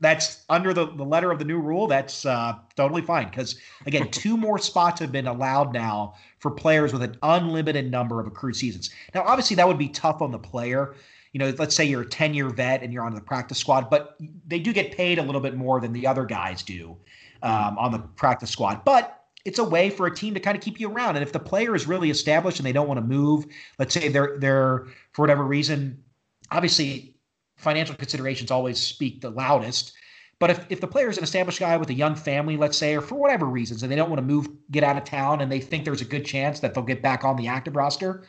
that's 0.00 0.46
under 0.48 0.72
the, 0.72 0.86
the 0.86 1.04
letter 1.04 1.30
of 1.30 1.38
the 1.38 1.44
new 1.44 1.60
rule. 1.60 1.86
That's 1.86 2.24
uh, 2.24 2.54
totally 2.74 3.02
fine 3.02 3.28
because 3.28 3.58
again, 3.84 4.08
two 4.12 4.38
more 4.38 4.56
spots 4.56 4.98
have 5.00 5.12
been 5.12 5.26
allowed 5.26 5.74
now 5.74 6.14
for 6.38 6.50
players 6.50 6.92
with 6.92 7.02
an 7.02 7.18
unlimited 7.22 7.90
number 7.90 8.18
of 8.18 8.26
accrued 8.26 8.56
seasons. 8.56 8.88
Now, 9.14 9.24
obviously, 9.24 9.56
that 9.56 9.68
would 9.68 9.78
be 9.78 9.88
tough 9.88 10.22
on 10.22 10.30
the 10.30 10.38
player 10.38 10.94
you 11.32 11.38
know, 11.38 11.52
let's 11.58 11.74
say 11.74 11.84
you're 11.84 12.02
a 12.02 12.08
10 12.08 12.34
year 12.34 12.48
vet 12.48 12.82
and 12.82 12.92
you're 12.92 13.04
on 13.04 13.14
the 13.14 13.20
practice 13.20 13.58
squad, 13.58 13.90
but 13.90 14.16
they 14.46 14.58
do 14.58 14.72
get 14.72 14.92
paid 14.92 15.18
a 15.18 15.22
little 15.22 15.40
bit 15.40 15.56
more 15.56 15.80
than 15.80 15.92
the 15.92 16.06
other 16.06 16.24
guys 16.24 16.62
do 16.62 16.96
um, 17.42 17.78
on 17.78 17.92
the 17.92 17.98
practice 17.98 18.50
squad. 18.50 18.84
But 18.84 19.14
it's 19.44 19.58
a 19.58 19.64
way 19.64 19.90
for 19.90 20.06
a 20.06 20.14
team 20.14 20.34
to 20.34 20.40
kind 20.40 20.56
of 20.56 20.62
keep 20.62 20.80
you 20.80 20.90
around. 20.90 21.16
And 21.16 21.22
if 21.22 21.32
the 21.32 21.38
player 21.38 21.74
is 21.74 21.86
really 21.86 22.10
established 22.10 22.58
and 22.58 22.66
they 22.66 22.72
don't 22.72 22.88
want 22.88 22.98
to 22.98 23.06
move, 23.06 23.46
let's 23.78 23.94
say 23.94 24.08
they're 24.08 24.36
they're 24.38 24.86
for 25.12 25.22
whatever 25.22 25.44
reason, 25.44 26.02
obviously 26.50 27.14
financial 27.56 27.94
considerations 27.94 28.50
always 28.50 28.80
speak 28.80 29.20
the 29.20 29.30
loudest. 29.30 29.94
But 30.38 30.50
if, 30.50 30.66
if 30.70 30.80
the 30.80 30.86
player 30.86 31.08
is 31.08 31.18
an 31.18 31.24
established 31.24 31.58
guy 31.58 31.76
with 31.76 31.90
a 31.90 31.94
young 31.94 32.14
family, 32.14 32.56
let's 32.56 32.78
say, 32.78 32.94
or 32.94 33.00
for 33.00 33.16
whatever 33.16 33.46
reasons, 33.46 33.82
and 33.82 33.90
they 33.90 33.96
don't 33.96 34.08
want 34.08 34.20
to 34.20 34.26
move, 34.26 34.48
get 34.70 34.84
out 34.84 34.96
of 34.96 35.02
town, 35.02 35.40
and 35.40 35.50
they 35.50 35.60
think 35.60 35.84
there's 35.84 36.00
a 36.00 36.04
good 36.04 36.24
chance 36.24 36.60
that 36.60 36.74
they'll 36.74 36.84
get 36.84 37.02
back 37.02 37.24
on 37.24 37.36
the 37.36 37.48
active 37.48 37.74
roster, 37.74 38.24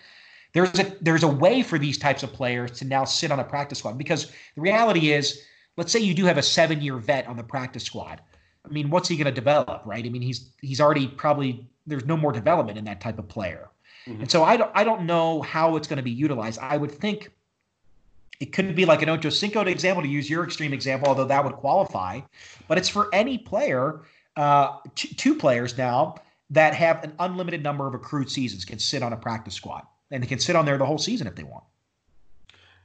there's 0.53 0.79
a 0.79 0.95
there's 1.01 1.23
a 1.23 1.27
way 1.27 1.61
for 1.61 1.77
these 1.77 1.97
types 1.97 2.23
of 2.23 2.33
players 2.33 2.71
to 2.79 2.85
now 2.85 3.03
sit 3.03 3.31
on 3.31 3.39
a 3.39 3.43
practice 3.43 3.79
squad 3.79 3.97
because 3.97 4.31
the 4.55 4.61
reality 4.61 5.11
is, 5.11 5.43
let's 5.77 5.91
say 5.91 5.99
you 5.99 6.13
do 6.13 6.25
have 6.25 6.37
a 6.37 6.43
seven 6.43 6.81
year 6.81 6.97
vet 6.97 7.27
on 7.27 7.37
the 7.37 7.43
practice 7.43 7.83
squad. 7.83 8.21
I 8.65 8.69
mean, 8.69 8.89
what's 8.89 9.07
he 9.07 9.15
going 9.15 9.25
to 9.25 9.31
develop, 9.31 9.83
right? 9.85 10.03
I 10.03 10.09
mean, 10.09 10.21
he's 10.21 10.49
he's 10.61 10.81
already 10.81 11.07
probably 11.07 11.67
there's 11.85 12.05
no 12.05 12.17
more 12.17 12.31
development 12.31 12.77
in 12.77 12.85
that 12.85 12.99
type 12.99 13.19
of 13.19 13.27
player, 13.27 13.69
mm-hmm. 14.07 14.21
and 14.21 14.31
so 14.31 14.43
I 14.43 14.57
don't 14.57 14.71
I 14.73 14.83
don't 14.83 15.05
know 15.05 15.41
how 15.43 15.75
it's 15.75 15.87
going 15.87 15.97
to 15.97 16.03
be 16.03 16.11
utilized. 16.11 16.59
I 16.59 16.77
would 16.77 16.91
think 16.91 17.31
it 18.39 18.51
couldn't 18.51 18.75
be 18.75 18.85
like 18.85 19.01
an 19.03 19.09
Ocho 19.09 19.29
Cinco 19.29 19.61
example 19.61 20.01
to 20.01 20.09
use 20.09 20.29
your 20.29 20.43
extreme 20.43 20.73
example, 20.73 21.09
although 21.09 21.25
that 21.25 21.43
would 21.43 21.53
qualify. 21.53 22.21
But 22.67 22.77
it's 22.77 22.89
for 22.89 23.13
any 23.13 23.37
player, 23.37 24.01
uh, 24.35 24.77
t- 24.95 25.13
two 25.13 25.35
players 25.35 25.77
now 25.77 26.15
that 26.49 26.73
have 26.73 27.03
an 27.03 27.13
unlimited 27.19 27.61
number 27.61 27.85
of 27.85 27.93
accrued 27.93 28.31
seasons 28.31 28.65
can 28.65 28.79
sit 28.79 29.03
on 29.03 29.13
a 29.13 29.17
practice 29.17 29.53
squad 29.53 29.83
and 30.11 30.23
they 30.23 30.27
can 30.27 30.39
sit 30.39 30.55
on 30.55 30.65
there 30.65 30.77
the 30.77 30.85
whole 30.85 30.97
season 30.97 31.27
if 31.27 31.35
they 31.35 31.43
want. 31.43 31.63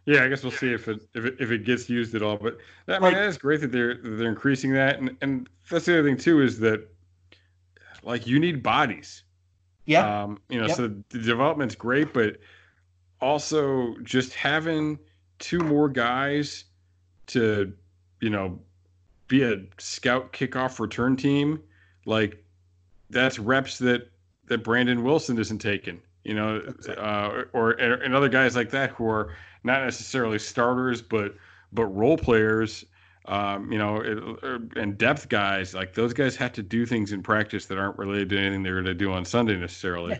Yeah, 0.07 0.25
I 0.25 0.29
guess 0.29 0.43
we'll 0.43 0.53
see 0.53 0.72
if 0.72 0.87
it 0.89 1.01
if 1.14 1.25
it, 1.25 1.37
if 1.41 1.51
it 1.51 1.64
gets 1.64 1.89
used 1.89 2.14
at 2.14 2.22
all. 2.22 2.37
But 2.37 2.59
that, 2.87 3.03
I 3.03 3.05
mean, 3.05 3.14
that 3.14 3.25
is 3.25 3.39
great 3.39 3.61
that 3.62 3.72
they're 3.72 3.97
they're 3.97 4.29
increasing 4.29 4.72
that, 4.75 4.99
and 4.99 5.16
and 5.22 5.49
that's 5.70 5.87
the 5.87 5.99
other 5.99 6.09
thing 6.09 6.18
too 6.18 6.43
is 6.43 6.59
that 6.61 6.87
like 8.03 8.27
you 8.27 8.39
need 8.39 8.62
bodies. 8.62 9.22
Yeah. 9.87 10.22
Um, 10.22 10.41
you 10.49 10.61
know, 10.61 10.66
yep. 10.66 10.77
so 10.77 10.89
the 11.09 11.18
development's 11.18 11.75
great, 11.75 12.12
but 12.12 12.39
also 13.20 13.95
just 14.03 14.35
having 14.35 14.99
two 15.39 15.61
more 15.61 15.89
guys 15.89 16.64
to 17.29 17.72
you 18.20 18.29
know 18.29 18.59
be 19.29 19.43
a 19.43 19.62
scout 19.79 20.35
kickoff 20.35 20.79
return 20.81 21.16
team, 21.16 21.62
like 22.05 22.45
that's 23.09 23.39
reps 23.39 23.79
that 23.79 24.11
that 24.49 24.62
Brandon 24.62 25.03
Wilson 25.03 25.39
isn't 25.39 25.61
taking 25.61 26.03
you 26.25 26.35
know, 26.35 26.62
uh, 26.97 27.45
or 27.53 27.72
and 27.72 28.14
other 28.14 28.29
guys 28.29 28.57
like 28.57 28.70
that 28.70 28.91
who 28.91 29.09
are 29.09 29.35
not 29.62 29.85
necessarily 29.85 30.39
starters, 30.39 31.01
but 31.03 31.35
but 31.72 31.87
role 31.87 32.16
players, 32.16 32.85
um, 33.27 33.70
you 33.70 33.79
know, 33.79 34.01
and 34.77 34.97
depth 34.99 35.29
guys. 35.29 35.75
Like 35.75 35.95
those 35.95 36.12
guys 36.12 36.37
have 36.37 36.53
to 36.55 36.62
do 36.62 36.87
things 36.87 37.12
in 37.12 37.22
practice 37.22 37.66
that 37.66 37.79
aren't 37.79 37.99
related 37.99 38.31
to 38.31 38.39
anything 38.39 38.62
they're 38.62 38.75
going 38.75 38.85
to 38.87 38.95
do 38.95 39.12
on 39.12 39.25
Sunday 39.25 39.57
necessarily. 39.57 40.12
Yeah. 40.12 40.18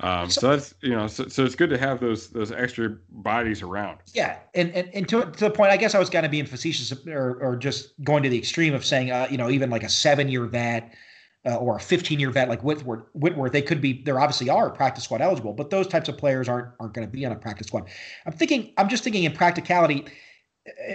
Um, 0.00 0.28
so, 0.28 0.40
so, 0.40 0.50
that's 0.50 0.74
you 0.82 0.90
know, 0.90 1.06
so, 1.06 1.26
so 1.28 1.44
it's 1.44 1.54
good 1.54 1.70
to 1.70 1.78
have 1.78 2.00
those 2.00 2.28
those 2.28 2.52
extra 2.52 2.96
bodies 3.10 3.62
around. 3.62 3.98
Yeah, 4.12 4.38
and 4.54 4.70
and, 4.72 4.90
and 4.92 5.08
to, 5.08 5.22
to 5.24 5.44
the 5.44 5.50
point, 5.50 5.72
I 5.72 5.78
guess 5.78 5.94
I 5.94 5.98
was 5.98 6.10
kind 6.10 6.26
of 6.26 6.30
being 6.30 6.44
facetious 6.44 6.92
or, 7.06 7.38
or 7.40 7.56
just 7.56 7.92
going 8.04 8.22
to 8.22 8.28
the 8.28 8.36
extreme 8.36 8.74
of 8.74 8.84
saying, 8.84 9.10
uh, 9.10 9.26
you 9.30 9.38
know, 9.38 9.48
even 9.48 9.70
like 9.70 9.84
a 9.84 9.88
seven 9.88 10.28
year 10.28 10.44
vet 10.44 10.94
uh, 11.46 11.56
or 11.56 11.76
a 11.76 11.80
15 11.80 12.18
year 12.18 12.30
vet 12.30 12.48
like 12.48 12.62
Whitworth, 12.62 13.04
Whitworth, 13.14 13.52
they 13.52 13.62
could 13.62 13.80
be, 13.80 14.02
there 14.02 14.18
obviously 14.18 14.50
are 14.50 14.68
practice 14.70 15.04
squad 15.04 15.20
eligible, 15.20 15.52
but 15.52 15.70
those 15.70 15.86
types 15.86 16.08
of 16.08 16.18
players 16.18 16.48
aren't, 16.48 16.68
aren't 16.80 16.92
going 16.92 17.06
to 17.06 17.10
be 17.10 17.24
on 17.24 17.32
a 17.32 17.36
practice 17.36 17.68
squad. 17.68 17.88
I'm 18.26 18.32
thinking, 18.32 18.72
I'm 18.76 18.88
just 18.88 19.04
thinking 19.04 19.24
in 19.24 19.32
practicality, 19.32 20.04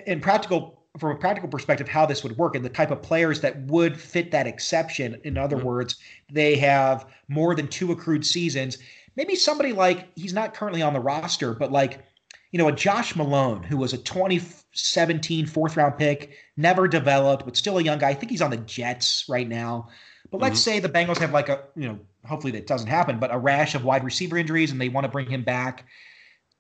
in 0.06 0.20
practical, 0.20 0.84
from 0.99 1.16
a 1.16 1.20
practical 1.20 1.47
perspective, 1.47 1.88
how 1.88 2.06
this 2.06 2.22
would 2.24 2.38
work 2.38 2.56
and 2.56 2.66
the 2.66 2.70
type 2.70 2.91
of 2.91 3.02
players 3.02 3.39
that 3.41 3.62
would 3.68 3.97
fit 3.97 4.32
that 4.32 4.45
exception. 4.45 5.20
In 5.24 5.38
other 5.38 5.56
mm-hmm. 5.56 5.68
words, 5.68 5.95
they 6.30 6.58
have 6.58 7.06
more 7.30 7.56
than 7.56 7.68
two 7.68 7.93
accrued 7.93 8.26
seasons. 8.26 8.78
Maybe 9.16 9.36
somebody 9.36 9.72
like, 9.72 10.10
he's 10.16 10.34
not 10.34 10.54
currently 10.54 10.82
on 10.82 10.91
the 10.91 10.99
roster, 10.99 11.54
but 11.54 11.72
like, 11.72 12.04
you 12.52 12.58
know, 12.58 12.68
a 12.68 12.74
Josh 12.74 13.16
Malone, 13.16 13.64
who 13.64 13.78
was 13.78 13.93
a 13.93 13.97
2017 13.97 15.45
fourth 15.45 15.78
round 15.78 15.97
pick, 15.97 16.34
never 16.58 16.89
developed, 16.89 17.45
but 17.45 17.56
still 17.56 17.78
a 17.78 17.84
young 17.84 17.99
guy. 17.99 18.10
I 18.10 18.14
think 18.14 18.32
he's 18.32 18.41
on 18.41 18.52
the 18.52 18.58
Jets 18.58 19.24
right 19.30 19.47
now. 19.47 19.88
But 20.32 20.39
let's 20.39 20.61
mm-hmm. 20.61 20.71
say 20.71 20.79
the 20.79 20.89
Bengals 20.89 21.17
have 21.17 21.32
like 21.32 21.49
a, 21.49 21.63
you 21.75 21.88
know, 21.88 21.99
hopefully 22.25 22.51
that 22.53 22.65
doesn't 22.65 22.88
happen, 22.88 23.19
but 23.19 23.34
a 23.34 23.38
rash 23.38 23.75
of 23.75 23.84
wide 23.84 24.03
receiver 24.03 24.38
injuries 24.38 24.71
and 24.71 24.79
they 24.79 24.89
want 24.89 25.03
to 25.03 25.11
bring 25.11 25.29
him 25.29 25.43
back. 25.43 25.86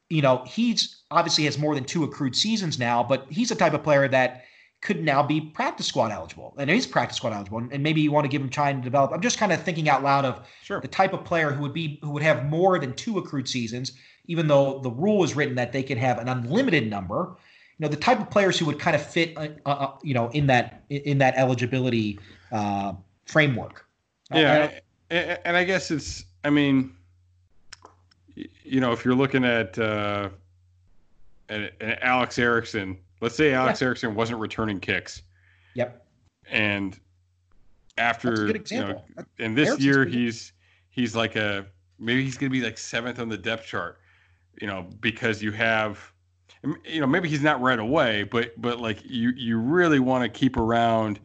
You 0.09 0.21
know, 0.21 0.43
he's 0.45 1.03
obviously 1.09 1.45
has 1.45 1.57
more 1.57 1.73
than 1.73 1.85
two 1.85 2.03
accrued 2.03 2.35
seasons 2.35 2.77
now, 2.77 3.01
but 3.01 3.25
he's 3.29 3.49
the 3.49 3.55
type 3.55 3.73
of 3.73 3.81
player 3.81 4.07
that 4.09 4.43
could 4.81 5.03
now 5.03 5.21
be 5.21 5.39
practice 5.39 5.85
squad 5.85 6.11
eligible 6.11 6.55
and 6.57 6.69
he's 6.69 6.87
practice 6.87 7.17
squad 7.17 7.33
eligible 7.33 7.59
and 7.71 7.83
maybe 7.83 8.01
you 8.01 8.11
want 8.11 8.25
to 8.25 8.29
give 8.29 8.41
him 8.41 8.49
time 8.49 8.77
to 8.77 8.83
develop 8.83 9.11
i'm 9.11 9.21
just 9.21 9.37
kind 9.37 9.51
of 9.51 9.61
thinking 9.61 9.87
out 9.87 10.01
loud 10.01 10.25
of 10.25 10.47
sure. 10.63 10.81
the 10.81 10.87
type 10.87 11.13
of 11.13 11.23
player 11.23 11.51
who 11.51 11.61
would 11.61 11.73
be 11.73 11.99
who 12.01 12.09
would 12.09 12.23
have 12.23 12.45
more 12.45 12.79
than 12.79 12.91
two 12.93 13.19
accrued 13.19 13.47
seasons 13.47 13.93
even 14.25 14.47
though 14.47 14.79
the 14.79 14.89
rule 14.89 15.23
is 15.23 15.35
written 15.35 15.55
that 15.55 15.71
they 15.71 15.83
can 15.83 15.99
have 15.99 16.17
an 16.17 16.27
unlimited 16.27 16.89
number 16.89 17.35
you 17.77 17.85
know 17.85 17.87
the 17.87 17.95
type 17.95 18.19
of 18.19 18.29
players 18.31 18.57
who 18.57 18.65
would 18.65 18.79
kind 18.79 18.95
of 18.95 19.05
fit 19.05 19.37
uh, 19.37 19.49
uh 19.67 19.91
you 20.01 20.15
know 20.15 20.29
in 20.29 20.47
that 20.47 20.83
in 20.89 21.19
that 21.19 21.35
eligibility 21.37 22.19
uh, 22.51 22.93
framework 23.31 23.85
yeah 24.33 24.71
and, 25.09 25.39
and 25.45 25.57
i 25.57 25.63
guess 25.63 25.91
it's 25.91 26.25
i 26.43 26.49
mean 26.49 26.93
you 28.35 28.79
know 28.79 28.91
if 28.91 29.03
you're 29.03 29.15
looking 29.15 29.43
at 29.43 29.77
uh 29.77 30.29
alex 32.01 32.39
erickson 32.39 32.97
Let's 33.21 33.35
say 33.35 33.53
Alex 33.53 33.79
yeah. 33.79 33.85
Erickson 33.85 34.15
wasn't 34.15 34.39
returning 34.39 34.79
kicks. 34.79 35.21
Yep. 35.75 36.05
And 36.49 36.99
after 37.97 38.47
you 38.47 38.79
know, 38.79 39.01
and 39.37 39.55
this 39.55 39.79
year 39.79 40.05
he's 40.05 40.53
he's 40.89 41.15
like 41.15 41.35
a 41.35 41.67
maybe 41.99 42.23
he's 42.23 42.37
gonna 42.37 42.49
be 42.49 42.61
like 42.61 42.79
seventh 42.79 43.19
on 43.19 43.29
the 43.29 43.37
depth 43.37 43.67
chart. 43.67 43.99
You 44.59 44.67
know, 44.67 44.87
because 44.99 45.41
you 45.41 45.51
have 45.51 46.11
you 46.83 46.99
know, 46.99 47.07
maybe 47.07 47.29
he's 47.29 47.43
not 47.43 47.61
right 47.61 47.79
away, 47.79 48.23
but 48.23 48.59
but 48.59 48.81
like 48.81 49.03
you 49.05 49.29
you 49.37 49.59
really 49.59 49.99
want 49.99 50.23
to 50.23 50.39
keep 50.39 50.57
around 50.57 51.19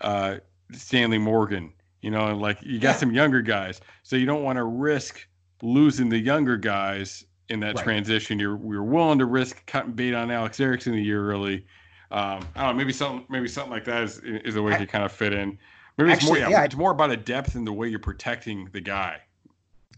uh 0.00 0.36
Stanley 0.76 1.18
Morgan, 1.18 1.72
you 2.00 2.10
know, 2.10 2.26
and 2.28 2.40
like 2.40 2.58
you 2.62 2.78
got 2.78 2.90
yeah. 2.90 2.96
some 2.96 3.12
younger 3.12 3.42
guys. 3.42 3.80
So 4.02 4.16
you 4.16 4.26
don't 4.26 4.42
want 4.42 4.56
to 4.56 4.64
risk 4.64 5.26
losing 5.62 6.08
the 6.08 6.18
younger 6.18 6.56
guys 6.56 7.24
in 7.48 7.60
that 7.60 7.76
right. 7.76 7.84
transition. 7.84 8.38
You're 8.38 8.56
we 8.56 8.76
are 8.76 8.82
willing 8.82 9.18
to 9.18 9.26
risk 9.26 9.64
cutting 9.66 9.92
bait 9.92 10.14
on 10.14 10.30
Alex 10.30 10.60
Erickson 10.60 10.94
a 10.94 10.98
year 10.98 11.30
early. 11.30 11.66
Um, 12.10 12.46
I 12.54 12.62
don't 12.62 12.70
know, 12.70 12.72
maybe 12.74 12.92
something 12.92 13.26
maybe 13.28 13.48
something 13.48 13.72
like 13.72 13.84
that 13.84 14.02
is 14.02 14.18
is 14.20 14.54
the 14.54 14.62
way 14.62 14.74
I, 14.74 14.78
to 14.78 14.86
kind 14.86 15.04
of 15.04 15.12
fit 15.12 15.32
in. 15.32 15.58
Maybe 15.96 16.12
it's 16.12 16.24
more 16.24 16.38
yeah, 16.38 16.48
yeah, 16.48 16.64
it's 16.64 16.76
more 16.76 16.90
about 16.90 17.10
a 17.10 17.16
depth 17.16 17.54
and 17.54 17.66
the 17.66 17.72
way 17.72 17.88
you're 17.88 17.98
protecting 17.98 18.68
the 18.72 18.80
guy. 18.80 19.20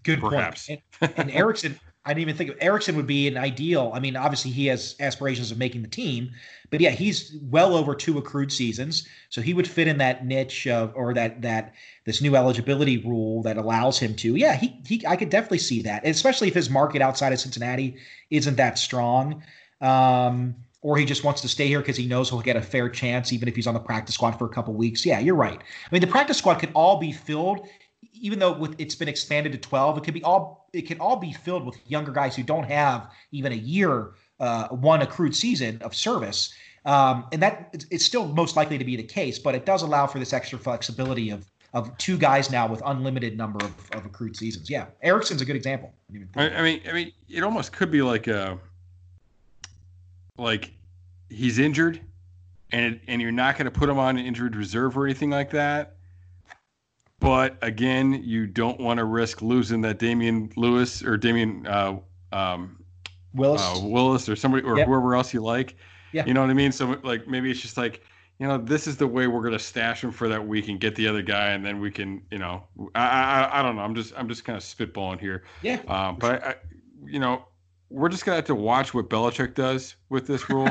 Good 0.02 0.20
perhaps. 0.20 0.68
point. 0.68 0.82
And, 1.00 1.12
and 1.16 1.30
Erickson, 1.30 1.78
I 2.06 2.10
didn't 2.10 2.22
even 2.22 2.36
think 2.36 2.50
of 2.50 2.56
Erickson 2.60 2.94
would 2.96 3.06
be 3.06 3.26
an 3.26 3.36
ideal. 3.36 3.90
I 3.92 3.98
mean, 3.98 4.16
obviously 4.16 4.52
he 4.52 4.66
has 4.66 4.94
aspirations 5.00 5.50
of 5.50 5.58
making 5.58 5.82
the 5.82 5.88
team, 5.88 6.30
but 6.70 6.80
yeah, 6.80 6.90
he's 6.90 7.36
well 7.42 7.74
over 7.74 7.96
two 7.96 8.16
accrued 8.16 8.52
seasons, 8.52 9.06
so 9.28 9.42
he 9.42 9.52
would 9.52 9.66
fit 9.66 9.88
in 9.88 9.98
that 9.98 10.24
niche 10.24 10.68
of 10.68 10.92
or 10.94 11.12
that 11.14 11.42
that 11.42 11.74
this 12.04 12.22
new 12.22 12.36
eligibility 12.36 12.98
rule 12.98 13.42
that 13.42 13.56
allows 13.56 13.98
him 13.98 14.14
to. 14.16 14.36
Yeah, 14.36 14.54
he 14.54 14.80
he 14.86 15.04
I 15.06 15.16
could 15.16 15.30
definitely 15.30 15.58
see 15.58 15.82
that, 15.82 16.06
especially 16.06 16.46
if 16.46 16.54
his 16.54 16.70
market 16.70 17.02
outside 17.02 17.32
of 17.32 17.40
Cincinnati 17.40 17.96
isn't 18.30 18.56
that 18.56 18.78
strong. 18.78 19.42
Um, 19.80 20.54
or 20.82 20.96
he 20.96 21.04
just 21.04 21.24
wants 21.24 21.40
to 21.40 21.48
stay 21.48 21.66
here 21.66 21.80
because 21.80 21.96
he 21.96 22.06
knows 22.06 22.30
he'll 22.30 22.40
get 22.40 22.54
a 22.54 22.62
fair 22.62 22.88
chance, 22.88 23.32
even 23.32 23.48
if 23.48 23.56
he's 23.56 23.66
on 23.66 23.74
the 23.74 23.80
practice 23.80 24.14
squad 24.14 24.38
for 24.38 24.44
a 24.44 24.48
couple 24.48 24.72
weeks. 24.72 25.04
Yeah, 25.04 25.18
you're 25.18 25.34
right. 25.34 25.58
I 25.58 25.88
mean, 25.90 26.00
the 26.00 26.06
practice 26.06 26.38
squad 26.38 26.60
could 26.60 26.70
all 26.74 27.00
be 27.00 27.10
filled 27.10 27.66
even 28.12 28.38
though 28.38 28.52
with, 28.52 28.74
it's 28.78 28.94
been 28.94 29.08
expanded 29.08 29.52
to 29.52 29.58
12 29.58 29.98
it 29.98 30.04
could 30.04 30.14
be 30.14 30.22
all 30.22 30.68
it 30.72 30.82
can 30.82 30.98
all 31.00 31.16
be 31.16 31.32
filled 31.32 31.64
with 31.64 31.78
younger 31.88 32.12
guys 32.12 32.36
who 32.36 32.42
don't 32.42 32.64
have 32.64 33.10
even 33.32 33.52
a 33.52 33.56
year 33.56 34.12
uh, 34.40 34.68
one 34.68 35.00
accrued 35.00 35.34
season 35.34 35.80
of 35.82 35.94
service. 35.94 36.52
Um, 36.84 37.26
and 37.32 37.42
that 37.42 37.84
it's 37.90 38.04
still 38.04 38.28
most 38.28 38.54
likely 38.54 38.78
to 38.78 38.84
be 38.84 38.96
the 38.96 39.02
case 39.02 39.38
but 39.38 39.54
it 39.54 39.66
does 39.66 39.82
allow 39.82 40.06
for 40.06 40.18
this 40.18 40.32
extra 40.32 40.58
flexibility 40.58 41.30
of 41.30 41.46
of 41.74 41.96
two 41.98 42.16
guys 42.16 42.50
now 42.50 42.66
with 42.66 42.80
unlimited 42.86 43.36
number 43.36 43.64
of, 43.64 43.74
of 43.92 44.06
accrued 44.06 44.36
seasons. 44.36 44.70
Yeah 44.70 44.86
erickson's 45.02 45.42
a 45.42 45.44
good 45.44 45.56
example. 45.56 45.92
I, 46.36 46.50
I 46.50 46.62
mean 46.62 46.80
i 46.88 46.92
mean 46.92 47.12
it 47.28 47.42
almost 47.42 47.72
could 47.72 47.90
be 47.90 48.02
like 48.02 48.28
a 48.28 48.58
like 50.38 50.72
he's 51.28 51.58
injured 51.58 52.00
and 52.70 53.00
and 53.08 53.20
you're 53.20 53.32
not 53.32 53.56
going 53.56 53.64
to 53.64 53.70
put 53.70 53.88
him 53.88 53.98
on 53.98 54.16
an 54.16 54.24
injured 54.24 54.54
reserve 54.54 54.96
or 54.96 55.06
anything 55.06 55.30
like 55.30 55.50
that 55.50 55.95
but 57.20 57.56
again, 57.62 58.20
you 58.24 58.46
don't 58.46 58.78
want 58.78 58.98
to 58.98 59.04
risk 59.04 59.42
losing 59.42 59.80
that 59.82 59.98
Damien 59.98 60.50
Lewis 60.56 61.02
or 61.02 61.16
Damion 61.16 61.66
uh, 61.66 62.36
um, 62.36 62.84
Willis, 63.34 63.62
uh, 63.62 63.80
Willis 63.82 64.28
or 64.28 64.36
somebody 64.36 64.64
or 64.64 64.78
yep. 64.78 64.86
whoever 64.86 65.14
else 65.14 65.32
you 65.32 65.40
like. 65.40 65.76
Yeah. 66.12 66.24
You 66.26 66.34
know 66.34 66.40
what 66.40 66.50
I 66.50 66.54
mean? 66.54 66.72
So 66.72 66.98
like 67.02 67.26
maybe 67.26 67.50
it's 67.50 67.60
just 67.60 67.76
like 67.76 68.02
you 68.38 68.46
know 68.46 68.58
this 68.58 68.86
is 68.86 68.96
the 68.96 69.06
way 69.06 69.26
we're 69.26 69.42
gonna 69.42 69.58
stash 69.58 70.04
him 70.04 70.12
for 70.12 70.28
that 70.28 70.46
week 70.46 70.68
and 70.68 70.78
get 70.78 70.94
the 70.94 71.08
other 71.08 71.22
guy, 71.22 71.48
and 71.48 71.64
then 71.64 71.80
we 71.80 71.90
can 71.90 72.22
you 72.30 72.38
know 72.38 72.64
I 72.94 73.06
I, 73.06 73.60
I 73.60 73.62
don't 73.62 73.76
know. 73.76 73.82
I'm 73.82 73.94
just 73.94 74.12
I'm 74.16 74.28
just 74.28 74.44
kind 74.44 74.56
of 74.56 74.62
spitballing 74.62 75.20
here. 75.20 75.44
Yeah. 75.62 75.80
Um, 75.88 76.16
but 76.18 76.42
I, 76.42 76.50
I, 76.50 76.54
you 77.04 77.18
know 77.18 77.46
we're 77.90 78.08
just 78.08 78.24
gonna 78.24 78.36
have 78.36 78.46
to 78.46 78.54
watch 78.54 78.94
what 78.94 79.08
Belichick 79.08 79.54
does 79.54 79.96
with 80.08 80.26
this 80.26 80.48
rule, 80.50 80.68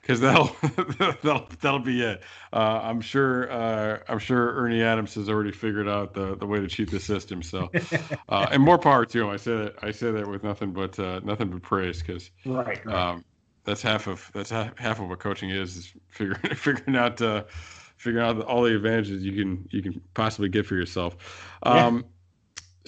because 0.00 0.20
that'll, 0.20 0.54
that'll 0.98 1.46
that'll 1.60 1.78
be 1.80 2.02
it. 2.02 2.22
Uh, 2.52 2.80
I'm 2.82 3.00
sure 3.00 3.50
uh, 3.50 3.98
I'm 4.08 4.18
sure 4.18 4.54
Ernie 4.54 4.82
Adams 4.82 5.14
has 5.14 5.28
already 5.28 5.52
figured 5.52 5.88
out 5.88 6.14
the, 6.14 6.36
the 6.36 6.46
way 6.46 6.60
to 6.60 6.68
cheat 6.68 6.90
the 6.90 7.00
system. 7.00 7.42
So, 7.42 7.70
uh, 8.28 8.46
and 8.50 8.62
more 8.62 8.78
power 8.78 9.06
to 9.06 9.22
him. 9.22 9.28
I 9.28 9.36
say 9.36 9.56
that 9.56 9.74
I 9.82 9.90
say 9.90 10.10
that 10.10 10.26
with 10.28 10.42
nothing 10.42 10.72
but 10.72 10.98
uh, 10.98 11.20
nothing 11.24 11.48
but 11.48 11.62
praise, 11.62 12.02
because 12.02 12.30
right, 12.44 12.84
right. 12.84 12.94
Um, 12.94 13.24
that's 13.64 13.82
half 13.82 14.06
of 14.06 14.30
that's 14.34 14.50
half, 14.50 14.78
half 14.78 15.00
of 15.00 15.08
what 15.08 15.18
coaching 15.18 15.50
is 15.50 15.76
is 15.76 15.92
figuring 16.08 16.54
figuring 16.54 16.96
out 16.96 17.20
uh, 17.22 17.44
figuring 17.96 18.24
out 18.24 18.40
all 18.42 18.62
the 18.62 18.74
advantages 18.74 19.24
you 19.24 19.32
can 19.32 19.66
you 19.70 19.82
can 19.82 20.00
possibly 20.14 20.48
get 20.48 20.66
for 20.66 20.74
yourself. 20.74 21.16
Um, 21.62 21.96
yeah. 21.96 22.02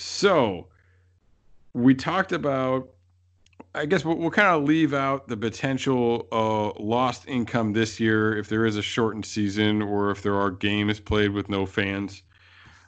So, 0.01 0.69
we 1.73 1.93
talked 1.93 2.31
about 2.31 2.91
I 3.75 3.87
guess 3.87 4.05
we'll, 4.05 4.17
we'll 4.17 4.31
kind 4.31 4.49
of 4.49 4.65
leave 4.65 4.95
out 4.95 5.29
the 5.29 5.37
potential 5.37 6.27
uh, 6.33 6.83
lost 6.83 7.29
income 7.29 7.73
this 7.73 8.01
year 8.01 8.37
if 8.37 8.49
there 8.49 8.67
is 8.67 8.77
a 8.77 8.83
shortened 8.83 9.27
season 9.27 9.83
or 9.83 10.11
if 10.11 10.23
there 10.23 10.35
are 10.35 10.51
games 10.51 11.01
played 11.01 11.31
with 11.31 11.49
no 11.49 11.67
fans, 11.67 12.23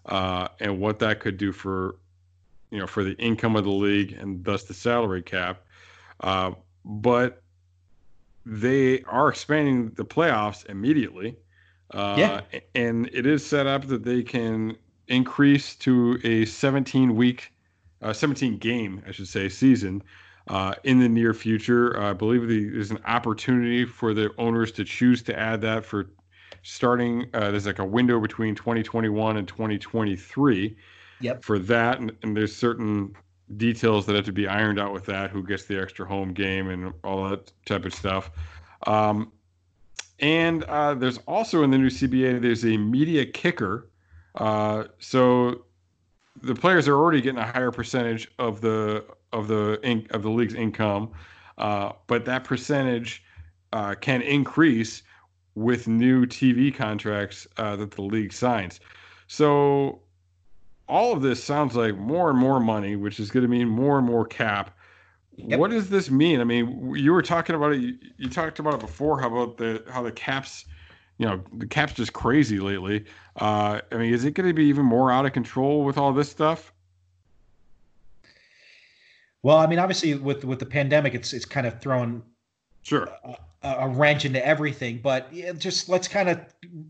uh, 0.06 0.48
and 0.58 0.80
what 0.80 0.98
that 1.00 1.20
could 1.20 1.36
do 1.36 1.52
for 1.52 1.96
you 2.70 2.78
know 2.78 2.86
for 2.86 3.04
the 3.04 3.12
income 3.14 3.56
of 3.56 3.64
the 3.64 3.70
league 3.70 4.12
and 4.12 4.44
thus 4.44 4.64
the 4.64 4.74
salary 4.74 5.22
cap. 5.22 5.62
Uh, 6.20 6.52
but 6.84 7.42
they 8.46 9.02
are 9.02 9.28
expanding 9.28 9.90
the 9.90 10.04
playoffs 10.04 10.68
immediately. 10.68 11.36
Uh, 11.92 12.16
yeah. 12.18 12.60
And 12.74 13.10
it 13.12 13.26
is 13.26 13.44
set 13.44 13.66
up 13.66 13.86
that 13.88 14.04
they 14.04 14.22
can 14.22 14.76
increase 15.08 15.74
to 15.76 16.18
a 16.24 16.44
17 16.44 17.16
week, 17.16 17.52
uh, 18.00 18.12
17 18.12 18.58
game, 18.58 19.02
I 19.06 19.10
should 19.10 19.28
say, 19.28 19.48
season 19.48 20.02
uh, 20.48 20.74
in 20.84 20.98
the 20.98 21.08
near 21.08 21.34
future. 21.34 21.98
Uh, 22.00 22.10
I 22.10 22.12
believe 22.12 22.48
there's 22.48 22.90
an 22.90 23.00
opportunity 23.06 23.84
for 23.84 24.14
the 24.14 24.30
owners 24.38 24.72
to 24.72 24.84
choose 24.84 25.22
to 25.24 25.38
add 25.38 25.60
that 25.62 25.84
for 25.84 26.10
starting. 26.62 27.26
Uh, 27.34 27.50
there's 27.50 27.66
like 27.66 27.78
a 27.78 27.84
window 27.84 28.20
between 28.20 28.54
2021 28.54 29.36
and 29.36 29.46
2023 29.48 30.76
yep. 31.20 31.42
for 31.44 31.58
that. 31.58 32.00
And, 32.00 32.12
and, 32.22 32.36
there's 32.36 32.54
certain 32.54 33.14
details 33.56 34.06
that 34.06 34.16
have 34.16 34.24
to 34.26 34.32
be 34.32 34.46
ironed 34.46 34.78
out 34.78 34.92
with 34.92 35.06
that 35.06 35.30
who 35.30 35.42
gets 35.42 35.64
the 35.64 35.80
extra 35.80 36.06
home 36.06 36.32
game 36.32 36.68
and 36.68 36.92
all 37.04 37.28
that 37.28 37.52
type 37.66 37.84
of 37.84 37.94
stuff. 37.94 38.30
Um, 38.86 39.32
and 40.20 40.64
uh, 40.64 40.94
there's 40.94 41.18
also 41.26 41.62
in 41.62 41.70
the 41.70 41.78
new 41.78 41.88
CBA, 41.88 42.40
there's 42.42 42.64
a 42.64 42.76
media 42.76 43.24
kicker. 43.24 43.90
Uh, 44.34 44.84
so 44.98 45.64
the 46.42 46.54
players 46.54 46.86
are 46.88 46.94
already 46.94 47.20
getting 47.20 47.40
a 47.40 47.46
higher 47.46 47.70
percentage 47.70 48.30
of 48.38 48.60
the 48.60 49.04
of 49.32 49.48
the 49.48 49.80
in, 49.82 50.06
of 50.10 50.22
the 50.22 50.30
league's 50.30 50.54
income, 50.54 51.10
uh, 51.58 51.92
but 52.06 52.24
that 52.24 52.44
percentage 52.44 53.22
uh, 53.72 53.94
can 53.94 54.22
increase 54.22 55.02
with 55.54 55.88
new 55.88 56.26
TV 56.26 56.74
contracts 56.74 57.46
uh, 57.56 57.76
that 57.76 57.90
the 57.92 58.02
league 58.02 58.32
signs. 58.32 58.80
So 59.26 60.00
all 60.88 61.12
of 61.12 61.22
this 61.22 61.42
sounds 61.42 61.76
like 61.76 61.96
more 61.96 62.30
and 62.30 62.38
more 62.38 62.60
money, 62.60 62.96
which 62.96 63.20
is 63.20 63.30
going 63.30 63.42
to 63.42 63.48
mean 63.48 63.68
more 63.68 63.98
and 63.98 64.06
more 64.06 64.26
cap. 64.26 64.76
Yep. 65.36 65.58
What 65.58 65.70
does 65.70 65.88
this 65.88 66.10
mean? 66.10 66.40
I 66.40 66.44
mean, 66.44 66.94
you 66.94 67.12
were 67.12 67.22
talking 67.22 67.54
about 67.54 67.72
it. 67.72 67.80
You, 67.80 67.98
you 68.16 68.28
talked 68.28 68.58
about 68.58 68.74
it 68.74 68.80
before. 68.80 69.20
How 69.20 69.28
about 69.28 69.56
the 69.56 69.84
how 69.88 70.02
the 70.02 70.12
caps? 70.12 70.66
You 71.18 71.26
know, 71.26 71.44
the 71.52 71.66
cap's 71.66 71.92
just 71.92 72.12
crazy 72.14 72.58
lately. 72.58 73.04
Uh, 73.36 73.80
I 73.92 73.96
mean, 73.96 74.12
is 74.12 74.24
it 74.24 74.32
going 74.32 74.48
to 74.48 74.54
be 74.54 74.64
even 74.64 74.86
more 74.86 75.12
out 75.12 75.26
of 75.26 75.32
control 75.32 75.84
with 75.84 75.98
all 75.98 76.12
this 76.12 76.30
stuff? 76.30 76.72
Well, 79.42 79.56
I 79.56 79.66
mean, 79.66 79.78
obviously 79.78 80.14
with 80.14 80.44
with 80.44 80.58
the 80.58 80.66
pandemic, 80.66 81.14
it's 81.14 81.32
it's 81.32 81.44
kind 81.44 81.66
of 81.66 81.80
thrown 81.80 82.22
sure 82.82 83.08
a, 83.24 83.36
a 83.62 83.88
wrench 83.88 84.24
into 84.24 84.44
everything. 84.44 85.00
But 85.02 85.32
just 85.58 85.88
let's 85.88 86.08
kind 86.08 86.28
of 86.28 86.40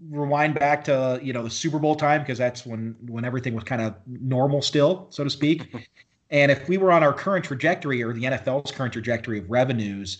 rewind 0.09 0.59
back 0.59 0.85
to 0.85 1.21
you 1.23 1.33
know 1.33 1.45
the 1.45 1.51
Super 1.51 1.79
Bowl 1.79 1.95
time 1.95 2.23
because 2.23 2.39
that's 2.39 2.67
when 2.67 2.97
when 3.07 3.25
everything 3.25 3.55
was 3.55 3.65
kind 3.65 3.83
of 3.83 3.95
normal 4.07 4.63
still, 4.63 5.07
so 5.11 5.25
to 5.25 5.31
speak. 5.31 5.75
And 6.33 6.53
if 6.53 6.69
we 6.69 6.79
were 6.79 6.93
on 6.93 7.03
our 7.03 7.13
current 7.13 7.45
trajectory 7.45 8.05
or 8.05 8.13
the 8.13 8.23
NFL's 8.23 8.71
current 8.71 8.93
trajectory 8.93 9.41
of 9.41 9.51
revenues, 9.51 10.19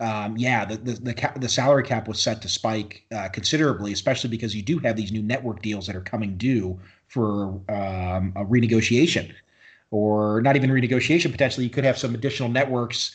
um, 0.00 0.36
yeah, 0.36 0.64
the 0.64 0.76
the 0.76 0.92
the, 0.94 1.14
cap, 1.14 1.40
the, 1.40 1.48
salary 1.48 1.84
cap 1.84 2.08
was 2.08 2.20
set 2.20 2.42
to 2.42 2.48
spike 2.48 3.04
uh, 3.14 3.28
considerably, 3.28 3.92
especially 3.92 4.30
because 4.30 4.56
you 4.56 4.62
do 4.62 4.78
have 4.80 4.96
these 4.96 5.12
new 5.12 5.22
network 5.22 5.62
deals 5.62 5.86
that 5.86 5.94
are 5.94 6.00
coming 6.00 6.36
due 6.36 6.80
for 7.06 7.44
um, 7.68 8.32
a 8.34 8.44
renegotiation, 8.44 9.32
or 9.92 10.40
not 10.42 10.56
even 10.56 10.70
renegotiation. 10.70 11.30
Potentially, 11.30 11.64
you 11.64 11.70
could 11.70 11.84
have 11.84 11.96
some 11.96 12.14
additional 12.14 12.48
networks. 12.48 13.14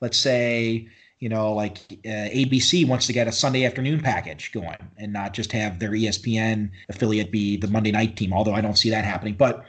Let's 0.00 0.18
say, 0.18 0.88
you 1.20 1.28
know, 1.28 1.52
like 1.52 1.78
uh, 2.04 2.32
ABC 2.34 2.88
wants 2.88 3.06
to 3.06 3.12
get 3.12 3.28
a 3.28 3.32
Sunday 3.32 3.64
afternoon 3.64 4.00
package 4.00 4.50
going, 4.50 4.78
and 4.98 5.12
not 5.12 5.34
just 5.34 5.52
have 5.52 5.78
their 5.78 5.90
ESPN 5.90 6.70
affiliate 6.88 7.30
be 7.30 7.56
the 7.56 7.68
Monday 7.68 7.92
night 7.92 8.16
team. 8.16 8.32
Although 8.32 8.54
I 8.54 8.60
don't 8.60 8.76
see 8.76 8.90
that 8.90 9.04
happening, 9.04 9.34
but 9.34 9.64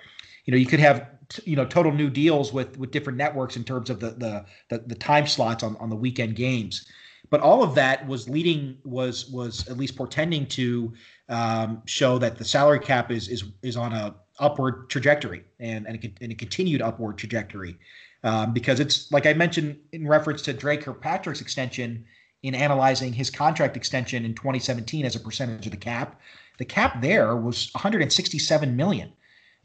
you 0.46 0.52
know, 0.52 0.58
you 0.58 0.66
could 0.66 0.80
have 0.80 1.08
you 1.44 1.56
know 1.56 1.66
total 1.66 1.92
new 1.92 2.10
deals 2.10 2.52
with 2.52 2.80
with 2.80 2.90
different 2.90 3.18
networks 3.18 3.56
in 3.56 3.64
terms 3.64 3.90
of 3.92 4.00
the 4.00 4.12
the 4.12 4.46
the, 4.70 4.84
the 4.88 4.96
time 4.96 5.28
slots 5.28 5.62
on, 5.62 5.76
on 5.78 5.90
the 5.90 5.96
weekend 5.96 6.36
games 6.36 6.86
but 7.32 7.42
all 7.42 7.64
of 7.64 7.74
that 7.74 8.08
was 8.08 8.30
leading 8.30 8.78
was 8.84 9.28
was 9.32 9.68
at 9.68 9.78
least 9.78 9.96
portending 9.96 10.46
to 10.46 10.94
um, 11.28 11.82
show 11.86 12.20
that 12.20 12.38
the 12.38 12.46
salary 12.46 12.80
cap 12.80 13.12
is 13.12 13.28
is 13.28 13.46
is 13.64 13.76
on 13.76 13.94
a 13.94 14.14
upward 14.40 14.90
trajectory 14.90 15.44
and 15.60 15.88
and 15.88 16.04
a, 16.04 16.14
and 16.24 16.32
a 16.32 16.36
continued 16.36 16.82
upward 16.82 17.18
trajectory 17.18 17.78
um, 18.24 18.54
because 18.54 18.80
it's 18.80 19.12
like 19.12 19.26
I 19.26 19.34
mentioned 19.34 19.78
in 19.92 20.08
reference 20.08 20.42
to 20.44 20.54
Dre 20.54 20.78
Kirkpatrick's 20.78 21.42
extension 21.42 22.06
in 22.44 22.54
analyzing 22.54 23.14
his 23.14 23.30
contract 23.30 23.76
extension 23.76 24.26
in 24.26 24.34
2017 24.36 25.06
as 25.06 25.16
a 25.16 25.20
percentage 25.20 25.66
of 25.66 25.72
the 25.72 25.78
cap 25.78 26.20
the 26.58 26.66
cap 26.66 27.02
there 27.02 27.36
was 27.36 27.70
167 27.74 28.76
million 28.76 29.12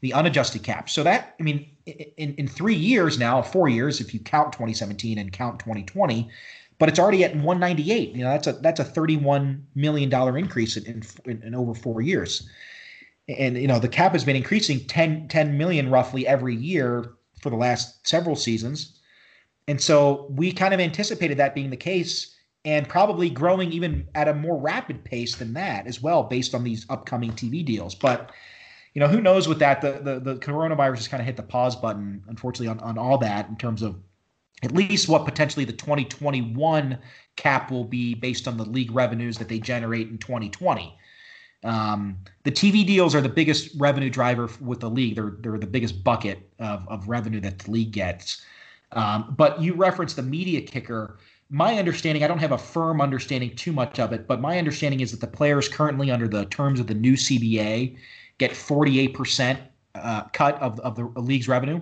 the 0.01 0.13
unadjusted 0.13 0.63
cap. 0.63 0.89
So 0.89 1.03
that, 1.03 1.35
I 1.39 1.43
mean, 1.43 1.69
in, 1.85 2.33
in 2.35 2.47
three 2.47 2.75
years 2.75 3.17
now, 3.17 3.41
four 3.41 3.69
years, 3.69 4.01
if 4.01 4.13
you 4.13 4.19
count 4.19 4.51
2017 4.51 5.17
and 5.17 5.31
count 5.31 5.59
2020, 5.59 6.29
but 6.79 6.89
it's 6.89 6.97
already 6.97 7.23
at 7.23 7.35
198. 7.35 8.15
You 8.15 8.23
know, 8.23 8.31
that's 8.31 8.47
a 8.47 8.53
that's 8.53 8.79
a 8.79 8.83
31 8.83 9.65
million 9.75 10.09
dollar 10.09 10.37
increase 10.37 10.77
in, 10.77 11.03
in, 11.25 11.43
in 11.43 11.55
over 11.55 11.75
four 11.75 12.01
years. 12.01 12.49
And 13.37 13.57
you 13.57 13.67
know, 13.67 13.79
the 13.79 13.87
cap 13.87 14.13
has 14.13 14.23
been 14.23 14.35
increasing 14.35 14.79
10 14.81 15.27
10 15.27 15.57
million 15.57 15.89
roughly 15.89 16.27
every 16.27 16.55
year 16.55 17.13
for 17.41 17.49
the 17.49 17.55
last 17.55 18.07
several 18.07 18.35
seasons. 18.35 18.99
And 19.67 19.79
so 19.81 20.27
we 20.29 20.51
kind 20.51 20.73
of 20.73 20.79
anticipated 20.79 21.37
that 21.37 21.55
being 21.55 21.69
the 21.69 21.77
case 21.77 22.35
and 22.65 22.87
probably 22.87 23.29
growing 23.29 23.71
even 23.71 24.07
at 24.15 24.27
a 24.27 24.33
more 24.33 24.57
rapid 24.57 25.03
pace 25.03 25.35
than 25.35 25.53
that 25.53 25.87
as 25.87 26.01
well 26.01 26.23
based 26.23 26.53
on 26.53 26.63
these 26.63 26.85
upcoming 26.89 27.31
TV 27.31 27.65
deals. 27.65 27.95
But 27.95 28.31
you 28.93 28.99
know, 28.99 29.07
who 29.07 29.21
knows 29.21 29.47
with 29.47 29.59
that? 29.59 29.81
The, 29.81 30.01
the, 30.03 30.19
the 30.19 30.35
coronavirus 30.35 30.97
has 30.97 31.07
kind 31.07 31.21
of 31.21 31.25
hit 31.25 31.37
the 31.37 31.43
pause 31.43 31.75
button, 31.75 32.23
unfortunately, 32.27 32.67
on, 32.67 32.79
on 32.79 32.97
all 32.97 33.17
that 33.19 33.47
in 33.47 33.55
terms 33.55 33.81
of 33.81 33.95
at 34.63 34.73
least 34.73 35.07
what 35.07 35.25
potentially 35.25 35.65
the 35.65 35.73
2021 35.73 36.97
cap 37.35 37.71
will 37.71 37.85
be 37.85 38.13
based 38.13 38.47
on 38.47 38.57
the 38.57 38.65
league 38.65 38.91
revenues 38.91 39.37
that 39.37 39.47
they 39.47 39.59
generate 39.59 40.09
in 40.09 40.17
2020. 40.17 40.95
Um, 41.63 42.17
the 42.43 42.51
TV 42.51 42.85
deals 42.85 43.13
are 43.13 43.21
the 43.21 43.29
biggest 43.29 43.69
revenue 43.77 44.09
driver 44.09 44.49
with 44.59 44.79
the 44.79 44.89
league. 44.89 45.15
They're 45.15 45.35
they're 45.39 45.57
the 45.57 45.67
biggest 45.67 46.03
bucket 46.03 46.49
of, 46.59 46.87
of 46.87 47.07
revenue 47.07 47.39
that 47.41 47.59
the 47.59 47.71
league 47.71 47.91
gets. 47.91 48.43
Um, 48.93 49.33
but 49.37 49.61
you 49.61 49.73
referenced 49.73 50.15
the 50.15 50.23
media 50.23 50.61
kicker. 50.61 51.17
My 51.49 51.77
understanding, 51.77 52.23
I 52.23 52.27
don't 52.27 52.39
have 52.39 52.53
a 52.53 52.57
firm 52.57 53.01
understanding 53.01 53.55
too 53.55 53.73
much 53.73 53.99
of 53.99 54.13
it, 54.13 54.27
but 54.27 54.39
my 54.39 54.57
understanding 54.57 55.01
is 55.01 55.11
that 55.11 55.19
the 55.19 55.27
players 55.27 55.67
currently 55.67 56.09
under 56.09 56.27
the 56.27 56.45
terms 56.45 56.79
of 56.79 56.87
the 56.87 56.93
new 56.93 57.13
CBA 57.13 57.97
get 58.37 58.51
48% 58.51 59.59
uh, 59.95 60.23
cut 60.33 60.61
of, 60.61 60.79
of 60.79 60.95
the 60.95 61.03
league's 61.19 61.47
revenue. 61.47 61.81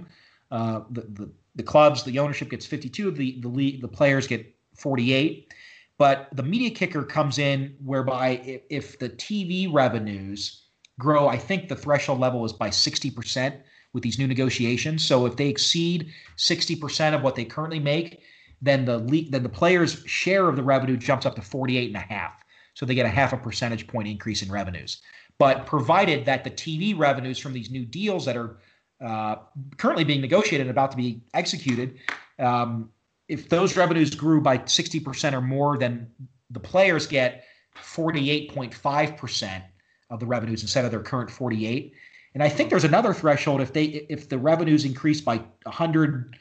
Uh, 0.51 0.81
the, 0.89 1.01
the, 1.01 1.31
the 1.55 1.63
clubs, 1.63 2.03
the 2.03 2.17
ownership 2.19 2.49
gets 2.49 2.65
52. 2.65 3.11
The 3.11 3.39
the 3.41 3.47
league, 3.47 3.81
the 3.81 3.87
players 3.87 4.27
get 4.27 4.55
48. 4.75 5.53
But 5.99 6.29
the 6.31 6.43
media 6.43 6.71
kicker 6.71 7.03
comes 7.03 7.37
in 7.37 7.75
whereby 7.83 8.41
if, 8.45 8.61
if 8.69 8.99
the 8.99 9.09
TV 9.09 9.71
revenues 9.71 10.63
grow, 10.97 11.27
I 11.27 11.37
think 11.37 11.67
the 11.67 11.75
threshold 11.75 12.19
level 12.19 12.43
is 12.45 12.53
by 12.53 12.69
60% 12.69 13.59
with 13.93 14.01
these 14.01 14.17
new 14.17 14.27
negotiations. 14.27 15.05
So 15.05 15.25
if 15.25 15.35
they 15.35 15.49
exceed 15.49 16.11
60% 16.37 17.13
of 17.13 17.21
what 17.21 17.35
they 17.35 17.43
currently 17.43 17.79
make, 17.79 18.21
then 18.61 18.85
the 18.85 18.99
league, 18.99 19.31
then 19.31 19.43
the 19.43 19.49
players' 19.49 20.01
share 20.05 20.47
of 20.47 20.55
the 20.55 20.63
revenue 20.63 20.95
jumps 20.95 21.25
up 21.25 21.35
to 21.35 21.41
48 21.41 21.87
and 21.87 21.97
a 21.97 21.99
half. 21.99 22.33
So 22.75 22.85
they 22.85 22.95
get 22.95 23.05
a 23.05 23.09
half 23.09 23.33
a 23.33 23.37
percentage 23.37 23.85
point 23.85 24.07
increase 24.07 24.41
in 24.41 24.49
revenues. 24.49 25.01
But 25.37 25.65
provided 25.65 26.25
that 26.25 26.45
the 26.45 26.51
TV 26.51 26.97
revenues 26.97 27.39
from 27.39 27.51
these 27.51 27.69
new 27.69 27.85
deals 27.85 28.25
that 28.25 28.37
are 28.37 28.59
uh, 29.03 29.35
currently 29.77 30.05
being 30.05 30.21
negotiated 30.21 30.61
and 30.61 30.71
about 30.71 30.91
to 30.91 30.97
be 30.97 31.21
executed, 31.33 31.97
um, 32.37 32.89
if 33.29 33.47
those 33.47 33.77
revenues 33.77 34.13
grew 34.13 34.41
by 34.41 34.57
60% 34.57 35.33
or 35.33 35.41
more, 35.41 35.77
then 35.77 36.11
the 36.49 36.59
players 36.59 37.05
get 37.07 37.45
48.5% 37.77 39.63
of 40.09 40.19
the 40.19 40.25
revenues 40.25 40.63
instead 40.63 40.83
of 40.83 40.91
their 40.91 41.01
current 41.01 41.29
48. 41.29 41.93
And 42.33 42.43
I 42.43 42.49
think 42.49 42.71
there's 42.71 42.83
another 42.83 43.13
threshold 43.13 43.61
if 43.61 43.71
they 43.71 43.83
if 44.09 44.29
the 44.29 44.37
revenues 44.37 44.83
increase 44.83 45.21
by 45.21 45.37
100, 45.63 46.35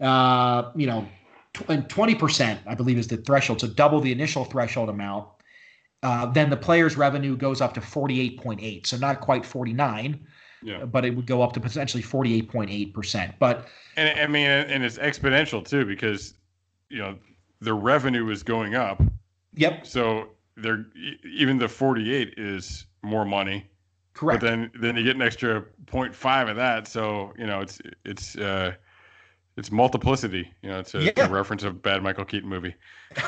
uh, 0.00 0.70
you 0.76 0.86
know, 0.86 1.08
and 1.68 1.88
20%, 1.88 2.58
I 2.66 2.74
believe 2.74 2.98
is 2.98 3.08
the 3.08 3.16
threshold. 3.16 3.60
So 3.60 3.66
double 3.68 4.00
the 4.00 4.12
initial 4.12 4.44
threshold 4.44 4.90
amount. 4.90 5.28
Uh, 6.02 6.26
then 6.26 6.50
the 6.50 6.56
player's 6.56 6.96
revenue 6.96 7.36
goes 7.36 7.62
up 7.62 7.74
to 7.74 7.80
48.8. 7.80 8.86
So 8.86 8.98
not 8.98 9.20
quite 9.20 9.44
49, 9.44 10.26
yeah. 10.62 10.84
but 10.84 11.04
it 11.04 11.10
would 11.10 11.26
go 11.26 11.42
up 11.42 11.52
to 11.54 11.60
potentially 11.60 12.02
48.8%. 12.02 13.34
But 13.38 13.68
and 13.96 14.18
I 14.18 14.26
mean, 14.26 14.46
and 14.46 14.84
it's 14.84 14.98
exponential 14.98 15.66
too 15.66 15.84
because 15.84 16.34
you 16.88 16.98
know 16.98 17.16
the 17.60 17.74
revenue 17.74 18.28
is 18.30 18.42
going 18.42 18.74
up. 18.74 19.02
Yep. 19.54 19.86
So 19.86 20.28
they're 20.56 20.86
even 21.24 21.58
the 21.58 21.68
48 21.68 22.34
is 22.36 22.86
more 23.02 23.24
money. 23.24 23.66
Correct. 24.14 24.40
But 24.40 24.46
then 24.46 24.70
then 24.80 24.96
you 24.96 25.04
get 25.04 25.16
an 25.16 25.22
extra 25.22 25.64
0.5 25.86 26.50
of 26.50 26.56
that. 26.56 26.88
So 26.88 27.32
you 27.38 27.46
know 27.46 27.60
it's 27.60 27.80
it's 28.04 28.36
uh, 28.36 28.74
it's 29.56 29.70
multiplicity. 29.70 30.52
You 30.62 30.70
know, 30.70 30.78
it's 30.80 30.94
a, 30.94 31.04
yeah. 31.04 31.26
a 31.26 31.28
reference 31.28 31.62
of 31.62 31.82
bad 31.82 32.02
Michael 32.02 32.24
Keaton 32.24 32.48
movie. 32.48 32.74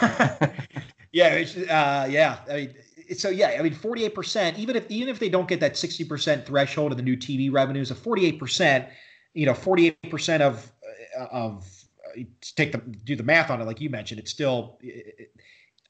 Yeah, 1.13 1.45
uh, 1.71 2.07
yeah. 2.09 2.39
I 2.51 2.55
mean, 2.55 2.75
so 3.17 3.29
yeah, 3.29 3.57
I 3.59 3.63
mean, 3.63 3.75
forty-eight 3.75 4.15
percent. 4.15 4.59
Even 4.59 4.77
if 4.77 4.91
even 4.91 5.09
if 5.09 5.19
they 5.19 5.29
don't 5.29 5.49
get 5.49 5.61
that 5.61 5.77
sixty 5.77 6.05
percent 6.05 6.47
threshold 6.47 6.93
of 6.93 6.97
the 6.99 7.03
new 7.03 7.17
TV 7.17 7.53
revenues, 7.53 7.91
a 7.91 7.95
forty-eight 7.95 8.39
percent, 8.39 8.87
you 9.35 9.47
know, 9.47 9.55
forty-eight 9.55 10.11
percent 10.11 10.43
of 10.43 10.71
uh, 11.19 11.27
of 11.31 11.67
uh, 12.07 12.23
take 12.57 12.73
the 12.73 12.79
do 12.79 13.17
the 13.17 13.23
math 13.23 13.51
on 13.51 13.61
it, 13.61 13.65
like 13.65 13.81
you 13.81 13.91
mentioned, 13.91 14.21
it's 14.21 14.31
still 14.31 14.79
it, 14.81 15.33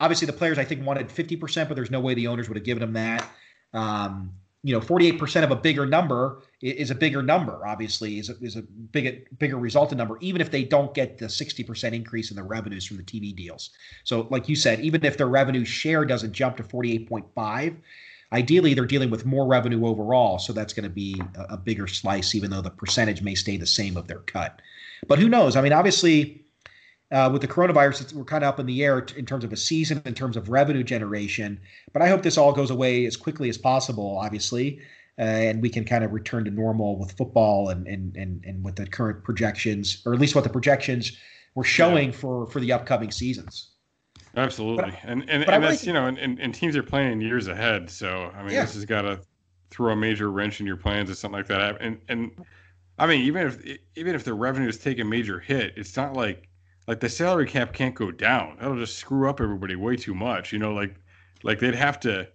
obviously 0.01 0.27
the 0.27 0.33
players 0.33 0.59
I 0.59 0.65
think 0.65 0.87
wanted 0.87 1.11
fifty 1.11 1.37
percent, 1.37 1.69
but 1.69 1.75
there's 1.75 1.91
no 1.91 2.01
way 2.01 2.15
the 2.15 2.27
owners 2.27 2.49
would 2.49 2.57
have 2.57 2.65
given 2.65 2.81
them 2.81 2.93
that. 2.95 3.29
Um, 3.73 4.33
you 4.65 4.75
know, 4.75 4.81
48% 4.81 5.45
of 5.45 5.53
a 5.53 5.57
bigger 5.57 5.87
number 5.87 6.43
is 6.61 6.91
a 6.91 6.95
bigger 6.95 7.23
number, 7.23 7.65
obviously, 7.67 8.19
is 8.19 8.29
a, 8.29 8.35
is 8.41 8.57
a 8.57 8.63
big, 8.63 9.27
bigger 9.39 9.57
resultant 9.57 9.99
number, 9.99 10.19
even 10.21 10.41
if 10.41 10.51
they 10.51 10.65
don't 10.65 10.93
get 10.95 11.19
the 11.19 11.27
60% 11.27 11.93
increase 11.93 12.31
in 12.31 12.37
the 12.37 12.43
revenues 12.43 12.85
from 12.85 12.97
the 12.97 13.05
TV 13.05 13.35
deals. 13.35 13.71
So, 14.03 14.27
like 14.31 14.49
you 14.49 14.57
said, 14.57 14.81
even 14.81 15.05
if 15.05 15.17
their 15.17 15.29
revenue 15.29 15.65
share 15.65 16.05
doesn't 16.05 16.33
jump 16.33 16.57
to 16.57 16.65
48.5, 16.65 17.77
ideally 18.33 18.75
they're 18.75 18.85
dealing 18.85 19.11
with 19.11 19.25
more 19.25 19.47
revenue 19.47 19.87
overall. 19.87 20.39
So 20.39 20.53
that's 20.53 20.73
going 20.73 20.85
to 20.85 20.91
be 20.91 21.21
a, 21.37 21.55
a 21.55 21.57
bigger 21.57 21.87
slice, 21.87 22.35
even 22.35 22.51
though 22.51 22.61
the 22.61 22.71
percentage 22.71 23.23
may 23.23 23.37
stay 23.37 23.57
the 23.57 23.67
same 23.67 23.97
of 23.97 24.09
their 24.09 24.21
cut. 24.21 24.61
But 25.07 25.21
who 25.21 25.29
knows? 25.29 25.55
I 25.55 25.61
mean, 25.61 25.73
obviously, 25.73 26.45
uh, 27.11 27.31
with 27.33 27.43
the 27.43 27.49
coronavirus, 27.49 28.13
we're 28.13 28.25
kind 28.25 28.45
of 28.45 28.49
up 28.49 28.61
in 28.61 28.67
the 28.67 28.85
air 28.85 28.99
in 29.17 29.25
terms 29.25 29.45
of 29.45 29.53
a 29.53 29.57
season, 29.57 30.03
in 30.05 30.15
terms 30.15 30.37
of 30.37 30.49
revenue 30.49 30.83
generation. 30.83 31.61
But 31.93 32.03
I 32.03 32.09
hope 32.09 32.23
this 32.23 32.37
all 32.37 32.53
goes 32.53 32.71
away 32.71 33.07
as 33.07 33.17
quickly 33.17 33.49
as 33.49 33.57
possible, 33.57 34.19
obviously, 34.19 34.81
uh, 35.19 35.23
and 35.23 35.63
we 35.63 35.71
can 35.71 35.85
kind 35.85 36.05
of 36.05 36.13
return 36.13 36.45
to 36.45 36.51
normal 36.51 36.99
with 36.99 37.13
football 37.13 37.71
and 37.71 37.87
and 37.87 38.17
and 38.17 38.45
and 38.45 38.65
with 38.65 38.77
the 38.77 38.87
current 38.87 39.25
projections, 39.25 40.03
or 40.05 40.15
at 40.15 40.21
least 40.21 40.35
what 40.35 40.45
the 40.45 40.51
projections 40.51 41.17
were 41.55 41.65
showing 41.65 42.11
yeah. 42.11 42.17
for 42.17 42.47
for 42.47 42.61
the 42.61 42.73
upcoming 42.73 43.11
seasons. 43.11 43.71
Absolutely, 44.37 44.91
but, 44.91 44.95
and 45.05 45.23
and, 45.29 45.49
and 45.49 45.65
that's 45.65 45.79
think, 45.79 45.87
you 45.87 45.93
know, 45.95 46.07
and, 46.07 46.39
and 46.39 46.55
teams 46.55 46.77
are 46.77 46.83
planning 46.83 47.21
years 47.21 47.49
ahead. 47.49 47.89
So 47.91 48.31
I 48.37 48.43
mean, 48.43 48.53
yeah. 48.53 48.65
this 48.65 48.75
has 48.75 48.85
got 48.85 49.03
to 49.03 49.21
throw 49.71 49.93
a 49.93 49.97
major 49.97 50.31
wrench 50.31 50.61
in 50.61 50.67
your 50.67 50.77
plans 50.77 51.11
or 51.11 51.15
something 51.15 51.39
like 51.39 51.49
that. 51.49 51.81
And 51.81 51.99
and 52.09 52.31
I 52.99 53.07
mean, 53.07 53.23
even 53.23 53.47
if 53.47 53.79
even 53.97 54.15
if 54.15 54.25
the 54.25 54.35
revenues 54.35 54.79
take 54.79 54.99
a 54.99 55.05
major 55.05 55.39
hit, 55.39 55.73
it's 55.77 55.97
not 55.97 56.15
like 56.15 56.48
like 56.89 57.01
the 57.01 57.09
salary 57.09 57.47
cap 57.47 57.75
can't 57.75 57.95
go 57.95 58.11
down. 58.11 58.57
That'll 58.59 58.79
just 58.79 58.97
screw 58.99 59.29
up 59.29 59.41
everybody 59.41 59.77
way 59.77 59.95
too 59.95 60.15
much. 60.15 60.53
You 60.53 60.59
know, 60.59 60.73
like 60.73 60.97
like 61.45 61.61
they'd 61.61 61.75
have 61.75 62.01
to 62.01 62.27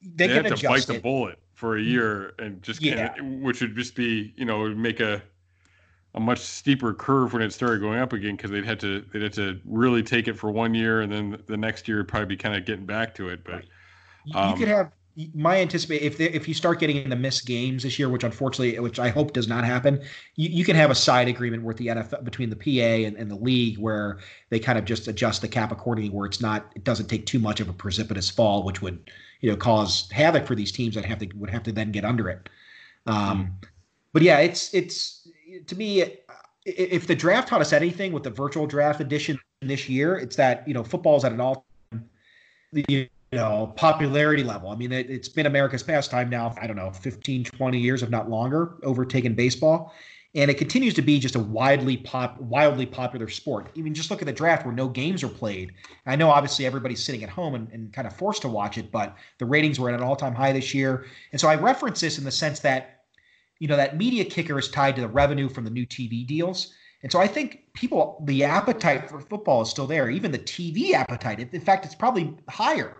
they 0.00 0.28
would 0.28 0.46
have 0.46 0.58
to 0.58 0.68
bite 0.68 0.86
the 0.86 1.00
bullet 1.00 1.38
for 1.52 1.76
a 1.76 1.82
year 1.82 2.32
and 2.38 2.62
just 2.62 2.80
yeah. 2.80 3.12
which 3.20 3.60
would 3.60 3.76
just 3.76 3.94
be 3.96 4.32
you 4.36 4.46
know 4.46 4.68
make 4.70 5.00
a 5.00 5.20
a 6.14 6.20
much 6.20 6.38
steeper 6.38 6.94
curve 6.94 7.32
when 7.32 7.42
it 7.42 7.52
started 7.52 7.80
going 7.80 7.98
up 7.98 8.12
again 8.12 8.36
because 8.36 8.50
they'd 8.50 8.64
had 8.64 8.80
to 8.80 9.04
they'd 9.12 9.22
had 9.22 9.32
to 9.32 9.60
really 9.64 10.02
take 10.02 10.28
it 10.28 10.38
for 10.38 10.50
one 10.50 10.72
year 10.72 11.02
and 11.02 11.12
then 11.12 11.42
the 11.48 11.56
next 11.56 11.88
year 11.88 11.98
would 11.98 12.08
probably 12.08 12.26
be 12.26 12.36
kind 12.36 12.56
of 12.56 12.64
getting 12.64 12.86
back 12.86 13.14
to 13.16 13.28
it. 13.28 13.44
But 13.44 13.64
you, 14.24 14.38
um, 14.38 14.52
you 14.52 14.56
could 14.56 14.68
have 14.68 14.92
my 15.34 15.60
anticipate 15.60 16.02
if 16.02 16.18
they, 16.18 16.26
if 16.26 16.46
you 16.46 16.54
start 16.54 16.78
getting 16.78 16.96
into 16.96 17.16
missed 17.16 17.46
games 17.46 17.82
this 17.82 17.98
year, 17.98 18.08
which 18.08 18.24
unfortunately, 18.24 18.78
which 18.78 18.98
I 18.98 19.08
hope 19.08 19.32
does 19.32 19.48
not 19.48 19.64
happen, 19.64 20.00
you, 20.36 20.48
you 20.48 20.64
can 20.64 20.76
have 20.76 20.90
a 20.90 20.94
side 20.94 21.28
agreement 21.28 21.62
with 21.62 21.76
the 21.76 21.88
NFL 21.88 22.24
between 22.24 22.50
the 22.50 22.56
PA 22.56 23.06
and, 23.06 23.16
and, 23.16 23.30
the 23.30 23.36
league 23.36 23.78
where 23.78 24.18
they 24.50 24.58
kind 24.58 24.78
of 24.78 24.84
just 24.84 25.08
adjust 25.08 25.42
the 25.42 25.48
cap 25.48 25.72
accordingly, 25.72 26.10
where 26.10 26.26
it's 26.26 26.40
not 26.40 26.72
it 26.74 26.84
doesn't 26.84 27.06
take 27.06 27.26
too 27.26 27.38
much 27.38 27.60
of 27.60 27.68
a 27.68 27.72
precipitous 27.72 28.30
fall, 28.30 28.62
which 28.62 28.80
would 28.82 29.10
you 29.40 29.50
know 29.50 29.56
cause 29.56 30.08
havoc 30.10 30.46
for 30.46 30.54
these 30.54 30.72
teams 30.72 30.94
that 30.94 31.04
have 31.04 31.18
to 31.18 31.28
would 31.34 31.50
have 31.50 31.64
to 31.64 31.72
then 31.72 31.90
get 31.92 32.04
under 32.04 32.28
it. 32.28 32.48
Um, 33.06 33.46
mm. 33.46 33.68
But 34.12 34.22
yeah, 34.22 34.38
it's 34.38 34.72
it's 34.72 35.28
to 35.66 35.76
me 35.76 36.04
if 36.64 37.06
the 37.06 37.14
draft 37.14 37.48
taught 37.48 37.60
us 37.60 37.72
anything 37.72 38.12
with 38.12 38.22
the 38.22 38.30
virtual 38.30 38.66
draft 38.66 39.00
edition 39.00 39.38
this 39.60 39.88
year, 39.88 40.16
it's 40.16 40.36
that 40.36 40.66
you 40.68 40.74
know 40.74 40.84
football 40.84 41.16
is 41.16 41.24
at 41.24 41.32
an 41.32 41.40
all 41.40 41.66
you 42.72 43.08
know 43.32 43.72
popularity 43.76 44.42
level. 44.42 44.70
I 44.70 44.76
mean, 44.76 44.92
it, 44.92 45.08
has 45.08 45.28
been 45.28 45.46
America's 45.46 45.82
pastime 45.82 46.28
now. 46.28 46.54
I 46.60 46.66
don't 46.66 46.76
know, 46.76 46.90
15, 46.90 47.44
20 47.44 47.78
years, 47.78 48.02
if 48.02 48.10
not 48.10 48.28
longer, 48.28 48.76
overtaken 48.82 49.34
baseball, 49.34 49.94
and 50.34 50.50
it 50.50 50.54
continues 50.54 50.94
to 50.94 51.02
be 51.02 51.18
just 51.18 51.34
a 51.34 51.40
widely 51.40 51.96
pop, 51.96 52.40
wildly 52.40 52.86
popular 52.86 53.28
sport. 53.28 53.70
Even 53.74 53.94
just 53.94 54.10
look 54.10 54.22
at 54.22 54.26
the 54.26 54.32
draft 54.32 54.64
where 54.64 54.74
no 54.74 54.88
games 54.88 55.22
are 55.22 55.28
played. 55.28 55.72
I 56.06 56.16
know 56.16 56.30
obviously 56.30 56.66
everybody's 56.66 57.02
sitting 57.02 57.24
at 57.24 57.30
home 57.30 57.54
and, 57.54 57.68
and 57.72 57.92
kind 57.92 58.06
of 58.06 58.16
forced 58.16 58.42
to 58.42 58.48
watch 58.48 58.78
it, 58.78 58.90
but 58.90 59.16
the 59.38 59.46
ratings 59.46 59.78
were 59.80 59.88
at 59.88 59.94
an 59.94 60.04
all-time 60.04 60.34
high 60.34 60.52
this 60.52 60.74
year. 60.74 61.06
And 61.32 61.40
so 61.40 61.48
I 61.48 61.56
reference 61.56 62.00
this 62.00 62.18
in 62.18 62.24
the 62.24 62.30
sense 62.30 62.60
that 62.60 63.04
you 63.58 63.68
know 63.68 63.76
that 63.76 63.98
media 63.98 64.24
kicker 64.24 64.58
is 64.58 64.68
tied 64.68 64.94
to 64.96 65.02
the 65.02 65.08
revenue 65.08 65.48
from 65.48 65.64
the 65.64 65.70
new 65.70 65.86
TV 65.86 66.26
deals. 66.26 66.72
And 67.02 67.10
so 67.10 67.18
I 67.18 67.26
think 67.26 67.62
people, 67.74 68.22
the 68.26 68.44
appetite 68.44 69.08
for 69.08 69.20
football 69.20 69.62
is 69.62 69.70
still 69.70 69.86
there, 69.86 70.10
even 70.10 70.32
the 70.32 70.38
TV 70.38 70.92
appetite. 70.92 71.40
In 71.40 71.60
fact, 71.60 71.86
it's 71.86 71.94
probably 71.94 72.36
higher. 72.48 72.98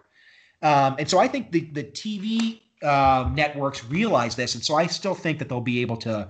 Um, 0.62 0.96
and 0.98 1.08
so 1.08 1.18
I 1.18 1.28
think 1.28 1.52
the 1.52 1.60
the 1.72 1.84
TV 1.84 2.60
uh, 2.82 3.30
networks 3.34 3.84
realize 3.84 4.36
this, 4.36 4.54
and 4.54 4.64
so 4.64 4.74
I 4.74 4.86
still 4.86 5.14
think 5.14 5.38
that 5.38 5.48
they'll 5.48 5.60
be 5.60 5.80
able 5.80 5.96
to 5.98 6.28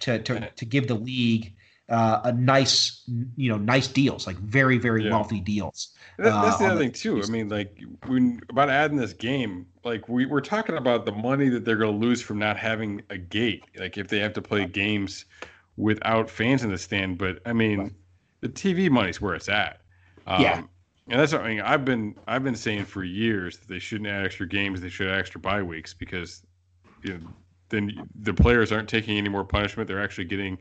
to 0.00 0.18
to, 0.20 0.50
to 0.50 0.64
give 0.64 0.88
the 0.88 0.94
league 0.94 1.52
uh, 1.88 2.20
a 2.24 2.32
nice, 2.32 3.02
you 3.36 3.48
know, 3.48 3.56
nice 3.56 3.88
deals, 3.88 4.26
like 4.26 4.36
very 4.36 4.78
very 4.78 5.04
yeah. 5.04 5.10
wealthy 5.10 5.40
deals. 5.40 5.94
That, 6.18 6.30
that's 6.42 6.58
the 6.58 6.66
uh, 6.66 6.70
other 6.72 6.80
thing 6.80 6.92
too. 6.92 7.22
I 7.22 7.26
mean, 7.26 7.48
like 7.48 7.80
when 8.06 8.40
about 8.50 8.68
adding 8.68 8.96
this 8.96 9.12
game, 9.12 9.66
like 9.84 10.08
we 10.08 10.26
we're 10.26 10.40
talking 10.40 10.76
about 10.76 11.06
the 11.06 11.12
money 11.12 11.48
that 11.48 11.64
they're 11.64 11.76
going 11.76 11.98
to 11.98 12.06
lose 12.06 12.20
from 12.20 12.38
not 12.38 12.56
having 12.56 13.02
a 13.10 13.16
gate. 13.16 13.64
Like 13.78 13.96
if 13.96 14.08
they 14.08 14.18
have 14.18 14.34
to 14.34 14.42
play 14.42 14.66
games 14.66 15.24
without 15.78 16.28
fans 16.28 16.62
in 16.62 16.70
the 16.70 16.78
stand. 16.78 17.16
But 17.16 17.40
I 17.46 17.54
mean, 17.54 17.78
right. 17.78 17.92
the 18.40 18.48
TV 18.48 18.90
money's 18.90 19.20
where 19.20 19.34
it's 19.34 19.48
at. 19.48 19.80
Um, 20.26 20.42
yeah. 20.42 20.62
And 21.10 21.18
that's 21.18 21.32
something 21.32 21.60
I've 21.60 21.84
been 21.84 22.14
I've 22.26 22.44
been 22.44 22.56
saying 22.56 22.84
for 22.84 23.02
years 23.02 23.58
that 23.58 23.68
they 23.68 23.78
shouldn't 23.78 24.08
add 24.08 24.24
extra 24.24 24.46
games. 24.46 24.80
They 24.80 24.90
should 24.90 25.08
add 25.08 25.18
extra 25.18 25.40
bye 25.40 25.62
weeks 25.62 25.94
because 25.94 26.42
you 27.02 27.14
know, 27.14 27.20
then 27.70 28.08
the 28.14 28.34
players 28.34 28.72
aren't 28.72 28.88
taking 28.88 29.16
any 29.16 29.28
more 29.28 29.44
punishment. 29.44 29.88
They're 29.88 30.02
actually 30.02 30.24
getting, 30.24 30.58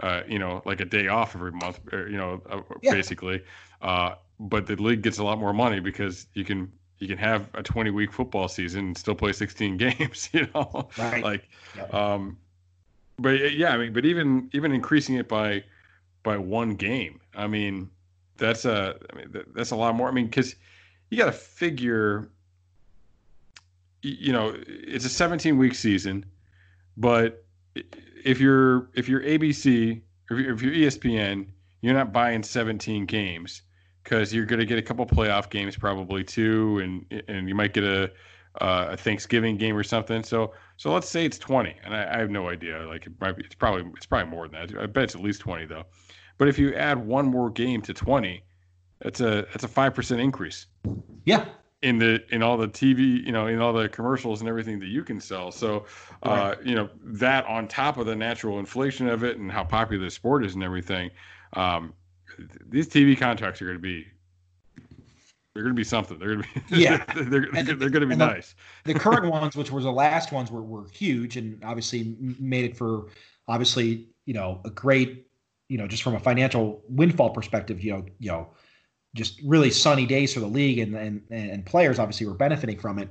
uh, 0.00 0.22
you 0.28 0.38
know, 0.38 0.62
like 0.64 0.80
a 0.80 0.84
day 0.84 1.08
off 1.08 1.34
every 1.34 1.52
month, 1.52 1.80
or, 1.92 2.08
you 2.08 2.16
know, 2.16 2.42
uh, 2.50 2.60
yeah. 2.82 2.92
basically. 2.92 3.42
Uh, 3.80 4.14
but 4.40 4.66
the 4.66 4.76
league 4.76 5.02
gets 5.02 5.18
a 5.18 5.24
lot 5.24 5.38
more 5.38 5.52
money 5.52 5.80
because 5.80 6.26
you 6.34 6.44
can 6.44 6.70
you 6.98 7.06
can 7.06 7.18
have 7.18 7.48
a 7.54 7.62
20 7.62 7.90
week 7.90 8.12
football 8.12 8.48
season 8.48 8.86
and 8.86 8.98
still 8.98 9.14
play 9.14 9.32
16 9.32 9.76
games. 9.78 10.28
You 10.32 10.48
know, 10.54 10.88
right. 10.98 11.22
like, 11.22 11.48
yep. 11.76 11.92
um, 11.92 12.38
but 13.18 13.52
yeah, 13.56 13.70
I 13.72 13.78
mean, 13.78 13.92
but 13.92 14.04
even 14.04 14.48
even 14.52 14.72
increasing 14.72 15.16
it 15.16 15.28
by 15.28 15.64
by 16.22 16.36
one 16.36 16.74
game, 16.74 17.20
I 17.34 17.46
mean, 17.46 17.90
that's 18.38 18.64
a 18.64 18.96
I 19.12 19.16
mean 19.16 19.34
that's 19.54 19.70
a 19.70 19.76
lot 19.76 19.94
more. 19.94 20.08
I 20.08 20.12
mean, 20.12 20.26
because 20.26 20.54
you 21.10 21.18
got 21.18 21.26
to 21.26 21.32
figure, 21.32 22.30
you 24.02 24.32
know, 24.32 24.54
it's 24.66 25.04
a 25.04 25.10
17 25.10 25.58
week 25.58 25.74
season, 25.74 26.24
but 26.96 27.44
if 28.24 28.40
you're 28.40 28.90
if 28.94 29.08
you're 29.08 29.22
ABC 29.22 30.02
if 30.30 30.38
you're, 30.38 30.52
if 30.52 30.62
you're 30.62 30.74
ESPN, 30.74 31.46
you're 31.80 31.94
not 31.94 32.12
buying 32.12 32.42
17 32.42 33.06
games 33.06 33.62
because 34.02 34.32
you're 34.34 34.46
going 34.46 34.60
to 34.60 34.66
get 34.66 34.78
a 34.78 34.82
couple 34.82 35.06
playoff 35.06 35.50
games 35.50 35.76
probably 35.76 36.24
too, 36.24 36.78
and 36.80 37.24
and 37.28 37.48
you 37.48 37.54
might 37.54 37.72
get 37.72 37.84
a 37.84 38.10
uh, 38.60 38.88
a 38.90 38.96
Thanksgiving 38.96 39.56
game 39.56 39.76
or 39.76 39.82
something. 39.82 40.22
So 40.22 40.52
so 40.76 40.92
let's 40.92 41.08
say 41.08 41.24
it's 41.24 41.38
20, 41.38 41.74
and 41.84 41.94
I, 41.94 42.14
I, 42.14 42.18
have 42.18 42.30
no 42.30 42.48
idea. 42.48 42.80
Like 42.86 43.06
it 43.06 43.12
might 43.20 43.36
be, 43.36 43.44
it's 43.44 43.54
probably 43.54 43.90
it's 43.96 44.06
probably 44.06 44.30
more 44.30 44.48
than 44.48 44.68
that. 44.68 44.82
I 44.82 44.86
bet 44.86 45.04
it's 45.04 45.14
at 45.14 45.22
least 45.22 45.40
20 45.40 45.66
though. 45.66 45.84
But 46.38 46.48
if 46.48 46.58
you 46.58 46.74
add 46.74 46.98
one 47.04 47.26
more 47.26 47.50
game 47.50 47.82
to 47.82 47.92
20, 47.92 48.42
that's 49.00 49.20
a 49.20 49.46
that's 49.52 49.64
a 49.64 49.68
five 49.68 49.94
percent 49.94 50.20
increase. 50.20 50.66
Yeah. 51.24 51.46
In 51.82 51.98
the 51.98 52.24
in 52.34 52.42
all 52.42 52.56
the 52.56 52.68
TV, 52.68 53.24
you 53.24 53.30
know, 53.30 53.46
in 53.46 53.60
all 53.60 53.72
the 53.72 53.88
commercials 53.88 54.40
and 54.40 54.48
everything 54.48 54.80
that 54.80 54.88
you 54.88 55.04
can 55.04 55.20
sell. 55.20 55.52
So, 55.52 55.84
uh, 56.24 56.54
right. 56.56 56.66
you 56.66 56.74
know, 56.74 56.88
that 57.04 57.46
on 57.46 57.68
top 57.68 57.98
of 57.98 58.06
the 58.06 58.16
natural 58.16 58.58
inflation 58.58 59.08
of 59.08 59.22
it 59.22 59.38
and 59.38 59.50
how 59.50 59.62
popular 59.62 60.04
the 60.04 60.10
sport 60.10 60.44
is 60.44 60.54
and 60.54 60.64
everything, 60.64 61.10
um, 61.52 61.92
these 62.68 62.88
TV 62.88 63.16
contracts 63.16 63.62
are 63.62 63.66
going 63.66 63.76
to 63.76 63.82
be 63.82 64.06
they're 65.54 65.64
going 65.64 65.74
to 65.74 65.80
be 65.80 65.84
something. 65.84 66.18
They're 66.18 66.36
going 66.36 66.42
to 66.42 66.74
be 66.76 66.76
yeah. 66.82 67.04
they're, 67.14 67.24
they're, 67.24 67.64
they're, 67.64 67.74
they're 67.74 67.90
going 67.90 68.02
to 68.02 68.06
be 68.06 68.16
nice. 68.16 68.54
The, 68.84 68.92
the 68.92 68.98
current 69.00 69.26
ones, 69.30 69.56
which 69.56 69.70
were 69.70 69.82
the 69.82 69.92
last 69.92 70.32
ones, 70.32 70.50
were 70.50 70.62
were 70.62 70.88
huge 70.88 71.36
and 71.36 71.62
obviously 71.64 72.16
made 72.20 72.64
it 72.64 72.76
for 72.76 73.06
obviously 73.46 74.08
you 74.24 74.34
know 74.34 74.60
a 74.64 74.70
great 74.70 75.27
you 75.68 75.78
know 75.78 75.86
just 75.86 76.02
from 76.02 76.14
a 76.14 76.20
financial 76.20 76.82
windfall 76.88 77.30
perspective 77.30 77.82
you 77.82 77.92
know 77.92 78.06
you 78.18 78.30
know 78.30 78.48
just 79.14 79.40
really 79.44 79.70
sunny 79.70 80.06
days 80.06 80.34
for 80.34 80.40
the 80.40 80.46
league 80.46 80.78
and 80.78 80.94
and 80.94 81.22
and 81.30 81.64
players 81.66 81.98
obviously 81.98 82.26
were 82.26 82.34
benefiting 82.34 82.78
from 82.78 82.98
it. 82.98 83.08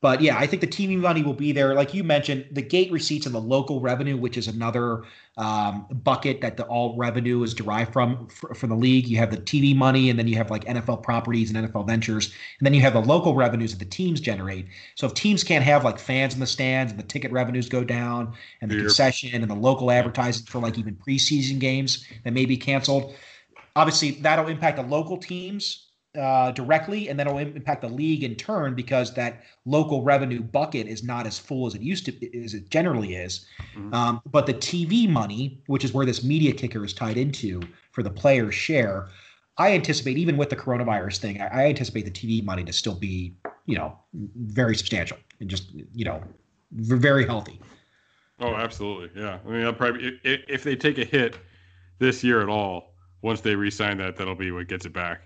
But 0.00 0.20
yeah, 0.20 0.38
I 0.38 0.46
think 0.46 0.60
the 0.60 0.68
TV 0.68 0.96
money 0.96 1.22
will 1.22 1.34
be 1.34 1.50
there. 1.50 1.74
Like 1.74 1.92
you 1.92 2.04
mentioned, 2.04 2.46
the 2.52 2.62
gate 2.62 2.92
receipts 2.92 3.26
and 3.26 3.34
the 3.34 3.40
local 3.40 3.80
revenue, 3.80 4.16
which 4.16 4.36
is 4.36 4.46
another 4.46 5.02
um, 5.36 5.86
bucket 5.90 6.40
that 6.40 6.56
the 6.56 6.64
all 6.66 6.96
revenue 6.96 7.42
is 7.42 7.52
derived 7.52 7.92
from 7.92 8.28
for, 8.28 8.54
from 8.54 8.70
the 8.70 8.76
league. 8.76 9.08
You 9.08 9.16
have 9.16 9.32
the 9.32 9.38
TV 9.38 9.74
money, 9.74 10.08
and 10.08 10.16
then 10.16 10.28
you 10.28 10.36
have 10.36 10.52
like 10.52 10.64
NFL 10.66 11.02
properties 11.02 11.50
and 11.50 11.66
NFL 11.66 11.88
ventures, 11.88 12.26
and 12.60 12.66
then 12.66 12.74
you 12.74 12.80
have 12.82 12.92
the 12.92 13.00
local 13.00 13.34
revenues 13.34 13.72
that 13.72 13.80
the 13.80 13.90
teams 13.90 14.20
generate. 14.20 14.66
So 14.94 15.08
if 15.08 15.14
teams 15.14 15.42
can't 15.42 15.64
have 15.64 15.82
like 15.82 15.98
fans 15.98 16.32
in 16.32 16.38
the 16.38 16.46
stands, 16.46 16.92
and 16.92 17.00
the 17.00 17.06
ticket 17.06 17.32
revenues 17.32 17.68
go 17.68 17.82
down, 17.82 18.34
and 18.60 18.70
the 18.70 18.76
yeah. 18.76 18.82
concession 18.82 19.42
and 19.42 19.50
the 19.50 19.56
local 19.56 19.90
advertising 19.90 20.46
for 20.46 20.60
like 20.60 20.78
even 20.78 20.94
preseason 20.94 21.58
games 21.58 22.06
that 22.22 22.32
may 22.32 22.44
be 22.44 22.56
canceled, 22.56 23.16
obviously 23.74 24.12
that'll 24.12 24.46
impact 24.46 24.76
the 24.76 24.84
local 24.84 25.16
teams 25.16 25.87
uh, 26.16 26.50
directly, 26.52 27.08
and 27.08 27.18
then 27.18 27.26
it'll 27.26 27.38
impact 27.38 27.82
the 27.82 27.88
league 27.88 28.24
in 28.24 28.34
turn 28.34 28.74
because 28.74 29.14
that 29.14 29.42
local 29.64 30.02
revenue 30.02 30.40
bucket 30.40 30.86
is 30.86 31.02
not 31.02 31.26
as 31.26 31.38
full 31.38 31.66
as 31.66 31.74
it 31.74 31.82
used 31.82 32.06
to, 32.06 32.44
as 32.44 32.54
it 32.54 32.70
generally 32.70 33.14
is. 33.14 33.46
Mm-hmm. 33.74 33.92
Um, 33.94 34.22
but 34.30 34.46
the 34.46 34.54
TV 34.54 35.08
money, 35.08 35.60
which 35.66 35.84
is 35.84 35.92
where 35.92 36.06
this 36.06 36.24
media 36.24 36.52
kicker 36.52 36.84
is 36.84 36.92
tied 36.92 37.16
into 37.16 37.60
for 37.92 38.02
the 38.02 38.10
players' 38.10 38.54
share, 38.54 39.08
I 39.58 39.72
anticipate 39.72 40.16
even 40.18 40.36
with 40.36 40.50
the 40.50 40.56
coronavirus 40.56 41.18
thing, 41.18 41.40
I, 41.40 41.46
I 41.46 41.66
anticipate 41.66 42.04
the 42.04 42.10
TV 42.10 42.44
money 42.44 42.64
to 42.64 42.72
still 42.72 42.94
be, 42.94 43.34
you 43.66 43.76
know, 43.76 43.98
very 44.14 44.76
substantial 44.76 45.18
and 45.40 45.50
just, 45.50 45.70
you 45.72 46.04
know, 46.04 46.22
very 46.72 47.26
healthy. 47.26 47.60
Oh, 48.40 48.54
absolutely, 48.54 49.20
yeah. 49.20 49.38
I 49.44 49.50
mean, 49.50 49.64
I'll 49.64 49.72
probably 49.72 50.20
if, 50.22 50.42
if 50.48 50.62
they 50.64 50.76
take 50.76 50.98
a 50.98 51.04
hit 51.04 51.36
this 51.98 52.22
year 52.22 52.40
at 52.40 52.48
all, 52.48 52.94
once 53.20 53.40
they 53.40 53.56
re-sign 53.56 53.98
that, 53.98 54.16
that'll 54.16 54.36
be 54.36 54.52
what 54.52 54.68
gets 54.68 54.86
it 54.86 54.92
back. 54.92 55.22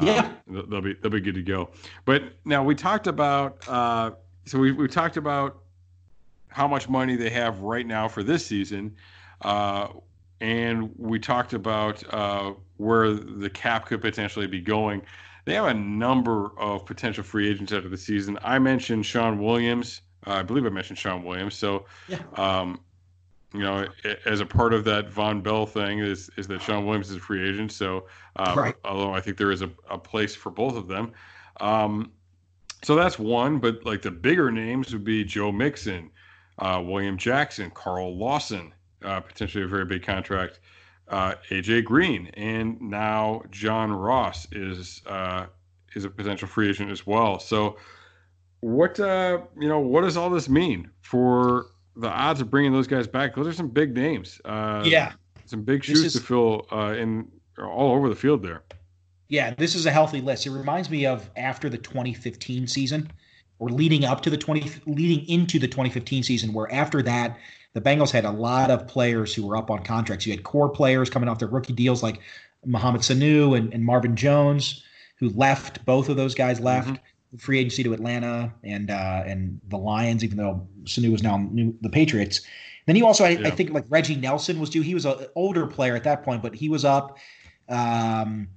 Yeah, 0.00 0.32
uh, 0.56 0.62
they'll 0.68 0.80
be 0.80 0.94
they'll 0.94 1.10
be 1.10 1.20
good 1.20 1.34
to 1.34 1.42
go. 1.42 1.70
But 2.04 2.22
now 2.44 2.62
we 2.62 2.74
talked 2.74 3.06
about 3.06 3.66
uh, 3.68 4.12
so 4.46 4.58
we 4.58 4.72
we 4.72 4.88
talked 4.88 5.16
about 5.16 5.62
how 6.48 6.66
much 6.66 6.88
money 6.88 7.16
they 7.16 7.30
have 7.30 7.60
right 7.60 7.86
now 7.86 8.08
for 8.08 8.22
this 8.22 8.46
season, 8.46 8.96
uh, 9.42 9.88
and 10.40 10.90
we 10.96 11.18
talked 11.18 11.52
about 11.52 12.02
uh, 12.12 12.54
where 12.76 13.12
the 13.12 13.50
cap 13.50 13.86
could 13.86 14.00
potentially 14.00 14.46
be 14.46 14.60
going. 14.60 15.02
They 15.44 15.54
have 15.54 15.66
a 15.66 15.74
number 15.74 16.50
of 16.58 16.84
potential 16.84 17.24
free 17.24 17.48
agents 17.48 17.72
after 17.72 17.88
the 17.88 17.96
season. 17.96 18.38
I 18.42 18.58
mentioned 18.58 19.06
Shawn 19.06 19.38
Williams. 19.38 20.02
Uh, 20.26 20.32
I 20.32 20.42
believe 20.42 20.66
I 20.66 20.68
mentioned 20.68 20.98
Shawn 20.98 21.24
Williams. 21.24 21.54
So, 21.54 21.86
yeah. 22.06 22.18
um, 22.34 22.80
you 23.54 23.60
know, 23.60 23.86
as 24.26 24.40
a 24.40 24.46
part 24.46 24.74
of 24.74 24.84
that 24.84 25.10
Vonn 25.10 25.42
Bell 25.42 25.64
thing 25.64 26.00
is 26.00 26.30
is 26.36 26.46
that 26.48 26.60
Shawn 26.60 26.84
Williams 26.84 27.10
is 27.10 27.16
a 27.16 27.20
free 27.20 27.48
agent. 27.48 27.72
So, 27.72 28.06
um, 28.36 28.58
right. 28.58 28.74
although 28.84 29.14
I 29.14 29.20
think 29.20 29.38
there 29.38 29.50
is 29.50 29.62
a, 29.62 29.70
a 29.88 29.98
place 29.98 30.34
for 30.34 30.50
both 30.50 30.76
of 30.76 30.86
them. 30.86 31.12
Um, 31.60 32.12
so 32.84 32.94
that's 32.94 33.18
one, 33.18 33.58
but 33.58 33.84
like 33.84 34.02
the 34.02 34.10
bigger 34.10 34.52
names 34.52 34.92
would 34.92 35.04
be 35.04 35.24
Joe 35.24 35.50
Mixon, 35.50 36.10
uh, 36.58 36.82
William 36.84 37.16
Jackson, 37.16 37.70
Carl 37.70 38.16
Lawson, 38.16 38.72
uh, 39.02 39.20
potentially 39.20 39.64
a 39.64 39.66
very 39.66 39.84
big 39.84 40.02
contract, 40.02 40.60
uh, 41.08 41.34
AJ 41.50 41.84
Green, 41.84 42.28
and 42.34 42.80
now 42.80 43.42
John 43.50 43.90
Ross 43.90 44.46
is 44.52 45.02
uh, 45.06 45.46
is 45.94 46.04
a 46.04 46.10
potential 46.10 46.46
free 46.46 46.68
agent 46.68 46.90
as 46.90 47.06
well. 47.06 47.40
So, 47.40 47.78
what 48.60 49.00
uh, 49.00 49.40
you 49.58 49.68
know, 49.68 49.80
what 49.80 50.02
does 50.02 50.16
all 50.16 50.30
this 50.30 50.48
mean 50.48 50.90
for 51.00 51.66
the 51.98 52.08
odds 52.08 52.40
of 52.40 52.50
bringing 52.50 52.72
those 52.72 52.86
guys 52.86 53.06
back, 53.06 53.34
those 53.34 53.46
are 53.46 53.52
some 53.52 53.68
big 53.68 53.94
names. 53.94 54.40
Uh, 54.44 54.82
yeah, 54.84 55.12
some 55.46 55.62
big 55.62 55.84
shoes 55.84 56.04
is, 56.04 56.12
to 56.14 56.20
fill 56.20 56.66
uh, 56.72 56.94
in 56.96 57.28
all 57.58 57.92
over 57.94 58.08
the 58.08 58.16
field 58.16 58.42
there. 58.42 58.62
Yeah, 59.28 59.54
this 59.54 59.74
is 59.74 59.84
a 59.86 59.90
healthy 59.90 60.20
list. 60.20 60.46
It 60.46 60.50
reminds 60.50 60.88
me 60.88 61.04
of 61.04 61.28
after 61.36 61.68
the 61.68 61.78
2015 61.78 62.66
season 62.66 63.10
or 63.58 63.68
leading 63.68 64.04
up 64.04 64.22
to 64.22 64.30
the 64.30 64.38
20 64.38 64.70
leading 64.86 65.28
into 65.28 65.58
the 65.58 65.66
2015 65.66 66.22
season 66.22 66.52
where 66.52 66.72
after 66.72 67.02
that 67.02 67.36
the 67.74 67.80
Bengals 67.80 68.10
had 68.10 68.24
a 68.24 68.30
lot 68.30 68.70
of 68.70 68.86
players 68.86 69.34
who 69.34 69.46
were 69.46 69.56
up 69.56 69.70
on 69.70 69.82
contracts. 69.82 70.26
You 70.26 70.32
had 70.32 70.42
core 70.44 70.68
players 70.68 71.10
coming 71.10 71.28
off 71.28 71.38
their 71.38 71.48
rookie 71.48 71.72
deals 71.72 72.02
like 72.02 72.20
Mohamed 72.64 73.02
Sanu 73.02 73.56
and, 73.56 73.72
and 73.72 73.84
Marvin 73.84 74.16
Jones, 74.16 74.82
who 75.16 75.28
left. 75.30 75.84
Both 75.84 76.08
of 76.08 76.16
those 76.16 76.34
guys 76.34 76.60
left. 76.60 76.88
Mm-hmm. 76.88 77.04
Free 77.36 77.58
agency 77.58 77.82
to 77.82 77.92
Atlanta 77.92 78.52
and 78.64 78.90
uh, 78.90 79.22
and 79.26 79.60
the 79.68 79.76
Lions, 79.76 80.24
even 80.24 80.38
though 80.38 80.66
Sanu 80.84 81.12
was 81.12 81.22
now 81.22 81.36
new, 81.36 81.74
the 81.80 81.90
Patriots. 81.90 82.40
Then 82.86 82.96
you 82.96 83.06
also, 83.06 83.24
I, 83.24 83.30
yeah. 83.30 83.48
I, 83.48 83.50
think, 83.50 83.70
like 83.70 83.84
Reggie 83.90 84.16
Nelson 84.16 84.58
was 84.58 84.70
due. 84.70 84.80
He 84.80 84.94
was 84.94 85.04
an 85.04 85.26
older 85.34 85.66
player 85.66 85.94
at 85.94 86.04
that 86.04 86.22
point, 86.22 86.42
but 86.42 86.54
he 86.54 86.70
was 86.70 86.86
up. 86.86 87.18
Um, 87.68 88.48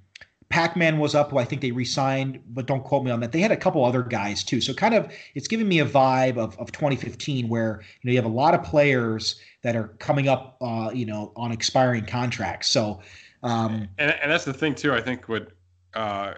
Pac-Man 0.51 0.99
was 0.99 1.15
up, 1.15 1.31
who 1.31 1.37
I 1.37 1.45
think 1.45 1.61
they 1.61 1.71
re-signed, 1.71 2.41
but 2.49 2.65
don't 2.65 2.83
quote 2.83 3.03
me 3.03 3.09
on 3.09 3.21
that. 3.21 3.31
They 3.31 3.39
had 3.39 3.51
a 3.51 3.57
couple 3.57 3.83
other 3.83 4.03
guys 4.03 4.43
too. 4.43 4.61
So 4.61 4.73
kind 4.73 4.93
of 4.93 5.11
it's 5.33 5.47
giving 5.47 5.67
me 5.67 5.79
a 5.79 5.85
vibe 5.85 6.37
of, 6.37 6.57
of 6.59 6.71
2015 6.71 7.47
where 7.49 7.81
you 8.01 8.07
know 8.07 8.11
you 8.11 8.17
have 8.17 8.25
a 8.25 8.33
lot 8.33 8.53
of 8.53 8.61
players 8.61 9.39
that 9.63 9.75
are 9.75 9.89
coming 9.99 10.27
up 10.27 10.57
uh, 10.61 10.91
you 10.93 11.05
know, 11.05 11.31
on 11.35 11.51
expiring 11.51 12.05
contracts. 12.05 12.69
So 12.69 13.01
um 13.43 13.87
and, 13.97 14.11
and 14.21 14.31
that's 14.31 14.45
the 14.45 14.53
thing 14.53 14.75
too, 14.75 14.93
I 14.93 15.01
think 15.01 15.27
what 15.27 15.51
uh 15.93 16.33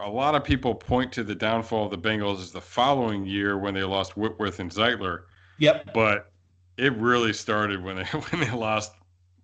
a 0.00 0.08
lot 0.08 0.34
of 0.34 0.44
people 0.44 0.74
point 0.74 1.12
to 1.12 1.24
the 1.24 1.34
downfall 1.34 1.86
of 1.86 1.90
the 1.90 2.08
Bengals 2.08 2.40
is 2.40 2.52
the 2.52 2.60
following 2.60 3.26
year 3.26 3.58
when 3.58 3.74
they 3.74 3.84
lost 3.84 4.16
Whitworth 4.16 4.58
and 4.60 4.70
Zeitler. 4.70 5.22
Yep. 5.58 5.94
But 5.94 6.32
it 6.76 6.92
really 6.96 7.32
started 7.32 7.82
when 7.82 7.96
they 7.96 8.04
when 8.30 8.40
they 8.40 8.50
lost 8.50 8.92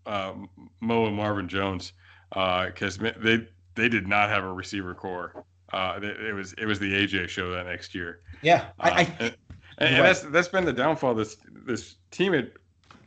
uh, 0.07 0.35
Mo 0.81 1.07
and 1.07 1.17
Marvin 1.17 1.49
Jones 1.49 1.93
because 2.31 3.01
uh, 3.01 3.13
they 3.19 3.47
they 3.75 3.89
did 3.89 4.07
not 4.07 4.29
have 4.29 4.45
a 4.45 4.53
receiver 4.53 4.95
corps. 4.95 5.45
Uh, 5.73 6.01
it, 6.03 6.21
it, 6.21 6.33
was 6.33 6.53
it 6.55 6.67
was 6.67 6.81
the 6.81 6.93
AJ 6.93 7.29
show 7.29 7.51
that 7.53 7.67
next 7.67 7.95
year. 7.95 8.21
Yeah, 8.43 8.67
I, 8.81 8.91
I 8.91 9.03
uh, 9.03 9.05
and, 9.21 9.37
and, 9.79 9.95
and 9.97 10.05
that's 10.05 10.21
that's 10.23 10.49
been 10.49 10.65
the 10.65 10.73
downfall. 10.73 11.15
This 11.15 11.37
this 11.65 11.97
team 12.11 12.35
at 12.35 12.51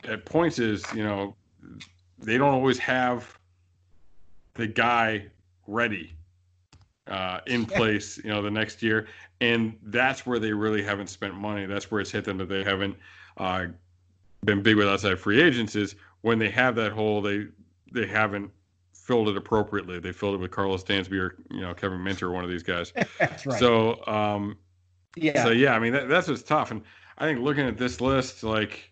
at 0.04 0.24
points 0.24 0.58
is 0.58 0.84
you 0.94 1.04
know 1.04 1.36
they 2.18 2.38
don't 2.38 2.54
always 2.54 2.78
have 2.78 3.38
the 4.54 4.66
guy 4.66 5.26
ready 5.66 6.13
uh, 7.08 7.40
in 7.46 7.66
place. 7.66 8.18
You 8.18 8.30
know 8.30 8.42
the 8.42 8.50
next 8.50 8.82
year, 8.82 9.06
and 9.40 9.76
that's 9.84 10.26
where 10.26 10.38
they 10.38 10.52
really 10.52 10.82
haven't 10.82 11.08
spent 11.08 11.34
money. 11.34 11.66
That's 11.66 11.90
where 11.90 12.00
it's 12.00 12.10
hit 12.10 12.24
them 12.24 12.38
that 12.38 12.48
they 12.48 12.64
haven't 12.64 12.96
uh, 13.36 13.66
been 14.44 14.62
big 14.62 14.76
with 14.76 14.88
outside 14.88 15.18
free 15.18 15.42
agents. 15.42 15.76
Is 15.76 15.94
when 16.22 16.38
they 16.38 16.50
have 16.50 16.74
that 16.76 16.92
hole, 16.92 17.20
they 17.20 17.46
they 17.92 18.06
haven't 18.06 18.50
filled 18.92 19.28
it 19.28 19.36
appropriately. 19.36 19.98
They 19.98 20.12
filled 20.12 20.34
it 20.34 20.38
with 20.38 20.50
Karlos 20.50 20.84
Dansby 20.84 21.18
or 21.20 21.36
you 21.50 21.60
know 21.60 21.74
Kevin 21.74 22.02
Minter, 22.02 22.30
one 22.30 22.44
of 22.44 22.50
these 22.50 22.62
guys. 22.62 22.92
that's 23.18 23.46
right. 23.46 23.58
So 23.58 24.04
um, 24.06 24.56
yeah. 25.16 25.44
So 25.44 25.50
yeah, 25.50 25.74
I 25.74 25.78
mean 25.78 25.92
that, 25.92 26.08
that's 26.08 26.28
what's 26.28 26.42
tough. 26.42 26.70
And 26.70 26.82
I 27.18 27.26
think 27.26 27.40
looking 27.40 27.66
at 27.66 27.76
this 27.76 28.00
list, 28.00 28.42
like 28.42 28.90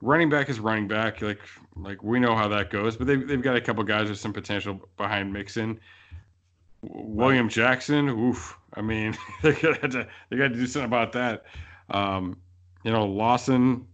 running 0.00 0.28
back 0.28 0.48
is 0.48 0.60
running 0.60 0.88
back. 0.88 1.22
Like 1.22 1.40
like 1.76 2.02
we 2.02 2.18
know 2.18 2.34
how 2.34 2.48
that 2.48 2.70
goes, 2.70 2.96
but 2.96 3.06
they've 3.06 3.26
they've 3.26 3.42
got 3.42 3.56
a 3.56 3.60
couple 3.60 3.84
guys 3.84 4.08
with 4.08 4.18
some 4.18 4.32
potential 4.32 4.88
behind 4.96 5.32
Mixon. 5.32 5.80
William 6.82 7.48
Jackson, 7.48 8.08
oof. 8.08 8.56
I 8.74 8.82
mean, 8.82 9.16
they 9.42 9.52
got 9.52 9.90
to 9.90 10.06
they 10.28 10.36
got 10.36 10.48
to 10.48 10.54
do 10.54 10.66
something 10.66 10.86
about 10.86 11.12
that. 11.12 11.44
Um, 11.90 12.36
you 12.84 12.92
know, 12.92 13.06
Lawson. 13.06 13.86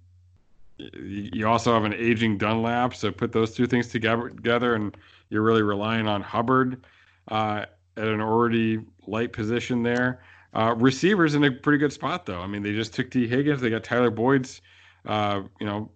You 0.79 1.49
also 1.49 1.73
have 1.73 1.85
an 1.85 1.95
aging 1.95 2.37
Dunlap, 2.37 2.95
so 2.95 3.11
put 3.11 3.33
those 3.33 3.55
two 3.55 3.67
things 3.67 3.89
together, 3.89 4.29
together, 4.29 4.75
and 4.75 4.95
you're 5.31 5.41
really 5.41 5.63
relying 5.63 6.07
on 6.07 6.21
Hubbard 6.21 6.85
uh, 7.29 7.65
at 7.97 8.07
an 8.07 8.21
already 8.21 8.81
light 9.07 9.33
position 9.33 9.83
there. 9.83 10.21
Uh, 10.53 10.75
receivers 10.77 11.35
in 11.35 11.45
a 11.45 11.51
pretty 11.51 11.79
good 11.79 11.93
spot 11.93 12.27
though. 12.27 12.41
I 12.41 12.47
mean, 12.47 12.63
they 12.63 12.73
just 12.73 12.95
took 12.95 13.11
Tee 13.11 13.27
Higgins. 13.27 13.61
They 13.61 13.71
got 13.71 13.85
Tyler 13.85 14.11
Boyd's, 14.11 14.63
uh, 15.07 15.43
you 15.61 15.67
know, 15.67 15.91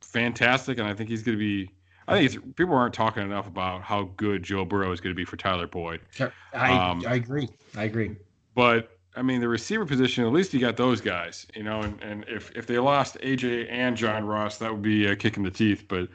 fantastic, 0.00 0.78
and 0.78 0.86
I 0.86 0.94
think 0.94 1.08
he's 1.08 1.22
going 1.22 1.38
to 1.38 1.42
be. 1.42 1.70
I 2.08 2.14
think 2.14 2.34
it's, 2.34 2.44
people 2.56 2.74
aren't 2.74 2.94
talking 2.94 3.22
enough 3.22 3.46
about 3.46 3.82
how 3.82 4.10
good 4.16 4.42
Joe 4.42 4.64
Burrow 4.64 4.92
is 4.92 5.00
going 5.00 5.14
to 5.14 5.16
be 5.16 5.24
for 5.24 5.36
Tyler 5.36 5.66
Boyd. 5.66 6.00
I 6.54 6.72
um, 6.72 7.04
I 7.06 7.14
agree. 7.14 7.48
I 7.76 7.84
agree. 7.84 8.16
But 8.54 8.98
I 9.14 9.22
mean, 9.22 9.40
the 9.40 9.48
receiver 9.48 9.84
position, 9.84 10.24
at 10.24 10.32
least 10.32 10.54
you 10.54 10.60
got 10.60 10.76
those 10.76 11.00
guys, 11.00 11.46
you 11.54 11.64
know. 11.64 11.80
And, 11.82 12.00
and 12.02 12.24
if, 12.28 12.50
if 12.56 12.66
they 12.66 12.78
lost 12.78 13.18
AJ 13.20 13.70
and 13.70 13.96
John 13.96 14.24
Ross, 14.24 14.58
that 14.58 14.72
would 14.72 14.82
be 14.82 15.06
a 15.06 15.16
kick 15.16 15.36
in 15.36 15.42
the 15.42 15.50
teeth. 15.50 15.84
But 15.88 16.08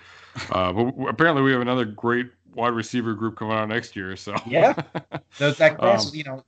uh, 0.51 0.73
but 0.73 1.09
apparently, 1.09 1.43
we 1.43 1.51
have 1.51 1.61
another 1.61 1.85
great 1.85 2.31
wide 2.55 2.73
receiver 2.73 3.13
group 3.13 3.37
coming 3.37 3.55
out 3.55 3.67
next 3.69 3.95
year. 3.95 4.15
So 4.15 4.35
yeah, 4.47 4.73
that 5.37 5.77
class, 5.77 6.09
um, 6.09 6.15
you 6.15 6.23
know, 6.23 6.43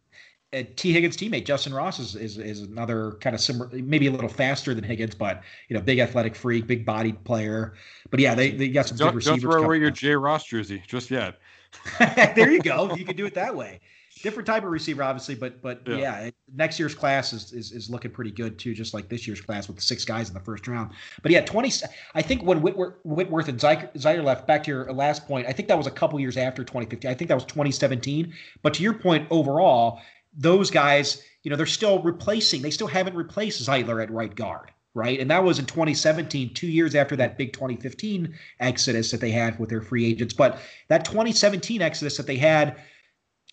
uh, 0.53 0.63
Tee 0.76 0.93
Higgins' 0.93 1.17
teammate 1.17 1.45
Justyn 1.45 1.76
Ross 1.76 1.99
is, 1.99 2.15
is 2.15 2.38
is 2.38 2.61
another 2.61 3.13
kind 3.22 3.34
of 3.34 3.41
similar, 3.41 3.69
maybe 3.73 4.07
a 4.07 4.11
little 4.11 4.30
faster 4.30 4.73
than 4.73 4.84
Higgins, 4.84 5.15
but 5.15 5.41
you 5.69 5.76
know, 5.76 5.81
big 5.81 5.99
athletic 5.99 6.35
freak, 6.35 6.67
big 6.67 6.85
bodied 6.85 7.23
player. 7.23 7.73
But 8.09 8.19
yeah, 8.19 8.35
they, 8.35 8.51
they 8.51 8.69
got 8.69 8.88
some 8.88 8.97
don't, 8.97 9.09
good 9.09 9.15
receivers. 9.15 9.41
Don't 9.41 9.51
throw 9.51 9.63
away 9.63 9.80
your 9.80 9.91
J. 9.91 10.15
Ross 10.15 10.45
jersey 10.45 10.81
just 10.88 11.11
yet. 11.11 11.39
there 12.35 12.51
you 12.51 12.61
go. 12.61 12.95
You 12.95 13.05
can 13.05 13.15
do 13.15 13.26
it 13.26 13.34
that 13.34 13.55
way 13.55 13.81
different 14.26 14.47
type 14.47 14.63
of 14.63 14.72
receiver, 14.72 15.03
obviously, 15.03 15.35
but 15.35 15.61
but 15.61 15.81
yeah, 15.85 15.97
yeah 15.97 16.30
next 16.55 16.80
year's 16.80 16.95
class 16.95 17.31
is, 17.31 17.53
is, 17.53 17.72
is 17.72 17.91
looking 17.91 18.09
pretty 18.09 18.31
good 18.31 18.57
too, 18.57 18.73
just 18.73 18.93
like 18.93 19.07
this 19.07 19.27
year's 19.27 19.39
class 19.39 19.67
with 19.67 19.76
the 19.76 19.84
six 19.84 20.03
guys 20.03 20.30
in 20.30 20.34
the 20.34 20.39
first 20.39 20.67
round. 20.67 20.91
But 21.22 21.31
yeah, 21.31 21.41
twenty. 21.41 21.72
I 22.15 22.22
think 22.23 22.41
when 22.41 22.61
Whitworth, 22.61 22.95
Whitworth 23.03 23.49
and 23.49 23.59
Zeitler 23.59 24.23
left, 24.23 24.47
back 24.47 24.63
to 24.63 24.72
your 24.72 24.91
last 24.91 25.27
point, 25.27 25.47
I 25.47 25.51
think 25.51 25.67
that 25.67 25.77
was 25.77 25.88
a 25.88 25.91
couple 25.91 26.19
years 26.19 26.38
after 26.38 26.63
2015. 26.63 27.09
I 27.09 27.13
think 27.13 27.27
that 27.27 27.35
was 27.35 27.45
2017. 27.45 28.34
But 28.63 28.73
to 28.76 28.84
your 28.84 28.93
point, 28.93 29.27
overall, 29.30 30.01
those 30.36 30.72
guys, 30.72 31.24
you 31.44 31.49
know, 31.52 31.57
they're 31.57 31.66
still 31.66 32.02
replacing. 32.02 32.62
They 32.62 32.72
still 32.72 32.88
haven't 32.88 33.16
replaced 33.16 33.66
Zeitler 33.68 34.02
at 34.02 34.12
right 34.12 34.34
guard 34.34 34.72
right? 34.95 35.20
And 35.20 35.30
that 35.30 35.44
was 35.44 35.60
in 35.60 35.66
2017, 35.66 36.53
two 36.53 36.68
years 36.68 36.95
after 36.95 37.16
that 37.18 37.38
big 37.38 37.53
2015 37.53 38.34
exodus 38.62 39.12
that 39.12 39.20
they 39.20 39.30
had 39.30 39.60
with 39.60 39.70
their 39.70 39.82
free 39.82 40.06
agents. 40.06 40.34
But 40.34 40.57
that 40.88 41.06
2017 41.06 41.82
exodus 41.82 42.18
that 42.18 42.26
they 42.26 42.38
had 42.38 42.78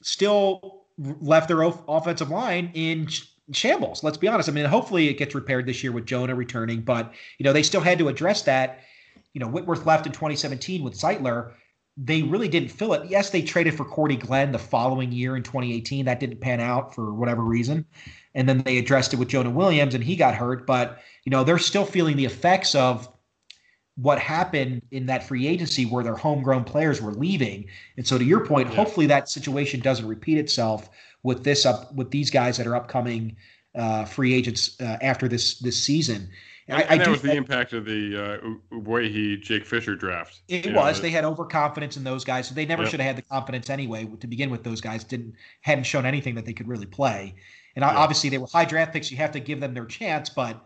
still 0.03 0.85
left 0.97 1.49
their 1.49 1.63
offensive 1.63 2.31
line 2.31 2.71
in 2.75 3.09
shambles. 3.53 4.05
Let's 4.05 4.17
be 4.17 4.29
honest. 4.29 4.49
I 4.49 4.53
mean, 4.53 4.65
hopefully 4.65 5.09
it 5.09 5.19
gets 5.19 5.35
repaired 5.35 5.67
this 5.67 5.83
year 5.83 5.93
with 5.93 6.07
Jonah 6.07 6.35
returning, 6.35 6.81
but 6.83 7.13
you 7.39 7.45
know 7.45 7.53
they 7.53 7.65
still 7.65 7.81
had 7.81 7.99
to 7.99 8.09
address 8.09 8.43
that. 8.43 8.81
You 9.33 9.41
know, 9.41 9.49
Whitworth 9.49 9.85
left 9.85 10.07
in 10.07 10.13
2017 10.13 10.83
with 10.83 10.95
Zeitler. 10.95 11.53
They 11.97 12.23
really 12.23 12.48
didn't 12.48 12.70
fill 12.70 12.94
it. 12.94 13.10
Yes, 13.10 13.31
they 13.31 13.43
traded 13.43 13.74
for 13.74 13.85
Cordy 13.85 14.16
Glenn 14.16 14.52
the 14.52 14.59
following 14.59 15.12
year 15.12 15.36
in 15.36 15.43
2018. 15.43 16.06
That 16.06 16.20
didn't 16.20 16.40
pan 16.40 16.60
out 16.60 16.94
for 16.94 17.12
whatever 17.12 17.43
reason. 17.43 17.85
And 18.35 18.48
then 18.48 18.62
they 18.62 18.78
addressed 18.78 19.12
it 19.12 19.19
with 19.19 19.28
Jonah 19.28 19.51
Williams 19.51 19.94
and 19.94 20.02
he 20.02 20.16
got 20.16 20.35
hurt. 20.35 20.66
But, 20.66 21.02
you 21.24 21.31
know, 21.31 21.44
they're 21.44 21.59
still 21.59 21.85
feeling 21.85 22.16
the 22.16 22.24
effects 22.24 22.74
of 22.74 23.09
what 23.97 24.19
happened 24.19 24.82
in 24.90 25.06
that 25.06 25.23
free 25.23 25.47
agency 25.47 25.85
where 25.85 26.02
their 26.02 26.16
homegrown 26.16 26.64
players 26.64 27.02
were 27.02 27.12
leaving. 27.12 27.66
And 27.97 28.06
so 28.06 28.16
to 28.16 28.24
your 28.24 28.47
point, 28.47 28.70
yeah. 28.70 28.77
hopefully 28.77 29.06
that 29.06 29.28
situation 29.28 29.81
doesn't 29.81 30.06
repeat 30.06 30.39
itself 30.39 30.89
with 31.23 31.44
this 31.44 31.66
up 31.66 31.94
with 31.94 32.10
these 32.10 32.31
guys 32.31 32.56
that 32.56 32.66
are 32.66 32.74
upcoming 32.74 33.36
uh, 33.74 34.05
free 34.05 34.35
agents 34.35 34.81
uh, 34.81 34.98
after 35.01 35.28
this 35.28 35.59
this 35.59 35.82
season. 35.82 36.31
And, 36.69 36.79
I, 36.79 36.81
and 36.83 37.01
that 37.01 37.09
was 37.09 37.23
the 37.23 37.35
impact 37.35 37.73
of 37.73 37.85
the 37.85 38.53
uh, 38.81 39.01
he 39.01 39.37
Jake 39.37 39.67
Fisher 39.67 39.97
draft. 39.97 40.43
It 40.49 40.73
was. 40.73 40.99
Know, 40.99 41.03
they 41.03 41.11
had 41.11 41.25
overconfidence 41.25 41.97
in 41.97 42.05
those 42.05 42.25
guys. 42.25 42.49
So 42.49 42.55
they 42.55 42.67
never 42.67 42.87
should 42.87 43.01
have 43.01 43.07
had 43.09 43.17
the 43.17 43.29
confidence 43.29 43.69
anyway 43.69 44.07
to 44.21 44.27
begin 44.27 44.51
with. 44.51 44.63
Those 44.63 44.81
guys 44.81 45.03
didn't 45.03 45.35
hadn't 45.63 45.85
shown 45.85 46.07
anything 46.07 46.37
that 46.37 46.47
they 46.47 46.53
could 46.53 46.69
really 46.69 46.87
play. 46.87 47.35
And 47.75 47.83
yeah. 47.83 47.97
obviously 47.97 48.31
they 48.31 48.39
were 48.39 48.47
high 48.47 48.65
draft 48.65 48.93
picks. 48.93 49.11
You 49.11 49.17
have 49.17 49.33
to 49.33 49.41
give 49.41 49.61
them 49.61 49.75
their 49.75 49.87
chance, 49.87 50.31
but 50.31 50.65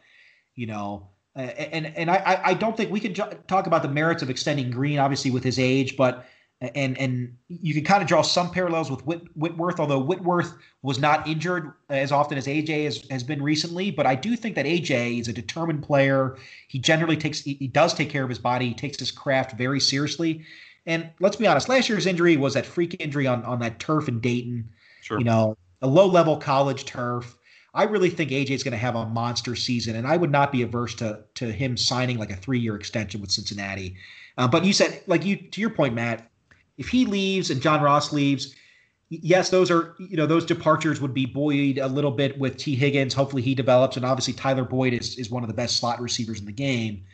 you 0.54 0.66
know 0.66 1.08
uh, 1.36 1.40
and 1.40 1.86
and 1.96 2.10
I, 2.10 2.40
I 2.44 2.54
don't 2.54 2.76
think 2.76 2.90
we 2.90 2.98
can 2.98 3.12
talk 3.12 3.66
about 3.66 3.82
the 3.82 3.88
merits 3.88 4.22
of 4.22 4.30
extending 4.30 4.70
Green, 4.70 4.98
obviously 4.98 5.30
with 5.30 5.44
his 5.44 5.58
age, 5.58 5.96
but 5.96 6.26
and 6.60 6.96
and 6.96 7.36
you 7.48 7.74
can 7.74 7.84
kind 7.84 8.02
of 8.02 8.08
draw 8.08 8.22
some 8.22 8.50
parallels 8.50 8.90
with 8.90 9.04
Whit, 9.04 9.22
Whitworth, 9.36 9.78
although 9.78 9.98
Whitworth 9.98 10.54
was 10.82 10.98
not 10.98 11.28
injured 11.28 11.72
as 11.90 12.12
often 12.12 12.38
as 12.38 12.46
AJ 12.46 12.84
has, 12.84 13.06
has 13.10 13.22
been 13.22 13.42
recently. 13.42 13.90
But 13.90 14.06
I 14.06 14.14
do 14.14 14.36
think 14.36 14.54
that 14.54 14.64
AJ 14.64 15.20
is 15.20 15.28
a 15.28 15.34
determined 15.34 15.82
player. 15.82 16.36
He 16.68 16.78
generally 16.78 17.16
takes 17.16 17.40
he, 17.40 17.54
he 17.54 17.66
does 17.66 17.92
take 17.92 18.08
care 18.08 18.22
of 18.22 18.30
his 18.30 18.38
body. 18.38 18.68
He 18.68 18.74
takes 18.74 18.98
his 18.98 19.10
craft 19.10 19.58
very 19.58 19.80
seriously. 19.80 20.44
And 20.86 21.10
let's 21.20 21.36
be 21.36 21.46
honest, 21.46 21.68
last 21.68 21.88
year's 21.88 22.06
injury 22.06 22.36
was 22.36 22.54
that 22.54 22.64
freak 22.64 22.96
injury 23.00 23.26
on 23.26 23.44
on 23.44 23.58
that 23.58 23.78
turf 23.78 24.08
in 24.08 24.20
Dayton. 24.20 24.70
Sure. 25.02 25.18
You 25.18 25.24
know, 25.24 25.58
a 25.82 25.86
low 25.86 26.06
level 26.06 26.38
college 26.38 26.86
turf. 26.86 27.36
I 27.74 27.82
really 27.82 28.08
think 28.08 28.30
AJ 28.30 28.50
is 28.50 28.62
going 28.62 28.72
to 28.72 28.78
have 28.78 28.94
a 28.94 29.04
monster 29.04 29.54
season, 29.54 29.96
and 29.96 30.06
I 30.06 30.16
would 30.16 30.30
not 30.30 30.52
be 30.52 30.62
averse 30.62 30.94
to 30.96 31.24
to 31.34 31.52
him 31.52 31.76
signing 31.76 32.16
like 32.16 32.30
a 32.30 32.36
three 32.36 32.60
year 32.60 32.76
extension 32.76 33.20
with 33.20 33.30
Cincinnati. 33.30 33.96
Uh, 34.38 34.48
but 34.48 34.64
you 34.64 34.72
said, 34.72 35.02
like 35.06 35.26
you 35.26 35.36
to 35.36 35.60
your 35.60 35.70
point, 35.70 35.94
Matt, 35.94 36.30
if 36.78 36.88
he 36.88 37.06
leaves 37.06 37.50
and 37.50 37.60
John 37.60 37.82
Ross 37.82 38.12
leaves, 38.12 38.54
yes, 39.08 39.50
those 39.50 39.70
are 39.70 39.94
you 39.98 40.16
know 40.16 40.26
those 40.26 40.44
departures 40.44 41.00
would 41.00 41.14
be 41.14 41.26
buoyed 41.26 41.78
a 41.78 41.88
little 41.88 42.10
bit 42.10 42.38
with 42.38 42.56
Tee 42.56 42.76
Higgins. 42.76 43.14
Hopefully 43.14 43.42
he 43.42 43.54
develops, 43.54 43.96
and 43.96 44.04
obviously 44.04 44.34
Tyler 44.34 44.64
Boyd 44.64 44.92
is 44.92 45.16
is 45.18 45.30
one 45.30 45.42
of 45.42 45.48
the 45.48 45.54
best 45.54 45.76
slot 45.76 46.00
receivers 46.00 46.40
in 46.40 46.46
the 46.46 46.52
game. 46.52 47.04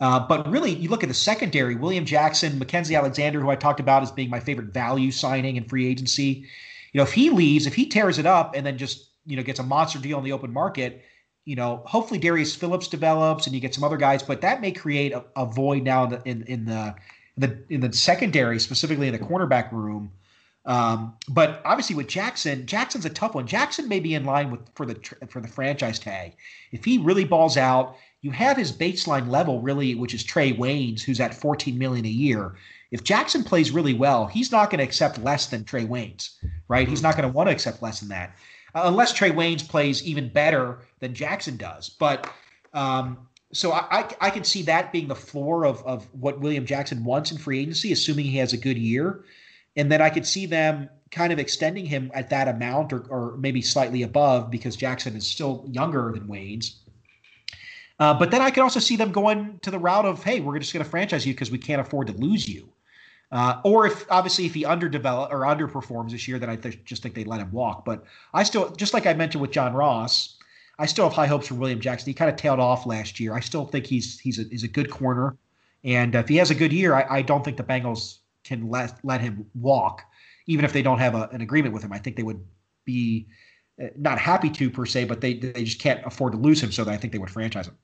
Uh, 0.00 0.18
but 0.18 0.50
really, 0.50 0.74
you 0.74 0.88
look 0.88 1.02
at 1.02 1.08
the 1.08 1.14
secondary: 1.14 1.74
William 1.74 2.04
Jackson, 2.04 2.58
Mackensie 2.58 2.96
Alexander, 2.96 3.40
who 3.40 3.50
I 3.50 3.56
talked 3.56 3.80
about 3.80 4.02
as 4.02 4.10
being 4.10 4.30
my 4.30 4.40
favorite 4.40 4.72
value 4.72 5.10
signing 5.10 5.56
in 5.56 5.64
free 5.64 5.86
agency. 5.86 6.46
You 6.92 6.98
know, 6.98 7.02
if 7.02 7.12
he 7.12 7.30
leaves, 7.30 7.66
if 7.66 7.74
he 7.74 7.86
tears 7.86 8.18
it 8.18 8.26
up, 8.26 8.54
and 8.54 8.64
then 8.64 8.78
just 8.78 9.10
you 9.26 9.36
know 9.36 9.42
gets 9.42 9.60
a 9.60 9.64
monster 9.64 9.98
deal 9.98 10.18
in 10.18 10.24
the 10.24 10.32
open 10.32 10.52
market, 10.52 11.04
you 11.44 11.56
know, 11.56 11.82
hopefully 11.84 12.18
Darius 12.18 12.54
Phillips 12.54 12.88
develops 12.88 13.46
and 13.46 13.54
you 13.54 13.60
get 13.60 13.74
some 13.74 13.84
other 13.84 13.96
guys, 13.96 14.22
but 14.22 14.40
that 14.40 14.60
may 14.60 14.72
create 14.72 15.12
a, 15.12 15.24
a 15.36 15.46
void 15.46 15.82
now 15.82 16.04
in 16.04 16.10
the 16.10 16.22
in, 16.24 16.42
in 16.44 16.64
the 16.64 16.94
in 17.36 17.40
the 17.40 17.74
in 17.74 17.80
the 17.80 17.92
secondary, 17.92 18.58
specifically 18.58 19.08
in 19.08 19.12
the 19.12 19.18
cornerback 19.18 19.72
room. 19.72 20.12
Um, 20.66 21.14
but 21.28 21.62
obviously 21.64 21.96
with 21.96 22.06
Jackson, 22.06 22.66
Jackson's 22.66 23.06
a 23.06 23.10
tough 23.10 23.34
one. 23.34 23.46
Jackson 23.46 23.88
may 23.88 23.98
be 23.98 24.14
in 24.14 24.24
line 24.24 24.50
with 24.50 24.60
for 24.74 24.84
the 24.84 24.94
for 25.28 25.40
the 25.40 25.48
franchise 25.48 25.98
tag. 25.98 26.36
If 26.70 26.84
he 26.84 26.98
really 26.98 27.24
balls 27.24 27.56
out, 27.56 27.96
you 28.20 28.30
have 28.30 28.56
his 28.56 28.72
baseline 28.72 29.28
level 29.28 29.62
really, 29.62 29.94
which 29.94 30.14
is 30.14 30.22
Trae 30.22 30.56
Waynes, 30.56 31.00
who's 31.00 31.20
at 31.20 31.34
14 31.34 31.78
million 31.78 32.04
a 32.04 32.08
year. 32.08 32.56
If 32.90 33.04
Jackson 33.04 33.44
plays 33.44 33.70
really 33.70 33.94
well, 33.94 34.26
he's 34.26 34.52
not 34.52 34.68
going 34.68 34.78
to 34.78 34.84
accept 34.84 35.22
less 35.22 35.46
than 35.46 35.64
Trae 35.64 35.88
Waynes, 35.88 36.34
right? 36.68 36.88
He's 36.88 37.02
not 37.02 37.16
going 37.16 37.28
to 37.28 37.34
want 37.34 37.48
to 37.48 37.52
accept 37.52 37.82
less 37.82 38.00
than 38.00 38.08
that, 38.10 38.36
uh, 38.74 38.82
unless 38.84 39.12
Trae 39.12 39.32
Waynes 39.32 39.66
plays 39.66 40.04
even 40.04 40.28
better 40.28 40.80
than 40.98 41.14
Jackson 41.14 41.56
does. 41.56 41.88
But 41.88 42.30
um, 42.74 43.16
so 43.52 43.72
I, 43.72 43.86
I, 43.90 44.08
I 44.20 44.30
can 44.30 44.44
see 44.44 44.62
that 44.62 44.92
being 44.92 45.08
the 45.08 45.14
floor 45.14 45.64
of 45.64 45.84
of 45.84 46.08
what 46.12 46.40
William 46.40 46.66
Jackson 46.66 47.04
wants 47.04 47.32
in 47.32 47.38
free 47.38 47.60
agency, 47.60 47.92
assuming 47.92 48.26
he 48.26 48.38
has 48.38 48.52
a 48.52 48.56
good 48.56 48.78
year, 48.78 49.24
and 49.76 49.90
then 49.90 50.00
I 50.00 50.10
could 50.10 50.26
see 50.26 50.46
them 50.46 50.88
kind 51.10 51.32
of 51.32 51.38
extending 51.38 51.84
him 51.86 52.10
at 52.14 52.30
that 52.30 52.48
amount 52.48 52.92
or, 52.92 53.00
or 53.08 53.36
maybe 53.38 53.60
slightly 53.60 54.02
above 54.02 54.50
because 54.50 54.76
Jackson 54.76 55.16
is 55.16 55.26
still 55.26 55.64
younger 55.68 56.12
than 56.12 56.28
Waynes. 56.28 56.74
Uh, 57.98 58.14
but 58.14 58.30
then 58.30 58.40
I 58.40 58.50
could 58.50 58.62
also 58.62 58.80
see 58.80 58.96
them 58.96 59.12
going 59.12 59.58
to 59.62 59.70
the 59.70 59.78
route 59.78 60.06
of, 60.06 60.22
hey, 60.22 60.40
we're 60.40 60.58
just 60.58 60.72
going 60.72 60.84
to 60.84 60.90
franchise 60.90 61.26
you 61.26 61.34
because 61.34 61.50
we 61.50 61.58
can't 61.58 61.80
afford 61.80 62.06
to 62.06 62.14
lose 62.14 62.48
you. 62.48 62.68
Uh, 63.32 63.60
or 63.64 63.86
if 63.86 64.10
obviously 64.10 64.46
if 64.46 64.54
he 64.54 64.64
underdevelop 64.64 65.30
or 65.30 65.40
underperforms 65.40 66.10
this 66.10 66.26
year, 66.26 66.38
then 66.38 66.50
I 66.50 66.56
th- 66.56 66.82
just 66.84 67.02
think 67.02 67.14
they 67.14 67.24
let 67.24 67.40
him 67.40 67.52
walk. 67.52 67.84
But 67.84 68.04
I 68.32 68.42
still, 68.42 68.70
just 68.70 68.94
like 68.94 69.06
I 69.06 69.14
mentioned 69.14 69.42
with 69.42 69.50
John 69.50 69.74
Ross, 69.74 70.36
I 70.80 70.86
still 70.86 71.04
have 71.04 71.12
high 71.12 71.26
hopes 71.26 71.46
for 71.46 71.54
William 71.54 71.78
Jackson. 71.78 72.08
He 72.08 72.14
kind 72.14 72.30
of 72.30 72.36
tailed 72.36 72.58
off 72.58 72.86
last 72.86 73.20
year. 73.20 73.34
I 73.34 73.40
still 73.40 73.66
think 73.66 73.86
he's 73.86 74.18
he's 74.18 74.38
a, 74.38 74.44
he's 74.44 74.62
a 74.62 74.68
good 74.68 74.90
corner, 74.90 75.36
and 75.84 76.14
if 76.14 76.26
he 76.26 76.36
has 76.36 76.50
a 76.50 76.54
good 76.54 76.72
year, 76.72 76.94
I, 76.94 77.18
I 77.18 77.22
don't 77.22 77.44
think 77.44 77.58
the 77.58 77.62
Bengals 77.62 78.18
can 78.44 78.70
let 78.70 78.98
let 79.04 79.20
him 79.20 79.44
walk, 79.54 80.02
even 80.46 80.64
if 80.64 80.72
they 80.72 80.80
don't 80.80 80.98
have 80.98 81.14
a, 81.14 81.28
an 81.32 81.42
agreement 81.42 81.74
with 81.74 81.82
him. 81.82 81.92
I 81.92 81.98
think 81.98 82.16
they 82.16 82.22
would 82.22 82.42
be 82.86 83.26
uh, 83.80 83.88
not 83.96 84.18
happy 84.18 84.48
to 84.48 84.70
per 84.70 84.86
se, 84.86 85.04
but 85.04 85.20
they 85.20 85.34
they 85.34 85.64
just 85.64 85.80
can't 85.80 86.00
afford 86.06 86.32
to 86.32 86.38
lose 86.38 86.62
him. 86.62 86.72
So 86.72 86.88
I 86.88 86.96
think 86.96 87.12
they 87.12 87.18
would 87.18 87.30
franchise 87.30 87.68
him. 87.68 87.76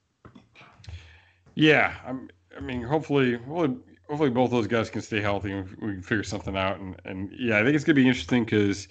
Yeah, 1.55 1.95
I'm, 2.07 2.31
I 2.57 2.61
mean, 2.61 2.83
hopefully, 2.83 3.39
hopefully 3.47 4.31
both 4.31 4.51
those 4.51 4.67
guys 4.67 4.89
can 4.89 5.03
stay 5.03 5.21
healthy 5.21 5.53
and 5.53 5.69
we 5.83 5.93
can 5.93 6.03
figure 6.03 6.25
something 6.25 6.57
out. 6.57 6.81
And 6.81 6.97
and 7.05 7.31
yeah, 7.39 7.59
I 7.59 7.63
think 7.63 7.75
it's 7.75 7.85
gonna 7.85 7.95
be 7.95 8.09
interesting 8.09 8.45
because 8.45 8.89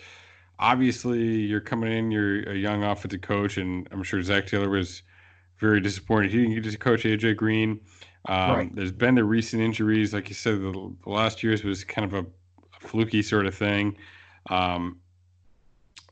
obviously 0.60 1.20
you're 1.20 1.62
coming 1.62 1.92
in, 1.92 2.12
you're 2.12 2.44
a 2.50 2.56
young 2.56 2.84
offensive 2.84 3.22
coach, 3.22 3.58
and 3.58 3.88
I'm 3.92 4.04
sure 4.04 4.22
Zac 4.22 4.48
Taylor 4.48 4.70
was 4.70 5.04
very 5.60 5.80
disappointed. 5.82 6.32
He 6.32 6.40
didn't 6.40 6.62
get 6.62 6.72
to 6.72 6.78
coach 6.78 7.04
AJ 7.04 7.38
Green. 7.38 7.80
Um, 8.28 8.52
right. 8.52 8.76
There's 8.76 8.92
been 8.92 9.16
the 9.16 9.24
recent 9.24 9.62
injuries, 9.62 10.14
like 10.14 10.30
you 10.30 10.36
said, 10.36 10.62
the, 10.62 10.94
the 11.04 11.10
last 11.10 11.44
year's 11.44 11.64
was 11.64 11.84
kind 11.84 12.12
of 12.12 12.26
a, 12.26 12.28
a 12.76 12.88
fluky 12.88 13.22
sort 13.22 13.46
of 13.46 13.54
thing. 13.54 13.98
Um, 14.50 15.00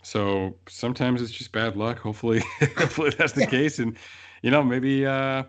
so 0.03 0.57
sometimes 0.67 1.21
it's 1.21 1.31
just 1.31 1.51
bad 1.51 1.75
luck. 1.75 1.99
Hopefully, 1.99 2.43
hopefully 2.77 3.11
that's 3.17 3.33
the 3.33 3.41
yeah. 3.41 3.47
case, 3.47 3.79
and 3.79 3.97
you 4.41 4.51
know 4.51 4.63
maybe. 4.63 5.05
Uh, 5.05 5.43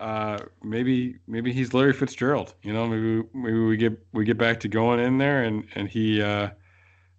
uh, 0.00 0.38
maybe 0.62 1.16
maybe 1.26 1.52
he's 1.52 1.74
Larry 1.74 1.92
Fitzgerald. 1.92 2.54
You 2.62 2.72
know, 2.72 2.86
maybe 2.86 3.28
maybe 3.34 3.58
we 3.58 3.76
get 3.76 4.02
we 4.12 4.24
get 4.24 4.38
back 4.38 4.60
to 4.60 4.68
going 4.68 4.98
in 4.98 5.18
there, 5.18 5.44
and 5.44 5.66
and 5.74 5.88
he, 5.88 6.22
uh, 6.22 6.48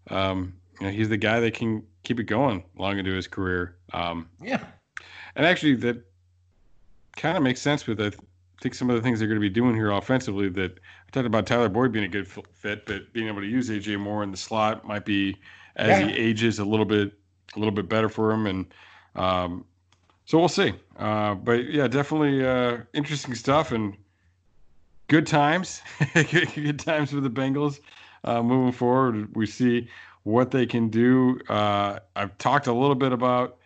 um, 0.09 0.53
you 0.81 0.87
know, 0.87 0.93
he's 0.93 1.09
the 1.09 1.17
guy 1.17 1.39
that 1.39 1.53
can 1.53 1.83
keep 2.01 2.19
it 2.19 2.23
going 2.23 2.63
long 2.75 2.97
into 2.97 3.13
his 3.13 3.27
career. 3.27 3.77
Um, 3.93 4.27
yeah, 4.41 4.63
and 5.35 5.45
actually 5.45 5.75
that 5.75 6.03
kind 7.15 7.37
of 7.37 7.43
makes 7.43 7.61
sense 7.61 7.85
with 7.85 8.01
I 8.01 8.11
think 8.61 8.73
some 8.73 8.89
of 8.89 8.95
the 8.95 9.01
things 9.03 9.19
they're 9.19 9.27
going 9.27 9.39
to 9.39 9.47
be 9.47 9.49
doing 9.49 9.75
here 9.75 9.91
offensively. 9.91 10.49
That 10.49 10.71
I 10.71 11.11
talked 11.11 11.27
about 11.27 11.45
Tyler 11.45 11.69
Boyd 11.69 11.91
being 11.91 12.05
a 12.05 12.07
good 12.07 12.27
fit, 12.27 12.87
but 12.87 13.13
being 13.13 13.27
able 13.27 13.41
to 13.41 13.47
use 13.47 13.69
AJ 13.69 13.99
more 13.99 14.23
in 14.23 14.31
the 14.31 14.37
slot 14.37 14.83
might 14.83 15.05
be 15.05 15.37
as 15.75 15.99
yeah. 15.99 16.07
he 16.07 16.13
ages 16.13 16.57
a 16.57 16.65
little 16.65 16.85
bit 16.85 17.13
a 17.55 17.59
little 17.59 17.73
bit 17.73 17.87
better 17.87 18.09
for 18.09 18.31
him, 18.31 18.47
and 18.47 18.73
um, 19.15 19.63
so 20.25 20.39
we'll 20.39 20.49
see. 20.49 20.73
Uh, 20.97 21.35
but 21.35 21.69
yeah, 21.69 21.87
definitely 21.87 22.43
uh, 22.43 22.77
interesting 22.95 23.35
stuff 23.35 23.71
and 23.71 23.95
good 25.09 25.27
times. 25.27 25.83
good 26.13 26.79
times 26.79 27.11
for 27.11 27.19
the 27.19 27.29
Bengals 27.29 27.81
uh, 28.23 28.41
moving 28.41 28.71
forward. 28.71 29.35
We 29.35 29.45
see 29.45 29.87
what 30.23 30.51
they 30.51 30.65
can 30.65 30.89
do. 30.89 31.39
Uh, 31.49 31.99
I've 32.15 32.37
talked 32.37 32.67
a 32.67 32.73
little 32.73 32.95
bit 32.95 33.11
about 33.11 33.57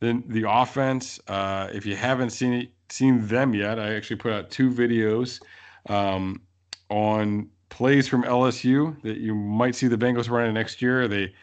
the 0.00 0.22
the 0.26 0.44
offense. 0.48 1.20
Uh, 1.26 1.68
if 1.72 1.86
you 1.86 1.96
haven't 1.96 2.30
seen 2.30 2.52
it, 2.52 2.68
seen 2.88 3.26
them 3.26 3.54
yet, 3.54 3.78
I 3.78 3.94
actually 3.94 4.16
put 4.16 4.32
out 4.32 4.50
two 4.50 4.70
videos 4.70 5.40
um, 5.88 6.42
on 6.90 7.48
plays 7.68 8.08
from 8.08 8.22
LSU 8.24 9.00
that 9.02 9.18
you 9.18 9.34
might 9.34 9.74
see 9.74 9.88
the 9.88 9.98
Bengals 9.98 10.30
running 10.30 10.54
next 10.54 10.80
year. 10.80 11.06
They, 11.08 11.34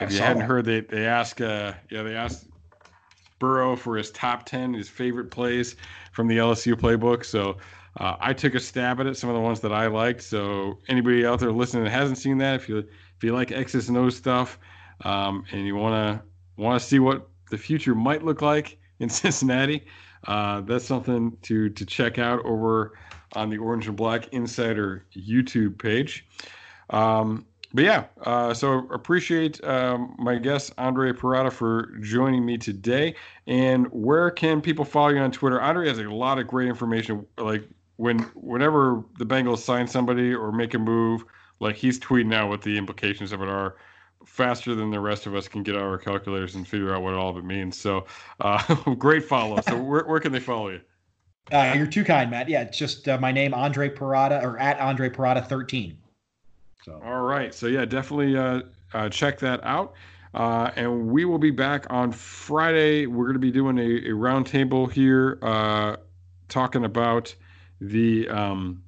if 0.00 0.12
you 0.12 0.18
hadn't 0.18 0.40
that. 0.40 0.46
heard, 0.46 0.64
they 0.64 0.80
they 0.80 1.06
ask, 1.06 1.40
uh, 1.40 1.72
yeah, 1.90 2.02
they 2.02 2.14
asked 2.14 2.46
Burrow 3.38 3.76
for 3.76 3.96
his 3.96 4.10
top 4.10 4.44
10, 4.46 4.74
his 4.74 4.88
favorite 4.88 5.30
plays 5.30 5.76
from 6.12 6.26
the 6.26 6.38
LSU 6.38 6.74
playbook. 6.74 7.24
So 7.24 7.56
uh, 7.98 8.16
I 8.20 8.32
took 8.32 8.54
a 8.54 8.60
stab 8.60 9.00
at 9.00 9.06
it, 9.06 9.16
some 9.16 9.30
of 9.30 9.34
the 9.34 9.40
ones 9.40 9.60
that 9.60 9.72
I 9.72 9.86
liked. 9.86 10.22
So 10.22 10.78
anybody 10.88 11.24
out 11.24 11.40
there 11.40 11.52
listening 11.52 11.84
that 11.84 11.90
hasn't 11.90 12.18
seen 12.18 12.38
that, 12.38 12.56
if 12.56 12.68
you 12.68 12.86
if 13.16 13.24
you 13.24 13.32
like 13.32 13.52
X's 13.52 13.88
and 13.88 13.96
O's 13.96 14.16
stuff, 14.16 14.58
um, 15.04 15.44
and 15.52 15.66
you 15.66 15.76
want 15.76 15.94
to 15.94 16.62
want 16.62 16.80
to 16.80 16.86
see 16.86 16.98
what 16.98 17.28
the 17.50 17.58
future 17.58 17.94
might 17.94 18.22
look 18.24 18.42
like 18.42 18.78
in 18.98 19.08
Cincinnati, 19.10 19.86
uh, 20.26 20.60
that's 20.62 20.84
something 20.84 21.36
to 21.42 21.70
to 21.70 21.84
check 21.84 22.18
out 22.18 22.44
over 22.44 22.92
on 23.34 23.50
the 23.50 23.58
Orange 23.58 23.86
and 23.88 23.96
Black 23.96 24.28
Insider 24.32 25.04
YouTube 25.14 25.78
page. 25.78 26.26
Um, 26.90 27.46
but 27.74 27.84
yeah, 27.84 28.04
uh, 28.24 28.54
so 28.54 28.88
appreciate 28.90 29.62
um, 29.64 30.14
my 30.18 30.36
guest 30.36 30.72
Andre 30.78 31.12
Perrotta 31.12 31.52
for 31.52 31.92
joining 32.00 32.46
me 32.46 32.56
today. 32.56 33.14
And 33.46 33.86
where 33.88 34.30
can 34.30 34.60
people 34.60 34.84
follow 34.84 35.08
you 35.08 35.18
on 35.18 35.30
Twitter? 35.30 35.60
Andre 35.60 35.88
has 35.88 35.98
a 35.98 36.04
lot 36.04 36.38
of 36.38 36.46
great 36.46 36.68
information. 36.68 37.26
Like 37.36 37.68
when 37.96 38.20
whenever 38.34 39.04
the 39.18 39.26
Bengals 39.26 39.58
sign 39.58 39.86
somebody 39.86 40.32
or 40.32 40.52
make 40.52 40.74
a 40.74 40.78
move, 40.78 41.24
like 41.60 41.76
he's 41.76 41.98
tweeting 41.98 42.34
out 42.34 42.48
what 42.48 42.62
the 42.62 42.76
implications 42.76 43.32
of 43.32 43.42
it 43.42 43.48
are 43.48 43.76
faster 44.24 44.74
than 44.74 44.90
the 44.90 45.00
rest 45.00 45.26
of 45.26 45.34
us 45.34 45.48
can 45.48 45.62
get 45.62 45.76
out 45.76 45.82
our 45.82 45.98
calculators 45.98 46.54
and 46.54 46.66
figure 46.66 46.94
out 46.94 47.02
what 47.02 47.14
all 47.14 47.30
of 47.30 47.36
it 47.36 47.44
means. 47.44 47.78
So 47.78 48.06
uh, 48.40 48.74
great 48.98 49.24
follow. 49.24 49.60
So 49.68 49.80
where, 49.80 50.04
where 50.04 50.20
can 50.20 50.32
they 50.32 50.40
follow 50.40 50.70
you? 50.70 50.80
Uh, 51.52 51.74
you're 51.76 51.86
too 51.86 52.04
kind, 52.04 52.30
Matt. 52.30 52.48
Yeah, 52.48 52.62
it's 52.62 52.76
just 52.76 53.08
uh, 53.08 53.18
my 53.18 53.30
name, 53.30 53.54
Andre 53.54 53.88
Perrotta, 53.88 54.42
or 54.42 54.58
at 54.58 54.80
Andre 54.80 55.08
Perrotta 55.08 55.46
13. 55.46 55.96
So 56.84 57.00
all 57.04 57.22
right, 57.22 57.54
so 57.54 57.66
yeah, 57.66 57.84
definitely 57.84 58.36
uh, 58.36 58.62
uh, 58.92 59.08
check 59.08 59.38
that 59.40 59.62
out. 59.64 59.94
Uh, 60.34 60.70
and 60.76 61.08
we 61.08 61.24
will 61.24 61.38
be 61.38 61.50
back 61.50 61.86
on 61.88 62.12
Friday. 62.12 63.06
We're 63.06 63.24
going 63.24 63.34
to 63.34 63.38
be 63.40 63.50
doing 63.50 63.78
a, 63.78 63.82
a 63.82 64.10
roundtable 64.10 64.90
here, 64.90 65.38
uh, 65.40 65.96
talking 66.48 66.84
about 66.84 67.34
the. 67.80 68.28
Um, 68.28 68.82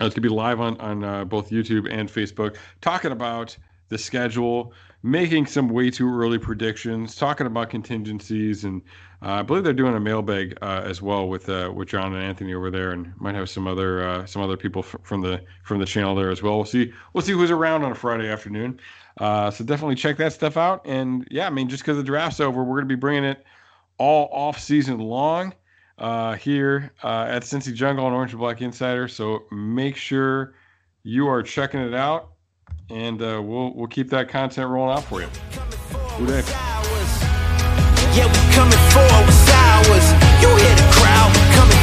it's 0.00 0.14
going 0.14 0.22
to 0.22 0.28
be 0.28 0.28
live 0.28 0.60
on 0.60 0.78
on 0.80 1.04
uh, 1.04 1.24
both 1.24 1.50
YouTube 1.50 1.90
and 1.90 2.08
Facebook, 2.08 2.56
talking 2.80 3.12
about 3.12 3.56
the 3.88 3.96
schedule, 3.96 4.72
making 5.02 5.46
some 5.46 5.68
way 5.68 5.90
too 5.90 6.08
early 6.08 6.38
predictions, 6.38 7.14
talking 7.14 7.46
about 7.46 7.70
contingencies, 7.70 8.64
and 8.64 8.82
uh, 9.22 9.30
I 9.30 9.42
believe 9.42 9.64
they're 9.64 9.72
doing 9.72 9.94
a 9.94 10.00
mailbag 10.00 10.58
uh, 10.60 10.82
as 10.84 11.00
well 11.00 11.28
with 11.28 11.48
uh, 11.48 11.72
with 11.74 11.88
John 11.88 12.14
and 12.14 12.22
Anthony 12.22 12.52
over 12.52 12.70
there, 12.70 12.92
and 12.92 13.12
might 13.18 13.34
have 13.34 13.48
some 13.48 13.66
other 13.66 14.06
uh, 14.06 14.26
some 14.26 14.42
other 14.42 14.56
people 14.56 14.82
f- 14.82 14.96
from 15.02 15.22
the 15.22 15.42
from 15.62 15.78
the 15.78 15.86
channel 15.86 16.14
there 16.14 16.30
as 16.30 16.42
well. 16.42 16.56
We'll 16.56 16.66
see 16.66 16.92
we'll 17.12 17.22
see 17.22 17.32
who's 17.32 17.50
around 17.50 17.84
on 17.84 17.92
a 17.92 17.94
Friday 17.94 18.28
afternoon. 18.28 18.80
Uh, 19.18 19.50
so 19.50 19.64
definitely 19.64 19.94
check 19.94 20.18
that 20.18 20.32
stuff 20.34 20.58
out. 20.58 20.82
And 20.84 21.26
yeah, 21.30 21.46
I 21.46 21.50
mean, 21.50 21.68
just 21.68 21.82
because 21.82 21.96
the 21.96 22.02
draft's 22.02 22.40
over, 22.40 22.62
we're 22.62 22.76
going 22.76 22.88
to 22.88 22.94
be 22.94 23.00
bringing 23.00 23.24
it 23.24 23.44
all 23.98 24.28
off 24.30 24.58
season 24.58 24.98
long 24.98 25.54
uh, 25.98 26.34
here 26.34 26.92
uh, 27.02 27.26
at 27.28 27.42
Cincy 27.42 27.74
Jungle 27.74 28.06
and 28.06 28.14
Orange 28.14 28.32
and 28.32 28.40
Black 28.40 28.60
Insider. 28.62 29.08
So 29.08 29.44
make 29.50 29.96
sure 29.96 30.54
you 31.02 31.28
are 31.28 31.42
checking 31.42 31.80
it 31.80 31.94
out, 31.94 32.32
and 32.90 33.22
uh, 33.22 33.40
we'll 33.42 33.74
we'll 33.74 33.88
keep 33.88 34.10
that 34.10 34.28
content 34.28 34.68
rolling 34.68 34.96
out 34.96 35.04
for 35.04 35.20
you. 35.20 35.28
Good 36.18 36.28
day. 36.28 36.42
Yeah, 38.16 38.26
we 38.26 38.54
coming. 38.54 38.78
You 40.40 40.48
hear 40.48 40.74
the 40.76 40.88
crowd 40.92 41.32
coming. 41.54 41.76